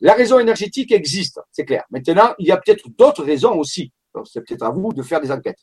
la 0.00 0.14
raison 0.14 0.38
énergétique 0.38 0.90
existe, 0.92 1.40
c'est 1.52 1.64
clair. 1.64 1.84
Maintenant, 1.90 2.34
il 2.38 2.46
y 2.46 2.52
a 2.52 2.56
peut-être 2.56 2.88
d'autres 2.96 3.24
raisons 3.24 3.56
aussi. 3.58 3.92
C'est 4.24 4.44
peut-être 4.44 4.62
à 4.62 4.70
vous 4.70 4.92
de 4.92 5.02
faire 5.02 5.20
des 5.20 5.30
enquêtes. 5.30 5.60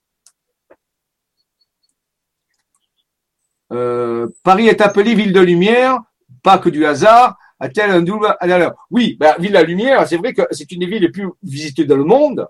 Euh, 3.71 4.27
Paris 4.43 4.67
est 4.67 4.81
appelée 4.81 5.13
ville 5.13 5.33
de 5.33 5.41
lumière, 5.41 5.99
pas 6.41 6.57
que 6.57 6.69
du 6.69 6.85
hasard 6.85 7.37
a-t-elle 7.59 7.91
alors 8.39 8.87
Oui, 8.89 9.17
ben, 9.19 9.35
Ville 9.39 9.51
la 9.51 9.63
Lumière, 9.63 10.07
c'est 10.07 10.17
vrai 10.17 10.33
que 10.33 10.43
c'est 10.51 10.71
une 10.71 10.79
des 10.79 10.85
villes 10.85 11.01
les 11.01 11.09
plus 11.09 11.27
visitées 11.43 11.85
dans 11.85 11.97
le 11.97 12.03
monde, 12.03 12.47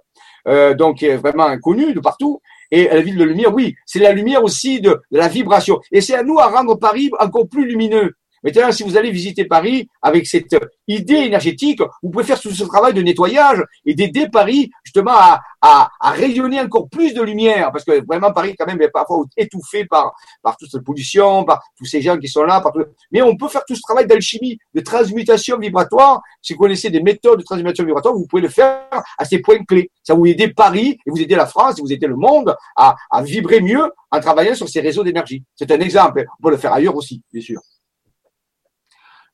euh, 0.48 0.74
donc 0.74 1.04
est 1.04 1.18
vraiment 1.18 1.46
inconnue 1.46 1.94
de 1.94 2.00
partout. 2.00 2.42
Et 2.72 2.88
la 2.88 3.02
ville 3.02 3.18
de 3.18 3.24
lumière, 3.24 3.54
oui, 3.54 3.76
c'est 3.86 4.00
la 4.00 4.14
lumière 4.14 4.44
aussi 4.44 4.80
de, 4.80 5.02
de 5.12 5.18
la 5.18 5.28
vibration. 5.28 5.80
Et 5.92 6.02
c'est 6.02 6.14
à 6.14 6.22
nous 6.22 6.38
à 6.38 6.48
rendre 6.48 6.76
Paris 6.76 7.10
encore 7.20 7.50
plus 7.50 7.66
lumineux. 7.66 8.14
Maintenant, 8.44 8.72
si 8.72 8.84
vous 8.84 8.98
allez 8.98 9.12
visiter 9.12 9.46
Paris 9.46 9.90
avec 10.02 10.28
cette 10.28 10.56
idée 10.88 11.16
énergétique, 11.16 11.82
vous 12.02 12.10
pouvez 12.10 12.24
faire 12.24 12.40
tout 12.40 12.52
ce 12.52 12.64
travail 12.64 12.94
de 12.94 13.02
nettoyage 13.02 13.64
et 13.86 13.94
d'aider 13.94 14.30
Paris 14.30 14.70
justement 14.84 15.14
à, 15.14 15.42
à, 15.62 15.90
à, 16.00 16.12
rayonner 16.12 16.60
encore 16.62 16.90
plus 16.90 17.14
de 17.14 17.22
lumière, 17.22 17.72
parce 17.72 17.84
que 17.84 18.06
vraiment 18.06 18.32
Paris 18.32 18.56
quand 18.58 18.66
même 18.66 18.82
est 18.82 18.90
parfois 18.90 19.24
étouffé 19.38 19.86
par, 19.86 20.14
par 20.42 20.58
toute 20.58 20.72
cette 20.72 20.84
pollution, 20.84 21.44
par 21.44 21.62
tous 21.78 21.86
ces 21.86 22.02
gens 22.02 22.18
qui 22.18 22.28
sont 22.28 22.44
là. 22.44 22.62
Par 22.62 22.74
Mais 23.12 23.22
on 23.22 23.36
peut 23.36 23.48
faire 23.48 23.64
tout 23.66 23.76
ce 23.76 23.82
travail 23.82 24.08
d'alchimie, 24.08 24.58
de 24.74 24.82
transmutation 24.82 25.58
vibratoire. 25.58 26.22
Si 26.42 26.54
vous 26.54 26.60
connaissez 26.60 26.90
des 26.90 27.02
méthodes 27.02 27.40
de 27.40 27.44
transmutation 27.44 27.86
vibratoire, 27.86 28.14
vous 28.14 28.26
pouvez 28.28 28.42
le 28.42 28.50
faire 28.50 28.82
à 29.18 29.26
ces 29.26 29.40
points 29.40 29.64
clés. 29.66 29.92
Ça 30.04 30.14
vous 30.14 30.26
aider 30.26 30.50
Paris 30.50 30.98
et 31.06 31.10
vous 31.10 31.22
aider 31.22 31.36
la 31.36 31.46
France 31.46 31.80
et 31.80 31.82
vous 31.82 31.92
aider 31.92 32.08
le 32.08 32.16
monde 32.16 32.56
à, 32.76 32.96
à 33.12 33.22
vibrer 33.22 33.62
mieux 33.62 33.92
en 34.12 34.20
travaillant 34.20 34.56
sur 34.56 34.70
ces 34.70 34.82
réseaux 34.82 35.04
d'énergie. 35.04 35.44
C'est 35.56 35.72
un 35.72 35.80
exemple. 35.80 36.26
On 36.40 36.44
peut 36.44 36.52
le 36.52 36.58
faire 36.58 36.74
ailleurs 36.74 36.96
aussi, 36.96 37.22
bien 37.32 37.42
sûr. 37.42 37.62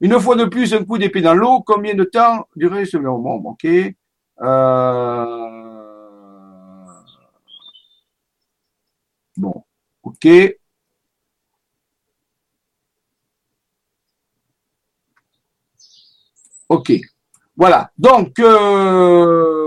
Une 0.02 0.20
fois 0.20 0.36
de 0.36 0.46
plus, 0.46 0.74
un 0.74 0.84
coup 0.84 0.98
d'épée 0.98 1.22
dans 1.22 1.34
l'eau. 1.34 1.62
Combien 1.62 1.94
de 1.96 2.04
temps 2.04 2.48
durait 2.56 2.86
ce 2.86 2.98
moment 2.98 3.36
Ok. 3.36 3.66
Euh... 4.42 5.26
Bon. 9.38 9.64
Ok. 10.04 10.28
Ok. 16.70 16.92
Voilà. 17.56 17.92
Donc, 17.98 18.40
euh... 18.40 19.65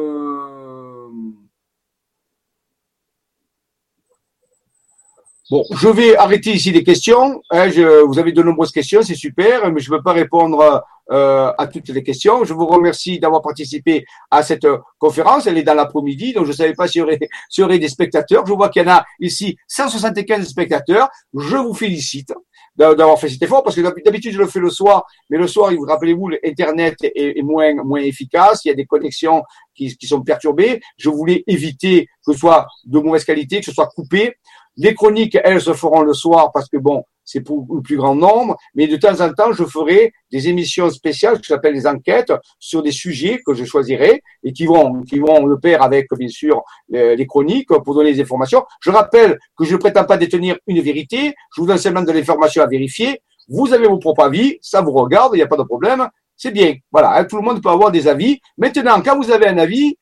Bon, 5.50 5.64
je 5.70 5.88
vais 5.88 6.14
arrêter 6.14 6.52
ici 6.52 6.72
les 6.72 6.84
questions. 6.84 7.40
Hein, 7.50 7.70
je, 7.70 8.02
vous 8.04 8.18
avez 8.18 8.32
de 8.32 8.42
nombreuses 8.42 8.70
questions, 8.70 9.00
c'est 9.00 9.14
super, 9.14 9.72
mais 9.72 9.80
je 9.80 9.90
ne 9.90 9.96
peux 9.96 10.02
pas 10.02 10.12
répondre 10.12 10.84
euh, 11.10 11.52
à 11.56 11.66
toutes 11.66 11.88
les 11.88 12.02
questions. 12.02 12.44
Je 12.44 12.52
vous 12.52 12.66
remercie 12.66 13.18
d'avoir 13.18 13.40
participé 13.40 14.04
à 14.30 14.42
cette 14.42 14.66
conférence. 14.98 15.46
Elle 15.46 15.56
est 15.56 15.62
dans 15.62 15.72
l'après-midi, 15.72 16.34
donc 16.34 16.44
je 16.44 16.50
ne 16.50 16.56
savais 16.56 16.74
pas 16.74 16.86
s'il 16.86 16.98
y, 16.98 17.02
aurait, 17.02 17.18
y 17.56 17.62
aurait 17.62 17.78
des 17.78 17.88
spectateurs. 17.88 18.44
Je 18.46 18.52
vois 18.52 18.68
qu'il 18.68 18.82
y 18.82 18.84
en 18.84 18.90
a 18.90 19.06
ici 19.20 19.56
175 19.68 20.46
spectateurs. 20.46 21.08
Je 21.32 21.56
vous 21.56 21.72
félicite 21.72 22.34
d'avoir 22.76 23.18
fait 23.18 23.30
cet 23.30 23.42
effort 23.42 23.64
parce 23.64 23.74
que 23.74 23.80
d'habitude 23.80 24.32
je 24.32 24.38
le 24.38 24.46
fais 24.46 24.60
le 24.60 24.70
soir, 24.70 25.04
mais 25.30 25.38
le 25.38 25.48
soir, 25.48 25.72
vous 25.74 25.84
rappelez-vous, 25.84 26.28
l'internet 26.28 26.94
est, 27.02 27.38
est, 27.38 27.42
moins 27.42 27.74
moins 27.82 28.00
efficace, 28.00 28.64
il 28.64 28.68
y 28.68 28.70
a 28.70 28.74
des 28.74 28.86
connexions 28.86 29.42
qui, 29.74 29.96
qui 29.96 30.06
sont 30.06 30.22
perturbées. 30.22 30.80
Je 30.96 31.08
voulais 31.08 31.42
éviter 31.48 32.06
que 32.24 32.32
ce 32.32 32.38
soit 32.38 32.66
de 32.84 33.00
mauvaise 33.00 33.24
qualité, 33.24 33.58
que 33.60 33.64
ce 33.64 33.72
soit 33.72 33.88
coupé. 33.88 34.36
Les 34.80 34.94
chroniques, 34.94 35.36
elles, 35.42 35.60
se 35.60 35.72
feront 35.72 36.02
le 36.02 36.14
soir 36.14 36.52
parce 36.52 36.68
que 36.68 36.76
bon, 36.76 37.02
c'est 37.24 37.40
pour 37.40 37.66
le 37.74 37.82
plus 37.82 37.96
grand 37.96 38.14
nombre, 38.14 38.56
mais 38.74 38.86
de 38.86 38.96
temps 38.96 39.20
en 39.20 39.32
temps, 39.32 39.52
je 39.52 39.64
ferai 39.64 40.12
des 40.30 40.48
émissions 40.48 40.88
spéciales, 40.88 41.40
que 41.40 41.46
j'appelle 41.46 41.74
des 41.74 41.86
enquêtes, 41.86 42.32
sur 42.60 42.80
des 42.82 42.92
sujets 42.92 43.40
que 43.44 43.54
je 43.54 43.64
choisirai 43.64 44.22
et 44.44 44.52
qui 44.52 44.66
vont, 44.66 45.02
qui 45.02 45.18
vont 45.18 45.44
le 45.46 45.58
pair 45.58 45.82
avec, 45.82 46.06
bien 46.16 46.28
sûr, 46.28 46.62
les 46.90 47.26
chroniques 47.26 47.68
pour 47.68 47.94
donner 47.94 48.14
des 48.14 48.22
informations. 48.22 48.64
Je 48.80 48.90
rappelle 48.90 49.36
que 49.58 49.64
je 49.64 49.72
ne 49.72 49.78
prétends 49.78 50.04
pas 50.04 50.16
détenir 50.16 50.56
une 50.68 50.80
vérité, 50.80 51.34
je 51.54 51.60
vous 51.60 51.66
donne 51.66 51.78
seulement 51.78 52.02
de 52.02 52.12
l'information 52.12 52.62
à 52.62 52.66
vérifier. 52.66 53.20
Vous 53.48 53.72
avez 53.72 53.88
vos 53.88 53.98
propres 53.98 54.22
avis, 54.24 54.58
ça 54.62 54.80
vous 54.80 54.92
regarde, 54.92 55.32
il 55.34 55.38
n'y 55.38 55.42
a 55.42 55.48
pas 55.48 55.56
de 55.56 55.64
problème, 55.64 56.08
c'est 56.36 56.52
bien. 56.52 56.76
Voilà, 56.92 57.16
hein, 57.16 57.24
tout 57.24 57.36
le 57.36 57.42
monde 57.42 57.60
peut 57.60 57.68
avoir 57.68 57.90
des 57.90 58.06
avis. 58.06 58.40
Maintenant, 58.56 59.02
quand 59.02 59.20
vous 59.20 59.30
avez 59.32 59.48
un 59.48 59.58
avis, 59.58 59.98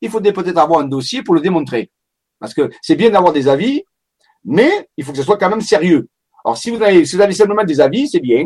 il 0.00 0.10
faudrait 0.10 0.32
peut-être 0.32 0.58
avoir 0.58 0.80
un 0.80 0.88
dossier 0.88 1.22
pour 1.22 1.36
le 1.36 1.40
démontrer. 1.40 1.90
Parce 2.40 2.52
que 2.52 2.68
c'est 2.82 2.96
bien 2.96 3.10
d'avoir 3.10 3.32
des 3.32 3.46
avis, 3.46 3.84
mais 4.44 4.88
il 4.96 5.04
faut 5.04 5.12
que 5.12 5.18
ce 5.18 5.24
soit 5.24 5.38
quand 5.38 5.50
même 5.50 5.60
sérieux. 5.60 6.08
Alors, 6.44 6.56
si 6.56 6.70
vous 6.70 6.82
avez, 6.82 7.04
si 7.04 7.16
vous 7.16 7.22
avez 7.22 7.32
simplement 7.32 7.64
des 7.64 7.80
avis, 7.80 8.08
c'est 8.08 8.20
bien. 8.20 8.44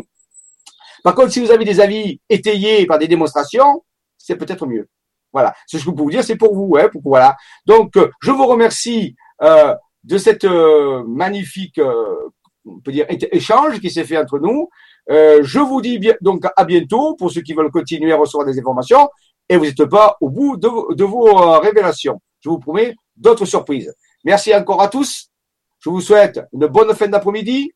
Par 1.03 1.15
contre, 1.15 1.31
si 1.31 1.39
vous 1.39 1.51
avez 1.51 1.65
des 1.65 1.79
avis 1.79 2.19
étayés 2.29 2.85
par 2.85 2.99
des 2.99 3.07
démonstrations, 3.07 3.83
c'est 4.17 4.35
peut-être 4.35 4.65
mieux. 4.65 4.87
Voilà, 5.33 5.53
c'est 5.67 5.77
ce 5.77 5.83
que 5.83 5.91
je 5.91 5.95
peux 5.95 6.01
vous 6.03 6.11
dire, 6.11 6.23
c'est 6.23 6.35
pour 6.35 6.55
vous. 6.55 6.77
Hein, 6.77 6.89
voilà. 7.03 7.35
Donc, 7.65 7.95
euh, 7.97 8.09
je 8.21 8.31
vous 8.31 8.45
remercie 8.45 9.15
euh, 9.41 9.75
de 10.03 10.17
cette 10.17 10.45
euh, 10.45 11.03
magnifique, 11.07 11.79
on 12.65 12.79
peut 12.79 12.91
dire, 12.91 13.05
échange 13.09 13.79
qui 13.79 13.89
s'est 13.89 14.03
fait 14.03 14.17
entre 14.17 14.39
nous. 14.39 14.69
je 15.07 15.59
vous 15.59 15.81
dis 15.81 15.99
bien, 15.99 16.15
donc 16.21 16.45
à 16.55 16.65
bientôt 16.65 17.15
pour 17.15 17.31
ceux 17.31 17.41
qui 17.41 17.53
veulent 17.53 17.71
continuer 17.71 18.11
à 18.11 18.17
recevoir 18.17 18.45
des 18.45 18.59
informations. 18.59 19.09
Et 19.49 19.55
vous 19.55 19.65
n'êtes 19.65 19.85
pas 19.85 20.17
au 20.19 20.29
bout 20.29 20.57
de, 20.57 20.93
de 20.93 21.03
vos 21.03 21.59
révélations. 21.59 22.19
Je 22.41 22.49
vous 22.49 22.59
promets 22.59 22.95
d'autres 23.15 23.45
surprises. 23.45 23.93
Merci 24.25 24.53
encore 24.53 24.81
à 24.81 24.89
tous. 24.89 25.29
Je 25.87 25.89
vous 25.89 26.01
souhaite 26.01 26.41
une 26.51 26.67
bonne 26.67 26.93
fin 26.93 27.07
d'après-midi. 27.07 27.71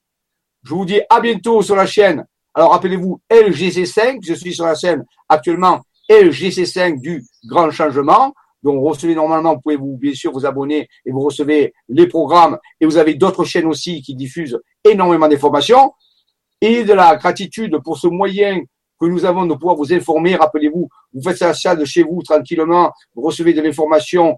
Je 0.64 0.74
vous 0.74 0.84
dis 0.84 1.00
à 1.10 1.22
bientôt 1.22 1.62
sur 1.62 1.78
la 1.78 1.86
chaîne. 1.86 2.26
Alors 2.54 2.72
rappelez-vous 2.72 3.22
LGC5, 3.32 4.18
je 4.22 4.34
suis 4.34 4.54
sur 4.54 4.66
la 4.66 4.76
chaîne 4.76 5.06
actuellement 5.30 5.80
LGC5 6.10 7.00
du 7.00 7.24
Grand 7.46 7.72
Changement. 7.72 8.34
Donc, 8.64 8.82
vous 8.82 8.90
recevez 8.90 9.16
normalement, 9.16 9.54
vous 9.54 9.62
pouvez 9.62 9.78
vous, 9.78 9.96
bien 9.96 10.14
sûr 10.14 10.34
vous 10.34 10.46
abonner 10.46 10.90
et 11.06 11.12
vous 11.12 11.22
recevez 11.22 11.74
les 11.88 12.06
programmes 12.06 12.60
et 12.82 12.86
vous 12.86 12.98
avez 12.98 13.14
d'autres 13.14 13.46
chaînes 13.46 13.68
aussi 13.68 14.02
qui 14.02 14.14
diffusent 14.14 14.60
énormément 14.84 15.30
d'informations 15.30 15.94
et 16.60 16.84
de 16.84 16.92
la 16.92 17.16
gratitude 17.16 17.78
pour 17.82 17.98
ce 17.98 18.08
moyen 18.08 18.60
que 19.00 19.06
nous 19.06 19.24
avons 19.24 19.46
de 19.46 19.54
pouvoir 19.54 19.78
vous 19.78 19.94
informer. 19.94 20.36
Rappelez-vous, 20.36 20.90
vous 21.14 21.22
faites 21.24 21.38
ça 21.38 21.76
de 21.78 21.86
chez 21.86 22.04
vous 22.04 22.22
tranquillement, 22.24 22.92
vous 23.16 23.22
recevez 23.22 23.54
de 23.54 23.62
l'information 23.62 24.38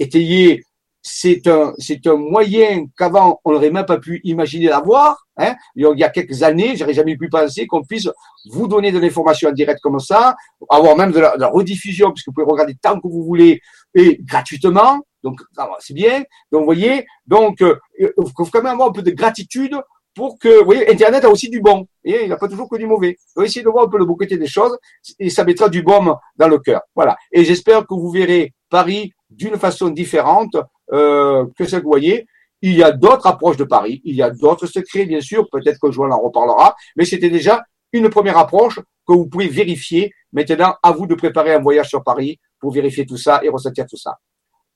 étayée 0.00 0.64
c'est 1.10 1.46
un, 1.46 1.72
c'est 1.78 2.06
un 2.06 2.16
moyen 2.16 2.86
qu'avant 2.96 3.40
on 3.44 3.52
n'aurait 3.52 3.70
même 3.70 3.86
pas 3.86 3.98
pu 3.98 4.20
imaginer 4.24 4.68
d'avoir. 4.68 5.26
Hein. 5.36 5.54
Il 5.74 5.88
y 5.96 6.04
a 6.04 6.10
quelques 6.10 6.42
années, 6.42 6.76
j'aurais 6.76 6.94
jamais 6.94 7.16
pu 7.16 7.28
penser 7.28 7.66
qu'on 7.66 7.82
puisse 7.82 8.08
vous 8.50 8.68
donner 8.68 8.92
de 8.92 8.98
l'information 8.98 9.48
en 9.48 9.52
direct 9.52 9.80
comme 9.80 9.98
ça, 10.00 10.36
avoir 10.68 10.96
même 10.96 11.12
de 11.12 11.20
la, 11.20 11.48
rediffusion, 11.48 12.12
puisque 12.12 12.28
vous 12.28 12.34
pouvez 12.34 12.46
regarder 12.46 12.76
tant 12.80 13.00
que 13.00 13.08
vous 13.08 13.24
voulez 13.24 13.60
et 13.94 14.18
gratuitement. 14.22 15.00
Donc 15.22 15.40
c'est 15.80 15.94
bien. 15.94 16.22
Donc 16.52 16.60
vous 16.60 16.66
voyez, 16.66 17.06
donc 17.26 17.62
euh, 17.62 17.76
il 17.98 18.10
faut 18.36 18.44
quand 18.44 18.62
même 18.62 18.74
avoir 18.74 18.90
un 18.90 18.92
peu 18.92 19.02
de 19.02 19.10
gratitude 19.10 19.76
pour 20.14 20.38
que, 20.38 20.58
vous 20.58 20.64
voyez, 20.64 20.90
Internet 20.90 21.24
a 21.24 21.30
aussi 21.30 21.48
du 21.48 21.60
bon. 21.60 21.86
Et 22.04 22.24
il 22.24 22.28
n'a 22.28 22.36
pas 22.36 22.48
toujours 22.48 22.68
que 22.68 22.76
du 22.76 22.86
mauvais. 22.86 23.16
Faut 23.34 23.42
essayer 23.42 23.62
de 23.62 23.68
voir 23.68 23.86
un 23.86 23.88
peu 23.88 23.98
le 23.98 24.04
beau 24.04 24.16
côté 24.16 24.36
des 24.36 24.46
choses 24.46 24.76
et 25.18 25.30
ça 25.30 25.44
mettra 25.44 25.68
du 25.68 25.82
baume 25.82 26.16
dans 26.36 26.48
le 26.48 26.58
cœur. 26.58 26.82
Voilà. 26.94 27.16
Et 27.32 27.44
j'espère 27.44 27.86
que 27.86 27.94
vous 27.94 28.10
verrez 28.10 28.52
Paris 28.68 29.12
d'une 29.30 29.56
façon 29.56 29.88
différente 29.90 30.56
euh, 30.92 31.46
que 31.56 31.64
ce 31.64 31.76
que 31.76 31.82
vous 31.82 31.88
voyez. 31.88 32.26
Il 32.60 32.74
y 32.74 32.82
a 32.82 32.90
d'autres 32.90 33.26
approches 33.26 33.56
de 33.56 33.64
Paris, 33.64 34.00
il 34.04 34.16
y 34.16 34.22
a 34.22 34.30
d'autres 34.30 34.66
secrets, 34.66 35.06
bien 35.06 35.20
sûr, 35.20 35.48
peut-être 35.48 35.78
que 35.80 35.92
Joël 35.92 36.10
en 36.10 36.20
reparlera, 36.20 36.74
mais 36.96 37.04
c'était 37.04 37.30
déjà 37.30 37.62
une 37.92 38.10
première 38.10 38.36
approche 38.36 38.80
que 39.06 39.12
vous 39.12 39.28
pouvez 39.28 39.48
vérifier. 39.48 40.12
Maintenant, 40.32 40.74
à 40.82 40.92
vous 40.92 41.06
de 41.06 41.14
préparer 41.14 41.54
un 41.54 41.60
voyage 41.60 41.88
sur 41.88 42.02
Paris 42.02 42.38
pour 42.58 42.72
vérifier 42.72 43.06
tout 43.06 43.16
ça 43.16 43.40
et 43.44 43.48
ressentir 43.48 43.86
tout 43.86 43.96
ça. 43.96 44.18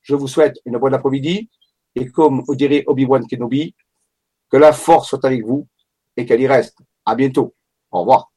Je 0.01 0.15
vous 0.15 0.27
souhaite 0.27 0.59
une 0.65 0.77
bonne 0.77 0.93
après-midi 0.93 1.49
et 1.95 2.09
comme 2.09 2.43
dirait 2.49 2.83
Obi-Wan 2.87 3.27
Kenobi, 3.27 3.75
que 4.49 4.57
la 4.57 4.73
force 4.73 5.09
soit 5.09 5.25
avec 5.25 5.45
vous 5.45 5.67
et 6.17 6.25
qu'elle 6.25 6.41
y 6.41 6.47
reste. 6.47 6.77
À 7.05 7.15
bientôt. 7.15 7.53
Au 7.91 7.99
revoir. 7.99 8.32